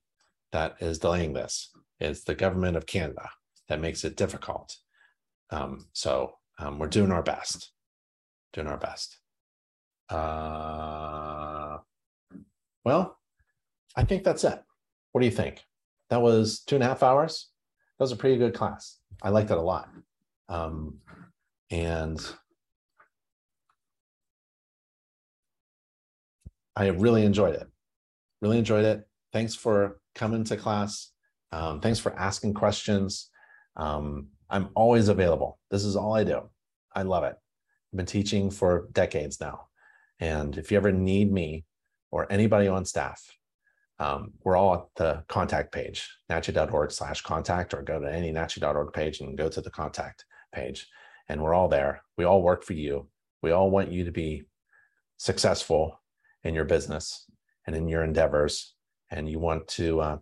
that 0.51 0.75
is 0.79 0.99
delaying 0.99 1.33
this. 1.33 1.71
It's 1.99 2.23
the 2.23 2.35
government 2.35 2.77
of 2.77 2.85
Canada 2.85 3.29
that 3.69 3.79
makes 3.79 4.03
it 4.03 4.17
difficult. 4.17 4.75
Um, 5.49 5.87
so 5.93 6.33
um, 6.59 6.79
we're 6.79 6.87
doing 6.87 7.11
our 7.11 7.23
best, 7.23 7.71
doing 8.53 8.67
our 8.67 8.77
best. 8.77 9.17
Uh, 10.09 11.77
well, 12.83 13.17
I 13.95 14.03
think 14.03 14.23
that's 14.23 14.43
it. 14.43 14.61
What 15.11 15.21
do 15.21 15.25
you 15.25 15.31
think? 15.31 15.63
That 16.09 16.21
was 16.21 16.59
two 16.61 16.75
and 16.75 16.83
a 16.83 16.87
half 16.87 17.03
hours. 17.03 17.49
That 17.97 18.03
was 18.03 18.11
a 18.11 18.17
pretty 18.17 18.37
good 18.37 18.53
class. 18.53 18.99
I 19.21 19.29
like 19.29 19.47
that 19.47 19.57
a 19.57 19.61
lot. 19.61 19.89
Um, 20.49 20.99
and 21.71 22.19
I 26.75 26.87
really 26.87 27.25
enjoyed 27.25 27.55
it. 27.55 27.67
Really 28.41 28.57
enjoyed 28.57 28.85
it. 28.85 29.07
Thanks 29.31 29.55
for 29.55 29.99
coming 30.13 30.43
to 30.45 30.57
class. 30.57 31.11
Um, 31.51 31.79
thanks 31.79 31.99
for 31.99 32.13
asking 32.17 32.53
questions. 32.53 33.29
Um, 33.77 34.27
I'm 34.49 34.69
always 34.75 35.07
available. 35.07 35.59
This 35.71 35.83
is 35.83 35.95
all 35.95 36.15
I 36.15 36.23
do. 36.23 36.49
I 36.93 37.03
love 37.03 37.23
it. 37.23 37.35
I've 37.35 37.97
been 37.97 38.05
teaching 38.05 38.51
for 38.51 38.87
decades 38.91 39.39
now. 39.39 39.67
And 40.19 40.57
if 40.57 40.71
you 40.71 40.77
ever 40.77 40.91
need 40.91 41.31
me 41.31 41.65
or 42.11 42.31
anybody 42.31 42.67
on 42.67 42.85
staff, 42.85 43.21
um, 43.99 44.33
we're 44.43 44.57
all 44.57 44.73
at 44.73 44.83
the 44.95 45.23
contact 45.27 45.71
page, 45.71 46.09
nachi.org 46.29 46.91
slash 46.91 47.21
contact, 47.21 47.73
or 47.73 47.81
go 47.81 47.99
to 47.99 48.11
any 48.11 48.31
nachi.org 48.31 48.93
page 48.93 49.21
and 49.21 49.37
go 49.37 49.49
to 49.49 49.61
the 49.61 49.71
contact 49.71 50.25
page 50.53 50.87
and 51.27 51.41
we're 51.41 51.53
all 51.53 51.67
there. 51.67 52.03
We 52.17 52.25
all 52.25 52.41
work 52.41 52.63
for 52.63 52.73
you. 52.73 53.07
We 53.41 53.51
all 53.51 53.69
want 53.69 53.91
you 53.91 54.05
to 54.05 54.11
be 54.11 54.43
successful 55.17 55.99
in 56.43 56.53
your 56.53 56.65
business 56.65 57.25
and 57.65 57.75
in 57.75 57.87
your 57.87 58.03
endeavors. 58.03 58.73
And 59.11 59.29
you 59.29 59.39
want 59.39 59.67
to 59.69 60.01
uh, 60.01 60.17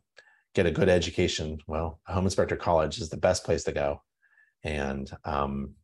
get 0.54 0.66
a 0.66 0.72
good 0.72 0.90
education. 0.90 1.60
Well, 1.68 2.00
Home 2.08 2.26
Inspector 2.26 2.56
College 2.58 3.00
is 3.00 3.10
the 3.10 3.18
best 3.18 3.44
place 3.44 3.64
to 3.66 3.72
go. 3.72 4.02
And 4.64 5.12
um, 5.26 5.76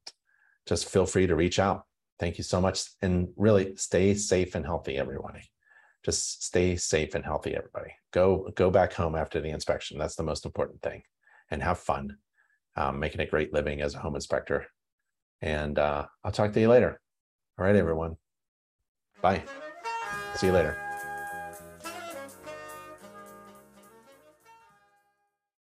just 0.66 0.90
feel 0.90 1.06
free 1.06 1.28
to 1.28 1.36
reach 1.36 1.60
out. 1.60 1.84
Thank 2.20 2.38
you 2.38 2.44
so 2.44 2.62
much. 2.62 2.84
And 3.02 3.30
really 3.36 3.76
stay 3.76 4.14
safe 4.14 4.56
and 4.56 4.66
healthy, 4.66 4.98
everybody. 4.98 5.50
Just 6.04 6.44
stay 6.44 6.76
safe 6.76 7.16
and 7.16 7.26
healthy, 7.26 7.56
everybody. 7.56 7.92
Go 8.12 8.50
go 8.56 8.70
back 8.72 8.94
home 8.94 9.16
after 9.16 9.42
the 9.42 9.50
inspection. 9.50 9.98
That's 9.98 10.16
the 10.16 10.24
most 10.24 10.46
important 10.46 10.82
thing. 10.82 11.04
And 11.52 11.62
have 11.62 11.80
fun 11.80 12.18
um, 12.76 13.00
making 13.00 13.22
a 13.22 13.26
great 13.26 13.54
living 13.54 13.82
as 13.82 13.96
a 13.96 14.00
home 14.00 14.16
inspector 14.16 14.68
and 15.42 15.80
uh, 15.80 16.06
I'll 16.24 16.32
talk 16.32 16.54
to 16.54 16.60
you 16.60 16.70
later. 16.70 17.00
All 17.58 17.66
right, 17.66 17.76
everyone. 17.76 18.18
Bye. 19.22 19.44
See 20.36 20.48
you 20.48 20.54
later. 20.54 20.89